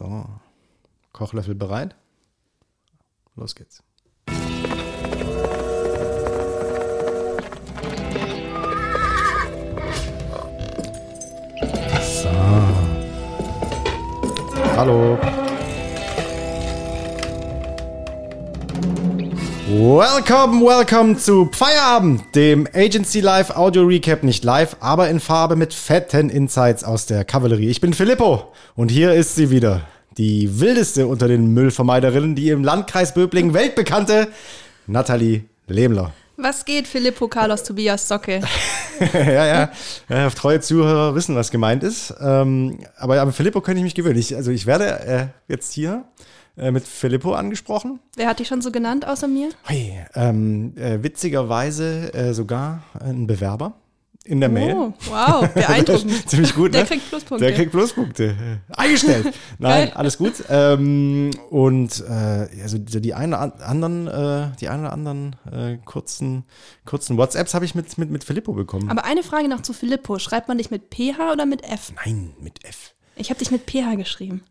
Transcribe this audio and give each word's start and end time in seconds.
So. 0.00 0.24
Kochlöffel 1.12 1.54
bereit? 1.54 1.94
Los 3.36 3.54
geht's. 3.54 3.82
So. 12.00 12.30
Hallo. 14.76 15.18
Welcome, 19.72 20.66
welcome 20.66 21.16
zu 21.16 21.48
Feierabend, 21.52 22.34
dem 22.34 22.66
Agency 22.74 23.20
Live 23.20 23.50
Audio 23.50 23.84
Recap, 23.84 24.24
nicht 24.24 24.42
live, 24.42 24.76
aber 24.80 25.08
in 25.08 25.20
Farbe 25.20 25.54
mit 25.54 25.72
fetten 25.72 26.28
Insights 26.28 26.82
aus 26.82 27.06
der 27.06 27.24
Kavallerie. 27.24 27.68
Ich 27.68 27.80
bin 27.80 27.94
Filippo 27.94 28.50
und 28.74 28.90
hier 28.90 29.14
ist 29.14 29.36
sie 29.36 29.50
wieder, 29.50 29.82
die 30.18 30.58
wildeste 30.58 31.06
unter 31.06 31.28
den 31.28 31.54
Müllvermeiderinnen, 31.54 32.34
die 32.34 32.50
im 32.50 32.64
Landkreis 32.64 33.14
Böblingen 33.14 33.54
weltbekannte 33.54 34.26
Nathalie 34.88 35.44
Lehmler. 35.68 36.14
Was 36.36 36.64
geht, 36.64 36.88
Filippo 36.88 37.28
Carlos 37.28 37.62
Tobias 37.62 38.08
Socke? 38.08 38.40
ja, 39.12 39.46
ja, 39.46 39.70
ja, 40.08 40.30
treue 40.30 40.58
Zuhörer 40.58 41.14
wissen, 41.14 41.36
was 41.36 41.52
gemeint 41.52 41.84
ist. 41.84 42.12
Ähm, 42.20 42.80
aber 42.96 43.22
an 43.22 43.32
Filippo 43.32 43.60
könnte 43.60 43.78
ich 43.78 43.84
mich 43.84 43.94
gewöhnen. 43.94 44.18
Ich, 44.18 44.34
also 44.34 44.50
ich 44.50 44.66
werde 44.66 45.00
äh, 45.06 45.26
jetzt 45.46 45.72
hier 45.72 46.06
äh, 46.56 46.70
mit 46.70 46.86
Filippo 46.86 47.32
angesprochen. 47.32 48.00
Wer 48.16 48.28
hat 48.28 48.38
dich 48.38 48.48
schon 48.48 48.62
so 48.62 48.70
genannt 48.70 49.06
außer 49.06 49.28
mir? 49.28 49.50
Hey, 49.64 50.04
ähm, 50.14 50.74
äh, 50.76 51.02
witzigerweise 51.02 52.12
äh, 52.14 52.34
sogar 52.34 52.82
ein 52.98 53.26
Bewerber 53.26 53.74
in 54.24 54.40
der 54.40 54.50
Mail. 54.50 54.74
Oh, 54.74 54.92
wow, 55.08 55.48
beeindruckend. 55.54 56.28
Ziemlich 56.28 56.54
gut, 56.54 56.74
Der 56.74 56.82
ne? 56.82 56.86
kriegt 56.86 57.08
Pluspunkte. 57.08 57.46
Der 57.46 57.54
kriegt 57.54 57.70
Pluspunkte. 57.72 58.36
Eingestellt. 58.76 59.26
Nein, 59.58 59.88
Geil. 59.88 59.92
alles 59.94 60.18
gut. 60.18 60.34
Ähm, 60.48 61.30
und 61.50 62.04
äh, 62.06 62.48
also 62.62 62.78
die 62.78 63.14
oder 63.14 63.60
anderen, 63.66 64.06
äh, 64.06 64.56
die 64.60 64.68
einen 64.68 64.84
oder 64.84 64.92
anderen 64.92 65.36
äh, 65.50 65.78
kurzen, 65.84 66.44
kurzen 66.84 67.16
WhatsApps 67.16 67.54
habe 67.54 67.64
ich 67.64 67.74
mit, 67.74 67.96
mit, 67.96 68.10
mit 68.10 68.24
Filippo 68.24 68.52
bekommen. 68.52 68.90
Aber 68.90 69.04
eine 69.04 69.22
Frage 69.22 69.48
noch 69.48 69.62
zu 69.62 69.72
Filippo. 69.72 70.18
Schreibt 70.18 70.48
man 70.48 70.58
dich 70.58 70.70
mit 70.70 70.94
PH 70.94 71.32
oder 71.32 71.46
mit 71.46 71.64
F? 71.64 71.92
Nein, 72.04 72.34
mit 72.40 72.64
F. 72.64 72.94
Ich 73.16 73.30
habe 73.30 73.38
dich 73.38 73.50
mit 73.50 73.66
PH 73.70 73.96
geschrieben. 73.96 74.42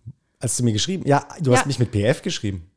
Hast 0.42 0.59
du 0.59 0.64
mir 0.64 0.73
geschrieben? 0.73 1.04
Ja, 1.08 1.26
du 1.40 1.52
Ja. 1.52 1.58
hast 1.58 1.66
mich 1.68 1.80
mit 1.80 1.92
PF 1.92 2.22
geschrieben. 2.22 2.70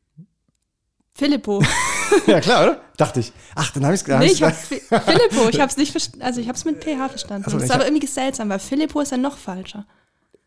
Filippo. 1.15 1.61
ja, 2.27 2.41
klar, 2.41 2.63
oder? 2.63 2.81
Dachte 2.97 3.19
ich. 3.19 3.31
Ach, 3.55 3.71
dann 3.71 3.85
habe 3.85 3.95
ich 3.95 4.01
es 4.01 4.07
nee, 4.07 4.25
ich 4.25 4.41
habe 4.43 4.53
Filippo. 4.55 5.49
Ich 5.49 5.59
habe 5.59 5.69
es 5.69 5.77
nicht 5.77 5.91
verstanden. 5.91 6.21
Also 6.23 6.41
ich 6.41 6.47
habe 6.47 6.57
es 6.57 6.65
mit 6.65 6.83
PH 6.83 7.09
verstanden. 7.09 7.43
Ach 7.47 7.51
so, 7.51 7.57
das 7.57 7.65
ist 7.65 7.71
aber 7.71 7.83
hab- 7.83 7.89
irgendwie 7.91 8.07
seltsam, 8.07 8.49
weil 8.49 8.59
Filippo 8.59 8.99
ist 9.01 9.11
ja 9.11 9.17
noch 9.17 9.37
falscher. 9.37 9.85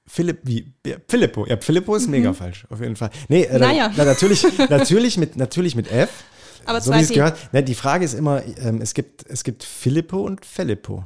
Philipp, 0.09 0.41
wie? 0.45 0.73
Ja, 0.87 0.97
Filippo. 1.09 1.47
Ja, 1.47 1.57
Filippo 1.57 1.95
ist 1.97 2.09
mega 2.09 2.33
falsch, 2.33 2.65
auf 2.71 2.81
jeden 2.81 2.95
Fall. 2.97 3.11
Nee, 3.29 3.43
äh, 3.45 3.55
Mhm. 3.55 3.61
Naja. 3.61 3.93
na, 3.97 4.05
natürlich, 4.05 4.45
natürlich, 4.71 5.17
mit, 5.19 5.37
natürlich 5.37 5.75
mit 5.75 5.91
F. 5.91 6.11
Aber 6.65 6.81
so 6.81 6.93
wie 6.93 6.99
es 7.01 7.11
gehört. 7.11 7.39
Na, 7.53 7.61
die 7.63 7.75
Frage 7.75 8.05
ist 8.05 8.15
immer, 8.15 8.43
ähm, 8.59 8.81
es, 8.81 8.93
gibt, 8.95 9.25
es 9.29 9.43
gibt 9.45 9.63
Filippo 9.65 10.21
und 10.21 10.45
Filippo. 10.45 11.05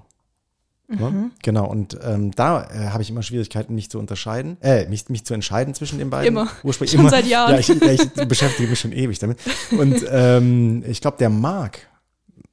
Ja, 0.98 1.10
Mhm. 1.10 1.30
Genau, 1.42 1.66
und 1.66 1.96
ähm, 2.02 2.32
da 2.32 2.64
äh, 2.64 2.88
habe 2.88 3.02
ich 3.02 3.10
immer 3.10 3.22
Schwierigkeiten, 3.22 3.74
mich 3.74 3.90
zu 3.90 3.98
unterscheiden, 3.98 4.56
äh, 4.60 4.88
mich, 4.88 5.08
mich 5.08 5.24
zu 5.24 5.34
entscheiden 5.34 5.72
zwischen 5.74 5.98
den 5.98 6.10
beiden. 6.10 6.28
Immer. 6.28 6.48
Ursprünglich 6.64 6.90
Schon 6.96 7.00
immer. 7.00 7.10
seit 7.10 7.26
Jahren. 7.26 7.52
Ja, 7.52 7.58
ich, 7.58 7.68
ja, 7.68 7.90
ich 7.92 8.28
beschäftige 8.28 8.68
mich 8.68 8.80
schon 8.80 8.92
ewig 8.92 9.18
damit. 9.20 9.38
Und 9.70 10.04
ähm, 10.10 10.82
ich 10.86 11.00
glaube, 11.00 11.16
der 11.18 11.30
Marc 11.30 11.78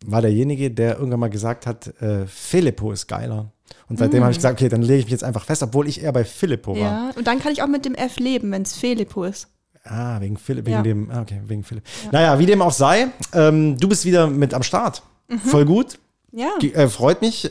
war 0.06 0.22
derjenige, 0.22 0.70
der 0.72 0.98
irgendwann 0.98 1.20
mal 1.22 1.30
gesagt 1.30 1.66
hat, 1.66 1.88
äh, 2.02 2.28
Filippo 2.28 2.92
ist 2.92 3.08
geiler. 3.08 3.52
Und 3.90 3.98
seitdem 4.00 4.22
habe 4.22 4.32
ich 4.32 4.38
gesagt, 4.38 4.60
okay, 4.60 4.70
dann 4.70 4.82
lege 4.82 5.00
ich 5.00 5.06
mich 5.06 5.12
jetzt 5.12 5.24
einfach 5.24 5.44
fest, 5.46 5.64
obwohl 5.64 5.88
ich 5.88 6.04
eher 6.04 6.12
bei 6.12 6.24
Filippo 6.24 6.72
war. 6.72 6.78
Mm. 6.78 6.82
Ja, 7.10 7.12
und 7.18 7.26
dann 7.28 7.40
kann 7.40 7.52
ich 7.52 7.64
auch 7.64 7.68
mit 7.68 7.86
dem 7.86 7.96
F 7.96 8.18
leben, 8.20 8.52
wenn 8.52 8.62
es 8.62 8.76
Filippo 8.76 9.24
ist. 9.24 9.48
Ah, 9.84 10.20
wegen 10.22 10.38
Philipp, 10.38 10.66
wegen 10.66 10.76
Ja. 10.78 10.82
dem, 10.84 11.10
ah, 11.10 11.22
okay, 11.22 11.42
wegen 11.48 11.64
Philipp. 11.64 11.84
Naja, 12.12 12.38
wie 12.40 12.46
dem 12.46 12.62
auch 12.62 12.72
sei, 12.74 13.08
ähm, 13.34 13.78
du 13.78 13.88
bist 13.88 14.04
wieder 14.06 14.28
mit 14.28 14.54
am 14.54 14.64
Start. 14.64 15.02
Mhm. 15.30 15.40
Voll 15.40 15.66
gut. 15.66 15.98
Ja, 16.32 16.49
Äh, 16.61 16.88
freut 16.89 17.21
mich. 17.21 17.45
Äh, 17.45 17.49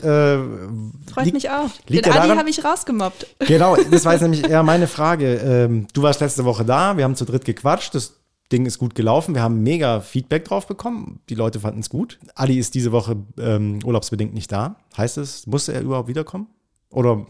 freut 1.11 1.25
liegt- 1.25 1.33
mich 1.33 1.49
auch. 1.49 1.69
liegt 1.87 2.05
Den 2.05 2.13
ja 2.13 2.21
Adi 2.21 2.35
habe 2.35 2.49
ich 2.49 2.63
rausgemobbt. 2.63 3.25
Genau, 3.39 3.75
das 3.75 4.05
war 4.05 4.13
jetzt 4.13 4.21
nämlich 4.23 4.43
eher 4.47 4.63
meine 4.63 4.87
Frage. 4.87 5.35
Ähm, 5.35 5.87
du 5.93 6.03
warst 6.03 6.21
letzte 6.21 6.45
Woche 6.45 6.63
da, 6.63 6.95
wir 6.97 7.03
haben 7.03 7.15
zu 7.15 7.25
dritt 7.25 7.43
gequatscht, 7.45 7.95
das 7.95 8.13
Ding 8.51 8.65
ist 8.65 8.77
gut 8.79 8.95
gelaufen, 8.95 9.35
wir 9.35 9.41
haben 9.41 9.61
mega 9.63 9.99
Feedback 9.99 10.45
drauf 10.45 10.67
bekommen, 10.67 11.19
die 11.29 11.35
Leute 11.35 11.59
fanden 11.59 11.79
es 11.81 11.89
gut. 11.89 12.17
Adi 12.35 12.57
ist 12.59 12.75
diese 12.75 12.91
Woche 12.93 13.17
ähm, 13.39 13.79
urlaubsbedingt 13.83 14.33
nicht 14.33 14.51
da. 14.51 14.77
Heißt 14.95 15.17
es, 15.17 15.47
musste 15.47 15.73
er 15.73 15.81
überhaupt 15.81 16.07
wiederkommen? 16.07 16.47
Oder 16.89 17.25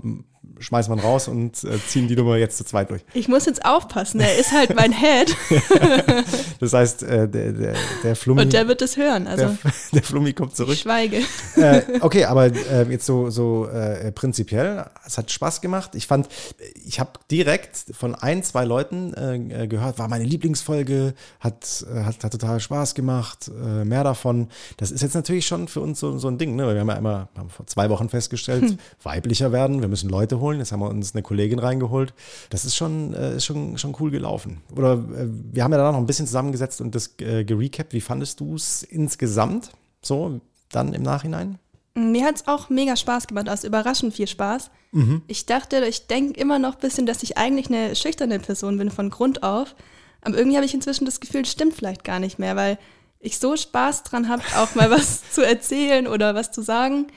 schmeißen 0.60 0.94
wir 0.94 1.02
ihn 1.02 1.06
raus 1.06 1.28
und 1.28 1.64
äh, 1.64 1.80
ziehen 1.88 2.08
die 2.08 2.16
Nummer 2.16 2.38
jetzt 2.38 2.58
zu 2.58 2.66
zweit 2.66 2.90
durch? 2.90 3.02
Ich 3.14 3.28
muss 3.28 3.46
jetzt 3.46 3.66
aufpassen, 3.66 4.20
er 4.20 4.38
ist 4.38 4.52
halt 4.52 4.76
mein 4.76 4.92
Head 4.92 5.36
Das 6.60 6.74
heißt, 6.74 7.04
äh, 7.04 7.28
der, 7.28 7.52
der, 7.52 7.76
der 8.04 8.16
Flummi, 8.16 8.42
und 8.42 8.54
der 8.54 8.68
wird 8.68 8.82
es 8.82 8.98
hören. 8.98 9.28
Also 9.28 9.46
der, 9.46 9.72
der 9.94 10.04
Flummi 10.04 10.34
kommt 10.34 10.56
zurück. 10.56 10.74
ich 10.74 10.82
schweige. 10.82 11.22
äh, 11.56 11.82
okay, 12.02 12.26
aber 12.26 12.46
äh, 12.46 12.90
jetzt 12.90 13.06
so, 13.06 13.30
so 13.30 13.68
äh, 13.68 14.12
prinzipiell, 14.12 14.86
es 15.06 15.18
hat 15.18 15.32
Spaß 15.32 15.62
gemacht. 15.62 15.92
Ich 15.96 16.08
fand, 16.08 16.28
ich 16.86 17.00
habe 17.00 17.12
direkt 17.30 17.78
von 17.92 18.16
ein, 18.16 18.44
zwei 18.44 18.66
Leuten 18.66 19.14
äh, 19.14 19.64
äh, 19.64 19.68
gehört, 19.68 20.00
war 20.00 20.08
meine 20.08 20.24
Lieblingsfolge, 20.24 21.14
hat, 21.40 21.86
hat, 21.94 22.24
hat 22.24 22.32
total 22.32 22.60
Spaß 22.60 22.96
gemacht, 22.96 23.52
mehr 23.84 24.04
davon. 24.04 24.50
Das 24.78 24.92
ist 24.92 25.02
jetzt 25.02 25.14
natürlich 25.14 25.46
schon 25.46 25.68
für 25.68 25.82
uns 25.82 26.00
so, 26.00 26.18
so 26.18 26.28
ein 26.28 26.38
Ding, 26.38 26.56
ne? 26.56 26.66
Weil 26.66 26.76
Wir 26.76 26.82
haben 26.82 26.90
ja 26.90 26.96
einmal 26.96 27.28
haben 27.38 27.50
vor 27.50 27.68
zwei 27.68 27.90
Wochen 27.90 28.10
festgestellt, 28.10 28.78
weiblicher 29.04 29.52
werden, 29.52 29.82
wir 29.82 29.88
müssen 29.88 30.10
Leute 30.10 30.40
holen. 30.40 30.47
Jetzt 30.56 30.72
haben 30.72 30.80
wir 30.80 30.90
uns 30.90 31.14
eine 31.14 31.22
Kollegin 31.22 31.60
reingeholt. 31.60 32.14
Das 32.50 32.66
ist 32.66 32.76
schon, 32.76 33.14
äh, 33.14 33.36
ist 33.36 33.46
schon, 33.46 33.78
schon 33.78 33.96
cool 34.00 34.12
gelaufen. 34.12 34.62
Oder 34.76 34.94
äh, 34.94 35.28
wir 35.52 35.64
haben 35.64 35.72
ja 35.72 35.78
danach 35.78 35.92
noch 35.92 36.00
ein 36.00 36.06
bisschen 36.06 36.28
zusammengesetzt 36.28 36.82
und 36.82 36.96
das 36.96 37.16
äh, 37.20 37.44
gerecapt. 37.44 37.94
Wie 37.94 38.02
fandest 38.02 38.40
du 38.40 38.56
es 38.56 38.84
insgesamt? 38.84 39.72
So, 40.02 40.40
dann 40.72 40.94
im 40.94 41.04
Nachhinein? 41.04 41.60
Mir 41.96 42.26
hat 42.26 42.36
es 42.36 42.48
auch 42.48 42.70
mega 42.70 42.96
Spaß 42.96 43.28
gemacht, 43.28 43.50
also 43.50 43.68
überraschend 43.68 44.14
viel 44.14 44.28
Spaß. 44.28 44.70
Ich 45.28 45.46
dachte, 45.46 45.86
ich 45.86 46.08
denke 46.08 46.40
immer 46.40 46.60
noch 46.60 46.76
ein 46.76 46.80
bisschen, 46.80 47.06
dass 47.06 47.22
ich 47.22 47.38
eigentlich 47.38 47.68
eine 47.68 47.96
schüchterne 47.96 48.40
Person 48.40 48.78
bin 48.78 48.90
von 48.90 49.10
Grund 49.10 49.44
auf. 49.44 49.76
Aber 50.22 50.38
irgendwie 50.38 50.58
habe 50.58 50.66
ich 50.66 50.74
inzwischen 50.74 51.06
das 51.06 51.20
Gefühl, 51.20 51.44
das 51.44 51.52
stimmt 51.52 51.74
vielleicht 51.74 52.04
gar 52.04 52.20
nicht 52.20 52.40
mehr, 52.40 52.56
weil 52.56 52.80
ich 53.20 53.38
so 53.38 53.56
Spaß 53.56 54.04
dran 54.04 54.28
habe, 54.30 54.42
auch 54.58 54.76
mal 54.76 54.90
was 54.90 55.30
zu 55.32 55.46
erzählen 55.46 56.08
oder 56.08 56.36
was 56.36 56.52
zu 56.52 56.62
sagen. 56.62 57.08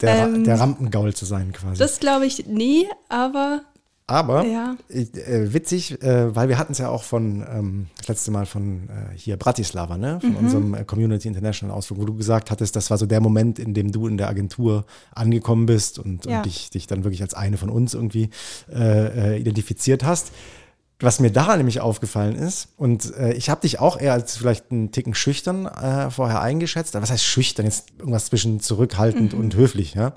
Der, 0.00 0.26
Ähm, 0.28 0.44
der 0.44 0.58
Rampengaul 0.58 1.14
zu 1.14 1.24
sein 1.26 1.52
quasi. 1.52 1.78
Das 1.78 2.00
glaube 2.00 2.26
ich 2.26 2.46
nie, 2.46 2.86
aber 3.08 3.62
Aber 4.06 4.44
Ja. 4.44 4.76
äh, 4.88 5.52
witzig, 5.52 6.02
äh, 6.02 6.34
weil 6.34 6.48
wir 6.48 6.58
hatten 6.58 6.72
es 6.72 6.78
ja 6.78 6.88
auch 6.88 7.04
von, 7.04 7.46
ähm, 7.48 7.86
das 7.98 8.08
letzte 8.08 8.32
Mal 8.32 8.44
von 8.44 8.88
äh, 8.88 9.16
hier 9.16 9.36
Bratislava, 9.36 9.96
ne? 9.98 10.14
Mhm. 10.20 10.26
von 10.26 10.36
unserem 10.36 10.74
äh, 10.74 10.84
Community 10.84 11.28
International 11.28 11.76
Ausflug, 11.76 12.00
wo 12.00 12.04
du 12.06 12.14
gesagt 12.16 12.50
hattest, 12.50 12.74
das 12.74 12.90
war 12.90 12.98
so 12.98 13.06
der 13.06 13.20
Moment, 13.20 13.60
in 13.60 13.72
dem 13.72 13.92
du 13.92 14.08
in 14.08 14.16
der 14.16 14.28
Agentur 14.28 14.84
angekommen 15.14 15.66
bist 15.66 16.00
und, 16.00 16.26
Ja. 16.26 16.38
und 16.38 16.46
dich, 16.46 16.70
dich 16.70 16.88
dann 16.88 17.04
wirklich 17.04 17.22
als 17.22 17.34
eine 17.34 17.56
von 17.56 17.68
uns 17.70 17.94
irgendwie 17.94 18.30
äh, 18.72 19.34
äh, 19.36 19.38
identifiziert 19.40 20.02
hast. 20.02 20.32
Was 21.02 21.18
mir 21.18 21.30
da 21.30 21.56
nämlich 21.56 21.80
aufgefallen 21.80 22.36
ist, 22.36 22.68
und 22.76 23.14
äh, 23.16 23.32
ich 23.32 23.48
habe 23.48 23.62
dich 23.62 23.80
auch 23.80 23.98
eher 23.98 24.12
als 24.12 24.36
vielleicht 24.36 24.70
einen 24.70 24.92
Ticken 24.92 25.14
schüchtern 25.14 25.66
äh, 25.66 26.10
vorher 26.10 26.42
eingeschätzt. 26.42 26.94
Aber 26.94 27.02
was 27.02 27.10
heißt 27.10 27.24
schüchtern? 27.24 27.64
Jetzt 27.64 27.88
irgendwas 27.98 28.26
zwischen 28.26 28.60
zurückhaltend 28.60 29.32
und 29.32 29.54
höflich, 29.54 29.94
ja. 29.94 30.12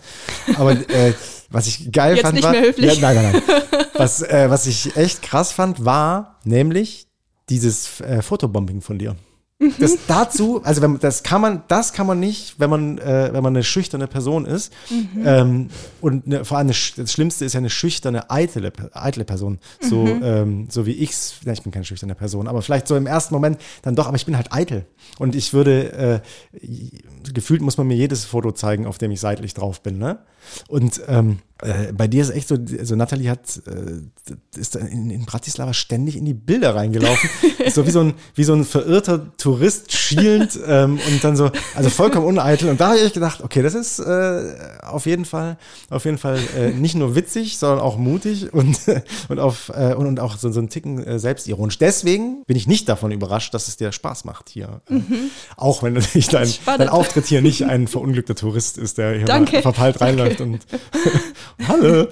Aber 0.58 0.74
äh, 0.74 1.14
was 1.50 1.68
ich 1.68 1.92
geil 1.92 2.12
Mhm. 2.12 2.16
Jetzt 2.18 2.24
fand, 2.24 2.36
nicht 2.36 2.44
war, 2.44 2.52
mehr 2.52 2.62
höflich. 2.64 2.96
Ja, 2.96 3.02
nein, 3.02 3.16
nein, 3.16 3.44
nein. 3.48 3.62
Was, 3.94 4.22
äh, 4.22 4.50
was 4.50 4.66
ich 4.68 4.96
echt 4.98 5.22
krass 5.22 5.52
fand, 5.54 5.86
war 5.86 6.40
nämlich 6.44 7.08
dieses 7.50 8.02
äh, 8.02 8.22
Fotobombing 8.22 8.82
von 8.82 9.00
dir. 9.00 9.16
Mhm. 9.63 9.74
Das 9.79 9.97
dazu, 10.07 10.62
also 10.63 10.81
wenn, 10.81 11.00
das 11.00 11.24
kann 11.24 11.41
man, 11.41 11.63
das 11.68 11.94
kann 11.94 12.06
man 12.07 12.19
nicht, 12.19 12.59
wenn 12.59 12.69
man, 12.69 12.97
äh, 12.97 13.29
wenn 13.34 13.44
man 13.44 13.53
eine 13.56 13.63
schüchterne 13.63 14.07
Person 14.07 14.46
ist. 14.46 14.74
Mhm. 14.90 15.24
Ähm, 15.25 15.69
und 16.01 16.25
eine, 16.25 16.46
vor 16.46 16.57
allem 16.57 16.68
eine, 16.68 16.75
das 16.97 17.12
Schlimmste 17.12 17.46
ist 17.46 17.53
ja 17.53 17.59
eine 17.59 17.69
schüchterne, 17.69 18.29
eitle, 18.29 18.72
eitle 18.94 19.25
Person. 19.25 19.59
So, 19.79 20.03
Mhm. 20.06 20.22
ähm, 20.23 20.68
so 20.69 20.85
wie 20.85 20.91
ich's. 20.91 21.35
Ja, 21.46 21.53
ich 21.53 21.61
bin 21.64 21.72
keine 21.72 21.85
schüchterne 21.85 22.16
Person, 22.16 22.47
aber 22.47 22.61
vielleicht 22.61 22.88
so 22.88 22.96
im 22.96 23.08
ersten 23.08 23.34
Moment 23.34 23.59
dann 23.82 23.96
doch, 23.96 24.08
aber 24.08 24.16
ich 24.17 24.26
bin 24.26 24.35
halt 24.35 24.52
eitel. 24.52 24.85
Und 25.20 25.35
ich 25.35 25.53
würde, 25.53 26.22
äh, 26.53 26.59
gefühlt 27.34 27.61
muss 27.61 27.78
man 27.78 27.88
mir 27.88 27.96
jedes 27.96 28.26
Foto 28.26 28.52
zeigen, 28.52 28.85
auf 28.85 28.97
dem 28.97 29.11
ich 29.11 29.20
seitlich 29.20 29.53
drauf 29.53 29.82
bin, 29.82 29.97
ne? 29.97 30.20
Und 30.67 31.02
ähm, 31.08 31.40
äh, 31.64 31.94
bei 31.94 32.08
dir 32.08 32.22
ist 32.22 32.30
echt 32.30 32.48
so, 32.48 32.58
also 32.78 32.96
Natalie 32.96 33.30
hat, 33.30 33.62
äh, 33.68 34.60
ist 34.60 34.76
in, 34.76 35.10
in 35.10 35.26
Bratislava 35.26 35.74
ständig 35.74 36.18
in 36.18 36.26
die 36.26 36.34
Bilder 36.34 36.76
reingelaufen. 36.76 37.30
so 37.74 37.88
wie 37.88 37.92
so 37.92 38.02
ein, 38.02 38.14
wie 38.36 38.44
so 38.44 38.54
ein 38.54 38.66
verirrter 38.66 39.36
Tourist 39.38 39.92
schielend 39.94 40.60
ähm, 40.66 41.00
und 41.08 41.24
dann 41.24 41.36
so, 41.36 41.52
also 41.76 41.90
vollkommen 41.90 42.26
uneitel. 42.26 42.70
Und 42.70 42.80
da 42.80 42.90
habe 42.90 43.00
ich 43.00 43.14
gedacht, 43.14 43.42
okay, 43.44 43.62
das 43.62 43.76
ist 43.76 44.00
äh, 44.00 44.56
auf 44.82 45.06
jeden 45.06 45.26
Fall, 45.26 45.58
auf 45.90 46.06
jeden 46.06 46.18
Fall 46.18 46.40
äh, 46.58 46.72
nicht 46.72 46.96
nur 46.96 47.16
witzig, 47.16 47.58
sondern 47.58 47.80
auch 47.80 47.98
mutig 47.98 48.54
und, 48.54 48.80
und, 49.30 49.40
auf, 49.40 49.72
äh, 49.76 49.94
und, 49.94 50.08
und 50.08 50.20
auch 50.20 50.38
so, 50.38 50.52
so 50.52 50.60
ein 50.60 50.70
Ticken 50.70 51.20
selbstironisch. 51.20 51.78
Deswegen 51.78 52.44
bin 52.46 52.58
ich 52.58 52.68
nicht 52.68 52.90
davon 52.90 53.12
überrascht, 53.12 53.54
dass 53.54 53.68
es 53.68 53.78
dir 53.78 53.92
Spaß 53.92 54.26
macht 54.26 54.50
hier. 54.50 54.82
Äh, 54.90 55.00
auch 55.58 55.84
wenn 55.84 55.94
natürlich 55.94 56.28
dein, 56.28 56.50
dein 56.66 56.90
Auftritt 56.90 57.26
hier 57.26 57.42
nicht 57.42 57.66
ein 57.66 57.88
verunglückter 57.88 58.36
Tourist 58.36 58.78
ist, 58.78 58.98
der 58.98 59.14
hier 59.14 59.62
verpeilt 59.62 60.02
reinläuft 60.02 60.42
und 60.42 60.60
Hallo. 61.67 62.08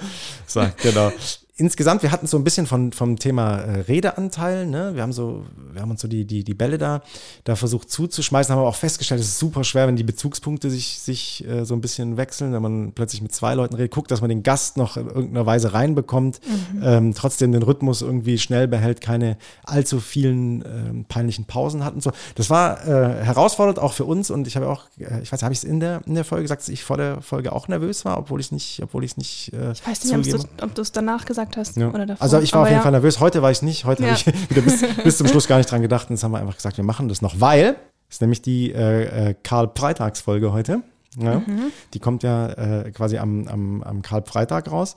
So, 0.47 0.67
genau. 0.81 1.11
Insgesamt, 1.55 2.03
wir 2.03 2.11
hatten 2.11 2.27
so 2.27 2.37
ein 2.37 2.43
bisschen 2.43 2.65
von, 2.65 2.91
vom 2.91 3.17
Thema 3.17 3.57
äh, 3.57 3.81
Redeanteil, 3.81 4.65
ne? 4.65 4.91
Wir 4.95 5.03
haben 5.03 5.13
so, 5.13 5.45
wir 5.71 5.81
haben 5.81 5.91
uns 5.91 6.01
so 6.01 6.07
die, 6.07 6.25
die, 6.25 6.43
die 6.43 6.53
Bälle 6.53 6.77
da, 6.77 7.01
da 7.43 7.55
versucht 7.55 7.89
zuzuschmeißen, 7.91 8.51
haben 8.51 8.59
aber 8.59 8.69
auch 8.69 8.75
festgestellt, 8.75 9.21
es 9.21 9.27
ist 9.27 9.39
super 9.39 9.63
schwer, 9.63 9.87
wenn 9.87 9.95
die 9.95 10.03
Bezugspunkte 10.03 10.69
sich, 10.69 10.99
sich 10.99 11.47
äh, 11.47 11.65
so 11.65 11.73
ein 11.73 11.81
bisschen 11.81 12.17
wechseln, 12.17 12.53
wenn 12.53 12.61
man 12.61 12.91
plötzlich 12.93 13.21
mit 13.21 13.33
zwei 13.33 13.53
Leuten 13.53 13.75
redet, 13.75 13.91
guckt, 13.91 14.11
dass 14.11 14.21
man 14.21 14.29
den 14.29 14.43
Gast 14.43 14.77
noch 14.77 14.97
in 14.97 15.07
irgendeiner 15.07 15.45
Weise 15.45 15.73
reinbekommt, 15.73 16.39
mhm. 16.45 16.81
ähm, 16.83 17.13
trotzdem 17.13 17.51
den 17.51 17.63
Rhythmus 17.63 18.01
irgendwie 18.01 18.37
schnell 18.37 18.67
behält, 18.67 19.01
keine 19.01 19.37
allzu 19.63 19.99
vielen 19.99 20.63
ähm, 20.65 21.05
peinlichen 21.07 21.45
Pausen 21.45 21.83
hat 21.83 21.93
und 21.93 22.01
so. 22.01 22.11
Das 22.35 22.49
war 22.49 22.87
äh, 22.87 23.23
herausfordernd 23.23 23.79
auch 23.79 23.93
für 23.93 24.05
uns 24.05 24.31
und 24.31 24.47
ich 24.47 24.55
habe 24.55 24.69
auch, 24.69 24.85
äh, 24.99 25.21
ich 25.21 25.31
weiß, 25.31 25.43
habe 25.43 25.53
ich 25.53 25.59
es 25.59 25.63
in 25.63 25.79
der, 25.79 26.01
in 26.05 26.15
der 26.15 26.23
Folge 26.23 26.43
gesagt, 26.43 26.61
dass 26.61 26.69
ich 26.69 26.83
vor 26.83 26.97
der 26.97 27.21
Folge 27.21 27.51
auch 27.51 27.67
nervös 27.67 28.05
war, 28.05 28.17
obwohl 28.17 28.39
ich 28.39 28.51
nicht, 28.51 28.81
obwohl 28.81 29.03
ich 29.03 29.11
es 29.11 29.17
nicht. 29.17 29.53
Äh, 29.53 29.73
ich 29.73 29.85
weiß 29.85 30.03
nicht, 30.05 30.45
ob 30.61 30.75
du 30.75 30.81
es 30.81 30.91
danach 30.91 31.25
gesagt 31.25 31.40
hast 31.57 31.77
ja. 31.77 31.89
oder 31.89 32.05
davor. 32.05 32.21
Also 32.21 32.39
ich 32.39 32.53
war 32.53 32.59
Aber 32.59 32.63
auf 32.63 32.69
jeden 32.69 32.79
ja. 32.79 32.83
Fall 32.83 32.91
nervös. 32.91 33.19
Heute 33.19 33.41
war 33.41 33.51
ich 33.51 33.61
nicht. 33.61 33.85
Heute 33.85 34.03
ja. 34.03 34.09
habe 34.09 34.19
ich 34.19 34.49
wieder 34.49 34.61
bis, 34.61 34.81
bis, 35.03 35.17
zum 35.17 35.27
Schluss 35.27 35.47
gar 35.47 35.57
nicht 35.57 35.69
dran 35.69 35.81
gedacht. 35.81 36.09
Und 36.09 36.15
jetzt 36.15 36.23
haben 36.23 36.31
wir 36.31 36.39
einfach 36.39 36.55
gesagt, 36.55 36.77
wir 36.77 36.83
machen 36.83 37.07
das 37.07 37.21
noch, 37.21 37.39
weil 37.39 37.75
es 38.09 38.15
ist 38.15 38.21
nämlich 38.21 38.41
die 38.41 38.71
äh, 38.71 39.29
äh 39.29 39.35
Karl-Freitags-Folge 39.43 40.51
heute. 40.51 40.81
Mhm. 41.17 41.71
Die 41.93 41.99
kommt 41.99 42.23
ja 42.23 42.47
äh, 42.51 42.91
quasi 42.91 43.17
am, 43.17 43.47
am, 43.47 43.83
am 43.83 44.01
Karl-Freitag 44.01 44.71
raus. 44.71 44.95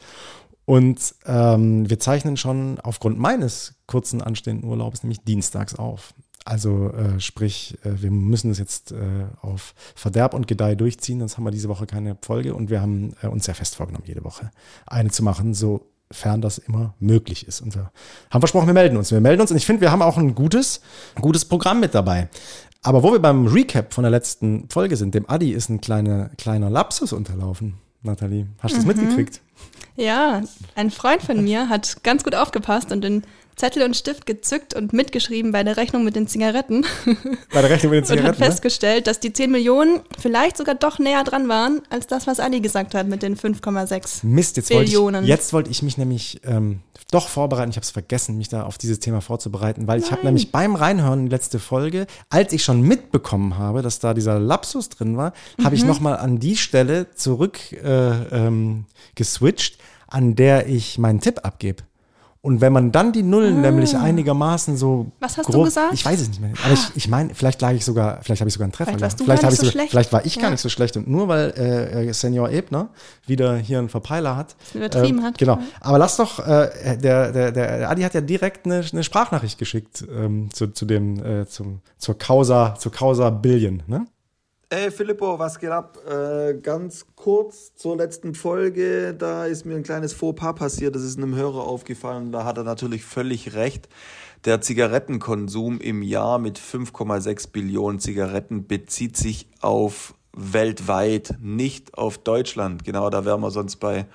Und 0.65 1.15
ähm, 1.27 1.89
wir 1.91 1.99
zeichnen 1.99 2.37
schon 2.37 2.79
aufgrund 2.81 3.19
meines 3.19 3.75
kurzen 3.87 4.23
anstehenden 4.23 4.69
Urlaubs 4.69 5.03
nämlich 5.03 5.21
dienstags 5.21 5.75
auf. 5.75 6.15
Also 6.47 6.91
äh, 6.93 7.21
sprich, 7.21 7.79
äh, 7.85 8.03
wir 8.03 8.11
müssen 8.11 8.51
es 8.51 8.59
jetzt 8.59 8.93
äh, 8.93 9.27
auf 9.41 9.75
Verderb 9.95 10.35
und 10.35 10.47
Gedeih 10.47 10.75
durchziehen, 10.75 11.19
sonst 11.21 11.37
haben 11.37 11.45
wir 11.45 11.51
diese 11.51 11.71
Woche 11.71 11.87
keine 11.87 12.17
Folge 12.21 12.55
und 12.55 12.69
wir 12.69 12.83
haben 12.83 13.15
äh, 13.23 13.29
uns 13.29 13.47
sehr 13.47 13.55
fest 13.55 13.77
vorgenommen, 13.77 14.05
jede 14.07 14.25
Woche 14.25 14.51
eine 14.87 15.11
zu 15.11 15.23
machen, 15.23 15.55
sofern 16.15 16.41
das 16.41 16.59
immer 16.59 16.95
möglich 17.01 17.47
ist. 17.47 17.61
Und 17.61 17.75
wir 17.75 17.91
haben 18.31 18.41
versprochen, 18.41 18.67
wir 18.67 18.75
melden 18.75 18.97
uns. 18.97 19.11
Wir 19.11 19.21
melden 19.21 19.41
uns 19.41 19.51
und 19.51 19.57
ich 19.57 19.67
finde, 19.67 19.83
wir 19.83 19.91
haben 19.91 20.03
auch 20.03 20.17
ein 20.17 20.35
gutes, 20.35 20.81
gutes 21.21 21.45
Programm 21.45 21.81
mit 21.81 21.95
dabei. 21.95 22.29
Aber 22.83 23.03
wo 23.03 23.13
wir 23.13 23.19
beim 23.19 23.47
Recap 23.47 23.93
von 23.93 24.05
der 24.05 24.11
letzten 24.11 24.69
Folge 24.69 24.97
sind, 24.97 25.15
dem 25.15 25.29
Adi 25.29 25.53
ist 25.53 25.69
ein 25.71 25.81
kleiner, 25.81 26.31
kleiner 26.37 26.71
Lapsus 26.71 27.13
unterlaufen. 27.13 27.75
Nathalie, 28.03 28.47
hast 28.59 28.73
du 28.73 28.77
das 28.77 28.87
mhm. 28.87 29.01
mitgekriegt? 29.01 29.41
Ja, 29.97 30.43
ein 30.75 30.91
Freund 30.91 31.23
von 31.23 31.43
mir 31.43 31.69
hat 31.69 32.03
ganz 32.03 32.23
gut 32.23 32.35
aufgepasst 32.35 32.93
und 32.93 33.03
den 33.03 33.23
Zettel 33.57 33.83
und 33.83 33.97
Stift 33.97 34.27
gezückt 34.27 34.75
und 34.75 34.93
mitgeschrieben 34.93 35.53
bei 35.53 35.63
der 35.63 35.77
Rechnung 35.77 36.05
mit 36.05 36.17
den 36.17 36.27
Zigaretten. 36.27 36.85
Bei 37.53 37.61
der 37.61 37.71
Rechnung 37.71 37.93
mit 37.93 38.01
den 38.01 38.05
Zigaretten. 38.05 38.25
Und 38.25 38.33
hat 38.35 38.41
ne? 38.41 38.47
festgestellt, 38.47 39.07
dass 39.07 39.21
die 39.21 39.33
10 39.33 39.51
Millionen 39.51 40.01
vielleicht 40.19 40.57
sogar 40.57 40.75
doch 40.75 40.99
näher 40.99 41.23
dran 41.25 41.49
waren, 41.49 41.83
als 41.91 42.07
das, 42.07 42.27
was 42.27 42.41
Ali 42.41 42.61
gesagt 42.61 42.95
hat 42.95 43.07
mit 43.07 43.23
den 43.23 43.37
5,6 43.37 44.27
Mist, 44.27 44.57
jetzt 44.57 44.69
Billionen. 44.69 45.15
Wollte 45.15 45.25
ich, 45.25 45.29
jetzt 45.29 45.53
wollte 45.53 45.71
ich 45.71 45.83
mich 45.83 45.99
nämlich 45.99 46.41
ähm, 46.45 46.81
doch 47.11 47.29
vorbereiten. 47.29 47.71
Ich 47.71 47.77
habe 47.77 47.85
es 47.85 47.91
vergessen, 47.91 48.37
mich 48.39 48.49
da 48.49 48.65
auf 48.65 48.79
dieses 48.79 48.99
Thema 48.99 49.21
vorzubereiten, 49.21 49.87
weil 49.87 49.99
Nein. 49.99 50.07
ich 50.07 50.13
habe 50.13 50.25
nämlich 50.25 50.51
beim 50.51 50.75
Reinhören 50.75 51.21
in 51.21 51.27
die 51.27 51.31
letzte 51.31 51.59
Folge, 51.59 52.07
als 52.31 52.53
ich 52.53 52.65
schon 52.65 52.83
mitbekommen 52.83 53.59
habe, 53.59 53.83
dass 53.83 53.99
da 54.01 54.15
dieser 54.15 54.39
Lapsus 54.39 54.89
drin 54.89 55.17
war, 55.17 55.33
mhm. 55.59 55.65
habe 55.65 55.75
ich 55.75 55.85
nochmal 55.85 56.17
an 56.17 56.39
die 56.39 56.57
Stelle 56.57 57.11
zurück 57.15 57.59
äh, 57.73 57.87
ähm, 57.89 58.87
geswitcht, 59.15 59.79
an 60.09 60.35
der 60.35 60.69
ich 60.69 60.99
meinen 60.99 61.21
Tipp 61.21 61.41
abgebe. 61.45 61.85
Und 62.45 62.61
wenn 62.61 62.75
man 62.75 62.93
dann 62.93 63.11
die 63.11 63.23
Nullen 63.23 63.57
ah. 63.57 63.71
nämlich 63.71 63.97
einigermaßen 63.97 64.77
so. 64.77 65.07
Was 65.19 65.39
hast 65.39 65.47
grob, 65.47 65.55
du 65.55 65.65
gesagt? 65.65 65.95
Ich 65.95 66.05
weiß 66.05 66.21
es 66.21 66.29
nicht 66.29 66.43
mehr. 66.43 66.53
Aber 66.63 66.75
ich, 66.75 66.91
ich 66.95 67.09
meine, 67.09 67.35
vielleicht 67.35 67.63
lag 67.63 67.73
ich 67.73 67.87
sogar, 67.87 68.19
vielleicht 68.21 68.43
habe 68.43 68.49
ich 68.49 68.53
sogar 68.53 68.67
einen 68.67 68.73
Treffer 68.73 68.93
vielleicht 68.93 69.17
gehabt. 69.17 69.41
Vielleicht, 69.41 69.57
so 69.57 69.67
sogar, 69.67 69.87
vielleicht 69.89 70.13
war 70.13 70.27
ich 70.27 70.37
ja. 70.37 70.43
gar 70.43 70.51
nicht 70.51 70.61
so 70.61 70.69
schlecht. 70.69 70.99
Und 70.99 71.09
nur 71.09 71.27
weil 71.29 71.55
äh, 71.57 72.07
äh, 72.07 72.13
Senior 72.13 72.51
Ebner 72.51 72.91
wieder 73.25 73.57
hier 73.57 73.79
einen 73.79 73.89
Verpeiler 73.89 74.37
hat. 74.37 74.57
Übertrieben 74.75 75.21
äh, 75.21 75.23
hat. 75.23 75.39
Genau. 75.39 75.59
Aber 75.81 75.97
lass 75.97 76.19
doch, 76.19 76.39
äh, 76.39 76.99
der, 76.99 77.33
der, 77.33 77.51
der 77.51 77.89
Adi 77.89 78.03
hat 78.03 78.13
ja 78.13 78.21
direkt 78.21 78.67
eine, 78.67 78.85
eine 78.93 79.05
Sprachnachricht 79.05 79.59
geschickt 79.59 80.05
ähm, 80.15 80.51
zu, 80.53 80.67
zu 80.67 80.85
dem, 80.85 81.25
äh, 81.25 81.47
zum, 81.47 81.81
zur 81.97 82.19
Causa, 82.19 82.75
zur 82.75 82.93
Causa 82.93 83.31
Billion, 83.31 83.83
ne? 83.87 84.07
Hey 84.71 84.91
Filippo, 84.91 85.39
was 85.39 85.59
geht 85.59 85.71
ab? 85.71 85.99
Äh, 86.09 86.55
ganz 86.55 87.05
kurz 87.17 87.75
zur 87.75 87.99
letzten 87.99 88.35
Folge, 88.35 89.15
da 89.15 89.45
ist 89.45 89.67
mir 89.67 89.77
ein 89.77 89.83
kleines 89.83 90.15
Fauxpas 90.15 90.55
passiert, 90.55 90.95
das 90.95 91.03
ist 91.03 91.19
einem 91.19 91.35
Hörer 91.35 91.67
aufgefallen, 91.67 92.33
da 92.33 92.45
hat 92.45 92.57
er 92.57 92.65
natürlich 92.65 93.05
völlig 93.05 93.55
recht. 93.55 93.89
Der 94.47 94.63
Zigarettenkonsum 94.63 95.81
im 95.81 96.03
Jahr 96.03 96.39
mit 96.39 96.59
5,6 96.59 97.51
Billionen 97.51 98.01
Zigaretten 98.01 98.67
bezieht 98.67 99.19
sich 99.19 99.49
auf 99.61 100.15
weltweit, 100.33 101.35
nicht 101.41 101.99
auf 101.99 102.17
Deutschland. 102.17 102.85
Genau, 102.85 103.11
da 103.11 103.27
wären 103.27 103.43
wir 103.43 103.51
sonst 103.51 103.77
bei 103.77 104.07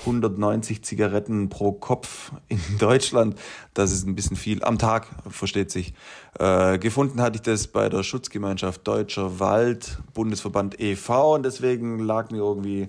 190 0.00 0.84
Zigaretten 0.84 1.48
pro 1.48 1.72
Kopf 1.72 2.32
in 2.48 2.60
Deutschland. 2.78 3.38
Das 3.74 3.92
ist 3.92 4.06
ein 4.06 4.14
bisschen 4.14 4.36
viel. 4.36 4.62
Am 4.62 4.78
Tag, 4.78 5.08
versteht 5.28 5.70
sich. 5.70 5.94
Äh, 6.38 6.78
gefunden 6.78 7.20
hatte 7.22 7.36
ich 7.36 7.42
das 7.42 7.66
bei 7.66 7.88
der 7.88 8.02
Schutzgemeinschaft 8.02 8.86
Deutscher 8.86 9.40
Wald, 9.40 9.98
Bundesverband 10.14 10.80
e.V. 10.80 11.34
und 11.34 11.44
deswegen 11.44 11.98
lag 11.98 12.30
mir 12.30 12.38
irgendwie 12.38 12.88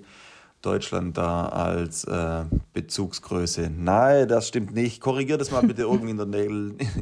Deutschland 0.61 1.17
da 1.17 1.47
als 1.47 2.03
äh, 2.05 2.43
Bezugsgröße. 2.73 3.69
Nein, 3.77 4.27
das 4.27 4.47
stimmt 4.47 4.73
nicht. 4.73 4.99
Korrigiert 5.01 5.39
das 5.39 5.51
mal 5.51 5.61
bitte 5.61 5.83
irgendwie 5.83 6.11
in 6.11 6.17
der, 6.17 6.45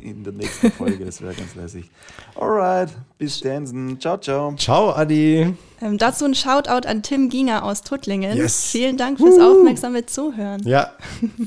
in 0.02 0.24
der 0.24 0.34
nächsten 0.34 0.72
Folge, 0.72 1.06
das 1.06 1.22
wäre 1.22 1.34
ganz 1.34 1.56
lässig. 1.56 1.90
Alright, 2.36 2.90
bis 3.18 3.40
dann. 3.40 4.00
Ciao, 4.00 4.18
ciao. 4.18 4.54
Ciao, 4.58 4.92
Adi. 4.92 5.54
Ähm, 5.82 5.98
dazu 5.98 6.26
ein 6.26 6.36
Shoutout 6.36 6.88
an 6.88 7.02
Tim 7.02 7.30
Ginger 7.30 7.64
aus 7.64 7.82
Tuttlingen. 7.82 8.38
Yes. 8.38 8.72
Vielen 8.72 8.98
Dank 8.98 9.20
fürs 9.20 9.38
uh. 9.38 9.60
aufmerksame 9.60 10.06
Zuhören. 10.06 10.62
Ja, 10.66 10.92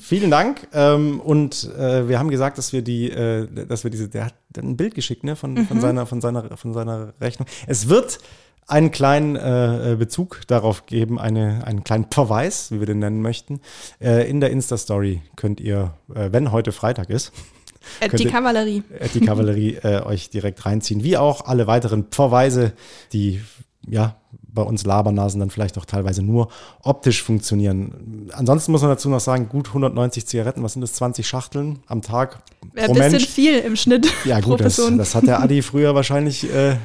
vielen 0.03 0.31
Dank. 0.31 0.67
ähm, 0.73 1.21
und 1.21 1.71
äh, 1.79 2.09
wir 2.09 2.19
haben 2.19 2.31
gesagt, 2.31 2.59
dass 2.59 2.73
wir 2.73 2.83
die, 2.83 3.11
äh, 3.11 3.47
dass 3.67 3.85
wir 3.85 3.91
diese, 3.91 4.09
der 4.09 4.27
hat 4.27 4.35
ein 4.57 4.77
Bild 4.77 4.95
geschickt, 4.95 5.25
ne, 5.25 5.37
von, 5.37 5.55
mhm. 5.55 5.67
von 5.67 5.81
seiner, 5.81 6.07
von 6.07 6.21
seiner, 6.21 6.57
von 6.57 6.73
seiner 6.73 7.13
Rechnung. 7.21 7.47
Es 7.67 7.89
wird 7.89 8.19
einen 8.69 8.91
kleinen 8.91 9.35
äh, 9.35 9.97
Bezug 9.99 10.43
darauf 10.47 10.87
geben, 10.87 11.19
eine, 11.19 11.67
einen 11.67 11.85
kleinen 11.85 12.07
Verweis, 12.11 12.71
wie 12.71 12.81
wir 12.81 12.87
den 12.87 13.01
nennen 13.01 13.23
möchten. 13.23 13.61
Äh, 14.01 14.29
in 14.31 14.41
der 14.41 14.51
Insta-Story 14.51 15.23
könnt 15.37 15.59
ihr, 15.59 15.95
äh, 16.15 16.31
wenn 16.31 16.53
heute 16.53 16.73
Freitag 16.73 17.11
ist, 17.11 17.33
At 18.01 18.19
die 18.19 18.27
Kavallerie. 18.27 18.83
Die 19.15 19.21
Kavallerie 19.21 19.79
äh, 19.83 20.03
euch 20.03 20.31
direkt 20.31 20.67
reinziehen, 20.67 21.03
wie 21.03 21.17
auch 21.17 21.47
alle 21.47 21.67
weiteren 21.67 22.07
Verweise, 22.11 22.73
die 23.13 23.41
ja 23.87 24.17
bei 24.31 24.63
uns 24.63 24.85
Labernasen 24.85 25.41
dann 25.41 25.51
vielleicht 25.51 25.79
auch 25.79 25.85
teilweise 25.85 26.23
nur 26.23 26.49
optisch 26.83 27.23
funktionieren. 27.23 28.31
Ansonsten 28.33 28.73
muss 28.73 28.83
man 28.83 28.91
dazu 28.91 29.09
noch 29.09 29.21
sagen, 29.21 29.49
gut 29.49 29.69
190 29.69 30.27
Zigaretten, 30.27 30.63
was 30.63 30.73
sind 30.73 30.83
das, 30.83 30.95
20 30.95 31.27
Schachteln 31.27 31.79
am 31.87 32.03
Tag 32.03 32.43
Wäre 32.73 32.89
ein 32.89 32.95
bisschen 32.95 33.13
Mensch. 33.13 33.29
viel 33.29 33.59
im 33.59 33.77
Schnitt. 33.77 34.09
Ja 34.25 34.41
gut, 34.41 34.61
das, 34.61 34.77
das, 34.77 35.15
hat 35.15 35.27
der 35.27 35.41
Adi 35.41 35.63
früher 35.63 35.95
wahrscheinlich 35.95 36.45
äh, 36.53 36.73
äh, 36.73 36.77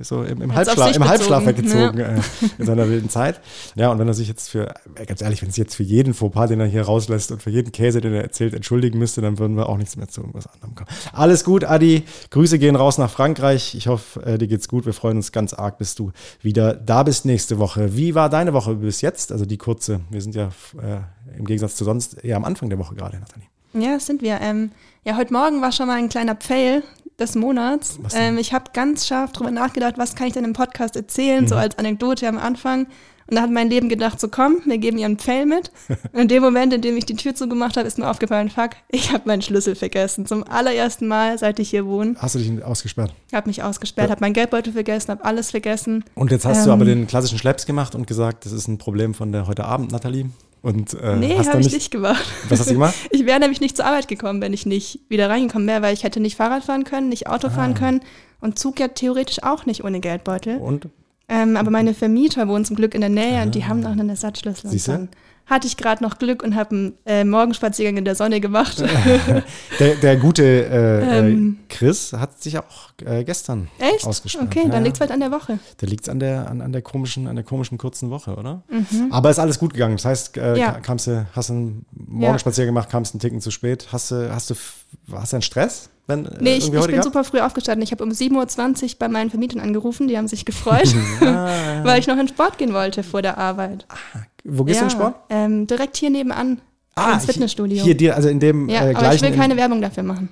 so 0.00 0.22
im, 0.22 0.42
im 0.42 0.54
Halbschlaf, 0.54 0.94
im 0.94 1.08
Halbschlaf 1.08 1.46
weggezogen 1.46 1.98
ja. 1.98 2.06
äh, 2.06 2.20
in 2.58 2.66
seiner 2.66 2.88
wilden 2.88 3.08
Zeit. 3.08 3.40
Ja, 3.74 3.90
und 3.90 3.98
wenn 3.98 4.08
er 4.08 4.14
sich 4.14 4.28
jetzt 4.28 4.50
für, 4.50 4.74
äh, 4.94 5.06
ganz 5.06 5.22
ehrlich, 5.22 5.40
wenn 5.42 5.48
es 5.48 5.56
jetzt 5.56 5.74
für 5.74 5.82
jeden 5.82 6.12
Fauxpas, 6.12 6.48
den 6.48 6.60
er 6.60 6.66
hier 6.66 6.82
rauslässt 6.82 7.32
und 7.32 7.42
für 7.42 7.50
jeden 7.50 7.72
Käse, 7.72 8.00
den 8.00 8.12
er 8.12 8.22
erzählt, 8.22 8.52
entschuldigen 8.52 8.98
müsste, 8.98 9.20
dann 9.20 9.38
würden 9.38 9.56
wir 9.56 9.68
auch 9.68 9.78
nichts 9.78 9.96
mehr 9.96 10.08
zu 10.08 10.20
irgendwas 10.20 10.46
anderem 10.48 10.74
kommen. 10.74 10.88
Alles 11.12 11.44
gut, 11.44 11.64
Adi. 11.64 12.02
Grüße 12.30 12.58
gehen 12.58 12.76
raus 12.76 12.98
nach 12.98 13.10
Frankreich. 13.10 13.74
Ich 13.74 13.86
hoffe, 13.86 14.24
äh, 14.24 14.38
dir 14.38 14.48
geht's 14.48 14.68
gut. 14.68 14.86
Wir 14.86 14.92
freuen 14.92 15.16
uns 15.16 15.32
ganz 15.32 15.54
arg, 15.54 15.78
bis 15.78 15.94
du 15.94 16.12
wieder 16.42 16.74
da 16.74 17.02
bist 17.04 17.24
nächste 17.24 17.58
Woche. 17.58 17.96
Wie 17.96 18.14
war 18.14 18.28
deine 18.28 18.52
Woche 18.52 18.74
bis 18.74 19.00
jetzt? 19.00 19.32
Also 19.32 19.46
die 19.46 19.58
kurze. 19.58 20.00
Wir 20.10 20.20
sind 20.20 20.34
ja 20.34 20.50
äh, 20.80 21.38
im 21.38 21.46
Gegensatz 21.46 21.76
zu 21.76 21.84
sonst 21.84 22.22
eher 22.22 22.36
am 22.36 22.44
Anfang 22.44 22.68
der 22.68 22.78
Woche 22.78 22.94
gerade, 22.94 23.18
Nathalie. 23.18 23.51
Ja, 23.74 23.94
das 23.94 24.06
sind 24.06 24.22
wir. 24.22 24.40
Ähm, 24.40 24.70
ja, 25.04 25.16
heute 25.16 25.32
Morgen 25.32 25.62
war 25.62 25.72
schon 25.72 25.86
mal 25.86 25.98
ein 25.98 26.08
kleiner 26.08 26.36
Fail 26.36 26.82
des 27.18 27.34
Monats. 27.34 27.98
Ähm, 28.14 28.38
ich 28.38 28.52
habe 28.52 28.70
ganz 28.72 29.06
scharf 29.06 29.32
darüber 29.32 29.50
nachgedacht, 29.50 29.94
was 29.96 30.14
kann 30.14 30.26
ich 30.26 30.32
denn 30.34 30.44
im 30.44 30.52
Podcast 30.52 30.96
erzählen, 30.96 31.44
mhm. 31.44 31.48
so 31.48 31.56
als 31.56 31.78
Anekdote 31.78 32.28
am 32.28 32.38
Anfang. 32.38 32.86
Und 33.28 33.36
da 33.36 33.42
hat 33.42 33.50
mein 33.50 33.70
Leben 33.70 33.88
gedacht, 33.88 34.20
so 34.20 34.28
komm, 34.28 34.58
wir 34.66 34.76
geben 34.78 34.98
ihr 34.98 35.06
einen 35.06 35.18
Fail 35.18 35.46
mit. 35.46 35.70
Und 36.12 36.20
in 36.20 36.28
dem 36.28 36.42
Moment, 36.42 36.74
in 36.74 36.82
dem 36.82 36.96
ich 36.96 37.06
die 37.06 37.14
Tür 37.14 37.34
zugemacht 37.34 37.76
habe, 37.76 37.86
ist 37.86 37.98
mir 37.98 38.10
aufgefallen, 38.10 38.50
fuck, 38.50 38.70
ich 38.90 39.12
habe 39.12 39.22
meinen 39.26 39.40
Schlüssel 39.40 39.74
vergessen. 39.74 40.26
Zum 40.26 40.44
allerersten 40.44 41.06
Mal, 41.06 41.38
seit 41.38 41.58
ich 41.58 41.70
hier 41.70 41.86
wohne. 41.86 42.16
Hast 42.18 42.34
du 42.34 42.40
dich 42.40 42.62
ausgesperrt? 42.62 43.14
Ich 43.28 43.34
habe 43.34 43.48
mich 43.48 43.62
ausgesperrt, 43.62 44.08
ja. 44.08 44.10
habe 44.10 44.20
meinen 44.20 44.34
Geldbeutel 44.34 44.72
vergessen, 44.72 45.12
habe 45.12 45.24
alles 45.24 45.50
vergessen. 45.50 46.04
Und 46.14 46.30
jetzt 46.30 46.44
hast 46.44 46.58
ähm, 46.58 46.64
du 46.64 46.72
aber 46.72 46.84
den 46.84 47.06
klassischen 47.06 47.38
Schleps 47.38 47.64
gemacht 47.64 47.94
und 47.94 48.06
gesagt, 48.06 48.44
das 48.44 48.52
ist 48.52 48.68
ein 48.68 48.76
Problem 48.76 49.14
von 49.14 49.32
der 49.32 49.46
heute 49.46 49.64
Abend, 49.64 49.92
Nathalie. 49.92 50.26
Und, 50.62 50.94
äh, 50.94 51.16
nee, 51.16 51.36
habe 51.36 51.60
ich 51.60 51.72
nicht 51.72 51.90
gemacht. 51.90 52.24
Was 52.48 52.60
hast 52.60 52.70
du 52.70 52.74
gemacht? 52.74 52.94
Ich 53.10 53.26
wäre 53.26 53.40
nämlich 53.40 53.60
nicht 53.60 53.76
zur 53.76 53.84
Arbeit 53.84 54.06
gekommen, 54.06 54.40
wenn 54.40 54.52
ich 54.52 54.64
nicht 54.64 55.00
wieder 55.08 55.28
reingekommen 55.28 55.66
wäre, 55.66 55.82
weil 55.82 55.92
ich 55.92 56.04
hätte 56.04 56.20
nicht 56.20 56.36
Fahrrad 56.36 56.64
fahren 56.64 56.84
können, 56.84 57.08
nicht 57.08 57.26
Auto 57.26 57.48
ah. 57.48 57.50
fahren 57.50 57.74
können 57.74 58.00
und 58.40 58.58
Zug 58.58 58.78
ja 58.78 58.88
theoretisch 58.88 59.42
auch 59.42 59.66
nicht 59.66 59.82
ohne 59.82 59.98
Geldbeutel. 59.98 60.58
Und? 60.58 60.88
Ähm, 61.28 61.56
aber 61.56 61.70
meine 61.70 61.94
Vermieter 61.94 62.46
wohnen 62.46 62.64
zum 62.64 62.76
Glück 62.76 62.94
in 62.94 63.00
der 63.00 63.10
Nähe 63.10 63.40
ah. 63.40 63.42
und 63.42 63.54
die 63.56 63.64
haben 63.64 63.80
noch 63.80 63.90
einen 63.90 64.08
Ersatzschlüssel. 64.08 64.70
Siehst 64.70 64.88
du? 64.88 65.08
Hatte 65.52 65.66
ich 65.68 65.76
gerade 65.76 66.02
noch 66.02 66.18
Glück 66.18 66.42
und 66.42 66.56
habe 66.56 66.70
einen 66.70 66.94
äh, 67.06 67.24
Morgenspaziergang 67.24 67.96
in 67.98 68.04
der 68.04 68.14
Sonne 68.16 68.40
gemacht. 68.40 68.82
Der, 69.78 69.94
der 69.96 70.16
gute 70.16 70.42
äh, 70.44 71.18
Ähm. 71.18 71.58
äh, 71.68 71.72
Chris 71.74 72.12
hat 72.12 72.42
sich 72.42 72.58
auch 72.58 72.90
äh, 73.04 73.24
gestern 73.24 73.68
Echt? 73.78 74.06
ausgesprochen. 74.06 74.48
Okay, 74.48 74.68
dann 74.70 74.84
liegt 74.84 74.96
es 74.96 75.00
halt 75.00 75.10
an 75.10 75.20
der 75.20 75.30
Woche. 75.30 75.58
Da 75.78 75.86
liegt 75.86 76.04
es 76.04 76.08
an 76.08 76.18
der, 76.20 76.48
an, 76.50 76.60
an 76.60 76.72
der 76.72 76.82
komischen, 76.82 77.26
an 77.26 77.36
der 77.36 77.44
komischen 77.44 77.78
kurzen 77.78 78.10
Woche, 78.10 78.36
oder? 78.36 78.62
Aber 79.10 79.30
ist 79.30 79.38
alles 79.38 79.58
gut 79.58 79.72
gegangen. 79.72 79.96
Das 79.96 80.04
heißt, 80.04 80.36
äh, 80.36 80.50
Mhm. 80.52 80.56
Ja. 80.56 80.72
ka- 80.72 80.80
kamst 80.80 81.06
du, 81.06 81.26
hast 81.34 81.50
einen 81.50 81.86
Morgenspaziergang 81.92 82.74
gemacht, 82.74 82.90
kamst 82.90 83.14
einen 83.14 83.20
Ticken 83.20 83.40
zu 83.40 83.50
spät. 83.50 83.88
Hast 83.92 84.10
du, 84.10 84.32
hast 84.32 84.50
du, 84.50 84.54
hast 85.12 85.32
du 85.32 85.36
einen 85.36 85.42
Stress? 85.42 85.88
Wenn, 86.06 86.26
äh, 86.26 86.30
Nee, 86.40 86.56
ich, 86.56 86.64
ich 86.64 86.70
bin 86.70 86.80
gehabt? 86.82 87.04
super 87.04 87.24
früh 87.24 87.40
aufgestanden. 87.40 87.82
Ich 87.82 87.92
habe 87.92 88.02
um 88.04 88.10
7.20 88.10 88.82
Uhr 88.84 88.90
bei 88.98 89.08
meinen 89.08 89.30
Vermietern 89.30 89.60
angerufen. 89.60 90.08
Die 90.08 90.16
haben 90.18 90.28
sich 90.28 90.44
gefreut, 90.44 90.94
Ah, 91.22 91.82
weil 91.84 91.98
ich 92.00 92.06
noch 92.06 92.18
in 92.18 92.28
Sport 92.28 92.58
gehen 92.58 92.72
wollte 92.74 93.02
vor 93.02 93.22
der 93.22 93.38
Arbeit. 93.38 93.86
Wo 94.44 94.64
gehst 94.64 94.80
du 94.80 94.84
in 94.84 94.90
Sport? 94.90 95.14
Ähm, 95.30 95.66
direkt 95.66 95.96
hier 95.96 96.10
nebenan. 96.10 96.60
ins 97.14 97.24
Fitnessstudio. 97.26 97.80
Ah, 97.80 97.84
Hier, 97.84 97.96
dir, 97.96 98.16
also 98.16 98.28
in 98.28 98.40
dem 98.40 98.68
ja, 98.68 98.80
äh, 98.80 98.80
aber 98.80 98.90
ich 98.92 98.98
gleichen. 98.98 99.22
will 99.22 99.36
keine 99.38 99.56
Werbung 99.56 99.80
dafür 99.80 100.02
machen. 100.02 100.28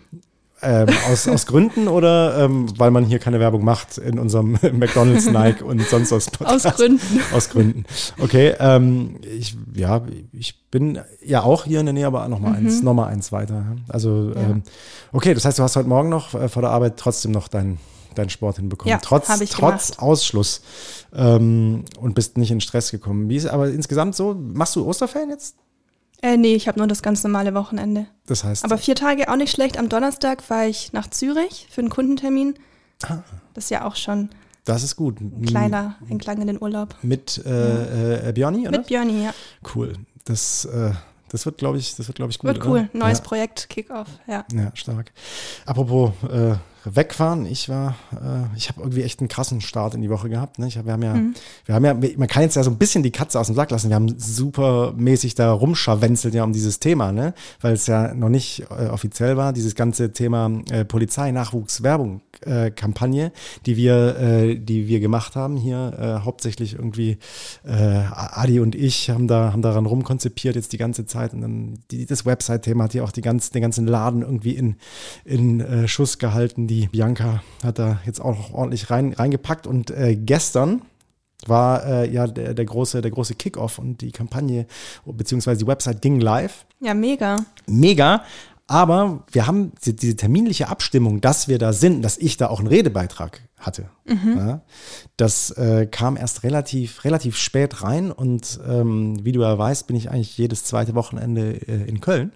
ähm, 0.63 0.89
aus, 1.11 1.27
aus 1.27 1.47
Gründen 1.47 1.89
oder 1.89 2.45
ähm, 2.45 2.67
weil 2.77 2.91
man 2.91 3.07
hier 3.07 3.19
keine 3.19 3.41
Werbung 3.41 3.65
macht 3.65 3.97
in 3.97 4.19
unserem 4.19 4.59
McDonalds, 4.73 5.31
Nike 5.31 5.63
und 5.65 5.81
sonst 5.89 6.11
was 6.13 6.29
Aus 6.29 6.37
Podcast? 6.39 6.77
Gründen. 6.77 7.21
Aus 7.33 7.49
Gründen. 7.49 7.85
Okay, 8.19 8.55
ähm, 8.59 9.17
ich, 9.23 9.57
ja, 9.75 10.03
ich 10.33 10.61
bin 10.71 10.99
ja 11.25 11.43
auch 11.45 11.65
hier 11.65 11.81
in 11.81 11.87
der 11.87 11.93
Nähe, 11.95 12.07
aber 12.07 12.29
noch 12.29 12.41
mal 12.41 12.53
eins, 12.55 12.83
noch 12.83 12.93
mal 12.95 13.07
eins 13.07 13.33
weiter. 13.33 13.65
Also, 13.89 14.11
Mhm. 14.11 14.33
Ja. 14.35 14.41
ähm, 14.51 14.63
okay, 15.13 15.33
das 15.33 15.47
heißt, 15.47 15.59
du 15.59 15.63
hast 15.63 15.77
heute 15.77 15.89
Morgen 15.89 16.11
noch 16.11 16.35
äh, 16.35 16.49
vor 16.51 16.61
der 16.61 16.73
Arbeit 16.73 16.99
trotzdem 16.99 17.31
noch 17.33 17.49
deinen 17.49 17.79
deinen 18.15 18.31
Sport 18.31 18.57
hinbekommen. 18.57 18.91
Ja, 18.91 18.99
trotz 18.99 19.29
trotz. 19.51 19.99
Ausschluss 19.99 20.63
ähm, 21.15 21.85
und 22.01 22.15
bist 22.15 22.39
nicht 22.39 22.51
in 22.51 22.61
Stress 22.61 22.91
gekommen. 22.91 23.29
Wie 23.29 23.37
ist 23.37 23.47
aber 23.47 23.69
insgesamt 23.69 24.15
so? 24.15 24.35
Machst 24.35 24.77
du 24.77 24.87
Osterferien 24.87 25.31
jetzt? 25.31 25.57
Äh, 26.23 26.37
nee, 26.37 26.55
ich 26.55 26.69
habe 26.69 26.79
nur 26.79 26.87
das 26.87 27.03
ganz 27.03 27.23
normale 27.23 27.55
Wochenende. 27.55 28.07
Das 28.27 28.45
heißt, 28.45 28.65
Aber 28.65 28.77
vier 28.77 28.95
Tage 28.95 29.31
auch 29.31 29.37
nicht 29.37 29.53
schlecht. 29.53 29.79
Am 29.79 29.89
Donnerstag 29.89 30.43
fahre 30.43 30.69
ich 30.69 30.93
nach 30.93 31.09
Zürich 31.09 31.67
für 31.71 31.81
einen 31.81 31.91
Kundentermin. 31.91 32.55
Ah. 33.03 33.19
Das 33.55 33.65
ist 33.65 33.71
ja 33.71 33.87
auch 33.87 33.97
schon 33.97 34.29
das 34.65 34.83
ist 34.83 34.97
gut. 34.97 35.21
ein 35.21 35.45
kleiner 35.47 35.97
Einklang 36.11 36.41
in 36.41 36.47
den 36.47 36.63
Urlaub. 36.63 36.95
Mit 37.03 37.43
äh, 37.45 38.29
äh, 38.29 38.33
Björni, 38.33 38.69
oder? 38.69 38.79
Mit 38.79 38.89
Björni, 38.89 39.25
ja. 39.25 39.35
Cool. 39.75 39.95
Das, 40.25 40.67
äh, 40.67 40.93
das 41.31 41.47
wird, 41.47 41.59
glaube 41.59 41.79
ich, 41.79 41.97
das 41.97 42.07
wird, 42.07 42.17
glaube 42.17 42.31
ich, 42.31 42.39
gut. 42.39 42.49
Wird 42.49 42.65
cool. 42.67 42.89
Oder? 42.93 42.99
Neues 42.99 43.19
ja. 43.19 43.25
Projekt, 43.25 43.69
Kickoff, 43.71 44.09
ja. 44.27 44.45
Ja, 44.53 44.71
stark. 44.75 45.13
Apropos 45.65 46.13
äh, 46.31 46.55
wegfahren, 46.85 47.47
ich 47.47 47.69
war, 47.69 47.97
äh, 48.13 48.57
ich 48.57 48.69
habe 48.69 48.81
irgendwie 48.81 49.03
echt 49.03 49.21
einen 49.21 49.29
krassen 49.29 49.61
Start 49.61 49.95
in 49.95 50.03
die 50.03 50.11
Woche 50.11 50.29
gehabt. 50.29 50.59
Ne? 50.59 50.67
Ich 50.67 50.79
hab, 50.79 50.87
wir 50.87 50.93
haben 50.93 51.03
ja, 51.03 51.15
Mhm. 51.15 51.35
wir 51.67 51.75
haben 51.75 51.85
ja, 51.85 51.95
man 51.95 52.29
kann 52.29 52.43
jetzt 52.43 52.57
ja 52.57 52.63
so 52.63 52.71
ein 52.71 52.79
bisschen 52.79 53.03
die 53.03 53.11
Katze 53.11 53.39
aus 53.39 53.47
dem 53.47 53.57
Sack 53.57 53.71
lassen. 53.71 53.89
Wir 53.89 53.97
haben 53.97 54.15
supermäßig 54.19 55.35
da 55.35 55.53
rumscharwenzelt 55.53 56.35
ja 56.35 56.45
um 56.45 56.53
dieses 56.53 56.81
Thema, 56.81 57.13
ne? 57.13 57.35
Weil 57.61 57.75
es 57.75 57.87
ja 57.87 58.15
noch 58.15 58.29
nicht 58.29 58.65
äh, 58.71 58.87
offiziell 58.89 59.37
war, 59.37 59.53
dieses 59.53 59.75
ganze 59.75 60.13
Thema 60.13 60.51
äh, 60.71 60.85
Polizei, 60.85 61.31
Nachwuchs, 61.31 61.83
Werbung. 61.83 62.23
Äh, 62.47 62.71
Kampagne, 62.71 63.33
die 63.67 63.77
wir, 63.77 64.17
äh, 64.19 64.55
die 64.57 64.89
wir 64.89 65.01
gemacht 65.01 65.37
haben 65.37 65.59
hier, 65.59 65.93
äh, 65.99 66.25
hauptsächlich 66.25 66.73
irgendwie 66.73 67.19
äh, 67.67 68.03
Adi 68.11 68.61
und 68.61 68.75
ich 68.75 69.11
haben 69.11 69.29
da 69.29 69.53
haben 69.53 69.61
daran 69.61 69.85
rumkonzipiert 69.85 70.57
jetzt 70.57 70.73
die 70.73 70.79
ganze 70.79 71.05
Zeit 71.05 71.35
und 71.35 71.43
dann 71.43 71.81
die, 71.91 72.07
das 72.07 72.25
Website-Thema 72.25 72.85
hat 72.85 72.95
ja 72.95 73.03
auch 73.03 73.13
die 73.13 73.21
ganz, 73.21 73.51
den 73.51 73.61
ganzen 73.61 73.87
Laden 73.87 74.23
irgendwie 74.23 74.53
in, 74.53 74.77
in 75.27 75.61
äh, 75.61 75.87
Schuss 75.87 76.17
gehalten. 76.19 76.67
Die 76.67 76.80
Bianca 76.89 77.43
hat 77.63 77.79
da 77.79 78.01
jetzt 78.07 78.21
auch 78.21 78.37
noch 78.37 78.53
ordentlich 78.55 78.91
rein, 78.91 79.13
reingepackt 79.13 79.67
und 79.67 79.91
äh, 79.91 80.17
gestern 80.17 80.83
war 81.47 81.87
äh, 81.87 82.11
ja 82.11 82.27
der, 82.27 82.55
der 82.55 82.65
große 82.65 83.01
der 83.01 83.11
große 83.11 83.35
Kickoff 83.35 83.79
und 83.79 84.03
die 84.03 84.13
Kampagne 84.13 84.67
beziehungsweise 85.07 85.61
die 85.61 85.67
Website 85.67 86.03
ging 86.03 86.21
live 86.21 86.67
Ja, 86.81 86.95
mega. 86.95 87.37
mega. 87.67 88.25
Aber 88.67 89.25
wir 89.33 89.49
haben 89.49 89.73
diese, 89.81 89.95
diese 89.95 90.15
terminliche 90.15 90.69
Abstimmung, 90.69 91.21
dass 91.21 91.49
wir 91.49 91.59
da 91.59 91.73
sind, 91.73 92.03
dass 92.03 92.17
ich 92.17 92.37
da 92.37 92.49
auch 92.49 92.61
einen 92.61 92.69
Redebeitrag 92.69 93.41
hatte. 93.59 93.91
Ja, 94.37 94.61
das 95.17 95.51
äh, 95.51 95.87
kam 95.91 96.17
erst 96.17 96.45
relativ, 96.45 97.05
relativ 97.05 97.37
spät 97.37 97.83
rein 97.83 98.13
und 98.13 98.61
ähm, 98.67 99.25
wie 99.25 99.33
du 99.33 99.41
ja 99.41 99.59
weißt, 99.59 99.89
bin 99.89 99.97
ich 99.97 100.11
eigentlich 100.11 100.39
jedes 100.39 100.63
zweite 100.65 100.95
Wochenende 100.95 101.55
äh, 101.67 101.89
in 101.89 102.01
Köln. 102.01 102.33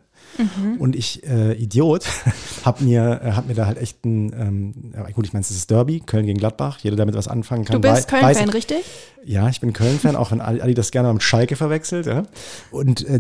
Und 0.79 0.97
ich, 0.97 1.27
äh, 1.27 1.53
Idiot, 1.55 2.05
hab 2.65 2.81
mir, 2.81 3.21
äh, 3.23 3.33
hab 3.33 3.47
mir 3.47 3.55
da 3.55 3.67
halt 3.67 3.79
echt 3.79 4.05
ein, 4.05 4.33
ähm, 4.33 4.93
gut, 5.15 5.27
ich 5.27 5.33
meine, 5.33 5.43
es 5.43 5.51
ist 5.51 5.71
Derby, 5.71 6.01
Köln 6.01 6.27
gegen 6.27 6.39
Gladbach, 6.39 6.79
jeder 6.83 6.97
damit 6.97 7.15
was 7.15 7.29
anfangen 7.29 7.65
kann. 7.65 7.81
Du 7.81 7.89
bist 7.89 8.09
Köln-Fan, 8.09 8.49
richtig? 8.49 8.85
ja, 9.27 9.49
ich 9.49 9.61
bin 9.61 9.73
Köln-Fan, 9.73 10.17
auch 10.17 10.31
wenn 10.31 10.41
Adi 10.41 10.75
das 10.75 10.91
gerne 10.91 11.13
mit 11.13 11.23
Schalke 11.23 11.57
verwechselt. 11.57 12.07
Ja. 12.07 12.25
Und 12.71 13.07
äh, 13.07 13.19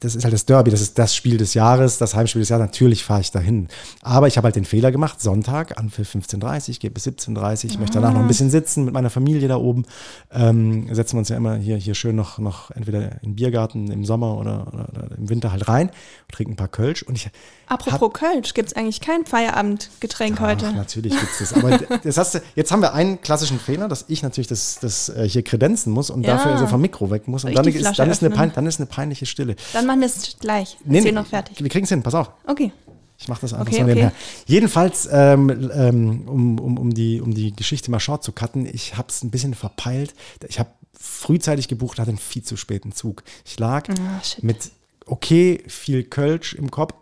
das 0.00 0.14
ist 0.14 0.24
halt 0.24 0.34
das 0.34 0.46
Derby, 0.46 0.70
das 0.70 0.80
ist 0.80 0.98
das 0.98 1.14
Spiel 1.14 1.38
des 1.38 1.54
Jahres, 1.54 1.98
das 1.98 2.14
Heimspiel 2.14 2.40
des 2.40 2.48
Jahres. 2.48 2.66
Natürlich 2.66 3.04
fahre 3.04 3.20
ich 3.20 3.30
dahin. 3.30 3.68
Aber 4.02 4.26
ich 4.26 4.36
habe 4.36 4.46
halt 4.46 4.56
den 4.56 4.64
Fehler 4.64 4.92
gemacht, 4.92 5.20
Sonntag, 5.20 5.78
Anpfiff 5.78 6.14
15.30 6.14 6.68
Uhr, 6.68 6.74
geht 6.80 6.94
bis 6.94 7.06
17.30 7.06 7.64
Uhr, 7.64 7.70
ich 7.70 7.78
möchte 7.78 7.94
danach 7.94 8.12
noch 8.12 8.20
ein 8.20 8.28
bisschen 8.28 8.50
sitzen 8.50 8.84
mit 8.84 8.94
meiner 8.94 9.10
Familie 9.10 9.48
da 9.48 9.56
oben. 9.56 9.84
Ähm, 10.32 10.94
setzen 10.94 11.14
wir 11.14 11.20
uns 11.20 11.28
ja 11.28 11.36
immer 11.36 11.56
hier, 11.56 11.76
hier 11.76 11.94
schön 11.94 12.16
noch, 12.16 12.38
noch 12.38 12.70
entweder 12.70 13.12
in 13.22 13.30
den 13.30 13.36
Biergarten 13.36 13.90
im 13.90 14.04
Sommer 14.04 14.36
oder, 14.38 14.66
oder, 14.72 14.88
oder 14.90 15.16
im 15.16 15.28
Winter 15.28 15.52
halt 15.52 15.68
rein 15.68 15.90
und 16.28 16.34
trinken 16.34 16.52
ein 16.52 16.56
paar 16.56 16.68
Kölsch. 16.68 17.02
Und 17.02 17.16
ich 17.16 17.30
Apropos 17.68 18.12
Kölsch, 18.12 18.54
gibt 18.54 18.68
es 18.68 18.76
eigentlich 18.76 19.00
kein 19.00 19.26
Feierabendgetränk 19.26 20.40
heute? 20.40 20.66
Ach, 20.68 20.74
natürlich 20.74 21.12
gibt's 21.20 21.38
das. 21.38 21.52
Aber 21.52 21.78
das 21.78 22.16
hast 22.16 22.34
du, 22.34 22.42
jetzt 22.54 22.70
haben 22.70 22.80
wir 22.82 22.94
einen 22.94 23.20
klassischen 23.20 23.58
Fehler, 23.58 23.88
dass 23.88 24.04
ich 24.08 24.22
natürlich 24.22 24.46
das, 24.46 24.78
das 24.80 25.08
äh, 25.08 25.28
hier 25.28 25.42
kredenzen 25.42 25.92
muss 25.92 26.10
und 26.10 26.24
Ja. 26.24 26.36
dafür 26.36 26.58
so 26.58 26.66
vom 26.66 26.80
Mikro 26.80 27.10
weg 27.10 27.28
muss. 27.28 27.44
Und 27.44 27.54
dann 27.54 27.66
ist, 27.66 27.98
dann, 27.98 28.10
ist 28.10 28.20
pein, 28.34 28.52
dann 28.54 28.66
ist 28.66 28.78
eine 28.78 28.86
peinliche 28.86 29.26
Stille. 29.26 29.56
Dann 29.72 29.86
machen 29.86 30.00
wir 30.00 30.06
es 30.06 30.36
gleich. 30.38 30.76
Nee, 30.84 31.00
nee, 31.00 31.12
noch 31.12 31.26
fertig. 31.26 31.60
Wir 31.60 31.68
kriegen 31.68 31.84
es 31.84 31.90
hin, 31.90 32.02
pass 32.02 32.14
auf. 32.14 32.30
Okay. 32.46 32.72
Ich 33.18 33.28
mache 33.28 33.40
das 33.40 33.52
einfach 33.54 33.66
Okay, 33.66 33.76
so 33.76 33.82
okay. 33.82 33.88
nebenher. 33.94 34.12
Jedenfalls, 34.46 35.08
ähm, 35.10 35.70
ähm, 35.72 36.28
um, 36.28 36.58
um, 36.60 36.78
um, 36.78 36.94
die, 36.94 37.20
um 37.20 37.32
die 37.34 37.54
Geschichte 37.56 37.90
mal 37.90 38.00
short 38.00 38.22
zu 38.22 38.32
cutten, 38.32 38.66
ich 38.66 38.96
habe 38.96 39.08
es 39.08 39.22
ein 39.22 39.30
bisschen 39.30 39.54
verpeilt. 39.54 40.14
Ich 40.48 40.58
habe 40.58 40.68
frühzeitig 40.98 41.68
gebucht, 41.68 41.98
hatte 41.98 42.10
einen 42.10 42.18
viel 42.18 42.42
zu 42.42 42.56
späten 42.56 42.92
Zug. 42.92 43.22
Ich 43.44 43.58
lag 43.58 43.86
shit. 44.22 44.42
mit 44.42 44.70
okay 45.06 45.62
viel 45.66 46.04
Kölsch 46.04 46.54
im 46.54 46.70
Kopf, 46.70 46.94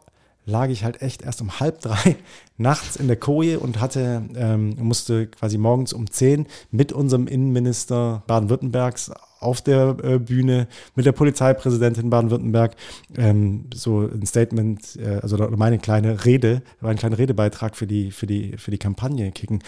lag 0.47 0.69
ich 0.69 0.85
halt 0.85 1.01
echt 1.01 1.23
erst 1.23 1.41
um 1.41 1.59
halb 1.59 1.81
drei 1.81 2.17
nachts 2.57 2.97
in 2.97 3.09
der 3.09 3.17
Koje 3.17 3.59
und 3.59 3.81
hatte, 3.81 4.23
ähm, 4.37 4.77
musste 4.79 5.27
quasi 5.27 5.59
morgens 5.59 5.93
um 5.93 6.11
zehn 6.11 6.47
mit 6.71 6.93
unserem 6.93 7.27
Innenminister 7.27 8.23
Baden-Württembergs 8.27 9.11
auf 9.41 9.61
der 9.61 9.97
äh, 10.03 10.19
Bühne 10.19 10.69
mit 10.95 11.07
der 11.07 11.13
Polizeipräsidentin 11.13 12.11
Baden-Württemberg 12.11 12.77
ähm, 13.17 13.67
so 13.75 14.01
ein 14.01 14.27
Statement, 14.27 14.97
äh, 14.97 15.21
also 15.23 15.37
meine 15.37 15.79
kleine 15.79 16.25
Rede, 16.25 16.63
mein 16.81 16.97
kleiner 16.97 17.19
Redebeitrag 17.19 17.77
für 17.77 17.87
die, 17.87 18.11
für 18.11 18.27
die, 18.27 18.57
für 18.57 18.71
die 18.71 18.79
Kampagne 18.79 19.33
kicken. 19.33 19.63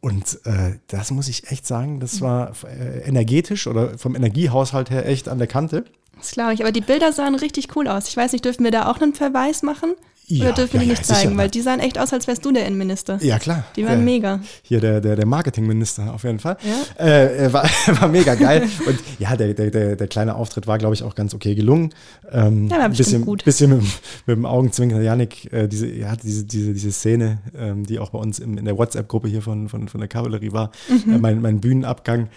Und 0.00 0.40
äh, 0.44 0.78
das 0.88 1.12
muss 1.12 1.28
ich 1.28 1.50
echt 1.50 1.66
sagen, 1.66 2.00
das 2.00 2.20
war 2.20 2.52
äh, 2.64 3.06
energetisch 3.06 3.68
oder 3.68 3.96
vom 3.98 4.16
Energiehaushalt 4.16 4.90
her 4.90 5.06
echt 5.06 5.28
an 5.28 5.38
der 5.38 5.46
Kante. 5.46 5.84
Das 6.22 6.30
glaube 6.30 6.54
ich. 6.54 6.62
Aber 6.62 6.70
die 6.70 6.80
Bilder 6.80 7.12
sahen 7.12 7.34
richtig 7.34 7.74
cool 7.74 7.88
aus. 7.88 8.06
Ich 8.06 8.16
weiß 8.16 8.30
nicht, 8.32 8.44
dürfen 8.44 8.62
wir 8.62 8.70
da 8.70 8.88
auch 8.88 9.00
einen 9.00 9.12
Verweis 9.12 9.64
machen? 9.64 9.94
Ja, 10.38 10.46
Oder 10.46 10.54
dürfen 10.54 10.72
wir 10.74 10.80
ja, 10.80 10.84
die 10.84 10.88
ja, 10.88 10.92
nicht 10.94 11.06
sicher. 11.06 11.18
zeigen? 11.20 11.36
Weil 11.36 11.50
die 11.50 11.60
sahen 11.60 11.80
echt 11.80 11.98
aus, 11.98 12.12
als 12.12 12.26
wärst 12.26 12.44
du 12.44 12.52
der 12.52 12.66
Innenminister. 12.66 13.18
Ja, 13.22 13.38
klar. 13.38 13.64
Die 13.76 13.84
waren 13.84 13.96
Der- 13.96 14.04
mega. 14.04 14.40
Hier 14.62 14.80
der, 14.80 15.00
der, 15.00 15.16
der 15.16 15.26
Marketingminister 15.26 16.12
auf 16.14 16.24
jeden 16.24 16.38
Fall. 16.38 16.56
Ja. 16.98 17.04
Äh, 17.06 17.52
war, 17.52 17.64
war 18.00 18.08
mega 18.08 18.34
geil. 18.34 18.62
Und 18.86 18.98
ja, 19.18 19.36
der, 19.36 19.54
der, 19.54 19.96
der, 19.96 20.08
kleine 20.08 20.34
Auftritt 20.36 20.66
war, 20.66 20.78
glaube 20.78 20.94
ich, 20.94 21.02
auch 21.02 21.14
ganz 21.14 21.34
okay 21.34 21.54
gelungen. 21.54 21.92
Ähm, 22.30 22.68
Ja, 22.68 22.78
war 22.78 22.88
bestimmt 22.88 22.96
bisschen, 23.08 23.24
gut. 23.24 23.44
bisschen 23.44 23.70
mit, 23.70 23.80
dem- 23.80 23.88
mit 24.26 24.36
dem 24.36 24.46
Augenzwinkern. 24.46 25.02
Janik, 25.02 25.52
äh, 25.52 25.68
diese, 25.68 25.86
ja, 25.88 26.14
diese, 26.16 26.44
diese, 26.44 26.72
diese 26.72 26.92
Szene, 26.92 27.38
ähm, 27.58 27.84
die 27.86 27.98
auch 27.98 28.10
bei 28.10 28.18
uns 28.18 28.38
im, 28.38 28.58
in 28.58 28.64
der 28.64 28.78
WhatsApp-Gruppe 28.78 29.28
hier 29.28 29.42
von, 29.42 29.68
von, 29.68 29.88
von 29.88 30.00
der 30.00 30.08
Kavallerie 30.08 30.52
war, 30.52 30.70
Mhm. 30.88 31.14
äh, 31.14 31.18
mein, 31.18 31.40
mein 31.42 31.60
Bühnenabgang, 31.60 32.28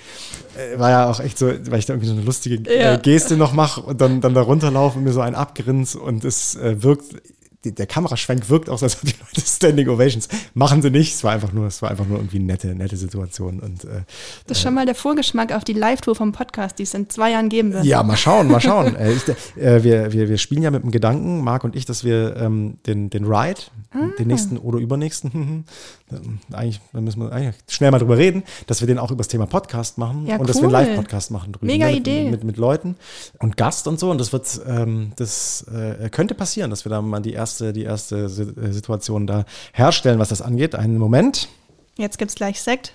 äh, 0.58 0.80
war 0.80 0.90
ja 0.90 1.10
auch 1.10 1.20
echt 1.20 1.38
so, 1.38 1.48
weil 1.48 1.80
ich 1.80 1.86
da 1.86 1.94
irgendwie 1.94 2.08
so 2.08 2.14
eine 2.14 2.22
lustige 2.24 2.56
Ja. 2.72 2.94
äh, 2.96 2.98
Geste 2.98 3.38
noch 3.38 3.54
mache 3.54 3.82
und 3.82 4.02
dann, 4.02 4.22
dann 4.22 4.34
da 4.34 4.42
runterlaufe 4.42 4.98
und 4.98 5.04
mir 5.04 5.14
so 5.14 5.22
einen 5.22 5.36
abgrinst 5.36 5.96
und 5.96 6.24
es 6.26 6.56
äh, 6.56 6.82
wirkt 6.84 7.16
der 7.74 7.88
Kameraschwenk 7.88 8.50
wirkt 8.50 8.70
auch 8.70 8.78
so, 8.78 8.86
als 8.86 8.96
ob 8.96 9.02
die 9.02 9.16
Leute 9.20 9.42
Standing 9.48 9.90
Ovations 9.90 10.28
machen 10.54 10.82
sie 10.82 10.90
nicht. 10.92 11.16
Es 11.16 11.24
war 11.24 11.32
einfach 11.34 11.52
nur, 11.52 11.68
es 11.68 11.82
war 11.82 11.92
einfach 11.92 12.06
nur 12.06 12.18
irgendwie 12.20 12.38
eine 12.38 12.46
nette, 12.46 12.76
nette 12.76 12.98
Situation. 12.98 13.60
Und 13.60 13.84
äh, 13.86 14.04
Das 14.48 14.58
ist 14.58 14.64
schon 14.64 14.74
mal 14.74 14.86
der 14.86 14.96
Vorgeschmack 14.96 15.54
auf 15.54 15.64
die 15.64 15.74
Live-Tour 15.74 16.16
vom 16.16 16.32
Podcast, 16.32 16.80
die 16.80 16.84
es 16.84 16.94
in 16.94 17.10
zwei 17.10 17.32
Jahren 17.32 17.50
geben 17.50 17.74
wird. 17.74 17.86
ja, 17.86 18.04
mal 18.04 18.18
schauen, 18.18 18.48
mal 18.50 18.62
schauen. 18.62 18.96
äh, 18.96 19.14
ich, 19.14 19.28
äh, 19.58 19.84
wir, 19.84 20.14
wir, 20.14 20.30
wir 20.30 20.38
spielen 20.38 20.64
ja 20.64 20.72
mit 20.72 20.84
dem 20.84 20.92
Gedanken, 20.92 21.44
Marc 21.44 21.64
und 21.64 21.76
ich, 21.76 21.86
dass 21.86 22.04
wir 22.04 22.36
ähm, 22.38 22.78
den, 22.86 23.10
den 23.10 23.26
Ride, 23.26 23.62
Ah. 23.96 24.10
den 24.20 24.28
nächsten 24.28 24.58
oder 24.58 24.78
übernächsten, 24.78 25.64
eigentlich, 26.52 26.82
da 26.92 27.00
müssen 27.00 27.22
wir 27.22 27.32
eigentlich 27.32 27.56
schnell 27.70 27.92
mal 27.92 28.00
drüber 28.00 28.18
reden, 28.18 28.44
dass 28.68 28.82
wir 28.82 28.88
den 28.88 29.00
auch 29.00 29.10
über 29.10 29.20
das 29.20 29.30
Thema 29.30 29.46
Podcast 29.46 29.98
machen 29.98 30.28
Ja, 30.28 30.36
und 30.36 30.50
dass 30.50 30.58
wir 30.58 30.64
einen 30.64 30.76
cool. 30.76 30.82
Live-Podcast 30.82 31.32
machen 31.32 31.54
drüben. 31.54 31.68
Mega 31.68 31.86
ne, 31.86 31.92
mit, 31.94 32.00
Idee. 32.02 32.30
Mit, 32.30 32.44
mit 32.44 32.58
Leuten 32.58 32.96
und 33.40 33.56
Gast 33.56 33.88
und 33.88 33.98
so. 33.98 34.12
Und 34.12 34.20
das 34.20 34.34
wird, 34.34 34.60
ähm, 34.68 35.14
das 35.16 35.66
äh, 35.74 36.10
könnte 36.10 36.36
passieren, 36.36 36.72
dass 36.72 36.84
wir 36.84 36.90
da 36.90 37.02
mal 37.02 37.22
die 37.22 37.34
erste, 37.56 37.74
die 37.74 37.84
erste 37.84 38.16
äh, 38.26 38.72
Situation 38.72 39.28
da 39.28 39.46
herstellen, 39.74 40.20
was 40.20 40.30
das 40.30 40.42
angeht. 40.42 40.76
Einen 40.76 40.98
Moment. 40.98 41.48
Jetzt 41.98 42.18
gibt 42.18 42.30
es 42.30 42.36
gleich 42.36 42.62
Sekt. 42.62 42.94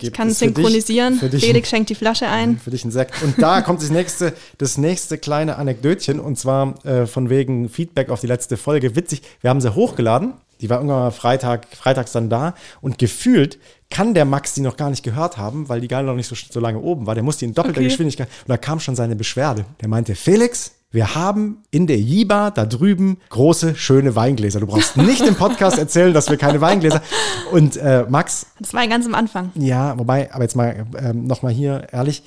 ich 0.00 0.12
kann 0.12 0.28
es 0.28 0.38
synchronisieren. 0.38 1.14
Für 1.14 1.28
dich, 1.28 1.44
Felix 1.44 1.68
schenkt 1.68 1.90
die 1.90 1.94
Flasche 1.94 2.28
ein. 2.28 2.58
Für 2.58 2.70
dich 2.70 2.84
ein 2.84 2.92
Sekt. 2.92 3.20
Und 3.22 3.40
da 3.42 3.60
kommt 3.62 3.82
das 3.82 3.90
nächste, 3.90 4.32
das 4.58 4.78
nächste 4.78 5.18
kleine 5.18 5.56
Anekdötchen 5.56 6.20
und 6.20 6.38
zwar 6.38 6.74
äh, 6.84 7.06
von 7.06 7.30
wegen 7.30 7.68
Feedback 7.68 8.10
auf 8.10 8.20
die 8.20 8.28
letzte 8.28 8.56
Folge. 8.56 8.94
Witzig, 8.94 9.22
wir 9.40 9.50
haben 9.50 9.60
sie 9.60 9.74
hochgeladen. 9.74 10.34
Die 10.60 10.70
war 10.70 10.78
irgendwann 10.78 11.00
mal 11.00 11.10
Freitag, 11.10 11.66
freitags 11.76 12.12
dann 12.12 12.30
da 12.30 12.54
und 12.80 12.96
gefühlt 12.98 13.58
kann 13.90 14.14
der 14.14 14.24
Max 14.24 14.54
die 14.54 14.60
noch 14.60 14.76
gar 14.76 14.88
nicht 14.88 15.02
gehört 15.02 15.36
haben, 15.36 15.68
weil 15.68 15.80
die 15.80 15.88
Geile 15.88 16.06
noch 16.06 16.14
nicht 16.14 16.28
so, 16.28 16.36
so 16.36 16.60
lange 16.60 16.78
oben 16.78 17.06
war. 17.06 17.14
Der 17.14 17.24
musste 17.24 17.44
in 17.44 17.54
doppelter 17.54 17.80
Okay. 17.80 17.88
Geschwindigkeit 17.88 18.28
und 18.28 18.48
da 18.50 18.56
kam 18.56 18.78
schon 18.78 18.94
seine 18.94 19.16
Beschwerde. 19.16 19.64
Der 19.80 19.88
meinte, 19.88 20.14
Felix, 20.14 20.72
wir 20.94 21.16
haben 21.16 21.58
in 21.72 21.88
der 21.88 21.98
Jiba 21.98 22.52
da 22.52 22.64
drüben 22.64 23.18
große, 23.30 23.74
schöne 23.74 24.14
Weingläser. 24.14 24.60
Du 24.60 24.66
brauchst 24.68 24.96
nicht 24.96 25.22
im 25.22 25.34
Podcast 25.34 25.76
erzählen, 25.76 26.14
dass 26.14 26.30
wir 26.30 26.36
keine 26.36 26.60
Weingläser. 26.60 27.02
Und 27.50 27.76
äh, 27.76 28.06
Max, 28.08 28.46
Das 28.60 28.72
war 28.74 28.82
ja 28.84 28.88
ganz 28.88 29.04
am 29.04 29.14
Anfang. 29.16 29.50
ja, 29.56 29.98
wobei, 29.98 30.32
aber 30.32 30.44
jetzt 30.44 30.54
mal 30.54 30.86
ähm, 30.96 31.26
nochmal 31.26 31.52
hier 31.52 31.88
ehrlich, 31.90 32.22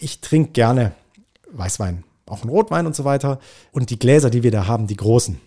ich 0.00 0.20
trinke 0.20 0.50
gerne 0.50 0.92
Weißwein, 1.52 2.02
auch 2.26 2.42
einen 2.42 2.50
Rotwein 2.50 2.86
und 2.86 2.96
so 2.96 3.04
weiter. 3.04 3.38
Und 3.70 3.90
die 3.90 3.98
Gläser, 4.00 4.30
die 4.30 4.42
wir 4.42 4.50
da 4.50 4.66
haben, 4.66 4.88
die 4.88 4.96
großen, 4.96 5.40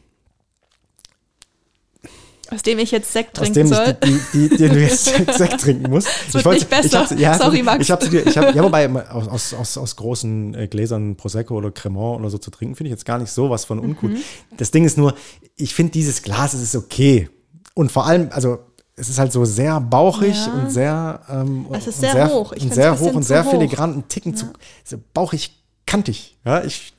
Aus 2.53 2.62
dem 2.63 2.79
ich 2.79 2.91
jetzt 2.91 3.12
Sekt 3.13 3.39
aus 3.39 3.51
trinken 3.51 3.53
dem 3.53 3.67
soll. 3.67 3.98
ich 4.03 4.20
die, 4.34 4.50
die, 4.50 4.58
den 4.58 4.74
du 4.74 4.81
jetzt 4.81 5.05
Sekt 5.38 5.62
trinken 5.62 5.89
musst. 5.89 6.08
wird 6.34 6.46
nicht 6.46 6.70
besser. 6.70 6.86
Ich 6.88 6.96
hab's, 6.96 7.13
ja, 7.17 7.38
Sorry, 7.38 7.63
Max. 7.63 7.81
Ich 7.84 7.91
habe 7.91 8.08
dir, 8.10 8.27
ich 8.27 8.38
hab, 8.38 8.53
ja, 8.53 8.63
wobei 8.63 8.89
aus, 9.12 9.27
aus, 9.27 9.53
aus, 9.53 9.77
aus 9.77 9.96
großen 9.96 10.53
äh, 10.55 10.67
Gläsern 10.67 11.15
Prosecco 11.15 11.55
oder 11.55 11.72
Cremant 11.72 12.20
oder 12.20 12.29
so 12.29 12.38
zu 12.38 12.51
trinken, 12.51 12.75
finde 12.75 12.89
ich 12.89 12.91
jetzt 12.91 13.05
gar 13.05 13.17
nicht 13.20 13.31
so 13.31 13.50
was 13.50 13.63
von 13.65 13.79
uncool. 13.79 14.12
Mhm. 14.12 14.17
Das 14.58 14.72
Ding 14.72 14.84
ist 14.84 14.98
nur, 14.98 15.15
ich 15.55 15.74
finde 15.74 15.93
dieses 15.93 16.22
Glas, 16.24 16.53
es 16.53 16.62
ist 16.62 16.75
okay. 16.75 17.29
Und 17.74 17.91
vor 17.91 18.05
allem, 18.05 18.29
also 18.31 18.60
es 18.98 19.08
ist 19.10 19.17
halt 19.17 19.31
so 19.31 19.46
sehr 19.46 19.79
bauchig 19.79 20.36
Ja. 20.36 20.53
und 20.53 20.70
sehr, 20.72 21.22
ähm, 21.29 21.65
Es 21.72 21.88
ist 21.88 21.96
und 22.03 22.12
sehr 22.12 22.29
hoch. 22.29 22.51
Ich 22.53 22.63
sehr 22.74 22.91
ein 22.91 23.00
hoch 23.00 23.13
und 23.13 23.24
sehr 23.24 23.46
hoch. 23.46 23.51
filigran, 23.51 23.93
einen 23.93 24.08
Ticken 24.10 24.36
zu 24.36 24.48
so 24.84 24.98
bauchig, 25.13 25.58
kantig. 25.86 26.38
Ja, 26.46 26.63
ich, 26.63 26.93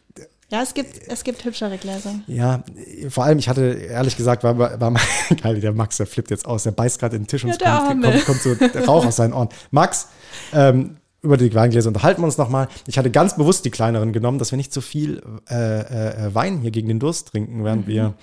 Ja, 0.52 0.62
es 0.62 0.74
gibt, 0.74 1.08
es 1.08 1.24
gibt 1.24 1.44
hübschere 1.44 1.78
Gläser. 1.78 2.14
ja, 2.26 2.62
vor 3.08 3.24
allem, 3.24 3.38
ich 3.38 3.48
hatte 3.48 3.62
ehrlich 3.72 4.16
gesagt, 4.16 4.44
war, 4.44 4.58
war, 4.58 4.78
war 4.78 4.90
mal, 4.90 5.00
geil, 5.42 5.60
der 5.60 5.72
Max, 5.72 5.96
der 5.96 6.06
flippt 6.06 6.30
jetzt 6.30 6.44
aus, 6.46 6.64
der 6.64 6.72
beißt 6.72 6.98
gerade 7.00 7.16
in 7.16 7.22
den 7.22 7.26
Tisch 7.28 7.42
und 7.44 7.58
Ja, 7.60 7.86
kommt, 7.88 8.04
kommt, 8.04 8.26
kommt 8.26 8.42
so 8.42 8.54
der 8.54 8.84
Rauch 8.84 9.06
aus 9.06 9.16
seinen 9.16 9.32
Ohren. 9.32 9.48
Max, 9.70 10.08
ähm, 10.52 10.98
über 11.22 11.36
die 11.38 11.54
Weingläser 11.54 11.88
unterhalten 11.88 12.20
wir 12.20 12.26
uns 12.26 12.36
nochmal. 12.36 12.68
Ich 12.86 12.98
hatte 12.98 13.10
ganz 13.10 13.36
bewusst 13.36 13.64
die 13.64 13.70
kleineren 13.70 14.12
genommen, 14.12 14.38
dass 14.38 14.50
wir 14.52 14.56
nicht 14.58 14.74
so 14.74 14.80
viel 14.82 15.22
äh, 15.48 15.54
äh, 16.26 16.34
Wein 16.34 16.58
hier 16.60 16.70
gegen 16.70 16.88
den 16.88 16.98
Durst 17.00 17.28
trinken, 17.28 17.60
Mhm. 17.60 17.64
während 17.64 17.86
wir 17.86 18.14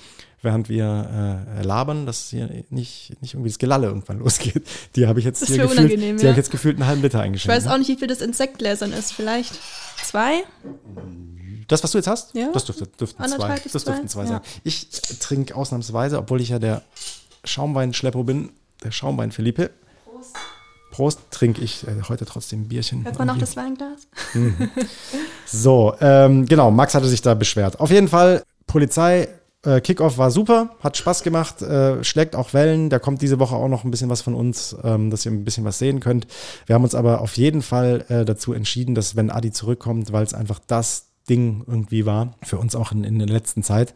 während 0.41 0.69
wir 0.69 1.45
äh, 1.59 1.63
labern, 1.63 2.05
dass 2.05 2.29
hier 2.29 2.47
nicht, 2.69 3.17
nicht 3.21 3.33
irgendwie 3.33 3.49
das 3.49 3.57
Gelalle 3.59 3.87
irgendwann 3.87 4.19
losgeht. 4.23 4.63
Die 4.95 5.05
habe 5.07 5.19
ich 5.19 5.25
jetzt 5.25 5.41
Das 5.41 5.49
hier 5.49 5.57
gefühlt, 5.57 5.79
unangenehm, 5.79 6.15
die 6.17 6.23
ja. 6.23 6.29
habe 6.29 6.31
ich 6.39 6.45
jetzt 6.45 6.51
gefühlt 6.51 6.77
einen 6.77 6.87
halben 6.87 7.01
Liter 7.01 7.17
Ich 7.19 7.23
eingeschenkt. 7.25 7.57
weiß 7.57 7.67
auch 7.67 7.77
nicht, 7.77 7.89
wie 7.89 7.97
viel 7.97 8.07
das 8.07 8.21
in 8.21 8.31
Sektgläsern 8.33 8.93
ist. 8.93 9.11
Vielleicht 9.11 9.59
zwei? 10.01 10.43
Das, 11.69 11.83
was 11.83 11.91
du 11.91 11.97
jetzt 11.99 12.07
hast? 12.07 12.35
Ja. 12.35 12.49
Das 12.51 12.65
dürfte, 12.65 12.87
dürften 12.87 13.23
zwei. 13.23 13.59
Das 13.71 13.83
dürften 13.85 14.07
zwei, 14.09 14.23
ja. 14.23 14.27
sein. 14.27 14.41
Ich 14.63 14.89
trinke 15.19 15.55
ausnahmsweise, 15.55 16.17
obwohl 16.17 16.41
ich 16.41 16.49
ja 16.49 16.59
der 16.59 16.81
Schaumwein-Schlepper 17.45 18.23
bin, 18.25 18.49
der 18.83 18.91
Schaumwein-Philippe. 18.91 19.69
Prost. 20.05 20.35
Prost, 20.91 21.19
trinke 21.31 21.61
ich 21.61 21.87
äh, 21.87 22.01
heute 22.09 22.25
trotzdem 22.25 22.63
ein 22.63 22.67
Bierchen. 22.67 23.05
Hört 23.05 23.17
man 23.17 23.27
noch 23.27 23.37
Irgendwie. 23.37 23.45
das 23.45 23.55
Weinglas? 23.55 24.07
So, 25.51 25.95
ähm, 25.99 26.45
genau, 26.45 26.69
Max 26.69 26.93
hatte 26.93 27.07
sich 27.07 27.21
da 27.21 27.33
beschwert. 27.33 27.79
Auf 27.79 27.89
jeden 27.89 28.07
Fall, 28.07 28.43
Polizei, 28.67 29.29
äh, 29.65 29.81
Kickoff 29.81 30.17
war 30.17 30.29
super, 30.29 30.75
hat 30.79 30.95
Spaß 30.95 31.23
gemacht, 31.23 31.61
äh, 31.61 32.03
schlägt 32.03 32.35
auch 32.35 32.53
Wellen. 32.53 32.89
Da 32.89 32.99
kommt 32.99 33.21
diese 33.21 33.39
Woche 33.39 33.55
auch 33.55 33.67
noch 33.67 33.83
ein 33.83 33.91
bisschen 33.91 34.09
was 34.09 34.21
von 34.21 34.35
uns, 34.35 34.75
ähm, 34.83 35.09
dass 35.09 35.25
ihr 35.25 35.31
ein 35.31 35.43
bisschen 35.43 35.65
was 35.65 35.79
sehen 35.79 35.99
könnt. 36.01 36.27
Wir 36.67 36.75
haben 36.75 36.83
uns 36.83 36.93
aber 36.93 37.21
auf 37.21 37.35
jeden 37.35 37.61
Fall 37.63 38.05
äh, 38.09 38.25
dazu 38.25 38.53
entschieden, 38.53 38.93
dass 38.93 39.15
wenn 39.15 39.31
Adi 39.31 39.51
zurückkommt, 39.51 40.11
weil 40.11 40.23
es 40.23 40.33
einfach 40.35 40.59
das 40.67 41.08
Ding 41.27 41.63
irgendwie 41.67 42.05
war, 42.05 42.35
für 42.43 42.57
uns 42.57 42.75
auch 42.75 42.91
in, 42.91 43.03
in 43.03 43.19
der 43.19 43.27
letzten 43.27 43.61
Zeit, 43.61 43.93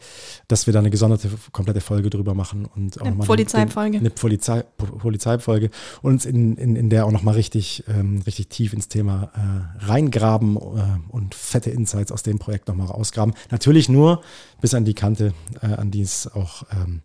dass 0.47 0.67
wir 0.67 0.73
da 0.73 0.79
eine 0.79 0.89
gesonderte, 0.91 1.29
komplette 1.51 1.81
Folge 1.81 2.09
drüber 2.09 2.35
machen 2.35 2.65
und 2.65 2.97
auch 2.97 3.01
Eine 3.01 3.11
nochmal 3.11 3.27
Polizeifolge. 3.27 3.97
Eine 3.97 4.09
Polizei, 4.11 4.63
Po- 4.77 4.97
Polizeifolge 4.97 5.71
und 6.01 6.13
uns 6.13 6.25
in, 6.25 6.57
in, 6.57 6.75
in 6.75 6.89
der 6.89 7.05
auch 7.05 7.11
nochmal 7.11 7.33
richtig, 7.35 7.83
ähm, 7.87 8.21
richtig 8.25 8.49
tief 8.49 8.73
ins 8.73 8.87
Thema 8.87 9.31
äh, 9.33 9.85
reingraben 9.85 10.57
äh, 10.57 10.59
und 11.09 11.33
fette 11.33 11.71
Insights 11.71 12.11
aus 12.11 12.21
dem 12.21 12.37
Projekt 12.37 12.67
nochmal 12.67 12.87
rausgraben. 12.87 13.33
Natürlich 13.49 13.89
nur 13.89 14.21
bis 14.63 14.73
an 14.73 14.85
die 14.85 14.93
Kante, 14.93 15.33
äh, 15.61 15.73
an 15.73 15.91
die 15.91 16.01
es 16.01 16.25
auch, 16.33 16.63
ähm, 16.71 17.01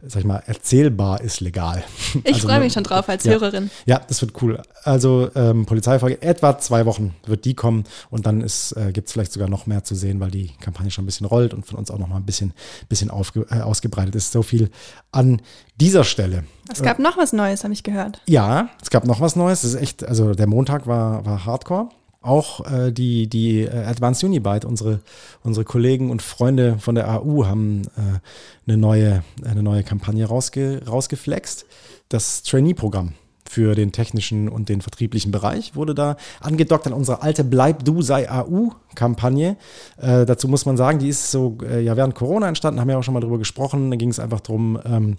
sag 0.00 0.20
ich 0.20 0.26
mal, 0.26 0.44
erzählbar 0.46 1.20
ist 1.20 1.40
legal. 1.40 1.82
Ich 2.22 2.34
Also, 2.34 2.46
freue 2.46 2.60
mich 2.60 2.72
schon 2.72 2.84
drauf 2.84 3.08
als 3.08 3.24
ja. 3.24 3.32
Hörerin. 3.32 3.68
Ja, 3.84 4.00
das 4.06 4.20
wird 4.20 4.40
cool. 4.40 4.62
Also 4.84 5.28
ähm, 5.34 5.66
Polizeifolge, 5.66 6.22
etwa 6.22 6.56
zwei 6.58 6.86
Wochen 6.86 7.16
wird 7.26 7.44
die 7.46 7.54
kommen 7.54 7.82
und 8.10 8.26
dann 8.26 8.40
ist, 8.42 8.76
äh, 8.76 8.92
gibt 8.92 9.08
es 9.08 9.12
vielleicht 9.12 9.32
sogar 9.32 9.48
noch 9.48 9.66
mehr 9.66 9.82
zu 9.82 9.96
sehen, 9.96 10.20
weil 10.20 10.30
die 10.30 10.52
Kampagne 10.60 10.92
schon 10.92 11.02
ein 11.02 11.06
bisschen 11.06 11.26
rollt 11.26 11.52
und 11.52 11.66
von 11.66 11.78
uns 11.80 11.90
auch 11.90 11.98
noch 11.98 12.06
mal 12.06 12.14
ein 12.16 12.24
bisschen, 12.26 12.52
bisschen 12.88 13.10
aufge, 13.10 13.44
äh, 13.50 13.60
ausgebreitet 13.60 14.14
ist. 14.14 14.30
So 14.30 14.42
viel 14.44 14.70
an 15.10 15.42
dieser 15.80 16.04
Stelle. 16.04 16.44
Es 16.72 16.80
gab 16.80 17.00
noch 17.00 17.16
was 17.16 17.32
Neues, 17.32 17.64
habe 17.64 17.74
ich 17.74 17.82
gehört. 17.82 18.22
Ja, 18.28 18.68
es 18.80 18.90
gab 18.90 19.04
noch 19.04 19.20
was 19.20 19.34
Neues. 19.34 19.62
Das 19.62 19.74
ist 19.74 19.80
echt, 19.80 20.04
also 20.04 20.32
der 20.34 20.46
Montag 20.46 20.86
war, 20.86 21.26
war 21.26 21.44
Hardcore. 21.44 21.88
Auch 22.22 22.70
äh, 22.70 22.92
die, 22.92 23.28
die 23.28 23.62
äh, 23.62 23.70
Advanced 23.70 24.24
Unibyte, 24.24 24.66
unsere, 24.66 25.00
unsere 25.42 25.64
Kollegen 25.64 26.10
und 26.10 26.20
Freunde 26.20 26.78
von 26.78 26.94
der 26.94 27.08
AU 27.08 27.46
haben 27.46 27.82
äh, 27.96 28.20
eine, 28.66 28.76
neue, 28.76 29.24
eine 29.42 29.62
neue 29.62 29.82
Kampagne 29.82 30.26
rausge, 30.26 30.82
rausgeflext. 30.86 31.64
Das 32.10 32.42
Trainee-Programm 32.42 33.14
für 33.50 33.74
den 33.74 33.90
technischen 33.90 34.48
und 34.48 34.68
den 34.68 34.80
vertrieblichen 34.80 35.32
Bereich 35.32 35.74
wurde 35.74 35.92
da 35.92 36.16
angedockt 36.40 36.86
an 36.86 36.92
unsere 36.92 37.20
alte 37.22 37.42
Bleib 37.42 37.84
du 37.84 38.00
sei 38.00 38.30
AU-Kampagne. 38.30 39.56
Äh, 40.00 40.24
dazu 40.24 40.46
muss 40.46 40.66
man 40.66 40.76
sagen, 40.76 41.00
die 41.00 41.08
ist 41.08 41.32
so 41.32 41.58
äh, 41.68 41.82
ja 41.82 41.96
während 41.96 42.14
Corona 42.14 42.46
entstanden, 42.46 42.78
haben 42.78 42.86
wir 42.86 42.96
auch 42.96 43.02
schon 43.02 43.14
mal 43.14 43.20
drüber 43.20 43.38
gesprochen. 43.38 43.90
Da 43.90 43.96
ging 43.96 44.10
es 44.10 44.20
einfach 44.20 44.38
darum, 44.38 44.78
ähm, 44.84 45.16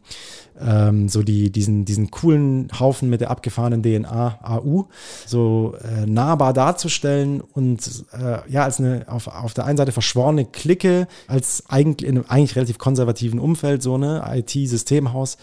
ähm, 0.65 1.09
so 1.09 1.23
die, 1.23 1.51
diesen, 1.51 1.85
diesen 1.85 2.11
coolen 2.11 2.69
Haufen 2.79 3.09
mit 3.09 3.21
der 3.21 3.31
abgefahrenen 3.31 3.83
DNA 3.83 4.39
AU 4.43 4.85
so 5.25 5.75
äh, 5.83 6.05
nahbar 6.05 6.53
darzustellen 6.53 7.41
und 7.41 8.05
äh, 8.13 8.49
ja, 8.49 8.63
als 8.63 8.79
eine 8.79 9.05
auf, 9.07 9.27
auf 9.27 9.53
der 9.53 9.65
einen 9.65 9.77
Seite 9.77 9.91
verschworene 9.91 10.45
Clique, 10.45 11.07
als 11.27 11.63
eigentlich 11.67 12.07
in 12.07 12.17
einem 12.17 12.25
eigentlich 12.29 12.55
relativ 12.55 12.77
konservativen 12.77 13.39
Umfeld, 13.39 13.83
so 13.83 13.95
eine 13.95 14.23
IT-Systemhaus, 14.33 15.37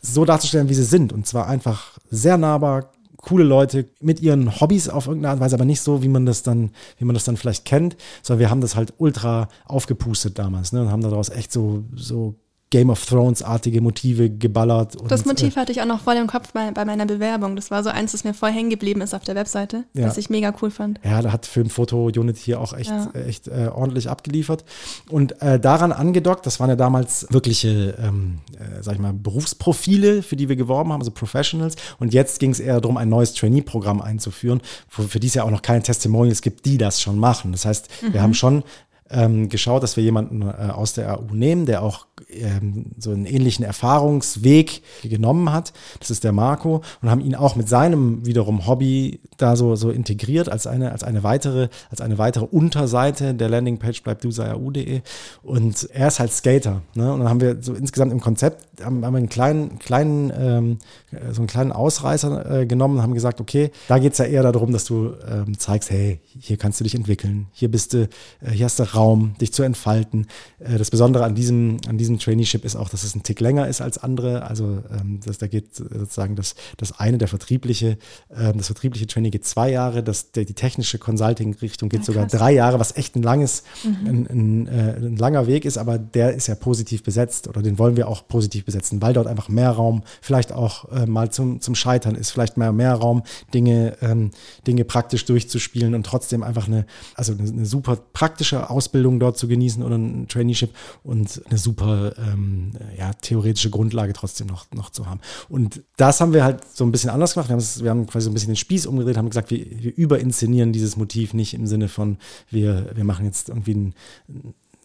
so 0.00 0.24
darzustellen, 0.24 0.68
wie 0.68 0.74
sie 0.74 0.84
sind. 0.84 1.12
Und 1.12 1.26
zwar 1.26 1.46
einfach 1.46 1.98
sehr 2.10 2.31
nahbar, 2.36 2.92
coole 3.16 3.44
Leute 3.44 3.88
mit 4.00 4.20
ihren 4.20 4.60
Hobbys 4.60 4.88
auf 4.88 5.06
irgendeine 5.06 5.30
Art 5.30 5.38
und 5.38 5.44
Weise, 5.44 5.54
aber 5.54 5.64
nicht 5.64 5.80
so, 5.80 6.02
wie 6.02 6.08
man 6.08 6.26
das 6.26 6.42
dann, 6.42 6.70
wie 6.98 7.04
man 7.04 7.14
das 7.14 7.24
dann 7.24 7.36
vielleicht 7.36 7.64
kennt, 7.64 7.96
sondern 8.22 8.40
wir 8.40 8.50
haben 8.50 8.60
das 8.60 8.76
halt 8.76 8.94
ultra 8.98 9.48
aufgepustet 9.64 10.38
damals, 10.38 10.72
ne, 10.72 10.82
und 10.82 10.90
haben 10.90 11.02
daraus 11.02 11.28
echt 11.28 11.52
so, 11.52 11.84
so 11.94 12.34
Game 12.72 12.88
of 12.88 13.04
Thrones-artige 13.04 13.82
Motive 13.82 14.30
geballert. 14.30 14.96
Und, 14.96 15.10
Das 15.10 15.26
Motiv 15.26 15.56
äh, 15.56 15.60
hatte 15.60 15.72
ich 15.72 15.82
auch 15.82 15.86
noch 15.86 16.00
voll 16.00 16.16
im 16.16 16.26
Kopf 16.26 16.52
bei, 16.52 16.70
bei 16.70 16.86
meiner 16.86 17.04
Bewerbung. 17.04 17.54
Das 17.54 17.70
war 17.70 17.84
so 17.84 17.90
eins, 17.90 18.12
das 18.12 18.24
mir 18.24 18.32
voll 18.32 18.50
hängen 18.50 18.70
geblieben 18.70 19.02
ist 19.02 19.12
auf 19.14 19.22
der 19.24 19.34
Webseite, 19.34 19.84
Ja. 19.92 20.06
was 20.06 20.16
ich 20.16 20.30
mega 20.30 20.54
cool 20.62 20.70
fand. 20.70 20.98
Ja, 21.04 21.20
da 21.20 21.32
hat 21.32 21.44
Film, 21.44 21.68
Foto, 21.68 22.06
Unity 22.06 22.40
hier 22.40 22.60
auch 22.62 22.72
echt, 22.72 22.88
Ja. 22.90 23.10
äh, 23.14 23.24
echt 23.28 23.46
äh, 23.46 23.68
ordentlich 23.72 24.08
abgeliefert. 24.08 24.64
Und 25.10 25.40
äh, 25.42 25.60
daran 25.60 25.92
angedockt, 25.92 26.46
das 26.46 26.60
waren 26.60 26.70
ja 26.70 26.76
damals 26.76 27.26
wirkliche, 27.28 27.94
ähm, 28.02 28.38
äh, 28.58 28.82
sag 28.82 28.94
ich 28.94 29.00
mal, 29.00 29.12
Berufsprofile, 29.12 30.22
für 30.22 30.36
die 30.36 30.48
wir 30.48 30.56
geworben 30.56 30.92
haben, 30.92 31.00
also 31.00 31.10
Professionals. 31.10 31.76
Und 31.98 32.14
jetzt 32.14 32.40
ging 32.40 32.52
es 32.52 32.58
eher 32.60 32.80
darum, 32.80 32.96
ein 32.96 33.10
neues 33.10 33.34
Trainee-Programm 33.34 34.00
einzuführen, 34.00 34.62
wo, 34.90 35.02
für 35.02 35.20
die 35.20 35.26
es 35.26 35.34
ja 35.34 35.44
auch 35.44 35.50
noch 35.50 35.62
keine 35.62 35.82
Testimonials 35.82 36.40
gibt, 36.40 36.64
die 36.64 36.78
das 36.78 37.02
schon 37.02 37.18
machen. 37.18 37.52
Das 37.52 37.66
heißt, 37.66 37.88
wir 38.12 38.22
haben 38.22 38.32
schon 38.32 38.62
ähm, 39.10 39.50
geschaut, 39.50 39.82
dass 39.82 39.98
wir 39.98 40.02
jemanden 40.04 40.40
äh, 40.40 40.70
aus 40.72 40.94
der 40.94 41.18
AU 41.18 41.34
nehmen, 41.34 41.66
der 41.66 41.82
auch 41.82 42.06
ähm, 42.28 42.86
so 42.98 43.10
einen 43.10 43.26
ähnlichen 43.26 43.64
Erfahrungsweg 43.64 44.82
genommen 45.02 45.52
hat. 45.52 45.72
Das 46.00 46.10
ist 46.10 46.24
der 46.24 46.32
Marco 46.32 46.82
und 47.00 47.10
haben 47.10 47.20
ihn 47.20 47.34
auch 47.34 47.56
mit 47.56 47.68
seinem 47.68 48.24
wiederum 48.26 48.66
Hobby 48.66 49.20
da 49.36 49.56
so, 49.56 49.76
so 49.76 49.90
integriert 49.90 50.48
als 50.48 50.66
eine, 50.66 50.92
als 50.92 51.04
eine 51.04 51.22
weitere, 51.22 51.68
als 51.90 52.00
eine 52.00 52.18
weitere 52.18 52.44
Unterseite 52.44 53.34
der 53.34 53.48
Landingpage 53.48 54.02
bleibt 54.02 54.24
du 54.24 54.30
sei 54.30 54.52
AU.de. 54.52 55.02
Und 55.42 55.88
er 55.92 56.08
ist 56.08 56.20
halt 56.20 56.32
Skater. 56.32 56.82
Ne? 56.94 57.12
Und 57.12 57.20
dann 57.20 57.28
haben 57.28 57.40
wir 57.40 57.58
so 57.60 57.74
insgesamt 57.74 58.12
im 58.12 58.20
Konzept 58.20 58.66
haben, 58.84 59.04
haben 59.04 59.12
wir 59.12 59.18
einen 59.18 59.28
kleinen, 59.28 59.78
kleinen, 59.78 60.32
ähm, 60.36 60.78
äh, 61.10 61.32
so 61.32 61.40
einen 61.40 61.46
kleinen 61.46 61.72
Ausreißer 61.72 62.60
äh, 62.60 62.66
genommen 62.66 62.96
und 62.96 63.02
haben 63.02 63.14
gesagt, 63.14 63.40
okay, 63.40 63.70
da 63.88 63.98
geht 63.98 64.12
es 64.12 64.18
ja 64.18 64.24
eher 64.24 64.42
darum, 64.42 64.72
dass 64.72 64.84
du 64.84 65.14
ähm, 65.28 65.58
zeigst, 65.58 65.90
hey, 65.90 66.20
hier 66.24 66.56
kannst 66.56 66.80
du 66.80 66.84
dich 66.84 66.94
entwickeln, 66.94 67.46
hier 67.52 67.70
bist 67.70 67.94
du, 67.94 68.08
äh, 68.40 68.50
hier 68.50 68.64
hast 68.64 68.78
du 68.78 68.94
Raum, 68.94 69.34
dich 69.40 69.52
zu 69.52 69.62
entfalten. 69.62 70.26
Äh, 70.58 70.78
das 70.78 70.90
Besondere 70.90 71.24
an 71.24 71.34
diesem, 71.34 71.78
an 71.88 71.98
diesem 71.98 72.11
Traineeship 72.18 72.64
ist 72.64 72.76
auch, 72.76 72.88
dass 72.88 73.04
es 73.04 73.14
ein 73.14 73.22
Tick 73.22 73.40
länger 73.40 73.68
ist 73.68 73.80
als 73.80 73.98
andere. 73.98 74.42
Also 74.44 74.82
ähm, 74.90 75.20
das, 75.24 75.38
da 75.38 75.46
geht 75.46 75.74
sozusagen 75.74 76.36
das, 76.36 76.54
das 76.76 76.98
eine, 76.98 77.18
der 77.18 77.28
vertriebliche, 77.28 77.98
ähm, 78.34 78.56
das 78.56 78.66
vertriebliche 78.66 79.06
Trainee 79.06 79.30
geht 79.30 79.44
zwei 79.44 79.70
Jahre, 79.70 80.02
das, 80.02 80.32
der, 80.32 80.44
die 80.44 80.54
technische 80.54 80.98
Consulting-Richtung 80.98 81.88
geht 81.88 82.00
Ja, 82.00 82.06
sogar 82.06 82.26
krass. 82.26 82.38
drei 82.40 82.52
Jahre, 82.52 82.80
was 82.80 82.96
echt 82.96 83.16
ein 83.16 83.22
langes, 83.22 83.64
ein, 83.84 84.26
ein, 84.26 84.66
äh, 84.68 84.96
ein 84.96 85.16
langer 85.16 85.46
Weg 85.46 85.64
ist, 85.64 85.78
aber 85.78 85.98
der 85.98 86.34
ist 86.34 86.46
ja 86.46 86.54
positiv 86.54 87.02
besetzt 87.02 87.48
oder 87.48 87.62
den 87.62 87.78
wollen 87.78 87.96
wir 87.96 88.08
auch 88.08 88.26
positiv 88.26 88.64
besetzen, 88.64 89.00
weil 89.02 89.12
dort 89.12 89.26
einfach 89.26 89.48
mehr 89.48 89.70
Raum, 89.70 90.02
vielleicht 90.20 90.52
auch 90.52 90.90
äh, 90.92 91.06
mal 91.06 91.30
zum, 91.30 91.60
zum 91.60 91.74
Scheitern 91.74 92.14
ist, 92.14 92.30
vielleicht 92.30 92.56
mehr, 92.56 92.72
mehr 92.72 92.94
Raum, 92.94 93.22
Dinge, 93.54 93.96
ähm, 94.00 94.30
Dinge 94.66 94.84
praktisch 94.84 95.24
durchzuspielen 95.24 95.94
und 95.94 96.04
trotzdem 96.04 96.42
einfach 96.42 96.66
eine, 96.66 96.86
also 97.14 97.32
eine, 97.32 97.48
eine 97.48 97.66
super 97.66 97.96
praktische 98.12 98.70
Ausbildung 98.70 99.20
dort 99.20 99.38
zu 99.38 99.48
genießen 99.48 99.82
oder 99.82 99.96
ein 99.96 100.26
Traineeship 100.28 100.70
und 101.04 101.42
eine 101.48 101.58
super 101.58 102.01
ähm, 102.18 102.72
ja, 102.98 103.12
theoretische 103.12 103.70
Grundlage 103.70 104.12
trotzdem 104.12 104.46
noch, 104.46 104.66
noch 104.72 104.90
zu 104.90 105.06
haben. 105.06 105.20
Und 105.48 105.82
das 105.96 106.20
haben 106.20 106.32
wir 106.32 106.44
halt 106.44 106.60
so 106.72 106.84
ein 106.84 106.92
bisschen 106.92 107.10
anders 107.10 107.34
gemacht. 107.34 107.48
Wir 107.48 107.56
haben, 107.56 107.64
wir 107.78 107.90
haben 107.90 108.06
quasi 108.06 108.24
so 108.24 108.30
ein 108.30 108.34
bisschen 108.34 108.50
den 108.50 108.56
Spieß 108.56 108.86
umgedreht, 108.86 109.16
haben 109.16 109.28
gesagt, 109.28 109.50
wir, 109.50 109.58
wir 109.58 109.96
überinszenieren 109.96 110.72
dieses 110.72 110.96
Motiv 110.96 111.34
nicht 111.34 111.54
im 111.54 111.66
Sinne 111.66 111.88
von, 111.88 112.18
wir, 112.50 112.90
wir 112.94 113.04
machen 113.04 113.24
jetzt 113.24 113.48
irgendwie 113.48 113.74
einen, 113.74 113.94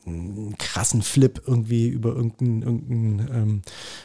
einen 0.08 0.56
krassen 0.58 1.02
Flip 1.02 1.42
irgendwie 1.46 1.88
über 1.88 2.10
irgendein, 2.10 2.62
irgendein, 2.62 3.30
ähm, 3.34 3.62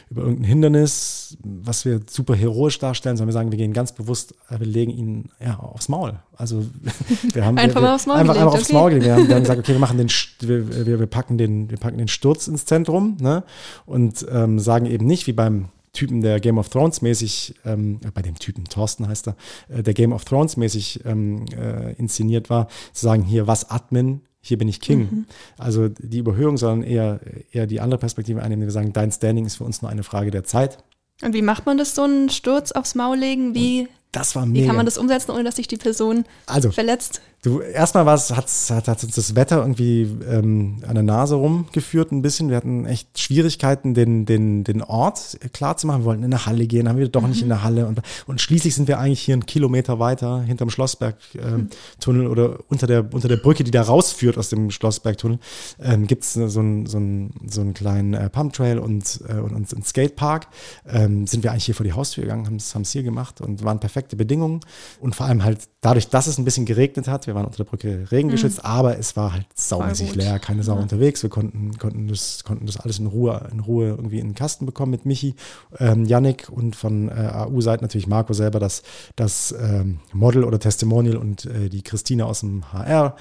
über 0.09 0.21
irgendein 0.21 0.45
Hindernis, 0.45 1.37
was 1.43 1.85
wir 1.85 2.01
super 2.09 2.35
heroisch 2.35 2.79
darstellen, 2.79 3.17
sondern 3.17 3.29
wir 3.29 3.33
sagen, 3.33 3.51
wir 3.51 3.57
gehen 3.57 3.73
ganz 3.73 3.91
bewusst, 3.91 4.35
äh, 4.49 4.59
wir 4.59 4.67
legen 4.67 4.91
ihn 4.91 5.29
ja, 5.43 5.57
aufs 5.59 5.89
Maul. 5.89 6.19
Also 6.35 6.65
wir 7.33 7.45
haben 7.45 7.57
Einfach 7.57 7.81
wir, 7.81 7.87
mal 7.87 7.95
aufs 7.95 8.05
Maul 8.05 8.17
einfach, 8.17 8.33
gelegt, 8.33 8.47
einfach 8.47 8.59
aufs 8.59 8.69
okay. 8.69 8.73
Maul 8.73 8.89
gelegt. 8.89 9.05
Wir 9.05 9.15
haben, 9.15 9.27
wir 9.27 9.35
haben 9.35 9.43
gesagt, 9.43 9.59
okay, 9.59 9.73
wir 9.73 9.79
machen 9.79 9.97
den, 9.97 10.09
wir, 10.39 10.85
wir, 10.85 10.99
wir 10.99 11.07
packen 11.07 11.37
den, 11.37 11.69
wir 11.69 11.77
packen 11.77 11.97
den 11.97 12.07
Sturz 12.07 12.47
ins 12.47 12.65
Zentrum, 12.65 13.17
ne? 13.19 13.43
Und 13.85 14.25
ähm, 14.31 14.59
sagen 14.59 14.85
eben 14.85 15.05
nicht, 15.05 15.27
wie 15.27 15.33
beim 15.33 15.69
Typen, 15.93 16.21
der 16.21 16.39
Game 16.39 16.57
of 16.57 16.69
Thrones 16.69 17.03
mäßig, 17.03 17.53
ähm, 17.65 17.99
äh, 18.03 18.09
bei 18.11 18.23
dem 18.23 18.37
Typen, 18.39 18.65
Thorsten 18.65 19.07
heißt 19.07 19.27
er, 19.27 19.35
äh, 19.69 19.83
der 19.83 19.93
Game 19.93 20.11
of 20.11 20.25
Thrones 20.25 20.57
mäßig 20.57 21.01
ähm, 21.05 21.45
äh, 21.55 21.93
inszeniert 21.93 22.49
war, 22.49 22.67
zu 22.93 23.05
sagen, 23.05 23.23
hier, 23.23 23.45
was 23.45 23.69
Admin, 23.69 24.21
hier 24.45 24.57
bin 24.57 24.67
ich 24.67 24.81
King. 24.81 24.99
Mhm. 24.99 25.25
Also 25.57 25.87
die 25.87 26.17
Überhöhung, 26.17 26.57
sondern 26.57 26.83
eher, 26.83 27.21
eher 27.51 27.65
die 27.65 27.79
andere 27.79 27.97
Perspektive 27.97 28.43
einnehmen, 28.43 28.65
wir 28.65 28.71
sagen, 28.71 28.91
dein 28.91 29.09
Standing 29.09 29.45
ist 29.45 29.55
für 29.55 29.63
uns 29.63 29.81
nur 29.81 29.89
eine 29.89 30.03
Frage 30.03 30.31
der 30.31 30.43
Zeit. 30.43 30.83
Und 31.21 31.33
wie 31.33 31.41
macht 31.41 31.65
man 31.65 31.77
das, 31.77 31.95
so 31.95 32.03
einen 32.03 32.29
Sturz 32.29 32.73
aufs 32.73 32.93
Maul 32.93 33.17
legen? 33.17 33.55
Wie, 33.55 33.87
Das 34.11 34.35
war 34.35 34.45
wie 34.45 34.49
mega. 34.49 34.67
kann 34.67 34.75
man 34.75 34.85
das 34.85 34.97
umsetzen, 34.97 35.31
ohne 35.31 35.45
dass 35.45 35.55
sich 35.55 35.67
die 35.69 35.77
Person 35.77 36.25
also, 36.45 36.71
verletzt? 36.71 37.21
Du, 37.43 37.59
erstmal 37.59 38.05
war 38.05 38.15
es, 38.15 38.31
hat's, 38.31 38.69
hat, 38.71 38.87
hat 38.87 39.03
uns 39.03 39.15
das 39.15 39.35
Wetter 39.35 39.57
irgendwie 39.57 40.03
ähm, 40.29 40.77
an 40.87 40.93
der 40.93 41.03
Nase 41.03 41.35
rumgeführt 41.35 42.13
ein 42.13 42.21
bisschen. 42.21 42.47
Wir 42.49 42.55
hatten 42.55 42.85
echt 42.85 43.19
Schwierigkeiten, 43.19 43.93
den, 43.93 44.25
den, 44.25 44.63
den 44.63 44.81
Ort 44.81 45.37
klar 45.51 45.75
zu 45.75 45.85
machen. 45.85 46.03
Wir 46.03 46.05
wollten 46.05 46.23
in 46.23 46.33
eine 46.33 46.45
Halle 46.45 46.65
gehen, 46.67 46.87
haben 46.87 46.97
wir 46.99 47.09
doch 47.09 47.27
nicht 47.27 47.41
in 47.41 47.49
der 47.49 47.61
Halle. 47.61 47.85
Und, 47.87 48.01
und 48.27 48.39
schließlich 48.39 48.73
sind 48.73 48.87
wir 48.87 48.97
eigentlich 48.97 49.19
hier 49.19 49.33
einen 49.33 49.45
Kilometer 49.45 49.99
weiter 49.99 50.41
hinterm 50.43 50.69
Schlossberg-Tunnel 50.69 52.27
oder 52.27 52.59
unter 52.69 52.87
der, 52.87 53.13
unter 53.13 53.27
der 53.27 53.35
Brücke, 53.35 53.65
die 53.65 53.71
da 53.71 53.81
rausführt 53.81 54.37
aus 54.37 54.47
dem 54.47 54.71
Schlossberg-Tunnel, 54.71 55.37
ähm, 55.81 56.07
gibt 56.07 56.23
es 56.23 56.35
so, 56.35 56.41
einen- 56.61 56.85
so, 56.85 56.95
einen- 56.95 57.33
so 57.49 57.59
einen 57.59 57.73
kleinen 57.73 58.13
äh, 58.13 58.29
Pumptrail 58.29 58.79
und, 58.79 59.19
äh, 59.27 59.33
und, 59.33 59.51
und 59.53 59.73
einen 59.73 59.83
Skatepark. 59.83 60.47
Ähm, 60.87 61.27
sind 61.27 61.43
wir 61.43 61.51
eigentlich 61.51 61.65
hier 61.65 61.75
vor 61.75 61.83
die 61.83 61.91
Haustür 61.91 62.23
gegangen, 62.23 62.45
haben 62.45 62.55
es 62.83 62.91
hier 62.93 63.03
gemacht 63.03 63.41
und 63.41 63.65
waren 63.65 63.81
perfekte 63.81 64.15
Bedingungen. 64.15 64.61
Und 65.01 65.13
vor 65.13 65.25
allem 65.25 65.43
halt 65.43 65.59
dadurch, 65.83 66.07
dass 66.07 66.27
es 66.27 66.37
ein 66.37 66.45
bisschen 66.45 66.65
geregnet 66.65 67.07
hat, 67.07 67.27
wir 67.27 67.35
waren 67.35 67.45
unter 67.45 67.57
der 67.57 67.65
Brücke 67.65 68.07
regengeschützt, 68.09 68.63
aber 68.65 68.97
es 68.97 69.15
war 69.15 69.33
halt 69.33 69.45
saumäßig 69.53 70.15
leer, 70.15 70.39
keine 70.39 70.63
Sau 70.63 70.75
unterwegs. 70.75 71.21
Wir 71.21 71.29
konnten, 71.29 71.77
konnten, 71.77 72.07
das, 72.07 72.43
konnten 72.43 72.65
das 72.65 72.77
alles 72.77 72.99
in 72.99 73.07
Ruhe, 73.07 73.47
in 73.51 73.59
Ruhe 73.59 73.89
irgendwie 73.89 74.19
in 74.19 74.29
den 74.29 74.35
Kasten 74.35 74.65
bekommen 74.65 74.91
mit 74.91 75.05
Michi, 75.05 75.35
ähm, 75.79 76.05
Yannick 76.05 76.49
und 76.49 76.75
von 76.75 77.09
äh, 77.09 77.31
AU-Seite 77.33 77.83
natürlich 77.83 78.07
Marco 78.07 78.33
selber, 78.33 78.59
das, 78.59 78.81
das 79.15 79.53
ähm, 79.59 79.99
Model 80.13 80.45
oder 80.45 80.57
Testimonial 80.57 81.17
und 81.17 81.45
äh, 81.45 81.69
die 81.69 81.83
Christine 81.83 82.25
aus 82.25 82.39
dem 82.39 82.71
HR 82.71 83.15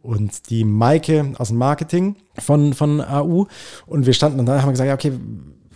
und 0.00 0.50
die 0.50 0.64
Maike 0.64 1.32
aus 1.38 1.48
dem 1.48 1.58
Marketing 1.58 2.14
von, 2.38 2.74
von 2.74 3.00
AU. 3.00 3.46
Und 3.86 4.06
wir 4.06 4.12
standen 4.12 4.38
dann 4.38 4.46
da 4.46 4.54
und 4.54 4.62
haben 4.62 4.70
gesagt, 4.70 4.88
ja, 4.88 4.94
okay, 4.94 5.12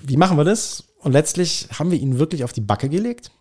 wie 0.00 0.16
machen 0.16 0.36
wir 0.36 0.44
das? 0.44 0.84
Und 1.00 1.12
letztlich 1.12 1.68
haben 1.76 1.90
wir 1.90 1.98
ihn 1.98 2.20
wirklich 2.20 2.44
auf 2.44 2.52
die 2.52 2.60
Backe 2.60 2.88
gelegt. 2.88 3.32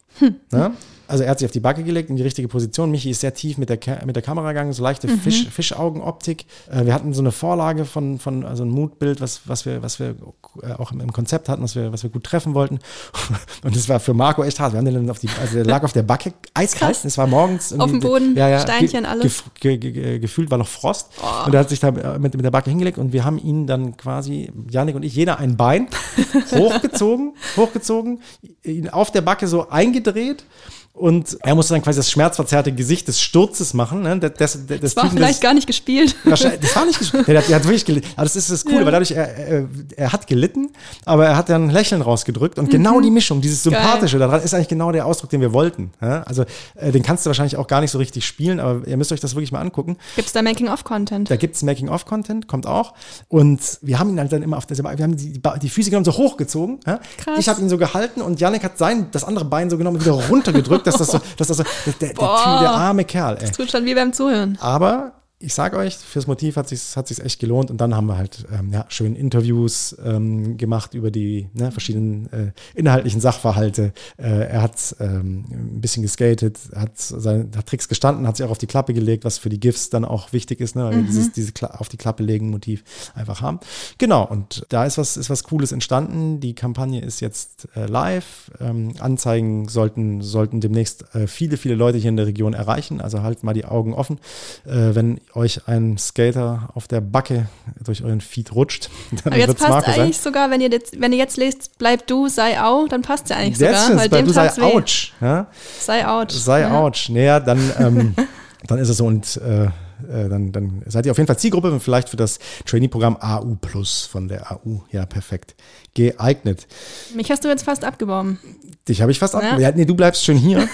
Ja? 0.52 0.74
Also 1.12 1.26
er 1.26 1.32
hat 1.32 1.40
sich 1.40 1.46
auf 1.46 1.52
die 1.52 1.60
Backe 1.60 1.84
gelegt 1.84 2.10
in 2.10 2.16
die 2.16 2.24
richtige 2.24 2.48
Position. 2.48 2.90
Michi 2.90 3.10
ist 3.10 3.20
sehr 3.20 3.34
tief 3.34 3.58
mit 3.58 3.68
der, 3.68 3.76
Ka 3.76 4.00
mit 4.06 4.16
der 4.16 4.24
Kamera 4.24 4.48
gegangen, 4.54 4.72
so 4.72 4.82
leichte 4.82 5.10
Fisch, 5.10 5.46
Fischaugenoptik. 5.50 6.46
Äh, 6.72 6.86
wir 6.86 6.94
hatten 6.94 7.14
so 7.14 7.22
eine 7.22 7.34
Vorlage 7.34 7.84
von, 7.84 8.18
von 8.18 8.46
also 8.46 8.64
ein 8.64 8.70
Moodbild, 8.70 9.20
was, 9.20 9.42
was 9.46 9.66
wir, 9.66 9.84
was 9.84 10.00
wir 10.00 10.16
äh, 10.64 10.72
auch 10.72 10.94
im, 10.94 11.12
Konzept 11.12 11.50
hatten, 11.50 11.64
was 11.64 11.76
wir, 11.76 11.92
was 11.92 12.04
wir 12.04 12.10
gut 12.10 12.24
treffen 12.24 12.54
wollten. 12.54 12.80
Und 13.64 13.76
das 13.76 13.90
war 13.90 14.00
für 14.00 14.14
Marco 14.14 14.42
echt 14.42 14.62
hart. 14.62 14.72
Wir 14.72 14.78
haben 14.78 14.86
den 14.86 14.94
dann 14.94 15.10
auf 15.10 15.20
die, 15.20 15.28
also 15.42 15.56
der 15.56 15.66
lag 15.66 15.84
auf 15.84 15.92
der 15.92 16.04
Backe, 16.04 16.34
eiskalt. 16.54 17.04
Es 17.04 17.18
war 17.18 17.28
morgens. 17.28 17.74
Auf 17.74 17.92
dem 17.92 18.00
Boden, 18.00 18.34
Steinchen, 18.62 19.06
alles. 19.06 19.44
Ge, 19.60 19.78
ge, 19.78 19.92
ge, 19.92 20.20
gefühlt 20.20 20.50
war 20.50 20.60
noch 20.60 20.68
Frost. 20.70 21.10
Und 21.46 21.54
er 21.54 21.60
hat 21.60 21.70
sich 21.70 21.82
da 21.82 21.90
äh, 21.90 22.20
mit, 22.20 22.36
mit 22.36 22.46
der 22.46 22.52
Backe 22.52 22.70
hingelegt 22.70 22.98
und 22.98 23.12
wir 23.12 23.26
haben 23.26 23.38
ihn 23.38 23.68
dann 23.68 23.98
quasi, 23.98 24.50
Janik 24.70 24.96
und 24.96 25.04
ich, 25.04 25.14
jeder 25.14 25.40
ein 25.40 25.58
Bein 25.58 25.90
hochgezogen, 26.54 27.34
hochgezogen, 27.58 28.22
ihn 28.64 28.88
auf 28.88 29.12
der 29.12 29.22
Backe 29.22 29.50
so 29.50 29.68
eingedreht. 30.08 30.44
Und 30.94 31.38
er 31.42 31.56
musste 31.56 31.74
dann 31.74 31.82
quasi 31.82 31.98
das 31.98 32.12
schmerzverzerrte 32.12 32.72
Gesicht 32.74 33.08
des 33.08 33.20
Sturzes 33.22 33.74
machen. 33.74 34.02
Ne? 34.04 34.20
Des, 34.20 34.34
des, 34.34 34.66
des 34.68 34.80
Das 34.82 34.96
war 34.96 35.04
Typen, 35.06 35.18
vielleicht 35.18 35.42
gar 35.42 35.54
nicht 35.54 35.66
gespielt. 35.66 36.16
Das 36.26 36.44
war 36.76 36.86
nicht 36.86 37.00
gespielt. 37.00 37.28
Der, 37.28 37.38
hat- 37.40 37.48
der 37.50 37.56
hat 37.56 37.64
wirklich 37.64 37.86
gelitten. 37.86 38.08
Aber 38.16 38.24
das 38.26 38.36
ist 38.36 38.52
das 38.52 38.66
Coole, 38.66 38.80
Ja. 38.80 38.86
weil 38.86 38.92
dadurch, 38.92 39.12
er, 39.12 39.68
er, 39.96 40.12
hat 40.12 40.28
gelitten, 40.28 40.70
aber 41.06 41.26
er 41.28 41.38
hat 41.38 41.50
dann 41.50 41.66
ein 41.66 41.70
Lächeln 41.72 42.02
rausgedrückt. 42.02 42.60
Und 42.60 42.70
genau 42.70 43.00
die 43.02 43.10
Mischung, 43.10 43.42
dieses 43.42 43.64
Sympathische 43.64 44.20
daran, 44.20 44.42
ist 44.44 44.54
eigentlich 44.54 44.68
genau 44.68 44.92
der 44.92 45.06
Ausdruck, 45.06 45.30
den 45.30 45.42
wir 45.42 45.54
wollten. 45.54 45.92
Also, 46.00 46.44
äh, 46.76 46.92
den 46.92 47.02
kannst 47.04 47.26
du 47.26 47.30
wahrscheinlich 47.30 47.56
auch 47.56 47.68
gar 47.68 47.82
nicht 47.82 47.92
so 47.92 47.98
richtig 47.98 48.26
spielen, 48.26 48.60
aber 48.60 48.86
ihr 48.88 48.98
müsst 48.98 49.12
euch 49.12 49.20
das 49.22 49.34
wirklich 49.34 49.52
mal 49.52 49.62
angucken. 49.62 49.98
Gibt 50.16 50.28
es 50.28 50.34
da 50.34 50.42
Making-of-Content? 50.42 51.32
Da 51.32 51.36
gibt's 51.38 51.64
Making-of-Content, 51.64 52.48
kommt 52.48 52.68
auch. 52.68 52.94
Und 53.30 53.80
wir 53.82 53.98
haben 53.98 54.10
ihn 54.10 54.20
halt 54.20 54.32
dann 54.34 54.44
immer 54.44 54.58
auf 54.58 54.66
der, 54.66 54.78
wir 54.78 54.90
haben 54.90 55.16
die, 55.16 55.42
die 55.62 55.70
Füße 55.70 55.90
genommen, 55.90 56.06
so 56.06 56.14
hochgezogen. 56.14 56.80
Krass. 56.82 57.00
Ich 57.40 57.48
habe 57.50 57.62
ihn 57.62 57.70
so 57.70 57.78
gehalten 57.78 58.22
und 58.22 58.40
Janik 58.40 58.64
hat 58.64 58.78
sein, 58.78 59.08
das 59.12 59.24
andere 59.24 59.46
Bein 59.46 59.70
so 59.70 59.78
genommen 59.78 59.98
und 59.98 60.04
wieder 60.06 60.14
runtergedrückt, 60.28 60.81
dass 60.84 60.98
das 60.98 61.08
so, 61.12 61.20
dass 61.38 61.48
das 61.48 61.58
so, 61.58 61.64
der, 61.86 61.94
der, 61.94 62.14
Boah. 62.14 62.60
Der 62.62 62.72
arme 62.72 63.06
Kerl, 63.06 63.36
ey. 63.36 63.42
Das 63.42 63.52
tut 63.52 63.72
schon 63.72 63.86
wie 63.86 63.96
beim 63.96 64.14
Zuhören. 64.14 64.58
Aber 64.62 65.14
ich 65.42 65.54
sag 65.54 65.76
euch, 65.76 65.98
fürs 65.98 66.28
Motiv 66.28 66.56
hat 66.56 66.70
sich 66.70 66.96
hat 66.96 67.08
sich's 67.08 67.20
echt 67.20 67.40
gelohnt. 67.40 67.72
Und 67.72 67.82
dann 67.82 67.96
haben 67.96 68.08
wir 68.08 68.18
halt 68.18 68.46
ähm, 68.58 68.72
ja, 68.72 68.86
schön 68.90 69.16
Interviews 69.16 69.96
ähm, 70.04 70.58
gemacht 70.58 70.94
über 70.94 71.12
die 71.12 71.50
ne, 71.54 71.72
verschiedenen 71.72 72.32
äh, 72.32 72.52
inhaltlichen 72.76 73.22
Sachverhalte. 73.22 73.94
Äh, 74.18 74.48
er 74.48 74.62
hat 74.62 74.96
ähm, 75.00 75.46
ein 75.50 75.82
bisschen 75.82 76.04
geskatet, 76.04 76.60
hat, 76.76 76.98
seine, 76.98 77.50
hat 77.56 77.68
Tricks 77.68 77.88
gestanden, 77.88 78.28
hat 78.28 78.38
sich 78.38 78.46
auch 78.46 78.52
auf 78.52 78.58
die 78.58 78.68
Klappe 78.68 78.94
gelegt, 78.94 79.26
was 79.26 79.38
für 79.38 79.50
die 79.50 79.60
GIFs 79.60 79.90
dann 79.90 80.06
auch 80.06 80.34
wichtig 80.34 80.60
ist, 80.60 80.76
ne, 80.76 80.86
weil 80.86 80.96
wir 80.98 81.04
dieses 81.04 81.32
diese 81.32 81.52
Kla 81.52 81.72
auf 81.72 81.90
die 81.90 81.98
Klappe 81.98 82.24
legen 82.24 82.50
Motiv 82.50 82.84
einfach 83.16 83.42
haben. 83.42 83.60
Genau, 83.98 84.26
und 84.26 84.66
da 84.70 84.86
ist 84.86 84.98
was, 84.98 85.18
ist 85.18 85.30
was 85.30 85.44
Cooles 85.44 85.72
entstanden. 85.72 86.40
Die 86.40 86.54
Kampagne 86.54 87.02
ist 87.02 87.20
jetzt 87.20 87.68
äh, 87.76 87.86
live. 87.86 88.52
Ähm, 88.60 88.94
Anzeigen 89.00 89.68
sollten, 89.68 90.22
sollten 90.22 90.62
demnächst 90.62 91.16
äh, 91.16 91.28
viele, 91.28 91.58
viele 91.58 91.76
Leute 91.76 91.98
hier 91.98 92.10
in 92.10 92.18
der 92.18 92.28
Region 92.28 92.54
erreichen. 92.54 93.02
Also 93.02 93.22
halt 93.22 93.44
mal 93.44 93.54
die 93.54 93.66
Augen 93.66 93.94
offen. 93.94 94.20
Äh, 94.66 94.96
wenn 94.96 95.20
euch 95.36 95.68
ein 95.68 95.98
Skater 95.98 96.70
auf 96.74 96.88
der 96.88 97.02
Backe 97.02 97.48
durch 97.84 98.04
euren 98.04 98.22
Feed 98.22 98.54
rutscht, 98.54 98.90
dann 99.24 99.34
Aber 99.34 99.38
jetzt 99.38 99.58
passt 99.58 99.70
Marco 99.70 99.92
sein. 99.92 100.02
eigentlich 100.02 100.18
sogar, 100.20 100.50
wenn 100.50 100.62
ihr, 100.62 100.70
jetzt, 100.70 101.00
wenn 101.00 101.12
ihr 101.12 101.18
jetzt 101.20 101.38
lest, 101.38 101.78
bleib 101.78 102.08
du, 102.08 102.28
sei 102.28 102.62
au, 102.62 102.88
dann 102.88 103.02
passt 103.02 103.30
ja 103.30 103.38
eigentlich 103.38 103.58
That's 103.58 103.88
sogar. 103.88 104.00
Weil 104.00 104.10
dem 104.10 104.26
du 104.26 104.34
sei 104.34 104.52
ouch. 104.62 105.14
Ja? 105.22 105.48
Sei 105.80 106.08
ouch. 106.08 106.30
Sei 106.30 106.62
ja. 106.62 106.82
ouch. 106.82 107.10
Naja, 107.10 107.40
dann, 107.40 107.72
ähm, 107.80 108.16
dann 108.68 108.80
ist 108.80 108.90
es 108.90 108.98
so 108.98 109.06
und 109.06 109.38
äh, 109.38 109.68
äh, 110.10 110.30
dann, 110.30 110.52
dann 110.52 110.84
seid 110.86 111.06
ihr 111.06 111.12
auf 111.12 111.18
jeden 111.18 111.28
Fall 111.28 111.38
Zielgruppe 111.38 111.72
und 111.72 111.80
vielleicht 111.80 112.10
für 112.10 112.18
das 112.18 112.40
Trainee-Programm 112.66 113.18
AU 113.20 113.56
Plus 113.60 114.06
von 114.06 114.28
der 114.28 114.52
AU. 114.52 114.82
Ja, 114.92 115.06
perfekt. 115.06 115.56
Geeignet. 115.94 116.68
Mich 117.16 117.30
hast 117.32 117.44
du 117.44 117.50
jetzt 117.50 117.64
fast 117.64 117.84
abgeworben. 117.84 118.40
Dich 118.88 119.02
habe 119.02 119.12
ich 119.12 119.20
fast 119.20 119.36
ab. 119.36 119.44
Ja. 119.44 119.60
Ja, 119.60 119.72
nee, 119.72 119.86
du 119.86 119.96
bleibst 119.96 120.24
schön 120.24 120.38
hier. 120.38 120.60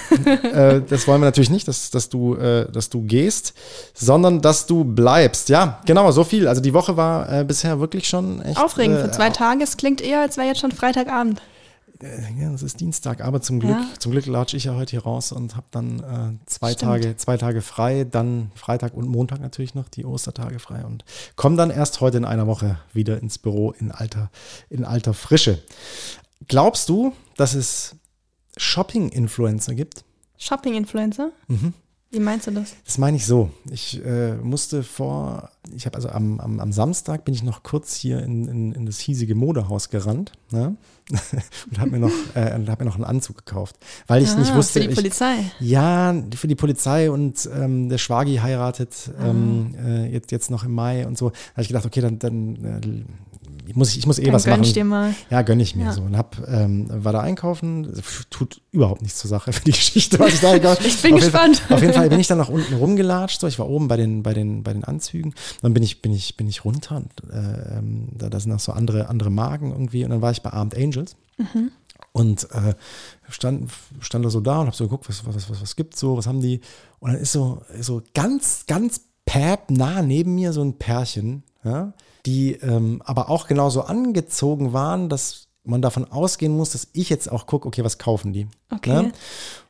äh, 0.44 0.82
das 0.88 1.08
wollen 1.08 1.22
wir 1.22 1.26
natürlich 1.26 1.50
nicht, 1.50 1.68
dass, 1.68 1.90
dass, 1.90 2.10
du, 2.10 2.36
äh, 2.36 2.72
dass 2.72 2.90
du 2.90 3.02
gehst, 3.02 3.54
sondern 3.94 4.42
dass 4.42 4.66
du 4.66 4.84
bleibst. 4.84 5.50
Ja, 5.50 5.82
genau, 5.86 6.12
so 6.12 6.24
viel. 6.24 6.48
Also 6.48 6.62
die 6.62 6.74
Woche 6.74 6.98
war 6.98 7.44
bisher 7.44 7.80
wirklich 7.80 8.08
schon 8.08 8.42
echt. 8.42 8.62
Aufregend 8.62 9.00
für 9.00 9.12
zwei 9.12 9.30
Tage. 9.30 9.64
Es 9.64 9.78
klingt 9.78 10.02
eher, 10.02 10.22
als 10.22 10.38
wäre 10.38 10.48
jetzt 10.48 10.60
schon 10.60 10.72
Freitagabend. 10.72 11.42
Ja, 12.02 12.52
es 12.54 12.62
ist 12.62 12.80
Dienstag, 12.80 13.22
aber 13.22 13.42
zum 13.42 13.60
Glück, 13.60 13.72
Ja. 13.72 13.88
zum 14.00 14.12
Glück 14.12 14.26
latsche 14.28 14.56
ich 14.58 14.66
ja 14.66 14.76
heute 14.76 14.92
hier 14.92 15.04
raus 15.04 15.32
und 15.32 15.56
habe 15.56 15.66
dann 15.72 16.00
äh, 16.00 16.46
zwei 16.46 16.74
Stimmt. 16.74 16.82
Tage, 16.92 17.18
zwei 17.18 17.38
Tage 17.38 17.62
frei, 17.62 18.04
dann 18.04 18.52
Freitag 18.56 18.94
und 18.94 19.08
Montag 19.08 19.42
natürlich 19.42 19.74
noch 19.76 19.90
die 19.90 20.06
Ostertage 20.06 20.60
frei 20.60 20.86
und 20.86 21.06
komme 21.36 21.56
dann 21.58 21.70
erst 21.72 22.00
heute 22.02 22.18
in 22.18 22.26
einer 22.26 22.46
Woche 22.48 22.78
wieder 22.94 23.20
ins 23.22 23.38
Büro 23.40 23.72
in 23.72 23.92
alter, 23.92 24.30
in 24.70 24.86
alter 24.86 25.14
Frische. 25.14 25.64
Glaubst 26.48 26.90
du, 26.90 27.14
dass 27.36 27.54
es 27.56 27.96
Shopping-Influencer 28.58 29.74
gibt? 29.76 30.04
Shopping-Influencer? 30.38 31.32
Wie 32.10 32.20
meinst 32.22 32.48
du 32.48 32.52
das? 32.52 32.74
Das 32.86 32.98
meine 32.98 33.18
ich 33.18 33.26
so. 33.26 33.50
Ich 33.70 34.04
äh, 34.06 34.36
musste 34.36 34.82
vor, 34.84 35.50
ich 35.76 35.86
habe 35.86 35.96
also 35.98 36.08
am, 36.10 36.40
am, 36.40 36.60
am 36.62 36.72
Samstag 36.72 37.26
bin 37.26 37.34
ich 37.34 37.44
noch 37.44 37.64
kurz 37.64 37.96
hier 37.96 38.22
in, 38.24 38.48
in, 38.48 38.72
in 38.72 38.86
das 38.86 39.00
hiesige 39.00 39.36
Modehaus 39.36 39.90
gerannt 39.90 40.32
ne? 40.52 40.78
und 41.70 41.80
habe 41.80 41.92
mir, 41.92 42.00
noch, 42.00 42.12
äh, 42.34 42.66
hab 42.68 42.80
mir 42.80 42.86
noch 42.86 42.96
einen 42.96 43.04
Anzug 43.04 43.46
gekauft, 43.46 43.76
weil 44.08 44.24
ich 44.24 44.30
Ah, 44.30 44.36
nicht 44.40 44.56
wusste. 44.56 44.80
Für 44.80 44.86
die 44.86 44.92
ich, 44.92 44.96
Polizei. 44.96 45.36
Ja, 45.60 46.16
für 46.34 46.48
die 46.48 46.56
Polizei 46.56 47.12
und 47.12 47.50
ähm, 47.54 47.90
der 47.90 47.98
Schwagi 47.98 48.38
heiratet 48.38 49.12
ähm, 49.22 49.76
Ah. 49.78 49.88
äh, 49.88 50.06
jetzt, 50.12 50.32
jetzt 50.32 50.50
noch 50.50 50.64
im 50.64 50.74
Mai 50.74 51.06
und 51.06 51.18
so. 51.18 51.30
Da 51.32 51.36
habe 51.54 51.62
ich 51.64 51.68
gedacht, 51.68 51.86
okay, 51.86 52.00
dann, 52.00 52.20
dann 52.20 53.06
äh, 53.68 53.74
muss 53.76 53.90
ich, 53.92 54.00
ich 54.00 54.06
muss 54.08 54.20
eh 54.20 54.26
Dann 54.26 54.34
was 54.34 54.44
gönn 54.46 54.52
machen. 54.54 54.64
ich 54.64 54.74
dir 54.74 54.86
mal. 54.86 55.14
Ja, 55.30 55.42
gönn 55.42 55.60
ich 55.60 55.76
mir 55.76 55.86
Ja. 55.86 55.92
so. 55.94 56.02
Und 56.02 56.18
hab, 56.18 56.38
ähm, 56.48 56.88
war 56.90 57.14
da 57.14 57.22
einkaufen, 57.22 57.92
tut 58.30 58.62
überhaupt 58.72 59.02
nichts 59.02 59.20
zur 59.20 59.30
Sache 59.30 59.52
für 59.54 59.64
die 59.64 59.72
Geschichte, 59.72 60.20
was 60.20 60.34
ich 60.34 60.40
da 60.42 60.54
Ich 60.84 61.02
bin 61.02 61.14
auf 61.16 61.20
gespannt. 61.20 61.58
Fall, 61.58 61.76
auf 61.78 61.82
jeden 61.82 61.94
Fall 61.94 62.10
bin 62.10 62.20
ich 62.20 62.28
dann 62.28 62.38
nach 62.38 62.50
unten 62.50 62.74
rumgelatscht, 62.76 63.42
so 63.42 63.48
ich 63.48 63.60
war 63.60 63.70
oben 63.70 63.88
bei 63.88 63.98
den, 63.98 64.24
bei 64.24 64.34
den, 64.34 64.64
bei 64.64 64.74
den 64.74 64.84
Anzügen. 64.84 65.34
Dann 65.62 65.74
bin 65.74 65.84
ich, 65.84 66.02
bin 66.02 66.14
ich, 66.14 66.38
bin 66.38 66.48
ich 66.48 66.66
runter 66.66 66.98
und 66.98 67.12
äh, 67.32 67.78
ähm, 67.78 68.10
da, 68.14 68.30
da 68.30 68.40
sind 68.40 68.52
noch 68.52 68.60
so 68.60 68.72
andere, 68.72 69.10
andere 69.10 69.30
Marken 69.30 69.72
irgendwie. 69.72 70.04
Und 70.04 70.12
dann 70.12 70.22
war 70.22 70.32
ich 70.32 70.42
bei 70.42 70.52
Armed 70.52 70.76
Angels. 70.76 71.16
Und 72.14 72.48
äh, 72.52 72.74
stand, 73.30 73.70
stand 74.00 74.26
da 74.26 74.30
so 74.30 74.40
da 74.42 74.62
und 74.62 74.68
hab 74.68 74.76
so 74.76 74.86
geguckt, 74.86 75.08
was, 75.08 75.26
was, 75.26 75.50
was, 75.50 75.62
was 75.62 75.76
gibt's 75.76 76.00
so, 76.00 76.18
was 76.18 76.26
haben 76.26 76.42
die? 76.42 76.62
Und 77.00 77.14
dann 77.14 77.22
ist 77.22 77.32
so, 77.32 77.62
so 77.80 78.02
ganz, 78.16 78.64
ganz 78.66 79.02
päp 79.26 79.70
nah 79.70 80.02
neben 80.02 80.34
mir 80.36 80.52
so 80.54 80.64
ein 80.64 80.80
Pärchen, 80.80 81.44
ja, 81.68 81.94
die 82.26 82.54
ähm, 82.54 83.02
aber 83.06 83.30
auch 83.30 83.48
genauso 83.48 83.82
angezogen 83.82 84.74
waren, 84.74 85.10
dass 85.10 85.48
man 85.68 85.82
davon 85.82 86.06
ausgehen 86.06 86.56
muss, 86.56 86.72
dass 86.72 86.88
ich 86.94 87.10
jetzt 87.10 87.30
auch 87.30 87.46
gucke, 87.46 87.68
okay, 87.68 87.84
was 87.84 87.98
kaufen 87.98 88.34
die? 88.34 88.48
Okay. 88.70 88.90
Ne? 88.90 89.12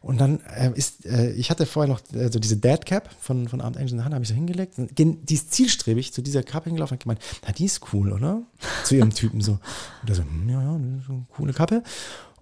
Und 0.02 0.22
dann 0.22 0.40
äh, 0.56 0.72
ist, 0.76 1.06
äh, 1.06 1.32
ich 1.32 1.50
hatte 1.50 1.66
vorher 1.66 1.92
noch 1.92 2.02
äh, 2.14 2.32
so 2.32 2.40
diese 2.40 2.58
Dead 2.58 2.86
Cap 2.86 3.10
von, 3.20 3.48
von 3.48 3.62
Armed 3.62 3.78
Angels 3.78 3.92
in 3.92 3.98
der 3.98 4.06
Hand, 4.06 4.14
habe 4.14 4.24
ich 4.24 4.30
so 4.30 4.36
hingelegt. 4.36 4.76
Die 4.78 5.34
ist 5.34 5.54
zielstrebig 5.54 6.14
zu 6.14 6.22
dieser 6.22 6.44
Kappe 6.44 6.66
hingelaufen 6.66 6.96
und 6.96 7.04
gemeint, 7.04 7.20
na, 7.46 7.52
die 7.52 7.66
ist 7.66 7.82
cool, 7.94 8.14
oder? 8.14 8.44
Zu 8.84 8.96
ihrem 8.96 9.14
Typen 9.14 9.42
so. 9.42 9.54
Und 9.54 10.10
der 10.10 10.16
so, 10.16 10.22
hm, 10.22 10.50
ja, 10.50 10.62
ja, 10.62 10.76
eine 10.76 11.26
coole 11.36 11.54
Kappe. 11.54 11.84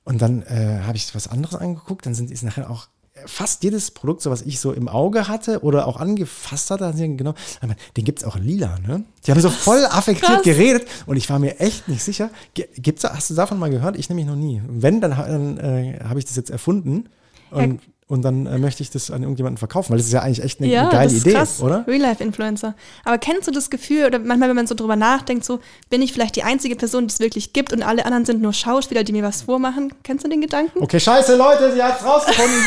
Und 0.03 0.21
dann 0.21 0.43
äh, 0.43 0.81
habe 0.83 0.97
ich 0.97 1.15
was 1.15 1.27
anderes 1.27 1.55
angeguckt, 1.55 2.05
dann 2.05 2.13
sind, 2.13 2.29
ist 2.29 2.43
nachher 2.43 2.69
auch 2.69 2.87
fast 3.25 3.63
jedes 3.63 3.91
Produkt, 3.91 4.21
so 4.21 4.29
was 4.29 4.41
ich 4.41 4.59
so 4.59 4.71
im 4.71 4.87
Auge 4.87 5.27
hatte 5.27 5.61
oder 5.63 5.87
auch 5.87 5.97
angefasst 5.97 6.69
hatte, 6.71 6.93
genau, 6.95 7.33
den 7.95 8.03
gibt 8.03 8.19
es 8.19 8.25
auch 8.25 8.37
lila, 8.37 8.77
ne? 8.85 9.03
Die 9.25 9.31
haben 9.31 9.39
so 9.39 9.49
voll 9.49 9.85
affektiert 9.85 10.31
krass. 10.31 10.43
geredet 10.43 10.87
und 11.05 11.17
ich 11.17 11.29
war 11.29 11.39
mir 11.39 11.59
echt 11.59 11.87
nicht 11.87 12.03
sicher. 12.03 12.29
Gibt's, 12.53 13.03
hast 13.03 13.29
du 13.29 13.33
davon 13.33 13.57
mal 13.57 13.69
gehört? 13.69 13.97
Ich 13.97 14.09
nämlich 14.09 14.27
noch 14.27 14.35
nie. 14.35 14.61
Wenn, 14.67 15.01
dann, 15.01 15.11
dann 15.11 15.57
äh, 15.57 15.99
habe 16.03 16.19
ich 16.19 16.25
das 16.25 16.35
jetzt 16.35 16.49
erfunden 16.49 17.09
und, 17.51 17.81
und 18.07 18.21
dann 18.21 18.45
äh, 18.45 18.57
möchte 18.59 18.83
ich 18.83 18.91
das 18.91 19.09
an 19.09 19.23
irgendjemanden 19.23 19.57
verkaufen, 19.57 19.89
weil 19.91 19.97
das 19.97 20.05
ist 20.07 20.13
ja 20.13 20.21
eigentlich 20.21 20.43
echt 20.43 20.59
eine, 20.61 20.69
Ja, 20.71 20.81
eine 20.81 20.89
geile 20.91 21.03
das 21.05 21.13
ist 21.13 21.21
Idee, 21.25 21.33
krass. 21.33 21.61
oder? 21.61 21.85
Real-Life-Influencer. 21.87 22.75
Aber 23.03 23.17
kennst 23.17 23.47
du 23.47 23.51
das 23.51 23.69
Gefühl, 23.71 24.05
oder 24.05 24.19
manchmal, 24.19 24.49
wenn 24.49 24.55
man 24.55 24.67
so 24.67 24.75
drüber 24.75 24.95
nachdenkt, 24.95 25.43
so, 25.43 25.59
bin 25.89 26.03
ich 26.03 26.13
vielleicht 26.13 26.35
die 26.35 26.43
einzige 26.43 26.75
Person, 26.75 27.07
die 27.07 27.13
es 27.13 27.19
wirklich 27.19 27.51
gibt 27.53 27.73
und 27.73 27.81
alle 27.81 28.05
anderen 28.05 28.23
sind 28.25 28.41
nur 28.43 28.53
Schauspieler, 28.53 29.03
die 29.03 29.11
mir 29.11 29.23
was 29.23 29.41
vormachen? 29.41 29.91
Kennst 30.03 30.23
du 30.23 30.29
den 30.29 30.41
Gedanken? 30.41 30.83
Okay, 30.83 30.99
scheiße, 30.99 31.35
Leute, 31.35 31.73
sie 31.73 31.81
hat's 31.81 32.03
rausgefunden. 32.05 32.59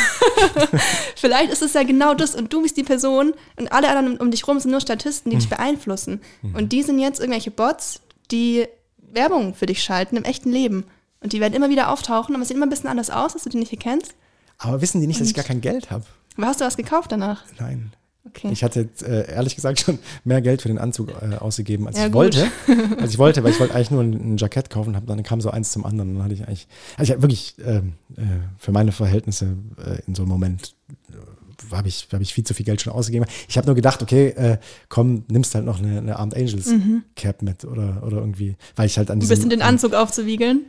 Vielleicht 1.16 1.52
ist 1.52 1.62
es 1.62 1.72
ja 1.74 1.82
genau 1.82 2.14
das 2.14 2.34
und 2.34 2.52
du 2.52 2.62
bist 2.62 2.76
die 2.76 2.82
Person 2.84 3.32
und 3.56 3.72
alle 3.72 3.88
anderen 3.88 4.18
um, 4.18 4.26
um 4.26 4.30
dich 4.30 4.46
rum 4.46 4.58
sind 4.60 4.70
nur 4.70 4.80
Statisten, 4.80 5.30
die 5.30 5.36
Hm. 5.36 5.40
dich 5.40 5.48
beeinflussen. 5.50 6.20
Und 6.54 6.72
die 6.72 6.82
sind 6.82 6.98
jetzt 6.98 7.20
irgendwelche 7.20 7.50
Bots, 7.50 8.00
die 8.30 8.66
Werbung 9.12 9.54
für 9.54 9.66
dich 9.66 9.82
schalten 9.82 10.16
im 10.16 10.24
echten 10.24 10.50
Leben. 10.50 10.84
Und 11.22 11.32
die 11.32 11.40
werden 11.40 11.54
immer 11.54 11.70
wieder 11.70 11.90
auftauchen, 11.90 12.34
aber 12.34 12.42
es 12.42 12.48
sieht 12.48 12.56
immer 12.56 12.66
ein 12.66 12.70
bisschen 12.70 12.88
anders 12.90 13.10
aus, 13.10 13.32
dass 13.32 13.42
du 13.44 13.50
die 13.50 13.56
nicht 13.58 13.72
erkennst. 13.72 14.14
Aber 14.58 14.80
wissen 14.82 15.00
die 15.00 15.06
nicht, 15.06 15.20
dass 15.20 15.28
ich 15.28 15.34
gar 15.34 15.44
kein 15.44 15.60
Geld 15.60 15.90
habe? 15.90 16.04
Hast 16.40 16.60
du 16.60 16.64
was 16.64 16.76
gekauft 16.76 17.10
danach? 17.12 17.44
Nein. 17.58 17.92
Okay. 18.26 18.50
Ich 18.52 18.62
hatte 18.62 18.88
äh, 19.06 19.30
ehrlich 19.32 19.54
gesagt 19.56 19.80
schon 19.80 19.98
mehr 20.24 20.42
Geld 20.42 20.60
für 20.60 20.68
den 20.68 20.78
Anzug 20.78 21.10
äh, 21.22 21.36
ausgegeben, 21.36 21.86
als 21.86 21.96
Ja, 21.96 22.06
ich 22.06 22.12
gut. 22.12 22.14
wollte. 22.36 22.46
Als 23.00 23.12
ich 23.12 23.18
wollte, 23.18 23.42
weil 23.42 23.52
ich 23.52 23.60
wollte 23.60 23.74
eigentlich 23.74 23.90
nur 23.90 24.02
ein, 24.02 24.34
ein 24.34 24.36
Jackett 24.36 24.68
kaufen, 24.68 24.94
hab, 24.96 25.06
dann 25.06 25.22
kam 25.22 25.40
so 25.40 25.50
eins 25.50 25.72
zum 25.72 25.86
anderen. 25.86 26.10
Und 26.10 26.14
dann 26.16 26.24
hatte 26.24 26.34
ich 26.34 26.46
eigentlich, 26.46 26.68
also 26.98 27.14
ich 27.14 27.22
wirklich 27.22 27.54
ähm, 27.64 27.94
äh, 28.16 28.22
für 28.58 28.72
meine 28.72 28.92
Verhältnisse 28.92 29.56
äh, 29.78 30.00
in 30.06 30.14
so 30.14 30.22
einem 30.22 30.30
Moment 30.30 30.74
äh, 31.10 31.74
habe 31.74 31.88
ich, 31.88 32.08
hab 32.12 32.20
ich 32.20 32.34
viel 32.34 32.44
zu 32.44 32.52
viel 32.52 32.66
Geld 32.66 32.82
schon 32.82 32.92
ausgegeben. 32.92 33.24
Ich 33.48 33.56
habe 33.56 33.66
nur 33.66 33.74
gedacht, 33.74 34.02
okay, 34.02 34.28
äh, 34.28 34.58
komm, 34.90 35.24
nimmst 35.28 35.54
halt 35.54 35.64
noch 35.64 35.78
eine, 35.78 35.98
eine 35.98 36.18
Armed 36.18 36.36
Angels 36.36 36.70
Cap 37.16 37.40
mit 37.42 37.64
oder, 37.64 38.02
oder 38.04 38.18
irgendwie, 38.18 38.56
weil 38.76 38.86
ich 38.86 38.98
halt 38.98 39.10
an 39.10 39.16
Ein 39.16 39.20
diesem, 39.20 39.34
bisschen 39.36 39.50
den 39.50 39.62
Anzug 39.62 39.94
aufzuwiegeln. 39.94 40.66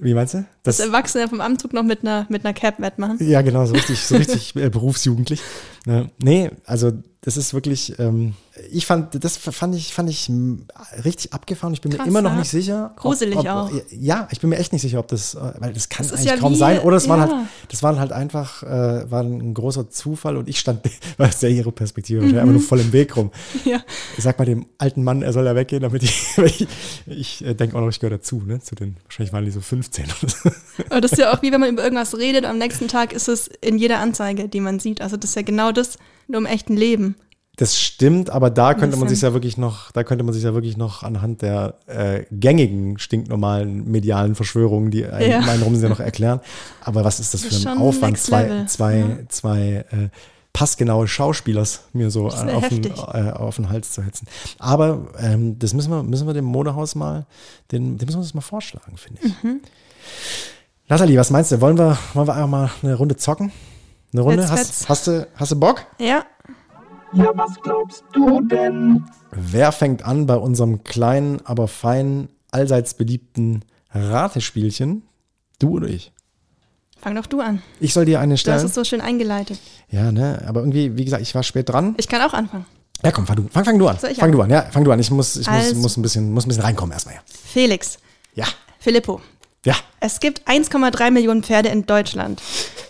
Wie 0.00 0.14
meinst 0.14 0.34
du? 0.34 0.44
Das 0.62 0.80
Erwachsene 0.80 1.28
vom 1.28 1.40
Anzug 1.40 1.72
noch 1.72 1.82
mit 1.82 2.02
einer, 2.02 2.26
mit 2.28 2.44
einer 2.44 2.54
Cap 2.54 2.80
wettmachen. 2.80 3.18
Ja, 3.20 3.42
genau, 3.42 3.66
so 3.66 3.74
richtig, 3.74 4.00
so 4.00 4.16
richtig 4.16 4.56
äh, 4.56 4.68
berufsjugendlich. 4.68 5.40
Ne? 5.86 6.10
Nee, 6.22 6.50
also 6.64 6.92
das 7.24 7.36
ist 7.36 7.54
wirklich, 7.54 7.96
ähm, 8.00 8.34
ich 8.72 8.84
fand, 8.84 9.22
das 9.24 9.36
fand 9.36 9.76
ich, 9.76 9.94
fand 9.94 10.10
ich 10.10 10.28
richtig 11.04 11.32
abgefahren. 11.32 11.72
Ich 11.72 11.80
bin 11.80 11.92
Krass, 11.92 12.00
mir 12.04 12.08
immer 12.10 12.20
noch 12.22 12.32
ja. 12.32 12.38
nicht 12.40 12.50
sicher. 12.50 12.92
Gruselig 12.96 13.36
ob, 13.38 13.44
ob, 13.44 13.50
auch. 13.50 13.70
Ja, 13.92 14.26
ich 14.32 14.40
bin 14.40 14.50
mir 14.50 14.58
echt 14.58 14.72
nicht 14.72 14.82
sicher, 14.82 14.98
ob 14.98 15.06
das, 15.06 15.34
äh, 15.34 15.40
weil 15.60 15.72
das 15.72 15.88
kann 15.88 16.04
Das 16.04 16.14
eigentlich 16.16 16.26
ja 16.32 16.36
kaum 16.36 16.52
wie- 16.54 16.56
sein. 16.56 16.80
Oder 16.80 16.96
es 16.96 17.08
waren 17.08 17.20
ja. 17.20 17.36
halt, 17.36 17.46
das 17.70 17.82
waren 17.84 18.00
halt 18.00 18.10
einfach, 18.10 18.64
äh, 18.64 19.08
war 19.10 19.22
ein 19.22 19.54
großer 19.54 19.88
Zufall 19.88 20.36
und 20.36 20.48
ich 20.48 20.58
stand, 20.58 20.80
weil 21.16 21.28
es 21.30 21.40
ja 21.40 21.48
ihre 21.48 21.70
Perspektive, 21.70 22.22
Mhm. 22.22 22.36
einfach 22.38 22.52
nur 22.52 22.60
voll 22.60 22.80
im 22.80 22.92
Weg 22.92 23.16
rum. 23.16 23.30
Ja. 23.64 23.80
Ich 24.16 24.24
sag 24.24 24.38
mal 24.40 24.44
dem 24.44 24.66
alten 24.78 25.04
Mann, 25.04 25.22
er 25.22 25.32
soll 25.32 25.44
da 25.44 25.54
weggehen, 25.54 25.82
damit 25.82 26.02
ich, 26.02 26.36
ich, 26.44 26.66
ich 27.06 27.44
äh, 27.44 27.54
denke 27.54 27.76
auch 27.76 27.80
noch, 27.80 27.88
ich 27.88 28.00
gehöre 28.00 28.16
dazu, 28.18 28.42
ne, 28.44 28.60
zu 28.60 28.74
den, 28.74 28.96
wahrscheinlich 29.04 29.32
waren 29.32 29.44
die 29.44 29.52
so 29.52 29.60
15 29.60 30.04
oder 30.06 30.28
so. 30.28 30.50
Aber 30.90 31.00
das 31.00 31.12
ist 31.12 31.18
ja 31.18 31.32
auch 31.32 31.40
wie 31.42 31.52
wenn 31.52 31.60
man 31.60 31.70
über 31.70 31.84
irgendwas 31.84 32.16
redet, 32.18 32.44
am 32.46 32.58
nächsten 32.58 32.88
Tag 32.88 33.12
ist 33.12 33.28
es 33.28 33.48
in 33.60 33.78
jeder 33.78 34.00
Anzeige, 34.00 34.48
die 34.48 34.60
man 34.60 34.80
sieht. 34.80 35.00
Also 35.00 35.16
das 35.16 35.30
ist 35.30 35.36
ja 35.36 35.42
genau 35.42 35.70
das, 35.72 35.98
nur 36.28 36.38
im 36.40 36.46
echten 36.46 36.76
Leben. 36.76 37.16
Das 37.56 37.78
stimmt, 37.78 38.30
aber 38.30 38.48
da 38.48 38.72
könnte 38.72 38.96
man 38.96 39.08
sich 39.08 39.20
ja 39.20 39.34
wirklich 39.34 39.58
noch, 39.58 39.92
da 39.92 40.04
könnte 40.04 40.24
man 40.24 40.32
sich 40.32 40.42
ja 40.42 40.54
wirklich 40.54 40.78
noch 40.78 41.02
anhand 41.02 41.42
der 41.42 41.74
äh, 41.86 42.24
gängigen, 42.30 42.98
stinknormalen 42.98 43.90
medialen 43.90 44.34
Verschwörungen, 44.34 44.90
die 44.90 45.04
ein, 45.04 45.30
Ja. 45.30 45.40
einen 45.40 45.62
rum 45.62 45.74
sind, 45.74 45.82
ja 45.82 45.88
noch 45.90 46.00
erklären. 46.00 46.40
Aber 46.82 47.04
was 47.04 47.20
ist 47.20 47.34
das, 47.34 47.42
Das 47.42 47.58
für 47.62 47.70
ein 47.70 47.78
Aufwand, 47.78 48.16
zwei, 48.18 48.64
zwei, 48.66 48.96
Ja. 48.98 49.28
zwei 49.28 49.84
äh, 49.90 50.08
passgenaue 50.54 51.06
Schauspielers 51.08 51.82
mir 51.92 52.10
so 52.10 52.26
auf, 52.28 52.68
den, 52.68 52.84
äh, 52.84 53.30
auf 53.32 53.56
den 53.56 53.68
Hals 53.68 53.92
zu 53.92 54.02
hetzen. 54.02 54.26
Aber 54.58 55.08
ähm, 55.18 55.58
das 55.58 55.74
müssen 55.74 55.90
wir, 55.90 56.02
müssen 56.02 56.26
wir 56.26 56.34
dem 56.34 56.46
Modehaus 56.46 56.94
mal, 56.94 57.26
den, 57.70 57.98
dem 57.98 58.06
müssen 58.06 58.18
wir 58.18 58.22
das 58.24 58.34
mal 58.34 58.40
vorschlagen, 58.40 58.96
finde 58.96 59.20
ich. 59.24 59.42
Mhm. 59.42 59.60
Nathalie, 60.88 61.18
was 61.18 61.30
meinst 61.30 61.52
du? 61.52 61.60
Wollen 61.60 61.78
wir, 61.78 61.98
wollen 62.14 62.26
wir 62.26 62.34
einfach 62.34 62.48
mal 62.48 62.70
eine 62.82 62.94
Runde 62.94 63.16
zocken? 63.16 63.52
Eine 64.12 64.22
Runde? 64.22 64.42
Fetz, 64.42 64.50
Hast, 64.50 64.66
fetz. 64.80 64.88
hast, 64.88 65.06
du, 65.06 65.28
hast 65.36 65.52
du 65.52 65.56
Bock? 65.60 65.86
Ja, 65.98 66.24
Ja, 67.14 67.30
was 67.34 67.52
glaubst 67.62 68.04
du 68.12 68.40
denn? 68.42 69.04
Wer 69.32 69.72
fängt 69.72 70.04
an 70.04 70.26
bei 70.26 70.36
unserem 70.36 70.82
kleinen, 70.84 71.44
aber 71.46 71.68
feinen, 71.68 72.28
allseits 72.50 72.94
beliebten 72.94 73.64
Ratespielchen? 73.92 75.02
Du 75.58 75.70
oder 75.76 75.88
ich? 75.88 76.12
fang 77.00 77.16
doch 77.16 77.26
du 77.26 77.40
an. 77.40 77.60
Ich 77.80 77.94
soll 77.94 78.04
dir 78.04 78.20
eine 78.20 78.28
Du 78.28 78.34
hast 78.34 78.40
stellen? 78.42 78.64
es 78.64 78.74
so 78.74 78.84
schön 78.84 79.00
eingeleitet. 79.00 79.58
Ja, 79.90 80.12
ne? 80.12 80.40
Aber 80.46 80.60
irgendwie, 80.60 80.96
wie 80.96 81.04
gesagt, 81.04 81.20
ich 81.22 81.34
war 81.34 81.42
spät 81.42 81.68
dran. 81.68 81.94
Ich 81.98 82.06
kann 82.06 82.22
auch 82.22 82.32
anfangen. 82.32 82.64
Ja, 83.04 83.10
komm, 83.10 83.26
fang 83.26 83.34
du, 83.36 83.48
fang, 83.50 83.64
fang 83.64 83.76
du 83.78 83.88
an. 83.88 83.98
Soll 83.98 84.10
ich 84.10 84.18
fang 84.18 84.28
an? 84.28 84.32
du 84.36 84.40
an, 84.42 84.50
ja, 84.50 84.62
fang 84.70 84.84
du 84.84 84.92
an. 84.92 85.00
Ich 85.00 85.10
muss, 85.10 85.34
ich 85.36 85.46
muss, 85.48 85.56
Also- 85.56 85.74
muss, 85.80 85.96
ein, 85.96 86.02
bisschen, 86.02 86.32
muss 86.32 86.46
ein 86.46 86.48
bisschen 86.50 86.62
reinkommen 86.62 86.92
erstmal. 86.92 87.16
Ja. 87.16 87.20
Felix, 87.26 87.98
ja, 88.34 88.44
Filippo. 88.78 89.20
Ja. 89.64 89.74
Es 90.00 90.20
gibt 90.20 90.48
1,3 90.48 91.10
Millionen 91.10 91.42
Pferde 91.42 91.68
in 91.68 91.86
Deutschland. 91.86 92.42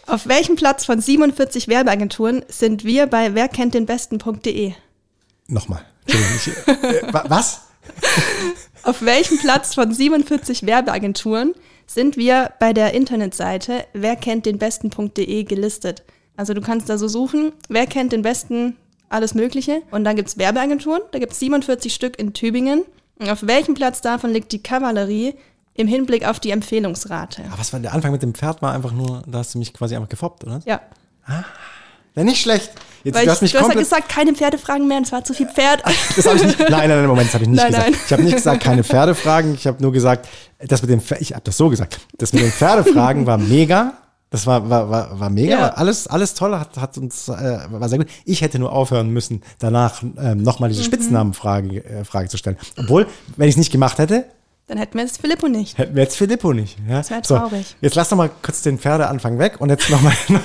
Auf 0.07 0.27
welchem 0.27 0.57
Platz 0.57 0.85
von 0.85 1.01
47 1.01 1.69
Werbeagenturen 1.69 2.45
sind 2.49 2.85
wir 2.85 3.07
bei 3.07 3.35
werkenntdenbesten.de? 3.35 4.73
Nochmal. 5.49 5.85
Ich, 6.07 6.15
äh, 6.49 7.13
wa- 7.13 7.25
was? 7.29 7.61
Auf 8.85 9.03
welchem 9.03 9.39
Platz 9.39 9.75
von 9.75 9.93
47 9.93 10.67
Werbeagenturen 10.67 11.55
sind 11.87 12.17
wir 12.17 12.53
bei 12.59 12.73
der 12.73 12.95
Internetseite 12.95 13.85
werkenntdenbesten.de 13.93 15.45
gelistet? 15.45 16.03
Also 16.37 16.55
du 16.55 16.61
kannst 16.61 16.89
da 16.89 16.99
so 16.99 17.09
suchen, 17.09 17.53
wer 17.69 17.87
kennt 17.87 18.13
den 18.13 18.23
besten 18.23 18.77
alles 19.09 19.35
Mögliche. 19.35 19.83
Und 19.91 20.05
dann 20.05 20.17
gibt's 20.17 20.39
Werbeagenturen, 20.39 21.03
da 21.13 21.19
gibt's 21.19 21.39
47 21.39 21.93
Stück 21.95 22.19
in 22.19 22.33
Tübingen. 22.33 22.85
Und 23.19 23.29
auf 23.29 23.47
welchem 23.47 23.75
Platz 23.75 24.01
davon 24.01 24.33
liegt 24.33 24.53
die 24.53 24.63
Kavallerie 24.63 25.35
im 25.75 25.87
Hinblick 25.87 26.27
auf 26.27 26.41
die 26.41 26.51
Empfehlungsrate? 26.51 27.43
Aber 27.51 27.59
was 27.59 27.73
war 27.73 27.81
der 27.81 27.93
Anfang 27.95 28.13
mit 28.13 28.23
dem 28.23 28.35
Pferd? 28.35 28.61
War 28.63 28.73
einfach 28.73 28.93
nur, 28.93 29.23
da 29.27 29.39
hast 29.39 29.55
du 29.55 29.59
mich 29.59 29.73
quasi 29.73 29.95
einfach 29.97 30.09
gefoppt, 30.09 30.45
oder? 30.45 30.61
Ja, 30.65 30.81
Ja, 32.15 32.25
nicht 32.25 32.43
schlecht. 32.43 32.71
Jetzt, 33.05 33.15
weil 33.17 33.23
du 33.23 33.27
ich, 33.27 33.31
hast 33.35 33.43
mich 33.43 33.53
du 33.53 33.59
hast 33.59 33.69
ja 33.69 33.75
gesagt, 33.75 34.09
keine 34.09 34.33
Pferdefragen 34.35 34.87
mehr, 34.87 34.99
und 34.99 35.07
es 35.07 35.13
war 35.13 35.25
zu 35.25 35.35
viel 35.35 35.49
Pferd. 35.49 35.83
Das 36.15 36.25
habe 36.27 36.37
ich 36.37 36.45
nicht. 36.45 36.59
Nein, 36.61 36.71
nein, 36.71 36.89
nein, 36.89 37.07
Moment, 37.07 37.27
das 37.29 37.35
habe 37.35 37.45
ich 37.45 37.51
nicht 37.51 37.57
Nein, 37.63 37.71
gesagt. 37.73 37.91
nein. 37.91 38.01
Ich 38.07 38.13
habe 38.13 38.23
nicht 38.23 38.35
gesagt, 38.37 38.63
keine 38.63 38.85
Pferdefragen. 38.85 39.55
Ich 39.55 39.67
habe 39.67 39.83
nur 39.83 39.93
gesagt, 39.93 40.29
das 40.61 40.83
mit 40.83 40.91
dem 40.91 41.01
Pfer- 41.01 41.21
ich 41.21 41.33
habe 41.33 41.43
das 41.43 41.57
so 41.57 41.69
gesagt. 41.69 41.99
Das 42.19 42.33
mit 42.33 42.43
den 42.43 42.53
Pferdefragen 42.53 43.27
war 43.27 43.39
mega. 43.39 43.95
Das 44.31 44.47
war, 44.47 44.71
war, 44.71 44.89
war, 44.89 45.19
war 45.19 45.31
mega. 45.31 45.51
Ja. 45.55 45.61
War 45.63 45.79
Alles, 45.79 46.07
alles 46.07 46.35
toll, 46.35 46.57
hat, 46.59 46.77
hat 46.79 46.97
uns, 46.97 47.29
äh, 47.29 47.33
war 47.71 47.89
sehr 47.89 47.99
gut. 47.99 48.09
Ich 48.25 48.41
hätte 48.43 48.59
nur 48.59 48.73
aufhören 48.73 49.11
müssen, 49.11 49.43
danach 49.59 50.03
ähm, 50.03 50.43
nochmal 50.43 50.69
Mhm. 50.69 50.75
diese 50.75 50.85
Spitznamenfrage 50.85 51.85
äh, 51.85 52.05
Frage 52.05 52.29
zu 52.29 52.37
stellen. 52.37 52.57
Obwohl, 52.77 53.07
wenn 53.37 53.49
ich 53.49 53.55
es 53.55 53.59
nicht 53.59 53.73
gemacht 53.73 53.99
hätte, 53.99 54.27
Dann 54.73 54.79
hätten 54.79 54.95
wir 54.97 55.05
jetzt 55.05 55.21
Filippo 55.21 55.49
nicht. 55.49 55.77
Hätten 55.77 55.95
wir 55.95 56.03
jetzt 56.03 56.17
Filippo 56.17 56.55
nicht. 56.55 56.79
Ja? 56.89 56.97
Das 56.97 57.11
wär 57.11 57.21
So, 57.23 57.37
traurig. 57.37 57.77
jetzt 57.83 57.95
lass 57.95 58.09
doch 58.09 58.17
mal 58.17 58.31
kurz 58.41 58.63
den 58.63 58.79
Pferdeanfang 58.79 59.39
weg 59.39 59.61
und 59.61 59.69
jetzt 59.69 59.91
nochmal 59.91 60.15
noch, 60.29 60.41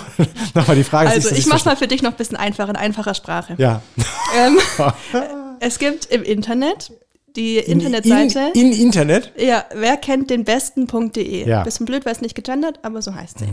noch 0.54 0.68
mal 0.68 0.76
die 0.76 0.84
Frage. 0.84 1.10
Also 1.12 1.30
ich 1.30 1.46
so 1.46 1.50
mach's 1.50 1.64
mal 1.64 1.78
für 1.78 1.88
dich 1.88 2.02
noch 2.02 2.12
ein 2.12 2.18
bisschen 2.18 2.36
einfacher, 2.36 2.68
in 2.72 2.76
einfacher 2.76 3.14
Sprache. 3.14 3.56
Ja. 3.58 3.82
Ähm, 4.38 4.58
es 5.62 5.80
gibt 5.80 6.08
im 6.08 6.24
Internet 6.24 6.92
die 7.38 7.56
Internetseite. 7.58 8.52
In, 8.54 8.74
in 8.74 8.82
Internet? 8.82 9.32
Ja, 9.38 9.64
wer 9.74 9.96
kennt 9.96 10.30
den 10.30 10.44
besten.de? 10.44 11.48
Ja. 11.48 11.62
Mhm. 11.62 11.64
Bisschen 11.64 11.86
blöd, 11.86 12.06
weil 12.06 12.12
es 12.12 12.20
nicht 12.20 12.36
gegendert, 12.36 12.80
aber 12.84 13.02
so 13.02 13.16
heißt 13.16 13.40
sie. 13.40 13.48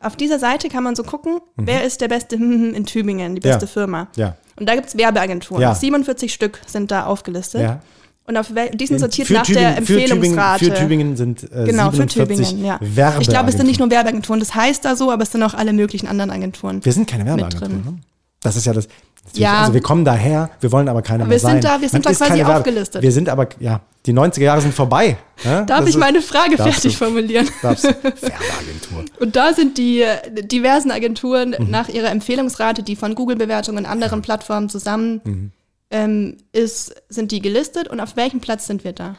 Auf 0.00 0.16
dieser 0.16 0.38
Seite 0.38 0.68
kann 0.68 0.84
man 0.84 0.96
so 0.96 1.02
gucken, 1.02 1.38
wer 1.56 1.82
ist 1.84 2.02
der 2.02 2.08
beste 2.08 2.34
in 2.36 2.84
Tübingen, 2.84 3.36
die 3.36 3.40
beste 3.40 3.64
Ja. 3.64 3.72
Firma. 3.72 4.08
Ja. 4.16 4.36
Und 4.56 4.68
da 4.68 4.74
gibt 4.74 4.88
es 4.88 4.98
Werbeagenturen. 4.98 5.62
Ja. 5.62 5.74
47 5.74 6.30
Stück 6.30 6.60
sind 6.66 6.90
da 6.90 7.06
aufgelistet. 7.06 7.62
Ja. 7.62 7.80
Und 8.26 8.36
auf 8.36 8.50
wel- 8.52 8.70
die 8.76 8.86
sind 8.86 9.00
sortiert 9.00 9.26
Für 9.26 9.34
nach 9.34 9.46
der 9.46 9.76
Tübingen- 9.78 9.86
für 9.86 9.92
Tübingen- 9.94 10.10
Empfehlungsrate. 10.12 10.64
Für 10.66 10.74
Tübingen 10.74 11.16
sind 11.16 11.42
äh, 11.52 11.64
genau, 11.64 11.90
für 11.90 11.96
47 11.96 12.48
Tübingen, 12.50 12.64
ja. 12.64 12.78
Werbeagenturen. 12.80 13.22
Ich 13.22 13.28
glaube, 13.28 13.48
es 13.50 13.56
sind 13.56 13.66
nicht 13.66 13.80
nur 13.80 13.90
Werbeagenturen, 13.90 14.38
das 14.40 14.54
heißt 14.54 14.84
da 14.84 14.94
so, 14.94 15.10
aber 15.10 15.22
es 15.24 15.32
sind 15.32 15.42
auch 15.42 15.54
alle 15.54 15.72
möglichen 15.72 16.06
anderen 16.06 16.30
Agenturen. 16.30 16.84
Wir 16.84 16.92
sind 16.92 17.08
keine 17.08 17.24
mit 17.24 17.30
Werbeagentur. 17.38 17.68
drin. 17.68 17.82
Ne? 17.84 17.98
Das 18.42 18.56
ist 18.56 18.66
ja 18.66 18.72
das. 18.72 18.86
Ja. 19.34 19.60
Also 19.62 19.74
wir 19.74 19.82
kommen 19.82 20.04
daher, 20.04 20.48
wir 20.60 20.72
wollen 20.72 20.88
aber 20.88 21.02
keine 21.02 21.24
Aber 21.24 21.28
mehr 21.28 21.36
wir 21.36 21.40
sind 21.40 21.50
sein. 21.50 21.60
da- 21.60 21.80
wir 21.80 21.88
sind 21.88 22.04
Man 22.04 22.14
da 22.14 22.26
quasi 22.26 22.42
aufgelistet. 22.42 23.02
Wir 23.02 23.12
sind 23.12 23.28
aber, 23.28 23.48
ja, 23.58 23.80
die 24.06 24.12
90er 24.14 24.44
Jahre 24.44 24.60
sind 24.62 24.74
vorbei. 24.74 25.18
Ja? 25.44 25.62
Darf 25.62 25.80
Das 25.80 25.88
ich 25.90 25.94
ist- 25.96 26.00
meine 26.00 26.22
Frage 26.22 26.56
fertig 26.56 26.92
du. 26.92 27.04
formulieren? 27.04 27.48
Darfst. 27.62 27.84
Werbeagentur. 27.84 29.04
Und 29.20 29.36
da 29.36 29.52
sind 29.52 29.76
die 29.78 30.02
äh, 30.02 30.16
diversen 30.42 30.90
Agenturen 30.90 31.54
Mhm. 31.58 31.70
nach 31.70 31.88
ihrer 31.88 32.10
Empfehlungsrate, 32.10 32.82
die 32.82 32.96
von 32.96 33.14
Google-Bewertungen 33.14 33.84
und 33.84 33.90
anderen 33.90 34.22
Plattformen 34.22 34.68
zusammen 34.68 35.20
Mhm. 35.24 35.50
Ähm, 35.90 36.36
ist, 36.52 36.94
sind 37.08 37.32
die 37.32 37.40
gelistet 37.40 37.88
und 37.88 38.00
auf 38.00 38.16
welchem 38.16 38.40
Platz 38.40 38.66
sind 38.66 38.84
wir 38.84 38.92
da? 38.92 39.16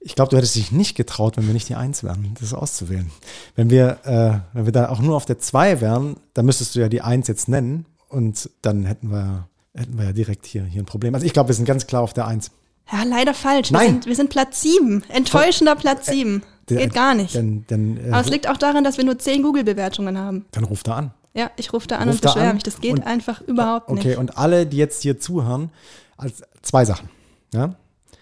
Ich 0.00 0.14
glaube, 0.14 0.30
du 0.30 0.36
hättest 0.36 0.54
dich 0.54 0.70
nicht 0.70 0.96
getraut, 0.96 1.36
wenn 1.36 1.46
wir 1.46 1.54
nicht 1.54 1.68
die 1.68 1.74
Eins 1.74 2.04
wären, 2.04 2.34
das 2.40 2.54
auszuwählen. 2.54 3.10
Wenn 3.56 3.68
wir, 3.70 3.98
äh, 4.04 4.56
wenn 4.56 4.64
wir 4.66 4.72
da 4.72 4.90
auch 4.90 5.00
nur 5.00 5.16
auf 5.16 5.24
der 5.26 5.38
Zwei 5.40 5.80
wären, 5.80 6.16
dann 6.34 6.46
müsstest 6.46 6.74
du 6.74 6.80
ja 6.80 6.88
die 6.88 7.02
Eins 7.02 7.26
jetzt 7.26 7.48
nennen 7.48 7.84
und 8.08 8.48
dann 8.62 8.84
hätten 8.84 9.10
wir, 9.10 9.48
hätten 9.74 9.98
wir 9.98 10.04
ja 10.06 10.12
direkt 10.12 10.46
hier, 10.46 10.62
hier 10.64 10.82
ein 10.82 10.86
Problem. 10.86 11.14
Also 11.14 11.26
ich 11.26 11.32
glaube, 11.32 11.48
wir 11.48 11.54
sind 11.54 11.64
ganz 11.64 11.86
klar 11.88 12.02
auf 12.02 12.14
der 12.14 12.26
Eins. 12.28 12.50
Ja, 12.92 13.02
leider 13.02 13.34
falsch. 13.34 13.70
Wir 13.70 13.78
Nein. 13.78 13.86
sind, 13.88 14.06
wir 14.06 14.16
sind 14.16 14.30
Platz 14.30 14.62
7. 14.62 15.02
Enttäuschender 15.08 15.74
Platz 15.76 16.06
7. 16.06 16.42
Der- 16.68 16.78
Geht 16.78 16.94
gar 16.94 17.14
nicht. 17.14 17.34
Dann, 17.34 17.64
dann, 17.66 17.96
äh, 17.96 18.10
Aber 18.10 18.20
es 18.20 18.28
liegt 18.30 18.48
auch 18.48 18.56
daran, 18.56 18.84
dass 18.84 18.98
wir 18.98 19.04
nur 19.04 19.18
10 19.18 19.42
Google-Bewertungen 19.42 20.16
haben. 20.16 20.46
dann 20.52 20.64
ruf 20.64 20.82
da 20.84 20.94
an. 20.96 21.10
Ja, 21.34 21.50
ich 21.56 21.72
rufe 21.72 21.86
da 21.86 21.96
an 21.96 22.08
Ruf 22.08 22.16
und 22.16 22.22
beschwere 22.22 22.54
mich. 22.54 22.62
Das 22.62 22.80
geht 22.80 22.92
und- 22.92 23.06
einfach 23.06 23.40
überhaupt 23.42 23.88
Okay, 23.90 24.08
nicht. 24.08 24.18
und 24.18 24.38
alle, 24.38 24.64
die 24.66 24.76
jetzt 24.76 25.02
hier 25.02 25.18
zuhören, 25.20 25.70
als 26.18 26.42
zwei 26.62 26.84
Sachen. 26.84 27.08
Ja? 27.54 27.74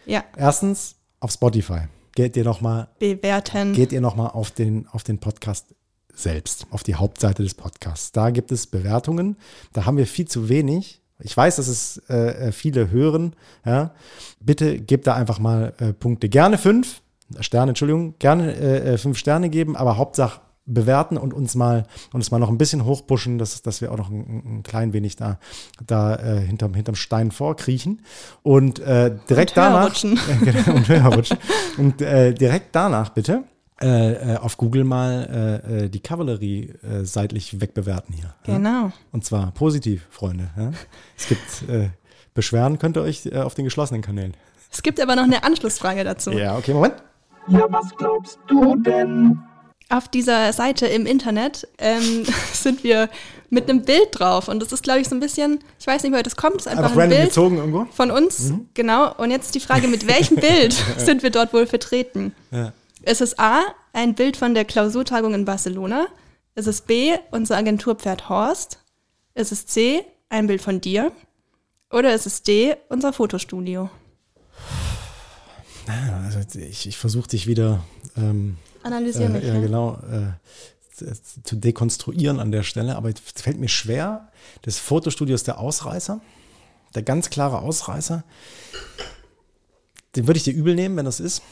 Ja, 0.07 0.25
Erstens, 0.37 0.95
auf 1.19 1.33
Spotify. 1.33 1.89
Geht 2.15 2.37
ihr 2.37 2.45
nochmal 2.45 2.89
bewerten. 2.99 3.73
geht 3.73 3.93
ihr 3.93 4.01
noch 4.01 4.17
mal 4.17 4.29
auf 4.29 4.51
den, 4.51 4.87
auf 4.89 5.03
den 5.03 5.19
Podcast 5.19 5.75
selbst, 6.15 6.67
auf 6.71 6.83
die 6.83 6.95
Hauptseite 6.95 7.43
des 7.43 7.55
Podcasts. 7.55 8.13
Da 8.13 8.31
gibt 8.31 8.53
es 8.53 8.67
Bewertungen. 8.67 9.37
Da 9.73 9.85
haben 9.85 9.99
wir 9.99 10.07
viel 10.07 10.27
zu 10.27 10.49
wenig. 10.49 11.03
Ich 11.19 11.37
weiß, 11.37 11.57
dass 11.57 11.69
es 11.69 11.99
äh, 12.09 12.49
äh, 12.49 12.53
viele 12.53 12.91
hören. 12.91 13.35
Ja. 13.65 13.95
Bitte 14.41 14.79
gebt 14.79 15.07
da 15.07 15.15
einfach 15.15 15.39
mal 15.39 15.75
äh, 15.79 15.93
Punkte. 15.93 16.29
Gerne 16.29 16.59
fünf 16.59 17.03
Sterne, 17.41 17.71
Entschuldigung, 17.71 18.15
gerne 18.19 18.55
äh, 18.55 18.95
äh, 18.95 18.99
fünf 18.99 19.19
Sterne 19.19 19.51
geben, 19.51 19.77
aber 19.77 19.97
Hauptsache 19.97 20.41
bewerten 20.67 21.17
und 21.17 21.33
uns 21.33 21.55
mal 21.55 21.87
uns 22.13 22.31
mal 22.31 22.39
noch 22.39 22.49
ein 22.49 22.59
bisschen 22.59 22.85
hochpushen, 22.85 23.39
dass, 23.39 23.63
dass 23.63 23.81
wir 23.81 23.93
auch 23.93 23.97
noch 23.97 24.11
ein, 24.11 24.59
ein 24.59 24.63
klein 24.63 24.93
wenig 24.93 25.17
da, 25.17 25.39
da 25.87 26.17
äh, 26.17 26.41
hinterm, 26.41 26.75
hinterm 26.75 26.97
Stein 26.97 27.31
vorkriechen. 27.31 28.03
Und 28.43 28.81
äh, 28.81 29.17
direkt 29.29 29.57
Und 29.57 29.63
höher 29.63 29.71
danach 29.71 29.87
rutschen. 29.87 30.19
äh, 30.29 30.45
genau, 30.45 30.77
und 30.77 30.89
höher 30.89 31.07
rutschen. 31.07 31.39
Und 31.79 32.03
äh, 32.03 32.35
direkt 32.35 32.75
danach 32.75 33.11
bitte 33.11 33.45
äh, 33.81 34.35
äh, 34.35 34.37
auf 34.39 34.57
Google 34.57 34.85
mal 34.85 35.61
äh, 35.69 35.85
äh, 35.85 35.89
die 35.89 36.01
Kavallerie 36.01 36.73
äh, 36.83 37.05
seitlich 37.05 37.61
wegbewerten 37.61 38.15
hier. 38.15 38.35
Ja? 38.47 38.57
Genau. 38.57 38.93
Und 39.13 39.25
zwar 39.25 39.53
positiv, 39.53 40.07
Freunde. 40.11 40.51
Ja? 40.57 40.71
Es 41.17 41.29
gibt 41.29 41.69
äh, 41.69 41.91
Beschweren, 42.33 42.79
könnt 42.79 42.97
ihr 42.97 43.03
euch 43.03 43.27
äh, 43.27 43.39
auf 43.39 43.55
den 43.55 43.65
geschlossenen 43.65 44.03
Kanälen. 44.03 44.35
Es 44.73 44.83
gibt 44.83 45.01
aber 45.01 45.15
noch 45.15 45.25
eine 45.25 45.45
Anschlussfrage 45.45 46.05
dazu. 46.05 46.33
Ja, 46.33 46.57
okay, 46.57 46.73
Moment. 46.73 46.95
Ja, 47.49 47.67
was 47.69 47.95
glaubst 47.97 48.39
du 48.49 48.77
denn? 48.77 49.39
Auf 49.89 50.09
dieser 50.09 50.53
Seite 50.53 50.87
im 50.87 51.07
Internet 51.07 51.69
ähm, 51.79 52.25
sind 52.53 52.83
wir 52.83 53.09
mit 53.51 53.71
einem 53.71 53.83
Bild 53.83 54.09
drauf. 54.13 54.49
Und 54.49 54.61
das 54.61 54.73
ist, 54.73 54.83
glaube 54.83 55.01
ich, 55.01 55.09
so 55.09 55.15
ein 55.15 55.21
bisschen, 55.21 55.61
ich 55.79 55.87
weiß 55.87 56.03
nicht, 56.03 56.13
woher 56.13 56.23
das 56.25 56.37
kommt, 56.37 56.57
es 56.57 56.67
ist 56.67 56.73
einfach, 56.73 56.87
Einfach 56.87 57.03
ein 57.03 57.09
Bild 57.11 57.25
gezogen 57.27 57.57
irgendwo. 57.59 57.87
von 57.93 58.11
uns. 58.11 58.41
Mhm. 58.41 58.69
Genau. 58.75 59.15
Und 59.17 59.31
jetzt 59.31 59.55
die 59.55 59.61
Frage, 59.61 59.87
mit 59.89 60.07
welchem 60.09 60.37
Bild 60.37 60.73
sind 60.99 61.23
wir 61.23 61.31
dort 61.31 61.53
wohl 61.53 61.67
vertreten? 61.67 62.35
Ja. 62.51 62.73
Ist 63.03 63.21
es 63.21 63.39
A, 63.39 63.63
ein 63.93 64.15
Bild 64.15 64.37
von 64.37 64.55
der 64.55 64.65
Klausurtagung 64.65 65.35
in 65.35 65.45
Barcelona? 65.45 66.07
Ist 66.57 66.67
es 66.67 66.81
B, 66.81 67.17
unser 67.31 67.57
Agenturpferd 67.57 68.29
Horst? 68.29 68.81
Ist 69.35 69.53
es 69.53 69.67
C, 69.67 70.05
ein 70.29 70.49
Bild 70.49 70.63
von 70.63 70.81
dir? 70.81 71.13
Oder 71.93 72.13
ist 72.15 72.27
es 72.27 72.43
D, 72.43 72.75
unser 72.89 73.13
Fotostudio? 73.13 73.91
Also 75.87 76.41
ich, 76.59 76.89
ich 76.89 76.97
versuche 76.97 77.29
dich 77.29 77.47
wieder 77.47 77.85
ähm, 78.17 78.57
Analysier 78.87 79.29
mich. 79.29 79.45
äh, 79.45 79.49
ja, 79.49 79.55
ne? 79.55 79.61
genau, 79.63 79.99
äh, 80.11 81.13
zu- 81.45 81.57
dekonstruieren 81.57 82.41
an 82.41 82.53
der 82.53 82.63
Stelle, 82.63 82.97
aber 82.97 83.11
es 83.11 83.21
fällt 83.35 83.59
mir 83.59 83.69
schwer. 83.69 84.29
Das 84.63 84.79
Fotostudio 84.79 85.35
ist 85.35 85.47
der 85.47 85.59
Ausreißer, 85.59 86.21
der 86.95 87.03
ganz 87.03 87.31
klare 87.31 87.59
Ausreißer. 87.61 88.25
Den 90.15 90.27
würde 90.27 90.39
ich 90.39 90.45
dir 90.45 90.55
übel 90.55 90.75
nehmen, 90.75 90.97
wenn 90.97 91.05
das 91.05 91.21
ist. 91.21 91.43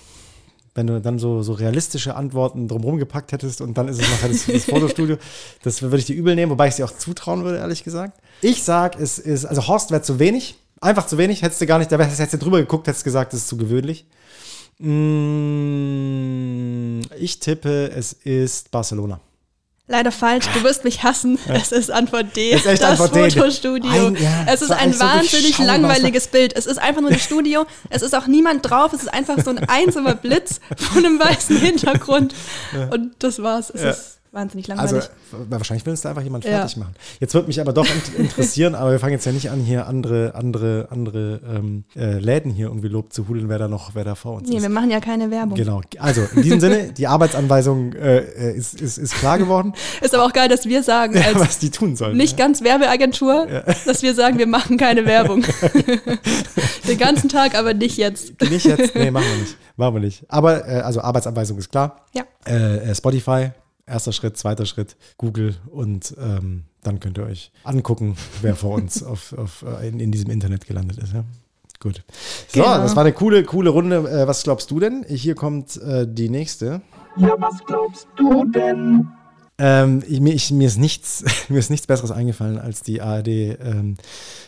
Wenn 0.76 0.88
du 0.88 1.00
dann 1.00 1.20
so, 1.20 1.42
so 1.42 1.52
realistische 1.52 2.16
Antworten 2.16 2.66
drumherum 2.66 2.98
gepackt 2.98 3.30
hättest 3.30 3.60
und 3.60 3.78
dann 3.78 3.86
ist 3.86 4.00
es 4.02 4.10
nachher 4.10 4.28
das, 4.28 4.46
das 4.46 4.64
Fotostudio. 4.64 5.18
Das 5.62 5.82
würde 5.82 5.98
ich 5.98 6.06
dir 6.06 6.16
übel 6.16 6.34
nehmen, 6.34 6.50
wobei 6.50 6.66
ich 6.66 6.70
es 6.72 6.76
dir 6.76 6.84
auch 6.86 6.96
zutrauen 6.96 7.44
würde, 7.44 7.58
ehrlich 7.58 7.84
gesagt. 7.84 8.18
Ich 8.42 8.64
sag, 8.64 8.98
es 8.98 9.18
ist, 9.20 9.44
also 9.44 9.68
Horst 9.68 9.92
wäre 9.92 10.02
zu 10.02 10.18
wenig. 10.18 10.56
Einfach 10.80 11.06
zu 11.06 11.16
wenig. 11.16 11.42
Hättest 11.42 11.60
du 11.60 11.66
gar 11.66 11.78
nicht, 11.78 11.92
da 11.92 11.98
hättest 11.98 12.32
du 12.32 12.38
drüber 12.38 12.58
geguckt, 12.58 12.88
hättest 12.88 13.04
gesagt, 13.04 13.32
das 13.32 13.40
ist 13.40 13.48
zu 13.48 13.56
gewöhnlich. 13.56 14.06
Mm, 15.74 17.00
Ich 17.18 17.38
tippe, 17.38 17.90
es 17.94 18.12
ist 18.12 18.70
Barcelona. 18.70 19.20
Leider 19.86 20.10
falsch, 20.12 20.46
du 20.54 20.62
wirst 20.64 20.82
mich 20.84 21.02
hassen. 21.02 21.38
Es 21.46 21.70
ist 21.70 21.90
Antwort 21.90 22.34
D, 22.36 22.52
ist 22.52 22.64
das 22.64 22.80
Antwort. 22.82 23.10
Fotostudio. 23.34 24.06
Ein- 24.06 24.16
ja, 24.16 24.46
es 24.48 24.62
ist 24.62 24.70
ein 24.70 24.94
so 24.94 25.00
wahnsinnig 25.00 25.56
durchschaubar. 25.56 25.66
langweiliges 25.78 26.26
Bild. 26.28 26.56
Es 26.56 26.64
ist 26.64 26.78
einfach 26.78 27.02
nur 27.02 27.10
ein 27.10 27.18
Studio. 27.18 27.66
Es 27.90 28.00
ist 28.00 28.14
auch 28.14 28.26
niemand 28.26 28.68
drauf. 28.68 28.94
Es 28.94 29.02
ist 29.02 29.12
einfach 29.12 29.44
so 29.44 29.50
ein 29.50 29.58
einsamer 29.58 30.14
Blitz 30.14 30.60
von 30.78 31.04
einem 31.04 31.18
weißen 31.20 31.58
Hintergrund. 31.58 32.34
Und 32.90 33.12
das 33.18 33.42
war's. 33.42 33.68
Es 33.68 33.82
Ja. 33.82 33.90
ist 33.90 34.18
wahnsinnig 34.34 34.70
Also 34.70 34.96
langweilig. 34.96 35.10
wahrscheinlich 35.50 35.86
will 35.86 35.92
uns 35.92 36.00
da 36.02 36.10
einfach 36.10 36.22
jemand 36.22 36.44
Ja. 36.44 36.58
fertig 36.58 36.76
machen. 36.76 36.94
Jetzt 37.20 37.34
wird 37.34 37.46
mich 37.46 37.60
aber 37.60 37.72
doch 37.72 37.86
int- 37.86 38.14
interessieren, 38.18 38.74
aber 38.74 38.90
wir 38.92 38.98
fangen 38.98 39.12
jetzt 39.12 39.24
ja 39.24 39.32
nicht 39.32 39.50
an, 39.50 39.60
hier 39.60 39.86
andere, 39.86 40.34
andere, 40.34 40.88
andere 40.90 41.40
ähm, 41.48 41.84
äh, 41.96 42.18
Läden 42.18 42.50
hier 42.52 42.66
irgendwie 42.66 42.88
Lob 42.88 43.12
zu 43.12 43.28
hudeln, 43.28 43.48
wer 43.48 43.58
da 43.58 43.68
noch, 43.68 43.94
wer 43.94 44.04
da 44.04 44.14
vor 44.14 44.34
uns 44.36 44.48
nee, 44.48 44.56
ist. 44.56 44.62
wir 44.62 44.68
machen 44.70 44.90
ja 44.90 45.00
keine 45.00 45.30
Werbung. 45.30 45.54
Genau. 45.56 45.80
Also 45.98 46.22
in 46.34 46.42
diesem 46.42 46.60
Sinne, 46.60 46.92
die 46.92 47.06
Arbeitsanweisung 47.06 47.92
äh, 47.94 48.18
äh, 48.18 48.56
ist, 48.56 48.80
ist, 48.80 48.98
ist 48.98 49.14
klar 49.14 49.38
geworden, 49.38 49.72
Ist 50.02 50.14
aber 50.14 50.24
auch 50.24 50.32
geil, 50.32 50.48
dass 50.48 50.66
wir 50.66 50.82
sagen, 50.82 51.16
als 51.16 51.38
was 51.38 51.58
die 51.58 51.70
tun 51.70 51.96
sollen. 51.96 52.16
nicht 52.16 52.36
ganz 52.36 52.62
Werbeagentur, 52.62 53.46
dass 53.86 54.02
wir 54.02 54.14
sagen, 54.14 54.38
wir 54.38 54.46
machen 54.46 54.76
keine 54.76 55.06
Werbung. 55.06 55.44
Den 56.88 56.98
ganzen 56.98 57.28
Tag, 57.28 57.54
aber 57.56 57.74
nicht 57.74 57.96
jetzt. 57.96 58.40
Nicht 58.50 58.66
jetzt, 58.66 58.94
nee, 58.94 59.10
machen 59.10 59.24
wir 59.32 59.40
nicht. 59.40 59.56
Machen 59.76 59.94
wir 59.94 60.00
nicht. 60.00 60.24
Aber 60.28 60.68
äh, 60.68 60.80
also 60.80 61.00
Arbeitsanweisung 61.00 61.58
ist 61.58 61.70
klar. 61.70 62.04
Ja. 62.14 62.22
Äh, 62.46 62.90
äh, 62.90 62.94
Spotify, 62.94 63.50
erster 63.86 64.12
Schritt, 64.12 64.36
zweiter 64.36 64.66
Schritt, 64.66 64.96
Google 65.18 65.54
und 65.70 66.14
ähm, 66.18 66.64
dann 66.82 67.00
könnt 67.00 67.18
ihr 67.18 67.24
euch 67.24 67.50
angucken, 67.64 68.16
wer 68.42 68.54
vor 68.56 68.74
uns 68.76 69.02
auf, 69.04 69.32
auf, 69.36 69.62
äh, 69.62 69.88
in, 69.88 70.00
in 70.00 70.12
diesem 70.12 70.30
Internet 70.30 70.66
gelandet 70.66 70.98
ist. 70.98 71.12
Ja? 71.12 71.24
Gut. 71.80 72.02
So, 72.48 72.62
Genau. 72.62 72.78
das 72.78 72.96
war 72.96 73.02
eine 73.04 73.12
coole, 73.12 73.44
coole 73.44 73.70
Runde. 73.70 73.96
Äh, 73.96 74.26
was 74.26 74.42
glaubst 74.42 74.70
du 74.70 74.80
denn? 74.80 75.04
Hier 75.08 75.34
kommt 75.34 75.76
äh, 75.82 76.06
die 76.08 76.28
nächste. 76.30 76.80
Ja, 77.16 77.34
was 77.38 77.64
glaubst 77.66 78.08
du 78.16 78.44
denn? 78.46 79.08
Ähm, 79.56 80.02
ich, 80.08 80.20
mir, 80.20 80.34
ich, 80.34 80.50
mir, 80.50 80.66
ist 80.66 80.78
nichts, 80.78 81.24
mir 81.48 81.58
ist 81.58 81.70
nichts 81.70 81.86
Besseres 81.86 82.10
eingefallen, 82.10 82.58
als 82.58 82.82
die 82.82 83.00
ARD 83.00 83.28
ähm, 83.28 83.96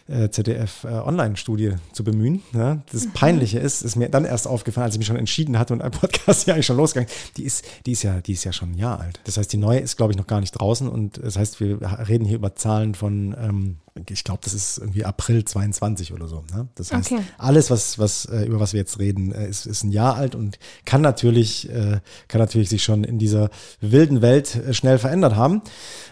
äh, 0.09 0.31
ZDF 0.31 0.85
äh, 0.85 0.88
Online-Studie 0.88 1.75
zu 1.92 2.03
bemühen. 2.03 2.42
Ja? 2.53 2.83
Das 2.90 3.07
Peinliche 3.14 3.61
ist, 3.61 3.83
ist 3.83 3.95
mir 3.95 4.09
dann 4.09 4.25
erst 4.25 4.49
aufgefallen, 4.49 4.87
als 4.87 4.95
ich 4.95 4.99
mich 4.99 5.07
schon 5.07 5.16
entschieden 5.16 5.59
hatte 5.59 5.75
und 5.75 5.83
ein 5.83 5.92
Podcast 5.92 6.47
ja 6.47 6.55
eigentlich 6.55 6.66
schon 6.66 6.77
losgegangen. 6.77 7.11
Die 7.37 7.45
ist, 7.45 7.64
die 7.87 7.92
ist 7.92 8.03
ja, 8.03 8.21
die 8.21 8.33
ist 8.33 8.45
ja 8.45 8.53
schon 8.53 8.73
ein 8.73 8.79
Jahr 8.79 9.01
alt. 9.01 9.21
Das 9.25 9.37
heißt, 9.37 9.53
die 9.53 9.59
neue 9.59 9.79
ist, 9.79 9.97
glaube 9.97 10.12
ich, 10.12 10.19
noch 10.19 10.27
gar 10.27 10.40
nicht 10.40 10.53
draußen 10.53 10.88
und 10.88 11.23
das 11.23 11.37
heißt, 11.37 11.61
wir 11.61 11.81
reden 12.09 12.25
hier 12.25 12.37
über 12.37 12.57
Zahlen 12.57 12.95
von 12.95 13.37
ähm, 13.38 13.77
ich 14.09 14.25
glaube, 14.25 14.41
das 14.45 14.55
ist 14.55 14.79
irgendwie 14.79 15.05
April 15.05 15.45
22 15.45 16.13
oder 16.13 16.29
so. 16.29 16.45
Ne? 16.55 16.69
Das 16.75 16.93
heißt, 16.93 17.13
Okay. 17.13 17.23
alles, 17.39 17.71
was, 17.71 17.99
was, 17.99 18.27
äh, 18.27 18.45
über 18.45 18.61
was 18.61 18.73
wir 18.73 18.81
jetzt 18.81 18.99
reden, 18.99 19.33
äh, 19.33 19.49
ist, 19.49 19.67
ist 19.67 19.85
ein 19.85 19.91
Jahr 19.91 20.17
alt 20.17 20.35
und 20.35 20.59
kann 20.85 21.01
natürlich, 21.01 21.69
äh, 21.71 22.01
kann 22.29 22.41
natürlich 22.41 22.69
sich 22.69 22.83
schon 22.83 23.05
in 23.05 23.19
dieser 23.19 23.51
wilden 23.81 24.23
Welt 24.23 24.61
schnell 24.73 24.99
verändert 24.99 25.37
haben. 25.37 25.63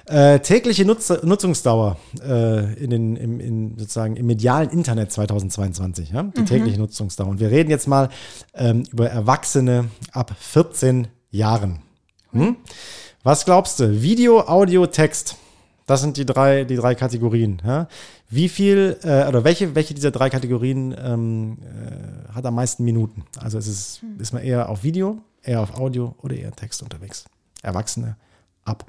Äh, 0.06 0.40
tägliche 0.40 0.84
Nutz 0.84 1.10
Nutzungsdauer 1.22 1.98
äh, 2.22 2.74
in 2.74 2.90
den, 2.90 3.16
im, 3.16 3.40
in, 3.40 3.78
sozusagen 3.78 4.16
im 4.16 4.26
medialen 4.26 4.70
Internet 4.70 5.12
2022, 5.12 6.10
ja? 6.10 6.22
die 6.22 6.44
tägliche 6.44 6.78
Nutzungsdauer. 6.78 7.28
Und 7.28 7.40
wir 7.40 7.50
reden 7.50 7.70
jetzt 7.70 7.88
mal 7.88 8.08
ähm, 8.54 8.84
über 8.92 9.08
Erwachsene 9.08 9.90
ab 10.12 10.34
14 10.38 11.08
Jahren. 11.30 11.80
Hm? 12.32 12.56
Was 13.22 13.44
glaubst 13.44 13.80
du? 13.80 14.02
Video, 14.02 14.40
Audio, 14.40 14.86
Text. 14.86 15.36
Das 15.86 16.00
sind 16.00 16.16
die 16.16 16.24
drei, 16.24 16.64
die 16.64 16.76
drei 16.76 16.94
Kategorien. 16.94 17.60
Ja? 17.64 17.88
Wie 18.30 18.48
viel 18.48 18.96
äh, 19.02 19.28
oder 19.28 19.44
welche, 19.44 19.74
welche 19.74 19.92
dieser 19.94 20.10
drei 20.10 20.30
Kategorien 20.30 20.94
ähm, 20.98 21.58
äh, 21.62 22.32
hat 22.32 22.46
am 22.46 22.54
meisten 22.54 22.84
Minuten? 22.84 23.24
Also 23.38 23.58
ist 23.58 23.66
es 23.68 24.00
ist 24.18 24.32
man 24.32 24.42
eher 24.42 24.68
auf 24.70 24.82
Video, 24.82 25.18
eher 25.42 25.60
auf 25.60 25.74
Audio 25.76 26.14
oder 26.22 26.36
eher 26.36 26.52
Text 26.52 26.82
unterwegs? 26.82 27.24
Erwachsene 27.62 28.16
ab 28.64 28.86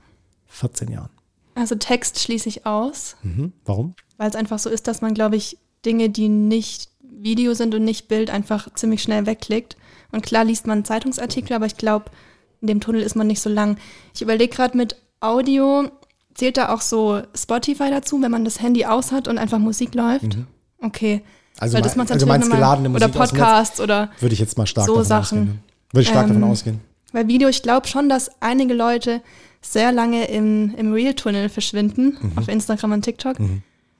14 0.48 0.90
Jahren. 0.92 1.10
Also 1.56 1.76
Text 1.76 2.20
schließe 2.20 2.48
ich 2.50 2.66
aus, 2.66 3.16
Mhm. 3.24 3.52
Warum? 3.66 3.96
weil 4.18 4.30
es 4.30 4.36
einfach 4.36 4.60
so 4.60 4.70
ist, 4.70 4.88
dass 4.88 5.02
man, 5.02 5.14
glaube 5.14 5.36
ich, 5.36 5.58
Dinge, 5.86 6.10
die 6.10 6.30
nicht 6.30 6.90
Video 7.02 7.54
sind 7.54 7.76
und 7.76 7.84
nicht 7.84 8.08
Bild, 8.08 8.30
einfach 8.30 8.74
ziemlich 8.76 9.02
schnell 9.02 9.26
wegklickt. 9.26 9.76
Und 10.12 10.24
klar 10.24 10.46
liest 10.46 10.68
man 10.68 10.86
Zeitungsartikel, 10.86 11.54
aber 11.56 11.66
ich 11.66 11.76
glaube, 11.78 12.06
in 12.62 12.68
dem 12.68 12.80
Tunnel 12.82 13.02
ist 13.02 13.16
man 13.16 13.28
nicht 13.28 13.42
so 13.42 13.50
lang. 13.50 13.78
Ich 14.14 14.22
überlege 14.22 14.54
gerade 14.56 14.78
mit 14.78 14.96
Audio, 15.20 15.90
zählt 16.36 16.58
da 16.58 16.70
auch 16.70 16.82
so 16.82 17.22
Spotify 17.36 17.90
dazu, 17.90 18.22
wenn 18.22 18.32
man 18.32 18.46
das 18.46 18.62
Handy 18.62 18.86
aus 18.86 19.12
hat 19.12 19.28
und 19.28 19.38
einfach 19.38 19.58
Musik 19.60 19.96
läuft? 19.96 20.38
Okay. 20.82 21.16
Mhm. 21.18 21.22
Also, 21.58 21.74
Weil 21.74 21.82
mein- 21.82 21.88
das 21.88 21.96
macht's 21.96 22.12
also 22.12 22.26
meinst 22.28 22.52
geladene 22.52 22.90
Musik 22.90 23.08
Oder? 23.10 23.18
Podcasts 23.20 23.80
oder 23.80 24.12
Würde 24.20 24.34
ich 24.34 24.40
jetzt 24.40 24.58
mal 24.58 24.68
stark 24.68 24.86
So 24.88 24.94
davon 24.94 25.06
Sachen. 25.06 25.22
ausgehen. 25.40 25.46
ne? 25.48 25.60
Würde 25.94 26.02
ich 26.04 26.08
stark 26.10 26.28
Ähm, 26.28 26.34
davon 26.34 26.52
ausgehen. 26.52 26.82
Bei 27.14 27.28
Video, 27.28 27.48
ich 27.48 27.64
glaube 27.64 27.88
schon, 27.88 28.10
dass 28.10 28.30
einige 28.42 28.74
Leute 28.74 29.22
sehr 29.62 29.92
lange 29.94 30.26
im, 30.26 30.76
im 30.76 30.92
Real-Tunnel 30.92 31.48
verschwinden, 31.50 32.18
Mhm. 32.22 32.38
auf 32.38 32.48
Instagram 32.50 32.92
und 32.92 33.02
TikTok. 33.04 33.38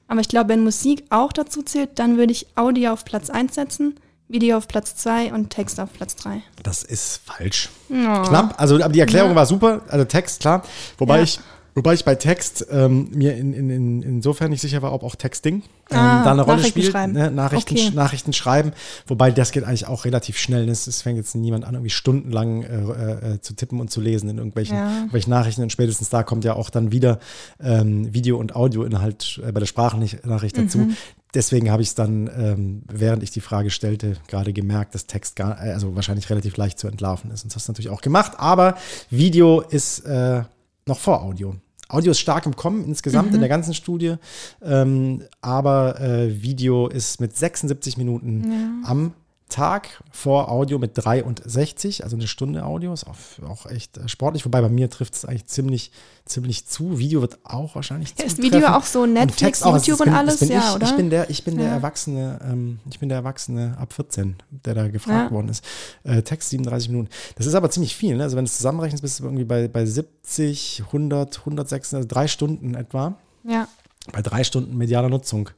Aber 0.08 0.20
ich 0.20 0.28
glaube, 0.28 0.50
wenn 0.50 0.62
Musik 0.62 1.04
auch 1.10 1.32
dazu 1.32 1.62
zählt, 1.62 1.98
dann 1.98 2.18
würde 2.18 2.32
ich 2.32 2.46
Audio 2.56 2.92
auf 2.92 3.04
Platz 3.06 3.30
1 3.30 3.54
setzen, 3.54 3.96
Video 4.28 4.58
auf 4.58 4.68
Platz 4.68 4.94
2 4.96 5.32
und 5.32 5.50
Text 5.50 5.80
auf 5.80 5.92
Platz 5.94 6.14
3. 6.16 6.42
Das 6.62 6.82
ist 6.82 7.20
falsch. 7.24 7.70
Knapp. 7.88 8.54
Also, 8.58 8.76
aber 8.76 8.90
die 8.92 9.00
Erklärung 9.00 9.34
war 9.34 9.46
super. 9.46 9.80
Also 9.88 10.04
Text, 10.04 10.40
klar. 10.40 10.62
Wobei 10.98 11.16
Ja. 11.18 11.22
ich, 11.22 11.40
wobei 11.76 11.94
ich 11.94 12.04
bei 12.04 12.16
Text 12.16 12.66
ähm, 12.72 13.08
mir 13.14 13.36
in, 13.36 13.52
in, 13.52 13.70
in, 13.70 14.02
insofern 14.02 14.50
nicht 14.50 14.60
sicher 14.60 14.82
war, 14.82 14.92
ob 14.92 15.04
auch 15.04 15.14
Texting 15.14 15.62
ähm, 15.90 15.96
Ah, 15.96 16.24
da 16.24 16.32
eine 16.32 16.42
Rolle 16.42 16.56
Nachrichten 16.56 16.80
spielt. 16.80 16.92
schreiben. 16.92 17.12
Ne? 17.12 17.30
Nachrichten, 17.30 17.74
Okay. 17.74 17.90
Nachrichten 17.94 18.32
schreiben. 18.32 18.72
Wobei 19.06 19.30
das 19.30 19.52
geht 19.52 19.62
eigentlich 19.62 19.86
auch 19.86 20.04
relativ 20.04 20.36
schnell. 20.38 20.68
Es 20.68 20.88
es 20.88 21.02
fängt 21.02 21.16
jetzt 21.18 21.36
niemand 21.36 21.64
an, 21.64 21.74
irgendwie 21.74 21.90
stundenlang 21.90 22.64
äh, 22.64 23.34
äh, 23.34 23.40
zu 23.40 23.54
tippen 23.54 23.78
und 23.78 23.90
zu 23.92 24.00
lesen 24.00 24.28
in 24.28 24.38
irgendwelchen, 24.38 24.76
Ja. 24.76 24.90
irgendwelchen 24.92 25.30
Nachrichten. 25.30 25.62
Und 25.62 25.70
spätestens 25.70 26.08
da 26.08 26.24
kommt 26.24 26.44
ja 26.44 26.54
auch 26.54 26.70
dann 26.70 26.90
wieder 26.90 27.20
ähm, 27.60 28.12
Video- 28.12 28.38
und 28.38 28.56
Audioinhalt 28.56 29.40
äh, 29.46 29.52
bei 29.52 29.60
der 29.60 29.66
Sprachnachricht 29.66 30.58
dazu. 30.58 30.78
Mhm. 30.78 30.96
Deswegen 31.34 31.70
habe 31.70 31.82
ich 31.82 31.88
es 31.88 31.94
dann, 31.94 32.30
ähm, 32.34 32.82
während 32.90 33.22
ich 33.22 33.30
die 33.30 33.40
Frage 33.42 33.70
stellte, 33.70 34.16
gerade 34.26 34.54
gemerkt, 34.54 34.94
dass 34.94 35.06
Text 35.06 35.36
gar, 35.36 35.62
äh, 35.62 35.72
also 35.72 35.94
wahrscheinlich 35.94 36.30
relativ 36.30 36.56
leicht 36.56 36.78
zu 36.78 36.88
entlarven 36.88 37.30
ist. 37.30 37.44
Und 37.44 37.52
das 37.52 37.56
hast 37.56 37.68
du 37.68 37.72
natürlich 37.72 37.90
auch 37.90 38.00
gemacht. 38.00 38.32
Aber 38.38 38.76
Video 39.10 39.60
ist 39.60 40.00
äh, 40.06 40.42
noch 40.86 40.98
vor 40.98 41.22
Audio. 41.22 41.56
Audio 41.88 42.10
ist 42.10 42.20
stark 42.20 42.46
im 42.46 42.56
Kommen 42.56 42.84
insgesamt 42.84 43.32
in 43.34 43.40
der 43.40 43.48
ganzen 43.48 43.74
Studie, 43.74 44.16
ähm, 44.62 45.22
aber 45.40 46.00
äh, 46.00 46.42
Video 46.42 46.88
ist 46.88 47.20
mit 47.20 47.36
76 47.36 47.96
Minuten 47.96 48.82
am 48.84 49.12
Tag 49.56 50.02
vor 50.10 50.50
Audio 50.50 50.78
mit 50.78 50.92
63, 50.94 52.04
also 52.04 52.14
eine 52.14 52.26
Stunde 52.28 52.62
Audio, 52.66 52.92
ist 52.92 53.06
auch, 53.06 53.16
auch 53.48 53.64
echt 53.64 53.96
äh, 53.96 54.06
sportlich. 54.06 54.44
Wobei 54.44 54.60
bei 54.60 54.68
mir 54.68 54.90
trifft 54.90 55.14
es 55.14 55.24
eigentlich 55.24 55.46
ziemlich, 55.46 55.92
ziemlich 56.26 56.66
zu. 56.66 56.98
Video 56.98 57.22
wird 57.22 57.38
auch 57.42 57.74
wahrscheinlich 57.74 58.12
Ja, 58.18 58.26
ist. 58.26 58.36
Video 58.36 58.66
auch 58.68 58.84
so 58.84 59.04
Und 59.04 59.14
Netflix, 59.14 59.36
Text 59.38 59.64
auch. 59.64 59.72
Also 59.72 59.86
YouTube 59.92 60.04
bin- 60.04 60.12
und 60.12 60.18
alles? 60.18 60.40
Ja, 60.40 60.58
ich, 60.70 60.74
oder? 60.76 60.86
Ich 60.86 60.96
bin 60.96 61.08
der, 61.08 61.30
ich 61.30 61.42
bin 61.44 61.56
der 61.56 61.68
Ja. 61.68 61.72
Erwachsene, 61.72 62.38
ähm, 62.44 62.80
ich 62.90 62.98
bin 62.98 63.08
der 63.08 63.16
Erwachsene 63.16 63.78
ab 63.78 63.94
14, 63.94 64.36
der 64.50 64.74
da 64.74 64.88
gefragt 64.88 65.30
Ja. 65.30 65.34
worden 65.34 65.48
ist. 65.48 65.64
Äh, 66.04 66.20
Text 66.20 66.50
37 66.50 66.90
Minuten. 66.90 67.08
Das 67.36 67.46
ist 67.46 67.54
aber 67.54 67.70
ziemlich 67.70 67.96
viel. 67.96 68.14
Ne? 68.14 68.24
Also 68.24 68.36
wenn 68.36 68.44
du 68.44 68.50
es 68.50 68.58
zusammenrechnest, 68.58 69.00
bist 69.02 69.20
du 69.20 69.24
irgendwie 69.24 69.44
bei, 69.44 69.68
bei 69.68 69.86
70, 69.86 70.82
100, 70.88 71.38
106, 71.38 71.94
also 71.94 72.06
drei 72.06 72.28
Stunden 72.28 72.74
etwa. 72.74 73.14
Ja, 73.42 73.68
Bei 74.12 74.20
drei 74.20 74.44
Stunden 74.44 74.76
medialer 74.76 75.08
Nutzung. 75.08 75.48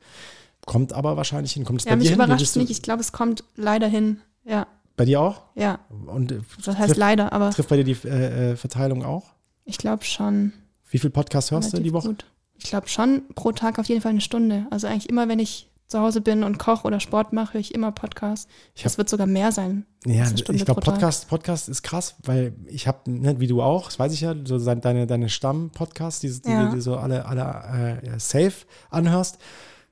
Kommt 0.69 0.93
aber 0.93 1.17
wahrscheinlich 1.17 1.53
hin. 1.53 1.65
Kommt 1.65 1.81
es 1.81 1.85
ja 1.87 1.93
bei 1.93 1.97
mich 1.97 2.05
dir 2.07 2.11
hin? 2.11 2.15
überrascht 2.17 2.41
Würdest 2.41 2.57
du- 2.57 2.61
nicht. 2.61 2.71
Ich 2.71 2.83
glaube, 2.83 3.01
es 3.01 3.13
kommt 3.13 3.43
leider 3.57 3.87
hin. 3.89 4.21
Ja, 4.45 4.67
Bei 4.97 5.05
dir 5.07 5.21
auch? 5.21 5.43
ja. 5.55 5.79
Und 6.07 6.31
äh, 6.33 6.41
Das 6.65 6.77
heißt 6.77 6.89
trifft, 6.89 6.97
leider, 6.99 7.33
aber 7.33 7.51
trifft 7.51 7.69
bei 7.71 7.77
dir 7.77 7.85
die 7.85 7.97
äh, 8.07 8.53
äh, 8.53 8.57
Verteilung 8.57 9.05
auch? 9.05 9.25
ich 9.65 9.79
glaube 9.79 10.05
schon. 10.05 10.53
Wie 10.91 10.99
viel 10.99 11.11
Podcast 11.11 11.51
hörst 11.51 11.73
du 11.73 11.81
die 11.81 11.93
Woche? 11.93 12.09
Gut. 12.09 12.25
Ich 12.57 12.65
glaube 12.65 12.89
schon 12.89 13.23
pro 13.35 13.53
Tag 13.53 13.79
auf 13.79 13.87
jeden 13.87 14.01
Fall 14.01 14.11
eine 14.11 14.21
Stunde. 14.21 14.67
Also 14.71 14.87
eigentlich 14.87 15.09
immer, 15.09 15.29
wenn 15.29 15.39
ich 15.39 15.71
zu 15.87 16.01
Hause 16.01 16.21
bin 16.21 16.43
und 16.45 16.59
koche 16.59 16.87
oder 16.87 17.01
Sport 17.01 17.33
mache, 17.33 17.55
höre 17.55 17.61
ich 17.61 17.75
immer 17.75 17.93
Podcast. 17.93 18.49
Ich 18.75 18.83
Das 18.83 18.99
wird 18.99 19.09
sogar 19.09 19.27
mehr 19.27 19.53
sein. 19.53 19.87
Ja, 20.05 20.27
ich 20.35 20.45
glaube. 20.45 20.81
Podcast, 20.83 21.29
Podcast 21.29 21.69
ist 21.71 21.83
krass, 21.83 22.17
weil 22.25 22.55
ich 22.67 22.87
habe, 22.87 23.11
ne, 23.11 23.41
wie 23.41 23.47
du 23.47 23.63
auch, 23.63 23.87
das 23.87 23.99
weiß 23.99 24.13
ich 24.13 24.21
ja, 24.23 24.35
so 24.45 24.59
deine, 24.59 25.07
deine 25.07 25.29
Stamm-Podcasts, 25.31 26.21
die, 26.21 26.29
die, 26.43 26.51
Ja. 26.51 26.67
die 26.69 26.77
du 26.77 26.83
so 26.83 26.97
alle, 26.97 27.25
alle 27.27 28.01
äh, 28.03 28.19
safe 28.19 28.67
anhörst. 28.91 29.39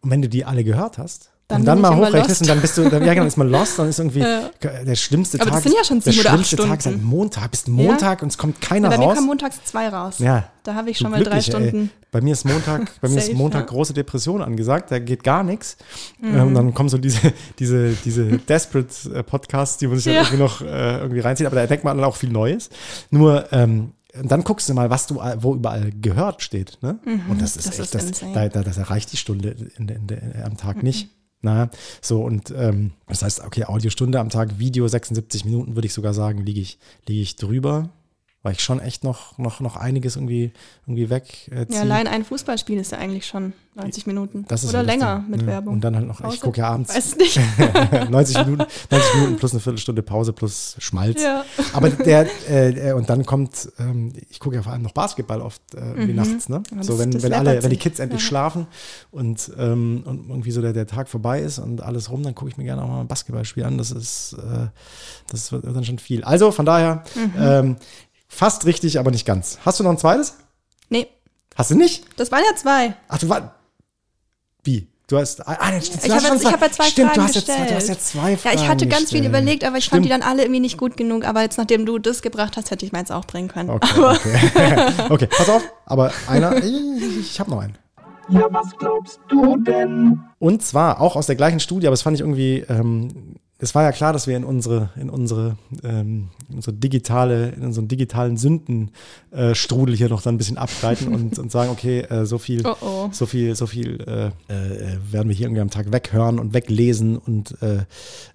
Und 0.07 0.13
wenn 0.13 0.23
du 0.23 0.29
die 0.29 0.45
alle 0.45 0.63
gehört 0.63 0.99
hast, 0.99 1.31
Dann 1.49 1.61
und 1.63 1.67
dann 1.67 1.81
mal 1.81 1.97
hochrechnest 1.97 2.43
und 2.43 2.49
dann 2.49 2.61
bist 2.61 2.79
du, 2.79 2.89
dann, 2.89 3.05
ja 3.05 3.15
genau, 3.15 3.27
ist 3.27 3.37
man 3.37 3.49
lost, 3.51 3.77
dann 3.79 3.89
ist 3.89 3.99
irgendwie 3.99 4.21
Ja. 4.21 4.51
der 4.63 4.95
schlimmste 4.95 5.41
Aber 5.41 5.51
Tag. 5.51 5.55
das 5.55 5.63
sind 5.65 5.75
ja 5.77 5.85
schon 5.85 5.99
der 6.01 6.13
sieben 6.13 6.21
oder 6.27 6.31
acht 6.31 6.47
schlimmste 6.47 6.57
Tag 6.57 6.65
ist 6.79 6.87
halt 6.87 6.95
Stunden. 6.97 7.05
Montag, 7.05 7.51
bist 7.51 7.69
Montag 7.69 8.23
und 8.23 8.29
es 8.29 8.39
kommt 8.39 8.61
keiner 8.61 8.89
Ja, 8.89 8.97
bei 8.97 8.99
mir 8.99 9.07
raus. 9.07 9.15
kommen 9.17 9.27
montags 9.27 9.65
zwei 9.65 9.89
raus. 9.89 10.19
Ja. 10.21 10.45
Da 10.63 10.75
habe 10.75 10.91
ich 10.91 10.99
schon 10.99 11.11
mal 11.11 11.23
drei 11.23 11.39
Glückliche, 11.41 11.57
ey. 11.59 11.69
Stunden. 11.69 11.91
Bei 12.13 12.21
mir 12.21 12.33
ist 12.35 12.45
Montag, 12.45 12.91
bei 13.01 13.09
mir 13.09 13.19
ist 13.19 13.33
Montag 13.35 13.61
ja. 13.63 13.67
große 13.67 13.95
Depression 13.95 14.43
angesagt, 14.43 14.91
da 14.93 15.01
geht 15.01 15.25
gar 15.25 15.43
nichts. 15.43 15.77
Mhm. 16.21 16.37
Ähm, 16.37 16.47
und 16.49 16.55
dann 16.55 16.75
kommen 16.75 16.89
so 16.89 16.99
diese, 16.99 17.33
diese, 17.59 17.91
diese 18.05 18.25
Desperate 18.49 18.95
äh, 19.13 19.23
Podcasts, 19.25 19.77
die 19.79 19.89
man 19.89 19.97
sich 19.97 20.05
dann 20.05 20.15
Ja. 20.15 20.21
irgendwie 20.23 20.39
noch 20.43 20.61
äh, 20.63 20.99
irgendwie 21.01 21.21
reinzieht, 21.21 21.47
aber 21.47 21.57
da 21.57 21.63
entdeckt 21.63 21.83
man 21.83 21.97
dann 21.97 22.05
auch 22.07 22.17
viel 22.17 22.31
Neues. 22.31 22.71
Nur, 23.11 23.53
ähm, 23.53 23.93
und 24.23 24.31
dann 24.31 24.45
guckst 24.45 24.69
du 24.69 24.75
mal, 24.75 24.91
was 24.91 25.07
du, 25.07 25.17
wo 25.39 25.55
überall 25.55 25.91
gehört 25.93 26.43
steht. 26.43 26.79
Ne? 26.83 26.99
und 27.29 27.41
das 27.41 27.57
ist 27.57 27.67
Mhm. 27.67 27.71
das 27.71 27.79
echt, 27.95 27.95
ist 27.95 27.95
das. 27.95 28.23
Mhm. 28.23 28.35
da, 28.35 28.49
da, 28.49 28.63
das 28.63 28.77
erreicht 28.79 29.13
die 29.13 29.17
Stunde 29.17 29.57
in, 29.79 29.89
in, 29.89 30.07
der- 30.07 30.45
am 30.47 30.57
Tag 30.57 30.83
nicht. 30.83 31.09
Na, 31.43 31.69
so 32.01 32.23
und 32.25 32.53
ähm, 32.57 32.93
das 33.07 33.23
heißt, 33.23 33.41
okay, 33.45 33.65
Audiostunde 33.65 34.19
am 34.19 34.31
Tag, 34.31 34.59
Video 34.59 34.89
76 34.89 35.45
Minuten, 35.45 35.77
würde 35.77 35.87
ich 35.87 35.93
sogar 35.93 36.15
sagen, 36.15 36.45
liege 36.45 36.61
ich, 36.61 36.79
liege 37.07 37.21
ich 37.21 37.37
drüber, 37.37 37.91
weil 38.47 38.53
ich 38.53 38.61
schon 38.63 38.79
echt 38.79 39.03
noch, 39.03 39.37
noch, 39.39 39.59
noch 39.59 39.75
einiges 39.75 40.15
irgendwie, 40.15 40.53
irgendwie 40.87 41.11
weg 41.11 41.51
äh, 41.51 41.67
Ja, 41.69 41.81
allein 41.81 42.07
ein 42.07 42.25
Fußballspiel 42.25 42.79
ist 42.79 42.93
ja 42.93 42.99
eigentlich 42.99 43.27
schon 43.27 43.55
90 43.75 44.07
Minuten. 44.07 44.45
Das 44.47 44.65
Oder 44.65 44.79
halt 44.79 44.89
das 44.89 44.95
länger 44.95 45.17
Ding. 45.19 45.31
mit 45.33 45.41
Ja. 45.41 45.47
Werbung. 45.49 45.75
Und 45.75 45.81
dann 45.83 45.97
halt 45.97 46.07
noch, 46.07 46.21
ich 46.21 46.27
Pause? 46.27 46.41
gucke 46.41 46.59
ja 46.61 46.69
abends 46.69 46.95
Weiß 46.95 47.17
nicht. 47.17 47.41
90 48.11 48.37
Minuten, 48.45 48.65
90 48.91 49.15
Minuten 49.17 49.37
plus 49.37 49.51
eine 49.51 49.61
Viertelstunde 49.61 50.03
Pause 50.05 50.33
plus 50.33 50.77
Schmalz. 50.79 51.21
Ja. 51.21 51.45
Aber 51.73 51.91
der, 51.91 52.29
äh, 52.49 52.91
äh, 52.91 52.93
und 52.93 53.11
dann 53.11 53.27
kommt, 53.27 53.69
ähm, 53.81 54.13
ich 54.31 54.39
gucke 54.39 54.55
ja 54.55 54.63
vor 54.63 54.73
allem 54.73 54.83
noch 54.83 54.93
Basketball 54.93 55.41
oft 55.41 55.61
äh, 55.75 55.79
irgendwie 55.81 56.13
nachts, 56.15 56.49
ne? 56.49 56.63
So 56.83 56.93
das- 56.93 56.99
wenn, 57.01 57.11
das 57.11 57.23
wenn 57.25 57.33
alle, 57.33 57.61
wenn 57.65 57.71
die. 57.71 57.77
Kids 57.79 57.99
endlich 57.99 58.23
Ja. 58.23 58.29
schlafen 58.29 58.69
und, 59.11 59.51
ähm, 59.59 60.05
und 60.07 60.29
irgendwie 60.29 60.53
so 60.53 60.63
der, 60.63 60.73
der 60.73 60.87
Tag 60.87 61.09
vorbei 61.09 61.41
ist 61.41 61.59
und 61.59 61.83
alles 61.83 62.11
rum, 62.13 62.23
dann 62.23 62.37
gucke 62.37 62.49
ich 62.53 62.57
mir 62.57 62.65
gerne 62.65 62.83
auch 62.85 62.89
mal 62.89 63.01
ein 63.01 63.09
Basketballspiel 63.09 63.65
an. 63.65 63.77
Das 63.77 63.91
ist, 63.91 64.35
äh, 64.35 64.69
das 65.33 65.51
wird 65.51 65.65
dann 65.67 65.85
schon 65.85 65.99
viel. 65.99 66.23
Also 66.23 66.53
von 66.53 66.65
daher, 66.65 67.03
ähm, 67.37 67.77
fast 68.29 68.67
richtig, 68.67 68.99
aber 68.99 69.11
nicht 69.11 69.27
ganz. 69.27 69.59
Hast 69.65 69.81
du 69.81 69.85
noch 69.85 69.91
ein 69.91 69.99
zweites? 69.99 70.37
Nee, 70.89 71.09
Hast 71.55 71.71
du 71.71 71.75
nicht? 71.75 72.05
das 72.19 72.31
waren 72.31 72.43
ja 72.49 72.57
zwei. 72.57 72.95
Ach, 73.09 73.19
du 73.19 73.29
war. 73.29 73.55
Wie? 74.65 74.89
Du 75.09 75.17
hast. 75.19 75.47
Ah, 75.47 75.71
nee, 75.71 75.81
stimmt, 75.81 76.03
du 76.03 76.07
Ich 76.09 76.13
habe 76.13 76.27
jetzt, 76.35 76.43
ich 76.45 76.53
hab 76.53 76.61
ja 76.61 76.71
zwei 76.71 76.85
Stimmt, 76.87 77.09
Fragen 77.11 77.21
du 77.21 77.23
hast, 77.29 77.35
gestellt. 77.35 77.71
du 77.71 77.75
hast 77.77 77.89
jetzt 77.89 78.09
zwei 78.09 78.31
Ja, 78.33 78.37
Fragen. 78.37 78.57
ich 78.57 78.69
hatte 78.69 78.87
ganz 78.89 79.11
viel 79.11 79.21
gestellt. 79.21 79.29
überlegt, 79.29 79.65
aber 79.65 79.79
ich 79.79 79.85
Stimmt. 79.85 79.95
fand 79.95 80.05
die 80.07 80.09
dann 80.11 80.23
alle 80.23 80.43
irgendwie 80.43 80.61
nicht 80.61 80.79
gut 80.79 80.97
genug. 80.97 81.25
Aber 81.25 81.43
jetzt, 81.43 81.59
nachdem 81.59 81.87
du 81.87 81.99
das 81.99 82.23
gebracht 82.23 82.57
hast, 82.57 82.73
hätte 82.73 82.85
ich 82.85 82.91
meins 82.93 83.13
auch 83.13 83.25
bringen 83.25 83.47
können. 83.49 83.71
Okay, 83.71 83.89
okay. 84.01 84.93
okay, 85.11 85.27
pass 85.29 85.49
auf, 85.49 85.63
aber 85.85 86.13
einer, 86.27 86.57
ich, 86.65 87.21
ich 87.21 87.41
habe 87.41 87.51
noch 87.51 87.61
einen. 87.61 87.79
Ja, 88.29 88.49
was 88.51 88.77
glaubst 88.79 89.21
du 89.29 89.57
denn? 89.59 90.21
Und 90.41 90.63
zwar 90.65 91.01
auch 91.01 91.15
aus 91.15 91.27
der 91.27 91.37
gleichen 91.37 91.61
Studie, 91.61 91.87
aber 91.87 91.93
das 91.93 92.03
fand 92.03 92.17
ich 92.17 92.21
irgendwie, 92.23 92.65
ähm, 92.69 93.37
es 93.59 93.75
war 93.75 93.83
ja 93.83 93.93
klar, 93.93 94.13
dass 94.13 94.27
wir 94.27 94.37
in 94.37 94.45
unsere, 94.45 94.91
in 94.97 95.09
unsere, 95.09 95.57
ähm, 95.83 96.29
in 96.49 96.57
unsere 96.57 96.77
digitale, 96.77 97.51
in 97.51 97.63
unseren 97.63 97.89
digitalen 97.89 98.37
Sündenstrudel 98.37 99.51
äh, 99.51 99.55
Strudel 99.55 99.97
hier 99.97 100.09
noch 100.11 100.21
dann 100.21 100.35
ein 100.35 100.39
bisschen 100.39 100.59
abgleiten 100.59 101.15
und, 101.15 101.39
und 101.39 101.51
sagen, 101.51 101.71
okay, 101.71 102.01
äh, 102.01 102.27
so 102.27 102.39
viel, 102.39 102.67
Oh, 102.67 102.77
oh. 102.81 103.09
so 103.13 103.25
viel, 103.25 103.55
so 103.55 103.67
viel 103.67 103.99
äh, 104.07 104.27
äh, 104.53 104.99
werden 105.11 105.29
wir 105.29 105.35
hier 105.35 105.47
irgendwie 105.47 105.63
am 105.63 105.71
Tag 105.71 105.91
weghören 105.91 106.39
und 106.39 106.53
weglesen 106.53 107.17
und 107.17 107.61
äh, 107.63 107.77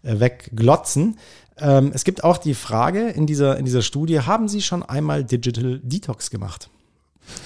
äh, 0.01 0.19
wegglotzen. 0.19 1.19
Ähm, 1.57 1.91
es 1.93 2.03
gibt 2.03 2.23
auch 2.23 2.37
die 2.37 2.55
Frage 2.55 3.09
in 3.09 3.27
dieser, 3.27 3.57
in 3.57 3.65
dieser 3.65 3.83
Studie, 3.83 4.21
haben 4.21 4.47
Sie 4.47 4.61
schon 4.61 4.81
einmal 4.81 5.23
Digital 5.23 5.79
Detox 5.83 6.31
gemacht? 6.31 6.71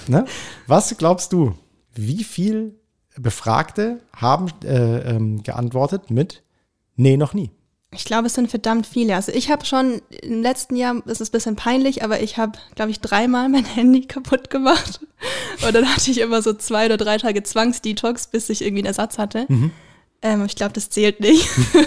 Ne? 0.08 0.24
Was 0.66 0.96
glaubst 0.96 1.32
du? 1.34 1.54
Wie 1.94 2.24
viel 2.24 2.74
Befragte 3.18 4.00
haben 4.14 4.46
äh, 4.64 5.16
ähm, 5.16 5.42
geantwortet 5.42 6.10
mit 6.10 6.42
Nee, 6.96 7.16
noch 7.16 7.34
nie. 7.34 7.50
Ich 7.92 8.04
glaube, 8.04 8.26
es 8.26 8.34
sind 8.34 8.50
verdammt 8.50 8.86
viele. 8.86 9.14
Also 9.14 9.32
ich 9.32 9.50
habe 9.50 9.64
schon 9.64 10.02
im 10.22 10.42
letzten 10.42 10.76
Jahr, 10.76 11.00
es 11.06 11.20
ist 11.20 11.30
ein 11.30 11.32
bisschen 11.32 11.56
peinlich, 11.56 12.02
aber 12.02 12.20
ich 12.20 12.36
habe, 12.36 12.58
glaube 12.74 12.90
ich, 12.90 13.00
dreimal 13.00 13.48
mein 13.48 13.64
Handy 13.64 14.00
kaputt 14.06 14.50
gemacht. 14.50 15.00
Und 15.64 15.74
dann 15.74 15.86
hatte 15.86 16.10
ich 16.10 16.20
immer 16.20 16.42
so 16.42 16.52
zwei 16.52 16.86
oder 16.86 16.96
drei 16.96 17.16
Tage 17.18 17.42
Zwangsdetox, 17.42 18.26
bis 18.26 18.48
ich 18.50 18.62
irgendwie 18.62 18.80
einen 18.80 18.86
Ersatz 18.88 19.18
hatte. 19.18 19.46
Ähm, 20.22 20.44
ich 20.44 20.56
glaube, 20.56 20.72
das 20.72 20.90
zählt 20.90 21.20
nicht. 21.20 21.48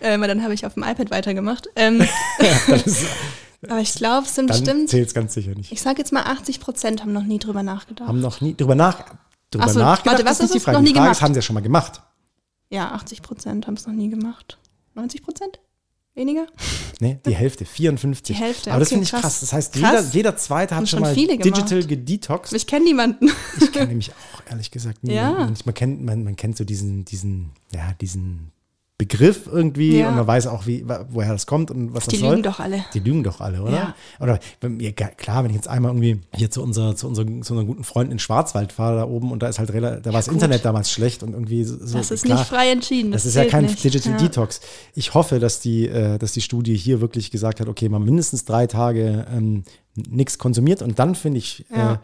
ähm, 0.00 0.22
dann 0.22 0.42
habe 0.42 0.54
ich 0.54 0.66
auf 0.66 0.74
dem 0.74 0.82
iPad 0.82 1.10
weitergemacht. 1.10 1.68
Ähm, 1.76 2.06
aber 3.68 3.80
ich 3.80 3.94
glaube, 3.94 4.26
es 4.26 4.34
sind 4.34 4.50
Dann 4.50 4.60
bestimmt, 4.60 4.90
zählt 4.90 5.08
es 5.08 5.14
ganz 5.14 5.34
sicher 5.34 5.54
nicht. 5.54 5.70
ich 5.72 5.80
sage 5.80 5.98
jetzt 5.98 6.12
mal 6.12 6.24
80 6.24 6.60
Prozent 6.60 7.00
haben 7.02 7.12
noch 7.12 7.24
nie 7.24 7.38
drüber 7.38 7.62
nachgedacht. 7.62 8.08
Haben 8.08 8.20
noch 8.20 8.40
nie 8.40 8.56
drüber, 8.56 8.74
nach, 8.74 9.04
drüber 9.50 9.68
so, 9.68 9.78
nachgedacht. 9.78 10.18
warte, 10.18 10.28
was 10.28 10.40
ist 10.40 10.52
die 10.52 10.56
ist 10.56 10.62
es? 10.62 10.64
Frage. 10.64 10.78
Noch 10.78 10.82
nie 10.82 10.88
die 10.88 10.94
Frage 10.94 11.10
ist, 11.10 11.18
gemacht? 11.18 11.22
haben 11.22 11.34
sie 11.34 11.38
ja 11.38 11.42
schon 11.42 11.54
mal 11.54 11.60
gemacht. 11.60 12.02
Ja, 12.70 12.92
80 12.92 13.22
Prozent 13.22 13.66
haben 13.66 13.74
es 13.74 13.86
noch 13.86 13.94
nie 13.94 14.08
gemacht. 14.10 14.58
90 15.00 15.22
Prozent? 15.22 15.60
Weniger? 16.14 16.46
Nee, 17.00 17.18
die 17.24 17.34
Hälfte, 17.34 17.64
54. 17.64 18.36
Die 18.36 18.42
Hälfte, 18.42 18.70
Aber 18.70 18.80
das 18.80 18.88
okay, 18.88 18.96
finde 18.96 19.04
ich 19.04 19.10
krass. 19.10 19.20
krass. 19.22 19.40
Das 19.40 19.52
heißt, 19.52 19.72
Krass. 19.74 19.90
jeder, 19.90 20.12
jeder 20.12 20.36
Zweite 20.36 20.74
hat 20.76 20.88
schon 20.88 20.98
schon 20.98 21.00
mal 21.00 21.14
digital 21.14 21.84
gedetoxed. 21.84 22.52
Ich 22.52 22.66
kenne 22.66 22.84
niemanden. 22.84 23.30
Ich 23.60 23.72
kenne 23.72 23.86
nämlich 23.86 24.10
auch, 24.10 24.42
ehrlich 24.50 24.70
gesagt, 24.70 25.04
niemanden. 25.04 25.54
Ja. 25.54 25.62
Man 25.64 25.74
kennt, 25.74 26.02
man, 26.02 26.24
man 26.24 26.36
kennt 26.36 26.56
so 26.56 26.64
diesen, 26.64 27.04
diesen, 27.04 27.52
ja, 27.72 27.94
diesen 28.00 28.52
Begriff 29.00 29.48
irgendwie 29.50 29.98
Ja. 30.00 30.10
und 30.10 30.16
man 30.16 30.26
weiß 30.26 30.46
auch, 30.46 30.66
wie, 30.66 30.84
woher 31.08 31.32
das 31.32 31.46
kommt 31.46 31.70
und 31.70 31.94
was 31.94 32.04
Die 32.04 32.10
das 32.16 32.20
soll. 32.20 32.30
lügen 32.32 32.42
doch 32.42 32.60
alle. 32.60 32.84
Die 32.92 32.98
lügen 33.00 33.24
doch 33.24 33.40
alle, 33.40 33.62
oder? 33.62 33.72
Ja. 33.72 33.94
Oder 34.20 34.38
mir, 34.68 34.92
klar, 34.92 35.42
wenn 35.42 35.50
ich 35.50 35.56
jetzt 35.56 35.68
einmal 35.68 35.90
irgendwie 35.90 36.20
hier 36.36 36.50
zu, 36.50 36.62
unser, 36.62 36.94
zu, 36.96 37.08
unser, 37.08 37.24
zu 37.24 37.30
unseren 37.30 37.66
guten 37.66 37.82
Freunden 37.84 38.12
in 38.12 38.18
Schwarzwald 38.18 38.72
fahre 38.72 38.96
da 38.98 39.04
oben 39.04 39.32
und 39.32 39.42
da 39.42 39.48
ist 39.48 39.58
halt 39.58 39.70
rela- 39.70 40.00
da 40.00 40.12
war 40.12 40.20
das. 40.20 40.28
Internet 40.28 40.64
damals 40.66 40.90
schlecht 40.90 41.22
und 41.22 41.32
irgendwie 41.32 41.64
so. 41.64 41.76
Das 41.96 42.10
ist 42.10 42.24
klar, 42.24 42.38
nicht 42.38 42.48
frei 42.48 42.70
entschieden. 42.70 43.10
Das, 43.12 43.22
Das, 43.22 43.30
ist 43.30 43.36
ja 43.36 43.46
kein 43.46 43.64
nicht. 43.64 43.82
Digital 43.82 44.12
ja. 44.12 44.18
Detox. 44.18 44.60
Ich 44.94 45.14
hoffe, 45.14 45.38
dass 45.40 45.60
die, 45.60 45.88
äh, 45.88 46.18
dass 46.18 46.32
die 46.32 46.42
Studie 46.42 46.76
hier 46.76 47.00
wirklich 47.00 47.30
gesagt 47.30 47.60
hat, 47.60 47.68
okay, 47.68 47.88
man 47.88 48.04
mindestens 48.04 48.44
drei 48.44 48.66
Tage 48.66 49.26
ähm, 49.34 49.64
nichts 49.94 50.36
konsumiert 50.38 50.82
und 50.82 50.98
dann 50.98 51.14
finde 51.14 51.38
ich, 51.38 51.64
äh, 51.72 51.76
Ja. 51.78 52.00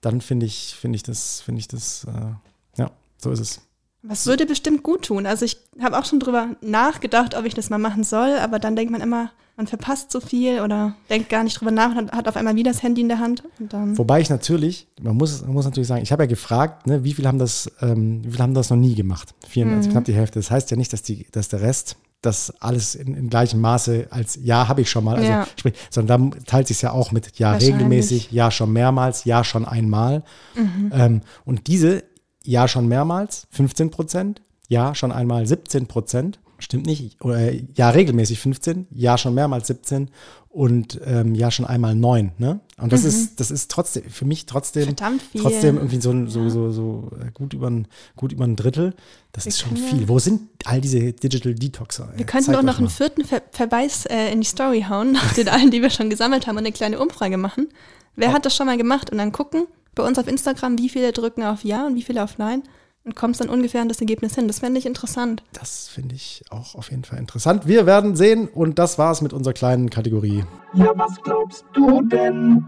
dann 0.00 0.20
finde 0.20 0.46
ich, 0.46 0.76
finde 0.80 0.94
ich 0.96 1.02
das, 1.02 1.40
finde 1.40 1.58
ich 1.58 1.66
das, 1.68 2.04
äh, 2.04 2.80
ja, 2.80 2.90
so 3.18 3.30
ist 3.32 3.40
es. 3.40 3.60
Was 4.08 4.26
würde 4.26 4.46
bestimmt 4.46 4.82
gut 4.82 5.06
tun. 5.06 5.26
Also 5.26 5.44
ich 5.44 5.56
habe 5.80 5.98
auch 5.98 6.04
schon 6.04 6.20
drüber 6.20 6.50
nachgedacht, 6.60 7.34
ob 7.36 7.44
ich 7.44 7.54
das 7.54 7.70
mal 7.70 7.78
machen 7.78 8.04
soll, 8.04 8.36
aber 8.38 8.58
dann 8.58 8.76
denkt 8.76 8.92
man 8.92 9.00
immer, 9.00 9.30
man 9.56 9.66
verpasst 9.66 10.12
so 10.12 10.20
viel 10.20 10.60
oder 10.60 10.94
denkt 11.08 11.30
gar 11.30 11.42
nicht 11.42 11.58
drüber 11.58 11.70
nach 11.70 11.96
und 11.96 12.12
hat, 12.12 12.28
auf 12.28 12.36
einmal 12.36 12.54
wieder 12.56 12.70
das 12.70 12.82
Handy 12.82 13.00
in 13.00 13.08
der 13.08 13.18
Hand. 13.20 13.42
Und 13.58 13.72
dann, 13.72 13.96
Wobei 13.96 14.20
ich 14.20 14.28
natürlich, 14.28 14.86
man 15.00 15.16
muss, 15.16 15.40
man 15.42 15.52
muss 15.54 15.64
natürlich 15.64 15.88
sagen, 15.88 16.02
ich 16.02 16.12
habe 16.12 16.24
ja 16.24 16.26
gefragt, 16.26 16.86
ne, 16.86 17.04
wie 17.04 17.14
viele 17.14 17.26
haben 17.28 17.38
das, 17.38 17.70
ähm, 17.80 18.22
wie 18.24 18.30
viele 18.32 18.42
haben 18.42 18.52
das 18.54 18.68
noch 18.70 18.76
nie 18.76 18.94
gemacht? 18.94 19.34
Vier, 19.48 19.64
Mhm. 19.64 19.74
also 19.74 19.90
knapp 19.90 20.04
die 20.04 20.12
Hälfte. 20.14 20.38
Das 20.38 20.50
heißt 20.50 20.70
ja 20.70 20.76
nicht, 20.76 20.92
dass 20.92 21.02
die, 21.02 21.26
dass 21.32 21.48
der 21.48 21.62
Rest 21.62 21.96
das 22.20 22.52
alles 22.60 22.94
in, 22.94 23.14
in 23.14 23.30
gleichem 23.30 23.60
Maße 23.60 24.08
als 24.10 24.38
Ja 24.42 24.68
habe 24.68 24.80
ich 24.82 24.90
schon 24.90 25.04
mal, 25.04 25.16
also 25.16 25.30
Ja. 25.32 25.46
sprich, 25.56 25.74
sondern 25.90 26.30
da 26.32 26.36
teilt 26.46 26.66
sich 26.68 26.82
ja 26.82 26.90
auch 26.92 27.10
mit 27.12 27.38
Ja 27.38 27.52
regelmäßig, 27.52 28.32
Ja 28.32 28.50
schon 28.50 28.72
mehrmals, 28.72 29.24
Ja 29.24 29.42
schon 29.42 29.64
einmal. 29.64 30.22
Mhm. 30.54 30.90
Ähm, 30.92 31.20
und 31.46 31.66
diese 31.66 32.02
Ja 32.46 32.68
schon 32.68 32.86
mehrmals 32.88 33.46
15 33.50 33.90
Prozent, 33.90 34.42
Ja 34.68 34.94
schon 34.94 35.12
einmal 35.12 35.46
17 35.46 35.86
Prozent, 35.86 36.38
stimmt 36.58 36.86
nicht, 36.86 37.22
oder 37.24 37.38
äh, 37.52 37.64
Ja 37.74 37.90
regelmäßig 37.90 38.40
15, 38.40 38.86
Ja 38.90 39.18
schon 39.18 39.34
mehrmals 39.34 39.66
17 39.66 40.10
und 40.48 40.98
ähm, 41.04 41.34
Ja 41.34 41.50
schon 41.50 41.66
einmal 41.66 41.94
9. 41.94 42.32
Ne? 42.38 42.60
Und 42.78 42.90
das 42.92 43.04
ist, 43.04 43.40
das 43.40 43.50
ist 43.50 43.70
trotzdem 43.70 44.04
für 44.08 44.24
mich 44.24 44.46
trotzdem 44.46 44.88
Mhm. 44.88 44.96
Trotzdem 45.40 45.76
irgendwie 45.76 46.00
so, 46.00 46.10
ein- 46.10 46.28
so, 46.28 46.48
so, 46.48 46.70
so 46.70 47.10
äh, 47.20 47.30
gut 47.32 47.52
über 47.52 47.68
ein, 47.68 47.88
gut 48.16 48.32
über 48.32 48.44
ein 48.44 48.56
Drittel. 48.56 48.94
Das 49.32 49.44
ist 49.46 49.60
schon 49.60 49.76
ja- 49.76 49.82
viel. 49.82 50.08
Wo 50.08 50.18
sind 50.18 50.42
all 50.64 50.80
diese 50.80 51.12
Digital 51.12 51.54
Detoxer? 51.54 52.08
wir 52.16 52.24
könnten 52.24 52.52
doch 52.52 52.62
noch 52.62 52.78
einen 52.78 52.88
vierten 52.88 53.24
Ver 53.24 53.42
Verweis 53.50 54.06
äh, 54.06 54.32
in 54.32 54.40
die 54.40 54.46
Story 54.46 54.86
hauen, 54.88 55.12
nach 55.12 55.34
den 55.34 55.48
allen, 55.50 55.70
die 55.70 55.82
wir 55.82 55.90
schon 55.90 56.08
gesammelt 56.08 56.46
haben 56.46 56.56
und 56.56 56.64
eine 56.64 56.72
kleine 56.72 56.98
Umfrage 56.98 57.36
machen. 57.36 57.68
Wer 58.14 58.32
hat 58.32 58.46
das 58.46 58.56
schon 58.56 58.64
mal 58.66 58.78
gemacht? 58.78 59.10
Und 59.10 59.18
dann 59.18 59.30
gucken 59.32 59.66
bei 59.96 60.04
uns 60.04 60.18
auf 60.18 60.28
Instagram, 60.28 60.78
wie 60.78 60.88
viele 60.88 61.10
drücken 61.10 61.42
auf 61.42 61.64
Ja 61.64 61.86
und 61.88 61.96
wie 61.96 62.02
viele 62.02 62.22
auf 62.22 62.38
Nein 62.38 62.62
und 63.06 63.14
kommst 63.14 63.40
dann 63.40 63.48
ungefähr 63.48 63.80
an 63.80 63.88
das 63.88 64.00
Ergebnis 64.00 64.34
hin. 64.34 64.48
Das 64.48 64.58
fände 64.58 64.78
ich 64.78 64.86
interessant. 64.86 65.42
Das 65.52 65.88
finde 65.88 66.14
ich 66.14 66.44
auch 66.50 66.74
auf 66.74 66.90
jeden 66.90 67.04
Fall 67.04 67.18
interessant. 67.18 67.66
Wir 67.66 67.86
werden 67.86 68.16
sehen 68.16 68.48
und 68.48 68.78
das 68.78 68.98
war's 68.98 69.22
mit 69.22 69.32
unserer 69.32 69.54
kleinen 69.54 69.90
Kategorie. 69.90 70.44
Ja, 70.74 70.92
was 70.96 71.20
glaubst 71.22 71.64
du 71.72 72.02
denn? 72.02 72.64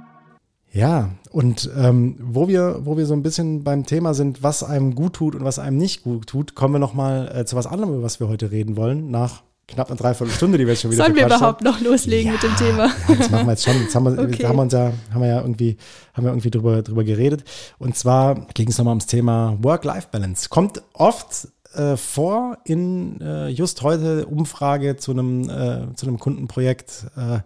Ja, 0.70 1.10
und 1.30 1.70
ähm, 1.76 2.16
wo, 2.20 2.46
wir, 2.46 2.80
wo 2.84 2.96
wir 2.96 3.06
so 3.06 3.14
ein 3.14 3.22
bisschen 3.22 3.64
beim 3.64 3.84
Thema 3.84 4.14
sind, 4.14 4.42
was 4.42 4.62
einem 4.62 4.94
gut 4.94 5.14
tut 5.14 5.34
und 5.34 5.44
was 5.44 5.58
einem 5.58 5.76
nicht 5.76 6.04
gut 6.04 6.26
tut, 6.26 6.54
kommen 6.54 6.74
wir 6.74 6.78
nochmal 6.78 7.32
äh, 7.34 7.44
zu 7.44 7.56
was 7.56 7.66
anderem, 7.66 7.94
über 7.94 8.02
was 8.02 8.20
wir 8.20 8.28
heute 8.28 8.50
reden 8.50 8.76
wollen, 8.76 9.10
nach 9.10 9.42
knapp 9.68 9.88
einer 9.88 9.96
Dreiviertelstunde, 9.96 10.58
die 10.58 10.64
wir 10.66 10.72
jetzt 10.72 10.82
schon 10.82 10.90
wieder 10.90 11.04
Sollen 11.04 11.14
wir 11.14 11.26
überhaupt 11.26 11.62
noch 11.62 11.80
loslegen 11.80 12.32
mit 12.32 12.42
dem 12.42 12.56
Thema? 12.56 12.90
Ja, 13.08 13.14
das 13.14 13.30
machen 13.30 13.46
wir 13.46 13.52
jetzt 13.52 13.64
schon. 13.64 13.80
Jetzt 13.80 13.94
haben 13.94 14.04
wir, 14.04 14.18
Okay. 14.24 14.46
haben 14.46 14.56
wir 14.56 14.62
uns 14.62 14.72
ja, 14.72 14.92
haben 15.12 15.20
wir 15.20 15.28
ja 15.28 15.40
irgendwie, 15.40 15.76
haben 16.14 16.24
wir 16.24 16.30
irgendwie 16.30 16.50
drüber, 16.50 16.82
drüber 16.82 17.04
geredet. 17.04 17.44
Und 17.78 17.96
zwar 17.96 18.46
ging 18.54 18.68
es 18.68 18.78
nochmal 18.78 18.92
ums 18.92 19.06
Thema 19.06 19.56
Work-Life-Balance. 19.60 20.48
Kommt 20.48 20.82
oft 20.94 21.48
äh, 21.74 21.96
vor 21.96 22.58
in 22.64 23.20
äh, 23.20 23.48
just 23.48 23.82
heute 23.82 24.26
Umfrage 24.26 24.96
zu 24.96 25.12
einem, 25.12 25.42
äh, 25.50 25.94
zu 25.94 26.06
einem 26.06 26.18
Kundenprojekt, 26.18 27.06
äh, 27.16 27.40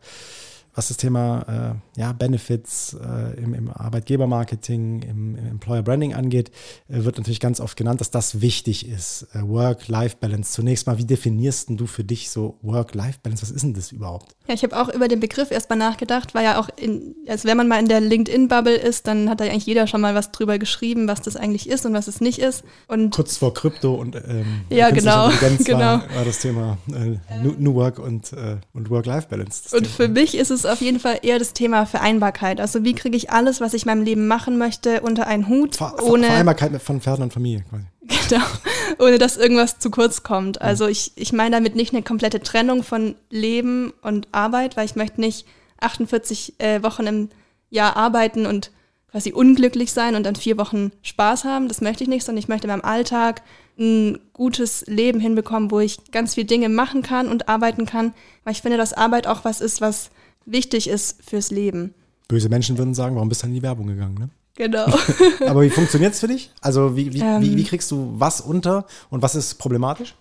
was 0.74 0.88
das 0.88 0.96
Thema 0.96 1.74
äh, 1.91 1.91
ja, 1.96 2.12
Benefits 2.12 2.94
äh, 2.94 3.38
im, 3.38 3.52
im 3.52 3.70
Arbeitgebermarketing, 3.70 5.02
im, 5.02 5.36
im 5.36 5.46
Employer 5.46 5.82
Branding 5.82 6.14
angeht, 6.14 6.50
äh, 6.88 7.04
wird 7.04 7.18
natürlich 7.18 7.40
ganz 7.40 7.60
oft 7.60 7.76
genannt, 7.76 8.00
dass 8.00 8.10
das 8.10 8.40
wichtig 8.40 8.88
ist. 8.88 9.26
Äh, 9.34 9.42
Work-Life-Balance. 9.42 10.52
Zunächst 10.52 10.86
mal, 10.86 10.96
wie 10.96 11.04
definierst 11.04 11.68
denn 11.68 11.76
du 11.76 11.86
für 11.86 12.02
dich 12.02 12.30
so 12.30 12.58
Work-Life-Balance? 12.62 13.42
Was 13.42 13.50
ist 13.50 13.62
denn 13.62 13.74
das 13.74 13.92
überhaupt? 13.92 14.34
Ja, 14.48 14.54
ich 14.54 14.62
habe 14.62 14.80
auch 14.80 14.88
über 14.88 15.06
den 15.06 15.20
Begriff 15.20 15.50
erstmal 15.50 15.78
nachgedacht, 15.78 16.34
weil 16.34 16.44
ja 16.44 16.58
auch, 16.58 16.70
in, 16.76 17.14
also 17.28 17.46
wenn 17.46 17.58
man 17.58 17.68
mal 17.68 17.78
in 17.78 17.88
der 17.88 18.00
LinkedIn-Bubble 18.00 18.74
ist, 18.74 19.06
dann 19.06 19.28
hat 19.28 19.40
da 19.40 19.44
eigentlich 19.44 19.66
jeder 19.66 19.86
schon 19.86 20.00
mal 20.00 20.14
was 20.14 20.32
drüber 20.32 20.58
geschrieben, 20.58 21.08
was 21.08 21.20
das 21.20 21.36
eigentlich 21.36 21.68
ist 21.68 21.84
und 21.84 21.92
was 21.92 22.08
es 22.08 22.22
nicht 22.22 22.38
ist. 22.38 22.64
Und 22.88 23.14
kurz 23.14 23.36
vor 23.36 23.52
Krypto 23.52 23.94
und 23.94 24.16
ähm, 24.16 24.62
Ja, 24.70 24.90
genau, 24.90 25.30
genau. 25.58 25.78
War, 25.78 26.14
war 26.14 26.24
das 26.24 26.38
Thema 26.38 26.78
äh, 26.88 27.18
New, 27.42 27.54
New 27.58 27.74
Work 27.74 27.98
und, 27.98 28.32
äh, 28.32 28.56
und 28.72 28.88
Work-Life-Balance. 28.88 29.76
Und 29.76 29.82
Thema. 29.82 29.94
für 29.94 30.08
mich 30.08 30.34
ist 30.34 30.50
es 30.50 30.64
auf 30.64 30.80
jeden 30.80 30.98
Fall 30.98 31.18
eher 31.22 31.38
das 31.38 31.52
Thema 31.52 31.81
Vereinbarkeit. 31.86 32.60
Also 32.60 32.84
wie 32.84 32.94
kriege 32.94 33.16
ich 33.16 33.30
alles, 33.30 33.60
was 33.60 33.74
ich 33.74 33.82
in 33.82 33.88
meinem 33.88 34.02
Leben 34.02 34.26
machen 34.26 34.58
möchte, 34.58 35.00
unter 35.00 35.26
einen 35.26 35.48
Hut, 35.48 35.76
Ver 35.76 35.94
ohne, 36.02 36.26
Vereinbarkeit 36.26 36.80
von 36.82 37.00
Pferden 37.00 37.24
und 37.24 37.32
Familie 37.32 37.64
quasi. 37.68 37.84
genau, 38.28 38.44
ohne 38.98 39.18
dass 39.18 39.36
irgendwas 39.36 39.78
zu 39.78 39.90
kurz 39.90 40.22
kommt. 40.22 40.60
Also 40.60 40.86
ich, 40.86 41.12
ich 41.16 41.32
meine 41.32 41.50
damit 41.50 41.76
nicht 41.76 41.92
eine 41.92 42.02
komplette 42.02 42.40
Trennung 42.40 42.82
von 42.82 43.14
Leben 43.30 43.92
und 44.02 44.28
Arbeit, 44.32 44.76
weil 44.76 44.86
ich 44.86 44.96
möchte 44.96 45.20
nicht 45.20 45.46
48 45.80 46.54
äh, 46.58 46.82
Wochen 46.82 47.06
im 47.06 47.28
Jahr 47.70 47.96
arbeiten 47.96 48.46
und 48.46 48.70
quasi 49.10 49.32
unglücklich 49.32 49.92
sein 49.92 50.14
und 50.14 50.24
dann 50.24 50.36
vier 50.36 50.56
Wochen 50.56 50.90
Spaß 51.02 51.44
haben. 51.44 51.68
Das 51.68 51.80
möchte 51.80 52.02
ich 52.02 52.08
nicht, 52.08 52.24
sondern 52.24 52.38
ich 52.38 52.48
möchte 52.48 52.66
in 52.66 52.72
meinem 52.72 52.84
Alltag 52.84 53.42
ein 53.78 54.18
gutes 54.32 54.84
Leben 54.86 55.20
hinbekommen, 55.20 55.70
wo 55.70 55.80
ich 55.80 55.98
ganz 56.10 56.34
viele 56.34 56.46
Dinge 56.46 56.68
machen 56.68 57.02
kann 57.02 57.28
und 57.28 57.48
arbeiten 57.48 57.86
kann, 57.86 58.14
weil 58.44 58.52
ich 58.52 58.62
finde, 58.62 58.78
dass 58.78 58.92
Arbeit 58.92 59.26
auch 59.26 59.44
was 59.44 59.60
ist, 59.60 59.80
was 59.80 60.10
wichtig 60.46 60.88
ist 60.88 61.18
fürs 61.24 61.50
Leben. 61.50 61.94
Böse 62.28 62.48
Menschen 62.48 62.78
würden 62.78 62.94
sagen, 62.94 63.14
warum 63.16 63.28
bist 63.28 63.42
du 63.42 63.46
in 63.46 63.54
die 63.54 63.62
Werbung 63.62 63.86
gegangen? 63.86 64.14
Ne? 64.14 64.28
Genau. 64.56 64.86
Aber 65.46 65.62
wie 65.62 65.70
funktioniert 65.70 66.14
es 66.14 66.20
für 66.20 66.28
dich? 66.28 66.50
Also 66.60 66.96
wie, 66.96 67.12
wie, 67.12 67.20
Ähm. 67.20 67.40
wie, 67.42 67.56
wie 67.56 67.64
kriegst 67.64 67.90
du 67.90 68.12
was 68.16 68.40
unter 68.40 68.86
und 69.10 69.22
was 69.22 69.34
ist 69.34 69.54
problematisch? 69.54 70.14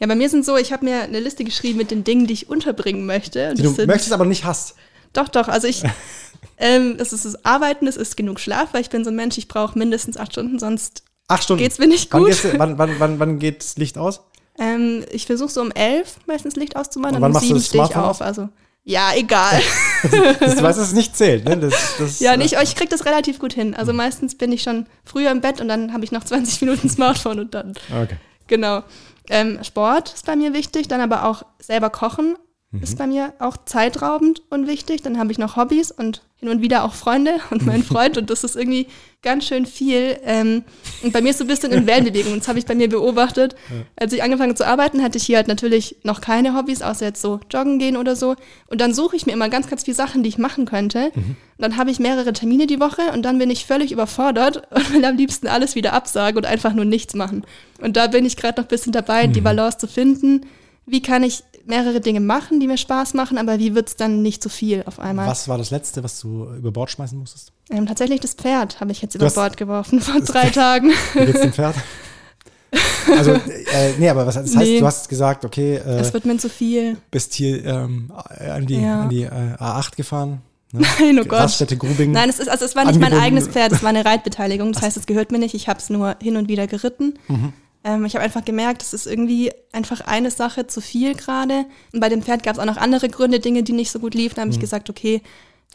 Ja, 0.00 0.06
bei 0.06 0.14
mir 0.14 0.28
sind 0.28 0.44
so, 0.44 0.56
ich 0.56 0.72
habe 0.72 0.84
mir 0.84 1.02
eine 1.02 1.18
Liste 1.20 1.42
geschrieben 1.42 1.78
mit 1.78 1.90
den 1.90 2.04
Dingen, 2.04 2.26
die 2.26 2.34
ich 2.34 2.48
unterbringen 2.48 3.04
möchte. 3.06 3.50
Und 3.50 3.58
Die 3.58 3.62
du 3.64 3.70
sind, 3.70 3.86
möchtest, 3.88 4.12
aber 4.12 4.24
nicht 4.26 4.44
hast. 4.44 4.76
Doch, 5.12 5.28
doch. 5.28 5.48
Also 5.48 5.66
ich, 5.66 5.82
ähm, 6.58 6.96
es 6.98 7.12
ist 7.12 7.24
das 7.24 7.44
Arbeiten, 7.44 7.86
es 7.86 7.96
ist 7.96 8.16
genug 8.16 8.38
Schlaf, 8.40 8.68
weil 8.72 8.82
ich 8.82 8.90
bin 8.90 9.02
so 9.04 9.10
ein 9.10 9.16
Mensch, 9.16 9.38
ich 9.38 9.48
brauche 9.48 9.76
mindestens 9.78 10.16
acht 10.16 10.32
Stunden, 10.32 10.58
sonst 10.58 11.02
Acht 11.26 11.44
Stunden. 11.44 11.62
geht's 11.62 11.78
mir 11.78 11.88
nicht 11.88 12.10
gut. 12.10 12.36
wann, 12.58 12.78
wann, 12.78 12.98
wann, 13.00 13.18
wann 13.18 13.38
geht 13.38 13.62
das 13.62 13.76
Licht 13.76 13.98
aus? 13.98 14.20
Ähm, 14.58 15.04
ich 15.10 15.26
versuche 15.26 15.50
so 15.50 15.60
um 15.60 15.70
elf 15.72 16.18
meistens 16.26 16.56
Licht 16.56 16.76
auszumachen 16.76 17.16
Und 17.16 17.22
und, 17.24 17.34
um 17.34 17.40
sieben 17.40 17.60
stehe 17.60 17.84
ich 17.84 17.96
auf. 17.96 18.20
Also 18.22 18.48
ja, 18.88 19.12
egal. 19.14 19.60
Das, 20.38 20.54
dass 20.54 20.76
es 20.76 20.92
nicht 20.92 21.16
zählt. 21.16 21.44
Ne? 21.44 21.56
Das, 21.56 21.74
das, 21.98 22.20
ja, 22.20 22.36
nicht, 22.36 22.54
ich 22.62 22.76
krieg 22.76 22.88
das 22.88 23.04
relativ 23.04 23.40
gut 23.40 23.52
hin. 23.52 23.74
Also 23.74 23.92
meistens 23.92 24.38
bin 24.38 24.52
ich 24.52 24.62
schon 24.62 24.86
früher 25.04 25.32
im 25.32 25.40
Bett 25.40 25.60
und 25.60 25.66
dann 25.66 25.92
habe 25.92 26.04
ich 26.04 26.12
noch 26.12 26.22
20 26.22 26.60
Minuten 26.62 26.88
Smartphone 26.88 27.40
und 27.40 27.52
dann 27.52 27.74
Okay. 27.90 28.16
Genau. 28.46 28.84
Ähm, 29.28 29.58
Sport 29.64 30.14
ist 30.14 30.24
bei 30.24 30.36
mir 30.36 30.54
wichtig, 30.54 30.86
dann 30.86 31.00
aber 31.00 31.24
auch 31.24 31.42
selber 31.60 31.90
kochen 31.90 32.36
Mhm. 32.70 32.82
ist 32.82 32.98
bei 32.98 33.06
mir 33.06 33.32
auch 33.38 33.56
zeitraubend 33.64 34.42
und 34.50 34.66
wichtig. 34.66 35.02
Dann 35.02 35.18
habe 35.18 35.32
ich 35.32 35.38
noch 35.38 35.56
Hobbys 35.56 35.90
und 35.90 36.22
hin 36.40 36.48
und 36.48 36.62
wieder 36.62 36.84
auch 36.84 36.94
Freunde 36.94 37.40
und 37.50 37.66
mein 37.66 37.82
Freund 37.82 38.16
und 38.16 38.30
das 38.30 38.44
ist 38.44 38.56
irgendwie 38.56 38.86
ganz 39.22 39.46
schön 39.46 39.66
viel. 39.66 40.16
Ähm, 40.22 40.62
und 41.02 41.12
bei 41.12 41.20
mir 41.20 41.30
ist 41.30 41.38
so 41.38 41.44
ein 41.44 41.48
bisschen 41.48 41.72
in 41.72 41.86
Wellenbewegung. 41.86 42.32
Und 42.32 42.40
das 42.40 42.48
habe 42.48 42.58
ich 42.58 42.66
bei 42.66 42.76
mir 42.76 42.88
beobachtet. 42.88 43.56
Als 43.96 44.12
ich 44.12 44.22
angefangen 44.22 44.54
zu 44.54 44.64
arbeiten, 44.64 45.02
hatte 45.02 45.18
ich 45.18 45.24
hier 45.24 45.38
halt 45.38 45.48
natürlich 45.48 45.96
noch 46.04 46.20
keine 46.20 46.54
Hobbys, 46.54 46.82
außer 46.82 47.06
jetzt 47.06 47.20
so 47.20 47.40
joggen 47.50 47.80
gehen 47.80 47.96
oder 47.96 48.14
so. 48.14 48.36
Und 48.68 48.80
dann 48.80 48.94
suche 48.94 49.16
ich 49.16 49.26
mir 49.26 49.32
immer 49.32 49.48
ganz, 49.48 49.68
ganz 49.68 49.82
viele 49.84 49.96
Sachen, 49.96 50.22
die 50.22 50.28
ich 50.28 50.38
machen 50.38 50.66
könnte. 50.66 51.10
Und 51.16 51.36
dann 51.58 51.76
habe 51.76 51.90
ich 51.90 51.98
mehrere 51.98 52.32
Termine 52.32 52.68
die 52.68 52.78
Woche 52.78 53.10
und 53.12 53.22
dann 53.22 53.38
bin 53.38 53.50
ich 53.50 53.66
völlig 53.66 53.90
überfordert 53.90 54.62
und 54.70 54.92
will 54.92 55.04
am 55.04 55.16
liebsten 55.16 55.48
alles 55.48 55.74
wieder 55.74 55.94
absagen 55.94 56.38
und 56.38 56.46
einfach 56.46 56.72
nur 56.72 56.84
nichts 56.84 57.14
machen. 57.14 57.44
Und 57.80 57.96
da 57.96 58.06
bin 58.06 58.24
ich 58.24 58.36
gerade 58.36 58.60
noch 58.60 58.66
ein 58.66 58.70
bisschen 58.70 58.92
dabei, 58.92 59.26
die 59.26 59.40
Balance 59.40 59.78
zu 59.78 59.88
finden. 59.88 60.46
Wie 60.86 61.02
kann 61.02 61.24
ich 61.24 61.42
mehrere 61.68 62.00
Dinge 62.00 62.20
machen, 62.20 62.60
die 62.60 62.66
mir 62.66 62.76
Spaß 62.78 63.14
machen, 63.14 63.38
aber 63.38 63.58
wie 63.58 63.74
wird 63.74 63.88
es 63.88 63.96
dann 63.96 64.22
nicht 64.22 64.42
zu 64.42 64.48
viel 64.48 64.82
auf 64.86 64.98
einmal? 64.98 65.26
Was 65.28 65.48
war 65.48 65.58
das 65.58 65.70
Letzte, 65.70 66.02
was 66.02 66.18
du 66.20 66.48
über 66.56 66.70
Bord 66.72 66.90
schmeißen 66.90 67.18
musstest? 67.18 67.52
Ähm, 67.70 67.86
tatsächlich 67.86 68.20
das 68.20 68.34
Pferd 68.34 68.80
habe 68.80 68.92
ich 68.92 69.02
jetzt 69.02 69.14
Du 69.14 69.18
über 69.18 69.30
Bord 69.30 69.56
geworfen 69.56 70.00
vor 70.00 70.20
drei 70.20 70.50
Tagen. 70.50 70.92
Geht's 71.14 71.40
dem 71.40 71.52
Pferd? 71.52 71.74
Also, 73.16 73.30
äh, 73.32 73.94
nee, 73.98 74.10
aber 74.10 74.26
was 74.26 74.34
das 74.34 74.44
heißt, 74.54 74.56
Nee. 74.56 74.80
du 74.80 74.84
hast 74.86 75.08
gesagt, 75.08 75.46
okay, 75.46 75.76
äh, 75.76 76.00
Es 76.00 76.12
wird 76.12 76.26
mir 76.26 76.36
zu 76.36 76.50
viel. 76.50 76.98
bist 77.10 77.32
hier 77.32 77.64
ähm, 77.64 78.12
an 78.38 78.66
die, 78.66 78.76
Ja. 78.82 79.00
an 79.02 79.08
die 79.08 79.22
äh, 79.22 79.30
A8 79.58 79.96
gefahren. 79.96 80.42
Ne? 80.72 80.82
Nein, 80.98 81.18
oh 81.18 81.24
Gott. 81.24 81.40
Raststätte 81.40 81.78
Grubing. 81.78 82.12
Nein, 82.12 82.28
es 82.28 82.38
ist, 82.38 82.48
also 82.50 82.66
es 82.66 82.76
war 82.76 82.84
nicht 82.84 82.96
mein 82.96 83.04
Angebunden. 83.14 83.24
eigenes 83.24 83.48
Pferd, 83.48 83.72
es 83.72 83.82
war 83.82 83.88
eine 83.88 84.04
Reitbeteiligung. 84.04 84.72
Das 84.74 84.82
heißt, 84.82 84.98
es 84.98 85.06
gehört 85.06 85.32
mir 85.32 85.38
nicht. 85.38 85.54
Ich 85.54 85.68
habe 85.68 85.78
es 85.80 85.88
nur 85.88 86.16
hin 86.20 86.36
und 86.36 86.48
wieder 86.50 86.66
geritten. 86.66 87.14
Mhm. 87.28 87.54
Ähm, 87.84 88.04
ich 88.04 88.14
habe 88.14 88.24
einfach 88.24 88.44
gemerkt, 88.44 88.82
es 88.82 88.92
ist 88.92 89.06
irgendwie 89.06 89.52
einfach 89.72 90.00
eine 90.02 90.30
Sache 90.30 90.66
zu 90.66 90.80
viel 90.80 91.14
gerade. 91.14 91.64
Und 91.92 92.00
bei 92.00 92.08
dem 92.08 92.22
Pferd 92.22 92.42
gab 92.42 92.54
es 92.54 92.58
auch 92.58 92.64
noch 92.66 92.76
andere 92.76 93.08
Gründe, 93.08 93.40
Dinge, 93.40 93.62
die 93.62 93.72
nicht 93.72 93.90
so 93.90 93.98
gut 94.00 94.14
liefen. 94.14 94.34
Da 94.36 94.42
Mhm. 94.42 94.46
habe 94.46 94.54
ich 94.54 94.60
gesagt, 94.60 94.90
okay, 94.90 95.22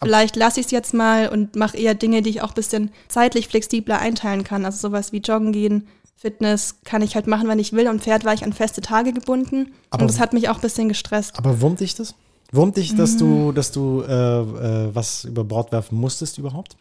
vielleicht 0.02 0.36
lasse 0.36 0.60
ich 0.60 0.66
es 0.68 0.72
jetzt 0.72 0.94
mal 0.94 1.30
und 1.30 1.56
mache 1.56 1.78
eher 1.78 1.94
Dinge, 1.96 2.22
die 2.22 2.30
ich 2.30 2.42
auch 2.42 2.50
ein 2.50 2.56
bisschen 2.56 2.92
zeitlich 3.08 3.48
flexibler 3.48 4.00
einteilen 4.00 4.44
kann. 4.44 4.66
Also 4.66 4.90
sowas 4.90 5.12
wie 5.14 5.20
Joggen 5.20 5.54
gehen, 5.54 5.88
Fitness 6.16 6.76
kann 6.86 7.02
ich 7.02 7.16
halt 7.16 7.28
machen, 7.28 7.48
wenn 7.48 7.60
ich 7.60 7.74
will. 7.74 7.88
Und 7.88 8.02
Pferd 8.04 8.24
war 8.26 8.34
ich 8.34 8.44
an 8.44 8.54
feste 8.54 8.82
Tage 8.82 9.14
gebunden. 9.14 9.74
Aber- 9.90 10.04
und 10.04 10.08
das 10.12 10.20
hat 10.20 10.34
mich 10.34 10.50
auch 10.50 10.56
ein 10.56 10.62
bisschen 10.62 10.88
gestresst. 10.90 11.38
Aber 11.38 11.62
wurmt 11.62 11.80
dich 11.80 11.96
das? 11.96 12.16
Wurmt 12.52 12.78
dich, 12.78 12.96
dass 12.96 13.18
du, 13.18 13.26
Mhm. 13.26 13.56
dass 13.56 13.72
du 13.72 14.02
äh, 14.02 14.14
äh, 14.14 14.96
was 14.96 15.24
über 15.26 15.44
Bord 15.44 15.72
werfen 15.72 15.98
musstest 15.98 16.38
überhaupt? 16.38 16.76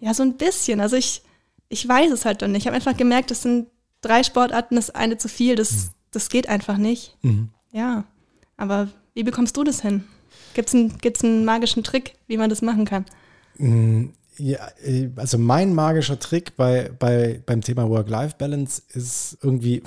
Ja, 0.00 0.14
so 0.14 0.22
ein 0.22 0.36
bisschen. 0.36 0.80
Also 0.80 0.96
ich, 0.96 1.22
ich 1.68 1.86
weiß 1.86 2.10
es 2.12 2.24
halt 2.24 2.42
doch 2.42 2.46
nicht. 2.48 2.62
Ich 2.62 2.66
habe 2.66 2.76
einfach 2.76 2.96
gemerkt, 2.96 3.30
das 3.30 3.42
sind 3.42 3.66
drei 4.00 4.22
Sportarten, 4.22 4.76
ist 4.76 4.94
eine 4.94 5.18
zu 5.18 5.28
viel. 5.28 5.56
Das, 5.56 5.90
das 6.10 6.28
geht 6.28 6.48
einfach 6.48 6.76
nicht. 6.76 7.16
Mhm. 7.22 7.50
Ja, 7.72 8.04
aber 8.56 8.88
wie 9.14 9.22
bekommst 9.22 9.56
du 9.56 9.64
das 9.64 9.82
hin? 9.82 10.04
Gibt 10.54 10.68
es 10.68 10.74
einen, 10.74 10.98
gibt's 10.98 11.22
einen 11.22 11.44
magischen 11.44 11.84
Trick, 11.84 12.14
wie 12.26 12.36
man 12.36 12.50
das 12.50 12.62
machen 12.62 12.84
kann? 12.84 13.04
Ja, 14.38 14.68
äh, 14.84 15.10
also 15.16 15.38
mein 15.38 15.74
magischer 15.74 16.18
Trick 16.18 16.56
bei, 16.56 16.90
bei, 16.98 17.42
beim 17.44 17.60
Thema 17.60 17.88
Work-Life-Balance 17.88 18.82
ist 18.92 19.38
irgendwie 19.42 19.82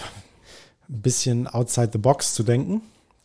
ein 0.89 1.01
bisschen 1.01 1.47
outside 1.47 1.89
the 1.93 1.97
box 1.97 2.34
zu 2.34 2.43
denken. 2.43 2.82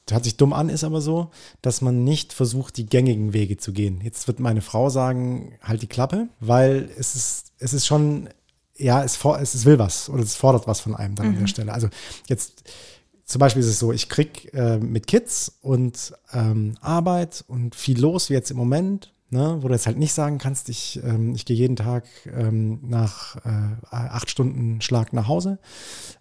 Hört 0.09 0.22
sich 0.22 0.37
dumm 0.37 0.53
an, 0.53 0.68
ist 0.68 0.84
aber 0.84 1.01
so, 1.01 1.30
dass 1.62 1.80
man 1.80 2.05
nicht 2.05 2.32
versucht, 2.32 2.76
die 2.76 2.87
gängigen 2.87 3.32
Wege 3.32 3.57
zu 3.57 3.72
gehen. 3.72 4.01
Jetzt 4.05 4.28
wird 4.28 4.39
meine 4.39 4.62
Frau 4.62 4.89
sagen, 4.89 5.59
halt 5.61 5.82
die 5.82 5.89
Klappe, 5.89 6.28
weil 6.39 6.89
es 6.97 7.16
ist, 7.16 7.53
es 7.59 7.72
ist 7.72 7.87
schon, 7.87 8.28
ja, 8.79 9.03
es, 9.03 9.16
for, 9.16 9.41
es, 9.41 9.55
es 9.55 9.64
will 9.64 9.79
was 9.79 10.09
oder 10.09 10.22
es 10.22 10.35
fordert 10.35 10.66
was 10.66 10.81
von 10.81 10.95
einem 10.95 11.14
dann 11.14 11.29
an 11.29 11.39
der 11.39 11.47
Stelle. 11.47 11.72
Also 11.72 11.89
jetzt 12.29 12.64
zum 13.24 13.41
Beispiel 13.41 13.61
ist 13.61 13.68
es 13.68 13.79
so, 13.79 13.93
ich 13.93 14.09
krieg 14.09 14.55
äh, 14.55 14.79
mit 14.79 15.09
Kids 15.09 15.59
und 15.61 16.14
ähm, 16.33 16.77
Arbeit 16.81 17.45
und 17.49 17.74
viel 17.74 18.01
los, 18.01 18.31
wie 18.31 18.35
jetzt 18.35 18.53
im 18.53 18.57
Moment, 18.57 19.12
ne, 19.31 19.59
wo 19.61 19.68
du 19.68 19.74
jetzt 19.74 19.87
halt 19.87 19.99
nicht 19.99 20.12
sagen 20.12 20.39
kannst, 20.39 20.68
ich, 20.68 21.01
ähm, 21.03 21.35
ich 21.35 21.45
gehe 21.45 21.57
jeden 21.57 21.74
Tag 21.74 22.05
ähm, 22.27 22.79
nach 22.83 23.37
äh, 23.45 23.77
acht 23.91 24.31
Stunden 24.31 24.81
Schlag 24.81 25.12
nach 25.12 25.27
Hause, 25.27 25.59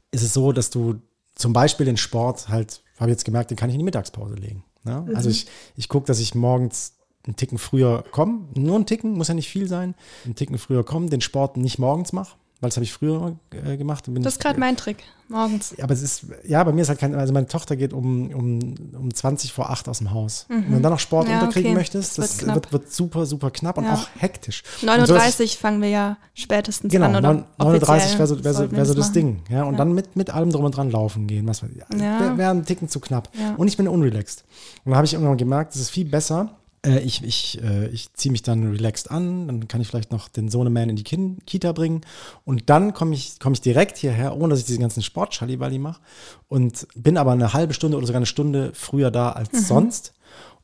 ist 0.10 0.24
es 0.24 0.34
so, 0.34 0.52
dass 0.52 0.72
du 0.72 0.96
zum 1.36 1.54
Beispiel 1.54 1.86
den 1.86 1.98
Sport 1.98 2.50
halt, 2.50 2.82
habe 2.98 3.12
ich 3.12 3.16
jetzt 3.16 3.26
gemerkt, 3.26 3.52
den 3.52 3.58
kann 3.58 3.70
ich 3.70 3.76
in 3.76 3.80
die 3.80 3.86
Mittagspause 3.86 4.36
legen. 4.36 4.64
Ne? 4.84 5.06
Also 5.14 5.30
ich, 5.30 5.46
ich 5.76 5.90
gucke, 5.90 6.08
dass 6.08 6.20
ich 6.20 6.34
morgens 6.34 6.94
einen 7.28 7.36
Ticken 7.36 7.60
früher 7.60 8.04
komme, 8.12 8.48
nur 8.56 8.76
einen 8.76 8.86
Ticken, 8.88 9.14
muss 9.14 9.28
ja 9.28 9.34
nicht 9.36 9.50
viel 9.50 9.68
sein, 9.68 9.94
einen 10.24 10.36
Ticken 10.36 10.58
früher 10.58 10.84
kommen, 10.84 11.10
den 11.10 11.22
Sport 11.22 11.58
nicht 11.58 11.78
morgens 11.78 12.14
mache, 12.14 12.36
weil 12.62 12.70
das 12.70 12.78
habe 12.78 12.84
ich 12.86 12.94
früher 12.94 13.36
äh, 13.52 13.78
gemacht. 13.78 14.06
Das 14.08 14.34
ist 14.34 14.40
gerade 14.42 14.60
mein 14.60 14.78
Trick, 14.78 15.04
morgens. 15.28 15.74
ja, 15.78 15.84
aber 15.84 15.94
es 15.94 16.02
ist, 16.02 16.26
ja, 16.48 16.64
bei 16.64 16.72
mir 16.72 16.82
ist 16.84 16.90
halt 16.90 17.00
kein, 17.00 17.14
also 17.14 17.34
meine 17.34 17.48
Tochter 17.48 17.76
geht 17.76 17.92
um, 17.94 18.30
um, 18.34 18.76
um 18.98 19.14
20 19.14 19.52
vor 19.52 19.70
8 19.70 19.90
aus 19.90 19.98
dem 20.00 20.12
Haus. 20.12 20.46
Und 20.50 20.66
wenn 20.68 20.76
du 20.78 20.80
dann 20.82 20.92
noch 20.94 21.00
Sport 21.00 21.28
Mhm. 21.28 21.32
Ja, 21.34 21.40
unterkriegen 21.42 21.72
okay. 21.72 21.78
möchtest, 21.80 22.18
Das 22.18 22.38
das, 22.38 22.46
wird 22.46 22.56
wird, 22.56 22.72
wird 22.74 22.92
super, 22.94 23.26
super 23.26 23.52
knapp 23.52 23.78
und 23.78 23.84
Ja. 23.84 23.94
auch 23.96 24.08
hektisch. 24.18 24.64
9.30 24.82 25.00
Und 25.02 25.08
so 25.08 25.16
ist- 25.44 25.56
Uhr 25.56 25.60
fangen 25.60 25.82
wir 25.82 25.90
ja 25.90 26.18
spätestens 26.34 26.92
Genau, 26.92 27.08
an. 27.08 27.16
Oder 27.18 27.46
39 27.58 28.18
wäre 28.18 28.28
so, 28.28 28.44
wär 28.44 28.54
so, 28.54 28.72
wär 28.72 28.86
so 28.86 28.94
das 28.94 29.08
machen. 29.08 29.14
Ding. 29.14 29.42
Ja, 29.50 29.64
und 29.64 29.74
Ja. 29.74 29.78
dann 29.80 29.94
mit, 29.94 30.16
mit 30.16 30.30
allem 30.30 30.50
drum 30.52 30.64
und 30.64 30.76
dran 30.78 30.90
laufen 30.92 31.28
gehen. 31.28 31.48
Was, 31.48 31.62
ja. 31.62 31.68
Wäre 31.90 32.38
wär 32.38 32.50
ein 32.52 32.66
Ticken 32.66 32.88
zu 32.90 33.00
knapp. 33.00 33.30
Und 33.58 33.68
ich 33.68 33.76
bin 33.78 33.88
unrelaxed. 33.88 34.44
Und 34.86 34.92
da 34.92 34.96
habe 34.98 35.06
ich 35.06 35.14
irgendwann 35.14 35.38
gemerkt, 35.38 35.76
es 35.76 35.82
ist 35.82 35.90
viel 35.90 36.06
besser. 36.06 36.52
Äh, 36.86 37.00
ich 37.00 37.24
ich, 37.24 37.62
äh, 37.64 37.88
ich 37.88 38.14
ziehe 38.14 38.32
mich 38.32 38.42
dann 38.44 38.72
relaxed 38.72 39.12
an, 39.12 39.48
dann 39.48 39.68
kann 39.68 39.82
ich 39.82 39.88
vielleicht 39.88 40.12
noch 40.12 40.28
den 40.30 40.50
Sohneman 40.50 40.90
in 40.90 40.96
die 40.96 41.04
Kin 41.04 41.40
Kita 41.46 41.72
bringen. 41.72 42.02
Und 42.46 42.70
dann 42.70 42.94
komme 42.94 43.16
ich, 43.16 43.40
komm 43.40 43.54
ich 43.54 43.62
direkt 43.62 43.98
hierher, 43.98 44.36
ohne 44.38 44.50
dass 44.50 44.60
ich 44.60 44.66
diesen 44.66 44.82
ganzen 44.82 45.04
Sport-Schalliballi 45.04 45.80
mache. 45.80 46.02
Und 46.48 46.88
bin 46.96 47.18
aber 47.18 47.32
eine 47.32 47.54
halbe 47.54 47.74
Stunde 47.74 47.98
oder 47.98 48.08
sogar 48.08 48.20
eine 48.20 48.26
Stunde 48.26 48.72
früher 48.74 49.12
da 49.12 49.32
als 49.32 49.52
Mhm. 49.54 49.58
sonst 49.66 50.14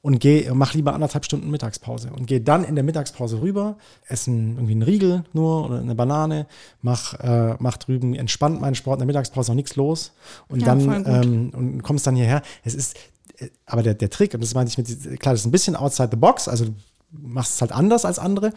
und 0.04 0.20
gehe, 0.20 0.52
mach 0.56 0.74
lieber 0.74 0.94
anderthalb 0.96 1.26
Stunden 1.26 1.52
Mittagspause 1.52 2.12
und 2.12 2.26
gehe 2.26 2.42
dann 2.42 2.64
in 2.64 2.74
der 2.74 2.84
Mittagspause 2.84 3.42
rüber, 3.42 3.78
essen 4.08 4.54
irgendwie 4.56 4.72
einen 4.72 4.82
Riegel 4.82 5.24
nur 5.34 5.66
oder 5.66 5.80
eine 5.80 5.94
Banane, 5.94 6.48
mach, 6.82 7.14
äh, 7.20 7.56
mach 7.60 7.78
drüben 7.78 8.16
entspannt 8.16 8.60
meinen 8.62 8.74
Sport 8.74 8.96
in 8.96 9.00
der 9.02 9.08
Mittagspause 9.08 9.52
noch 9.52 9.56
nichts 9.56 9.76
los 9.76 10.14
und 10.50 10.62
Ja, 10.62 10.68
dann 10.68 11.06
ähm, 11.06 11.52
und 11.56 11.84
kommst 11.84 12.08
dann 12.08 12.16
hierher. 12.16 12.42
Es 12.64 12.74
ist, 12.74 12.98
aber 13.66 13.84
der, 13.84 13.94
der 13.96 14.10
Trick, 14.10 14.34
und 14.34 14.42
das 14.42 14.54
meine 14.54 14.70
ich 14.70 14.78
mit, 14.78 14.88
klar, 15.20 15.34
das 15.34 15.42
ist 15.42 15.46
ein 15.48 15.52
bisschen 15.52 15.76
outside 15.76 16.10
the 16.12 16.18
box, 16.18 16.48
also 16.48 16.66
du 16.66 16.74
machst 17.12 17.56
es 17.56 17.62
halt 17.62 17.72
anders 17.72 18.06
als 18.06 18.20
andere, 18.20 18.54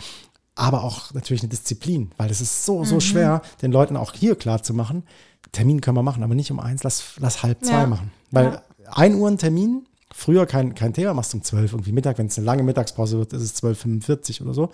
aber 0.54 0.84
auch 0.84 1.12
natürlich 1.14 1.42
eine 1.42 1.48
Disziplin, 1.50 2.12
weil 2.16 2.30
es 2.30 2.40
ist 2.40 2.64
so, 2.64 2.80
Mhm. 2.80 2.84
so 2.84 3.00
schwer, 3.00 3.42
den 3.62 3.72
Leuten 3.72 3.96
auch 3.96 4.12
hier 4.14 4.36
klar 4.36 4.62
zu 4.62 4.74
machen, 4.74 5.04
Termin 5.52 5.80
können 5.80 5.96
wir 5.96 6.02
machen, 6.02 6.22
aber 6.22 6.34
nicht 6.34 6.50
um 6.50 6.60
eins, 6.60 6.82
lass, 6.82 7.02
lass 7.18 7.42
halb 7.42 7.64
zwei 7.64 7.80
Ja. 7.82 7.86
machen. 7.86 8.10
Weil 8.30 8.46
Ja. 8.46 8.62
ein 8.92 9.14
Uhr 9.14 9.28
ein 9.28 9.38
Termin, 9.38 9.86
früher 10.12 10.46
kein, 10.46 10.74
kein 10.74 10.92
Thema, 10.92 11.14
machst 11.14 11.32
du 11.32 11.38
um 11.38 11.42
12 11.44 11.72
irgendwie 11.72 11.92
Mittag, 11.92 12.18
wenn 12.18 12.26
es 12.26 12.36
eine 12.38 12.44
lange 12.46 12.62
Mittagspause 12.62 13.18
wird, 13.18 13.32
ist 13.32 13.42
es 13.42 13.54
12.45 13.62 14.42
oder 14.42 14.54
so. 14.54 14.70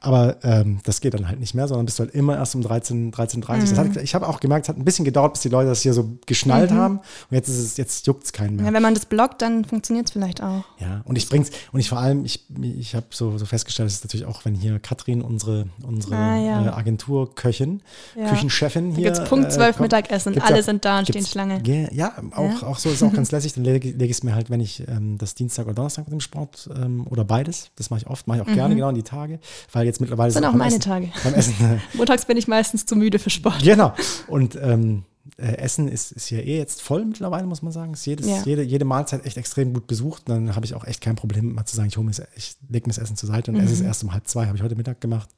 Aber 0.00 0.36
ähm, 0.44 0.78
das 0.84 1.00
geht 1.00 1.14
dann 1.14 1.26
halt 1.28 1.40
nicht 1.40 1.54
mehr, 1.54 1.66
sondern 1.66 1.84
bist 1.86 1.98
du 1.98 2.04
halt 2.04 2.14
immer 2.14 2.36
erst 2.36 2.54
um 2.54 2.62
13, 2.62 3.12
13.30 3.12 3.60
Das 3.60 3.78
hat, 3.78 3.96
ich 3.96 4.14
habe 4.14 4.28
auch 4.28 4.38
gemerkt, 4.38 4.66
es 4.66 4.68
hat 4.68 4.76
ein 4.76 4.84
bisschen 4.84 5.04
gedauert, 5.04 5.32
bis 5.32 5.42
die 5.42 5.48
Leute 5.48 5.68
das 5.70 5.82
hier 5.82 5.92
so 5.92 6.18
geschnallt 6.26 6.70
haben. 6.70 6.98
Und 6.98 7.34
jetzt 7.34 7.48
ist 7.48 7.58
es, 7.58 7.76
jetzt 7.76 8.06
juckt 8.06 8.24
es 8.24 8.32
keinen 8.32 8.56
mehr. 8.56 8.66
Ja, 8.66 8.72
wenn 8.72 8.82
man 8.82 8.94
das 8.94 9.06
blockt, 9.06 9.42
dann 9.42 9.64
funktioniert 9.64 10.06
es 10.06 10.12
vielleicht 10.12 10.40
auch. 10.40 10.64
Ja, 10.78 11.02
und 11.04 11.16
ich 11.18 11.28
bring's, 11.28 11.50
und 11.72 11.80
ich 11.80 11.88
vor 11.88 11.98
allem, 11.98 12.24
ich, 12.24 12.44
ich 12.62 12.94
habe 12.94 13.06
so, 13.10 13.36
so 13.38 13.44
festgestellt, 13.44 13.88
es 13.88 13.96
ist 13.96 14.04
natürlich 14.04 14.26
auch, 14.26 14.44
wenn 14.44 14.54
hier 14.54 14.78
Katrin, 14.78 15.20
unsere, 15.20 15.66
unsere 15.84 16.14
Ah, 16.14 16.36
ja. 16.38 16.64
äh, 16.66 16.68
Agenturköchin, 16.68 17.82
Ja. 18.16 18.28
Küchenchefin 18.30 18.92
hier. 18.92 19.10
es 19.10 19.24
Punkt 19.24 19.52
12 19.52 19.76
kommt, 19.78 19.92
Mittagessen, 19.92 20.40
alle 20.40 20.62
sind 20.62 20.84
da 20.84 21.00
und 21.00 21.08
stehen 21.08 21.26
Schlange. 21.26 21.60
Ja, 21.66 21.88
ja, 21.92 22.12
auch, 22.36 22.62
auch 22.62 22.78
so 22.78 22.88
ist 22.90 23.02
auch 23.02 23.12
ganz 23.12 23.30
lässig. 23.32 23.54
Dann 23.54 23.64
lege 23.64 23.90
leg 23.90 24.10
ich 24.10 24.16
es 24.18 24.22
mir 24.22 24.34
halt, 24.36 24.48
wenn 24.48 24.60
ich 24.60 24.86
ähm, 24.86 25.18
das 25.18 25.34
Dienstag 25.34 25.66
oder 25.66 25.74
Donnerstag 25.74 26.04
mit 26.06 26.12
dem 26.12 26.20
Sport 26.20 26.68
ähm, 26.76 27.04
oder 27.10 27.24
beides, 27.24 27.70
das 27.76 27.90
mache 27.90 28.02
ich 28.02 28.06
oft, 28.06 28.28
mache 28.28 28.38
ich 28.38 28.42
auch 28.48 28.52
gerne, 28.54 28.76
genau 28.76 28.90
in 28.90 28.94
die 28.94 29.02
Tage, 29.02 29.40
weil 29.72 29.87
jetzt 29.88 30.00
mittlerweile 30.00 30.28
Das 30.28 30.34
sind 30.34 30.44
auch 30.44 30.54
meine 30.54 30.70
Essen, 30.76 30.80
Tage. 30.80 31.08
Beim 31.24 31.34
Essen, 31.34 31.54
äh, 31.60 31.96
Montags 31.96 32.24
bin 32.26 32.36
ich 32.36 32.46
meistens 32.48 32.86
zu 32.86 32.94
müde 32.96 33.18
für 33.18 33.30
Sport. 33.30 33.62
Genau. 33.62 33.92
Und 34.28 34.56
ähm, 34.60 35.04
äh, 35.36 35.56
Essen 35.58 35.88
ist, 35.88 36.12
ist 36.12 36.26
hier 36.28 36.42
eh 36.44 36.56
jetzt 36.58 36.80
voll 36.80 37.04
mittlerweile, 37.04 37.46
muss 37.46 37.60
man 37.62 37.72
sagen. 37.72 37.92
Ist 37.92 38.06
jedes, 38.06 38.26
Ja. 38.26 38.42
jede, 38.44 38.62
jede 38.62 38.84
Mahlzeit 38.84 39.26
echt 39.26 39.36
extrem 39.36 39.74
gut 39.74 39.86
besucht. 39.86 40.28
Und 40.28 40.34
dann 40.34 40.56
habe 40.56 40.64
ich 40.64 40.74
auch 40.74 40.84
echt 40.84 41.00
kein 41.00 41.16
Problem, 41.16 41.52
mal 41.54 41.66
zu 41.66 41.76
sagen, 41.76 41.88
ich, 41.88 41.96
hole 41.96 42.06
mir 42.06 42.12
das- 42.12 42.26
ich 42.36 42.56
lege 42.68 42.86
mir 42.86 42.94
das 42.94 42.98
Essen 42.98 43.16
zur 43.16 43.26
Seite 43.28 43.50
und 43.50 43.58
esse 43.60 43.72
es 43.74 43.80
Mhm. 43.80 43.86
erst 43.86 44.02
um 44.04 44.12
halb 44.12 44.26
zwei. 44.26 44.46
Habe 44.46 44.56
ich 44.56 44.62
heute 44.62 44.76
Mittag 44.76 45.00
gemacht. 45.00 45.28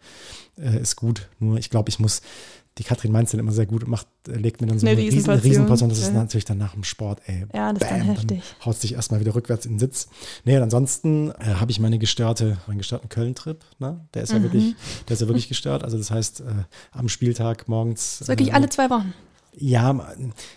Äh, 0.58 0.80
ist 0.80 0.96
gut. 0.96 1.28
Nur 1.38 1.58
ich 1.58 1.70
glaube, 1.70 1.88
ich 1.88 1.98
muss. 1.98 2.22
Die 2.78 2.84
Katrin 2.84 3.12
meint 3.12 3.26
es 3.26 3.32
dann 3.32 3.40
immer 3.40 3.52
sehr 3.52 3.66
gut 3.66 3.82
und 3.84 3.90
macht, 3.90 4.06
legt 4.26 4.60
mir 4.60 4.66
dann 4.68 4.78
so 4.78 4.86
Eine 4.86 4.92
eine, 4.96 5.00
riesen, 5.02 5.16
Riesenportion. 5.18 5.50
Riesenportion. 5.50 5.88
Das 5.90 5.98
ist 5.98 6.06
Ja. 6.08 6.12
natürlich 6.14 6.44
dann 6.44 6.58
nach 6.58 6.72
dem 6.72 6.84
Sport, 6.84 7.20
ey. 7.26 7.44
Ja, 7.52 7.72
das 7.72 7.82
ist 7.82 7.90
dann 7.90 8.00
heftig. 8.02 8.42
haust 8.64 8.82
dich 8.82 8.94
erstmal 8.94 9.20
wieder 9.20 9.34
rückwärts 9.34 9.66
in 9.66 9.72
den 9.72 9.78
Sitz. 9.80 10.08
Nee, 10.44 10.56
und 10.56 10.62
ansonsten 10.62 11.30
äh, 11.32 11.54
habe 11.58 11.70
ich 11.72 11.80
meine 11.80 11.98
gestörte, 11.98 12.58
meinen 12.66 12.78
gestörten 12.78 13.08
Köln-Trip. 13.08 13.62
Ne? 13.80 14.06
Der 14.14 14.20
Mhm. 14.20 14.24
ist 14.24 14.32
ja 14.32 14.42
wirklich, 14.42 14.74
der 15.08 15.14
ist 15.14 15.20
ja 15.20 15.26
wirklich 15.28 15.48
gestört. 15.48 15.82
Also 15.84 15.98
das 15.98 16.10
heißt, 16.10 16.40
äh, 16.40 16.44
am 16.92 17.08
Spieltag 17.08 17.68
morgens. 17.68 18.18
Das 18.18 18.20
ist 18.22 18.28
wirklich 18.28 18.50
äh, 18.50 18.52
alle 18.52 18.68
zwei 18.68 18.88
Wochen. 18.88 19.12
Ja, 19.56 19.92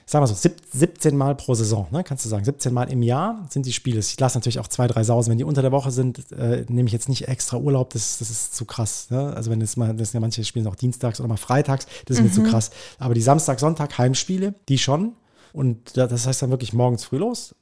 sagen 0.06 0.24
wir 0.24 0.28
so, 0.28 0.34
sieb- 0.36 0.62
17 0.72 1.18
Mal 1.18 1.36
pro 1.36 1.54
Saison, 1.56 1.88
ne, 1.92 2.04
kannst 2.04 2.26
du 2.26 2.30
sagen. 2.30 2.46
17 2.46 2.74
Mal 2.74 2.92
im 2.92 3.02
Jahr 3.04 3.46
sind 3.50 3.66
die 3.66 3.74
Spiele. 3.74 4.00
Ich 4.00 4.20
lasse 4.20 4.38
natürlich 4.38 4.60
auch 4.60 4.68
zwei, 4.68 4.88
drei 4.88 5.04
Sausen. 5.04 5.32
Wenn 5.32 5.38
die 5.38 5.44
unter 5.44 5.62
der 5.62 5.72
Woche 5.72 5.92
sind, 5.92 6.32
äh, 6.32 6.66
nehme 6.70 6.88
ich 6.88 6.94
jetzt 6.94 7.10
nicht 7.10 7.28
extra 7.28 7.58
Urlaub, 7.58 7.90
das, 7.92 8.20
das 8.20 8.30
ist 8.30 8.56
zu 8.56 8.66
krass. 8.66 9.08
Ne? 9.10 9.34
Also 9.36 9.50
wenn 9.52 9.62
es 9.62 9.78
mal, 9.78 9.94
das 9.96 10.12
sind 10.12 10.16
ja 10.16 10.22
manche 10.22 10.44
spielen 10.44 10.68
auch 10.68 10.76
dienstags 10.76 11.20
oder 11.20 11.28
mal 11.30 11.38
freitags, 11.38 11.88
das 12.06 12.18
ist 12.18 12.24
mir 12.24 12.32
zu 12.32 12.44
krass. 12.44 12.72
Aber 13.00 13.14
die 13.14 13.22
Samstag, 13.22 13.60
Sonntag 13.60 13.98
Heimspiele, 13.98 14.54
die 14.70 14.78
schon. 14.78 15.14
Und 15.54 15.98
da- 15.98 16.08
das 16.08 16.26
heißt 16.28 16.42
dann 16.42 16.50
wirklich 16.52 16.74
morgens 16.74 17.04
früh 17.06 17.18
los. 17.18 17.56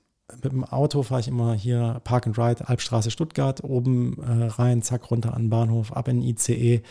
mit 0.44 0.52
dem 0.54 0.64
Auto 0.64 1.04
fahre 1.04 1.20
ich 1.20 1.28
immer 1.28 1.54
hier 1.56 2.00
Park 2.06 2.26
and 2.28 2.38
Ride, 2.38 2.68
Albstraße 2.70 3.12
Stuttgart, 3.12 3.64
oben 3.66 4.18
äh, 4.24 4.46
rein, 4.46 4.82
zack, 4.82 5.12
runter 5.12 5.34
an 5.34 5.44
den 5.44 5.50
Bahnhof, 5.50 5.92
ab 5.92 6.08
in 6.08 6.22
ICE, 6.22 6.82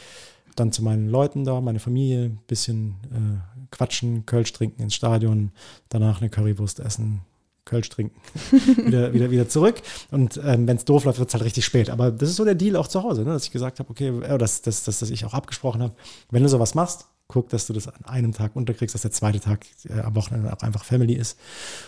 dann 0.56 0.72
zu 0.72 0.82
meinen 0.84 1.08
Leuten 1.08 1.44
da, 1.44 1.60
meine 1.62 1.78
Familie, 1.78 2.32
bisschen 2.48 2.96
äh, 3.10 3.59
quatschen, 3.70 4.26
Kölsch 4.26 4.52
trinken 4.52 4.82
ins 4.82 4.94
Stadion, 4.94 5.52
danach 5.88 6.20
eine 6.20 6.30
Currywurst 6.30 6.80
essen, 6.80 7.20
Kölsch 7.64 7.88
trinken, 7.88 8.20
wieder, 8.84 9.12
wieder, 9.12 9.30
wieder 9.30 9.48
zurück. 9.48 9.80
Und 10.10 10.40
ähm, 10.44 10.66
wenn 10.66 10.76
es 10.76 10.84
doof 10.84 11.04
läuft, 11.04 11.18
wird 11.18 11.28
es 11.28 11.34
halt 11.34 11.44
richtig 11.44 11.64
spät. 11.64 11.90
Aber 11.90 12.10
das 12.10 12.30
ist 12.30 12.36
so 12.36 12.44
der 12.44 12.54
Deal 12.56 12.76
auch 12.76 12.88
zu 12.88 13.02
Hause, 13.02 13.22
ne? 13.22 13.32
dass 13.32 13.44
ich 13.44 13.50
gesagt 13.52 13.78
habe, 13.78 13.90
okay, 13.90 14.08
äh, 14.08 14.38
dass, 14.38 14.62
dass, 14.62 14.82
dass, 14.84 14.98
dass 14.98 15.10
ich 15.10 15.24
auch 15.24 15.34
abgesprochen 15.34 15.82
habe, 15.82 15.94
wenn 16.30 16.42
du 16.42 16.48
sowas 16.48 16.74
machst, 16.74 17.06
guck, 17.28 17.48
dass 17.50 17.68
du 17.68 17.72
das 17.72 17.86
an 17.86 18.04
einem 18.06 18.32
Tag 18.32 18.56
unterkriegst, 18.56 18.92
dass 18.92 19.02
der 19.02 19.12
zweite 19.12 19.38
Tag 19.38 19.64
äh, 19.88 20.00
am 20.00 20.16
Wochenende 20.16 20.52
auch 20.52 20.62
einfach 20.62 20.82
Family 20.84 21.12
ist. 21.14 21.38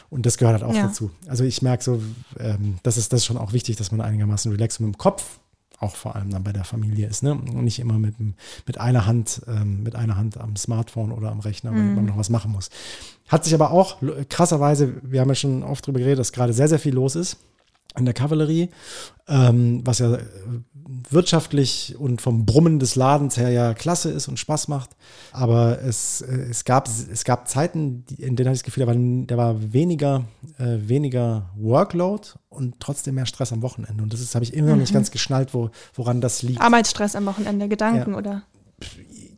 Und 0.09 0.25
das 0.25 0.39
gehört 0.39 0.61
halt 0.61 0.71
auch 0.71 0.77
Ja. 0.77 0.87
dazu. 0.87 1.11
Also 1.27 1.43
ich 1.43 1.63
merke 1.63 1.83
so, 1.83 2.01
ähm, 2.39 2.79
das, 2.85 2.97
ist, 2.97 3.13
das 3.13 3.21
ist 3.23 3.27
schon 3.27 3.39
auch 3.39 3.53
wichtig, 3.53 3.75
dass 3.75 3.91
man 3.91 4.01
einigermaßen 4.03 4.53
relaxed 4.53 4.79
mit 4.81 4.95
dem 4.95 4.99
Kopf 4.99 5.41
auch 5.83 5.97
vor 5.97 6.17
allem 6.17 6.31
dann 6.31 6.45
bei 6.45 6.53
der 6.53 6.65
Familie 6.65 7.07
ist, 7.07 7.23
ne? 7.23 7.33
Und 7.33 7.65
nicht 7.65 7.79
immer 7.79 7.99
mit, 7.99 8.15
mit 8.19 8.79
einer 8.79 9.07
Hand, 9.07 9.43
ähm, 9.47 9.83
mit 9.83 9.97
einer 9.97 10.17
Hand 10.17 10.39
am 10.39 10.57
Smartphone 10.57 11.13
oder 11.13 11.31
am 11.31 11.41
Rechner, 11.41 11.73
wenn 11.73 11.95
man 11.95 12.05
noch 12.07 12.17
was 12.17 12.31
machen 12.31 12.53
muss. 12.53 12.71
Hat 13.29 13.45
sich 13.45 13.55
aber 13.55 13.71
auch 13.71 13.99
krasserweise, 14.29 14.95
wir 15.03 15.21
haben 15.21 15.29
ja 15.29 15.35
schon 15.35 15.63
oft 15.63 15.87
drüber 15.87 15.99
geredet, 15.99 16.19
dass 16.19 16.33
gerade 16.33 16.53
sehr, 16.53 16.69
sehr 16.69 16.79
viel 16.79 16.95
los 16.95 17.17
ist 17.17 17.39
in 17.99 18.05
der 18.07 18.15
Kavallerie, 18.15 18.71
ähm, 19.29 19.83
was 19.85 19.99
ja 19.99 20.15
äh, 20.15 20.21
wirtschaftlich 21.11 21.95
und 21.99 22.21
vom 22.21 22.45
Brummen 22.47 22.79
des 22.79 22.97
Ladens 22.97 23.37
her 23.37 23.51
ja 23.51 23.75
klasse 23.75 24.11
ist 24.11 24.29
und 24.29 24.39
Spaß 24.39 24.69
macht. 24.69 24.91
Aber 25.33 25.81
es, 25.83 26.21
äh, 26.23 26.47
es, 26.51 26.65
gab, 26.65 26.89
es 26.89 27.25
gab 27.25 27.49
Zeiten, 27.49 28.05
in 28.19 28.37
denen 28.37 28.49
hatte 28.49 28.55
ich 28.57 28.61
das 28.61 28.65
Gefühl, 28.65 28.87
da 28.87 28.95
war, 28.95 28.97
da 29.27 29.37
war 29.37 29.73
weniger, 29.73 30.25
äh, 30.59 30.79
weniger 30.89 31.51
Workload 31.57 32.29
und 32.49 32.81
trotzdem 32.81 33.15
mehr 33.17 33.27
Stress 33.27 33.53
am 33.53 33.63
Wochenende. 33.63 34.03
Und 34.03 34.13
das 34.13 34.21
ist- 34.21 34.35
habe 34.35 34.45
ich 34.45 34.55
immer 34.55 34.71
noch 34.71 34.77
nicht 34.77 34.93
ganz 34.95 35.11
geschnallt, 35.11 35.55
wo, 35.55 35.71
woran 35.95 36.21
das 36.21 36.43
liegt. 36.43 36.61
Arbeitsstress 36.61 37.15
am 37.17 37.27
Wochenende, 37.27 37.69
Gedanken 37.69 38.13
Ja. 38.13 38.17
oder? 38.19 38.43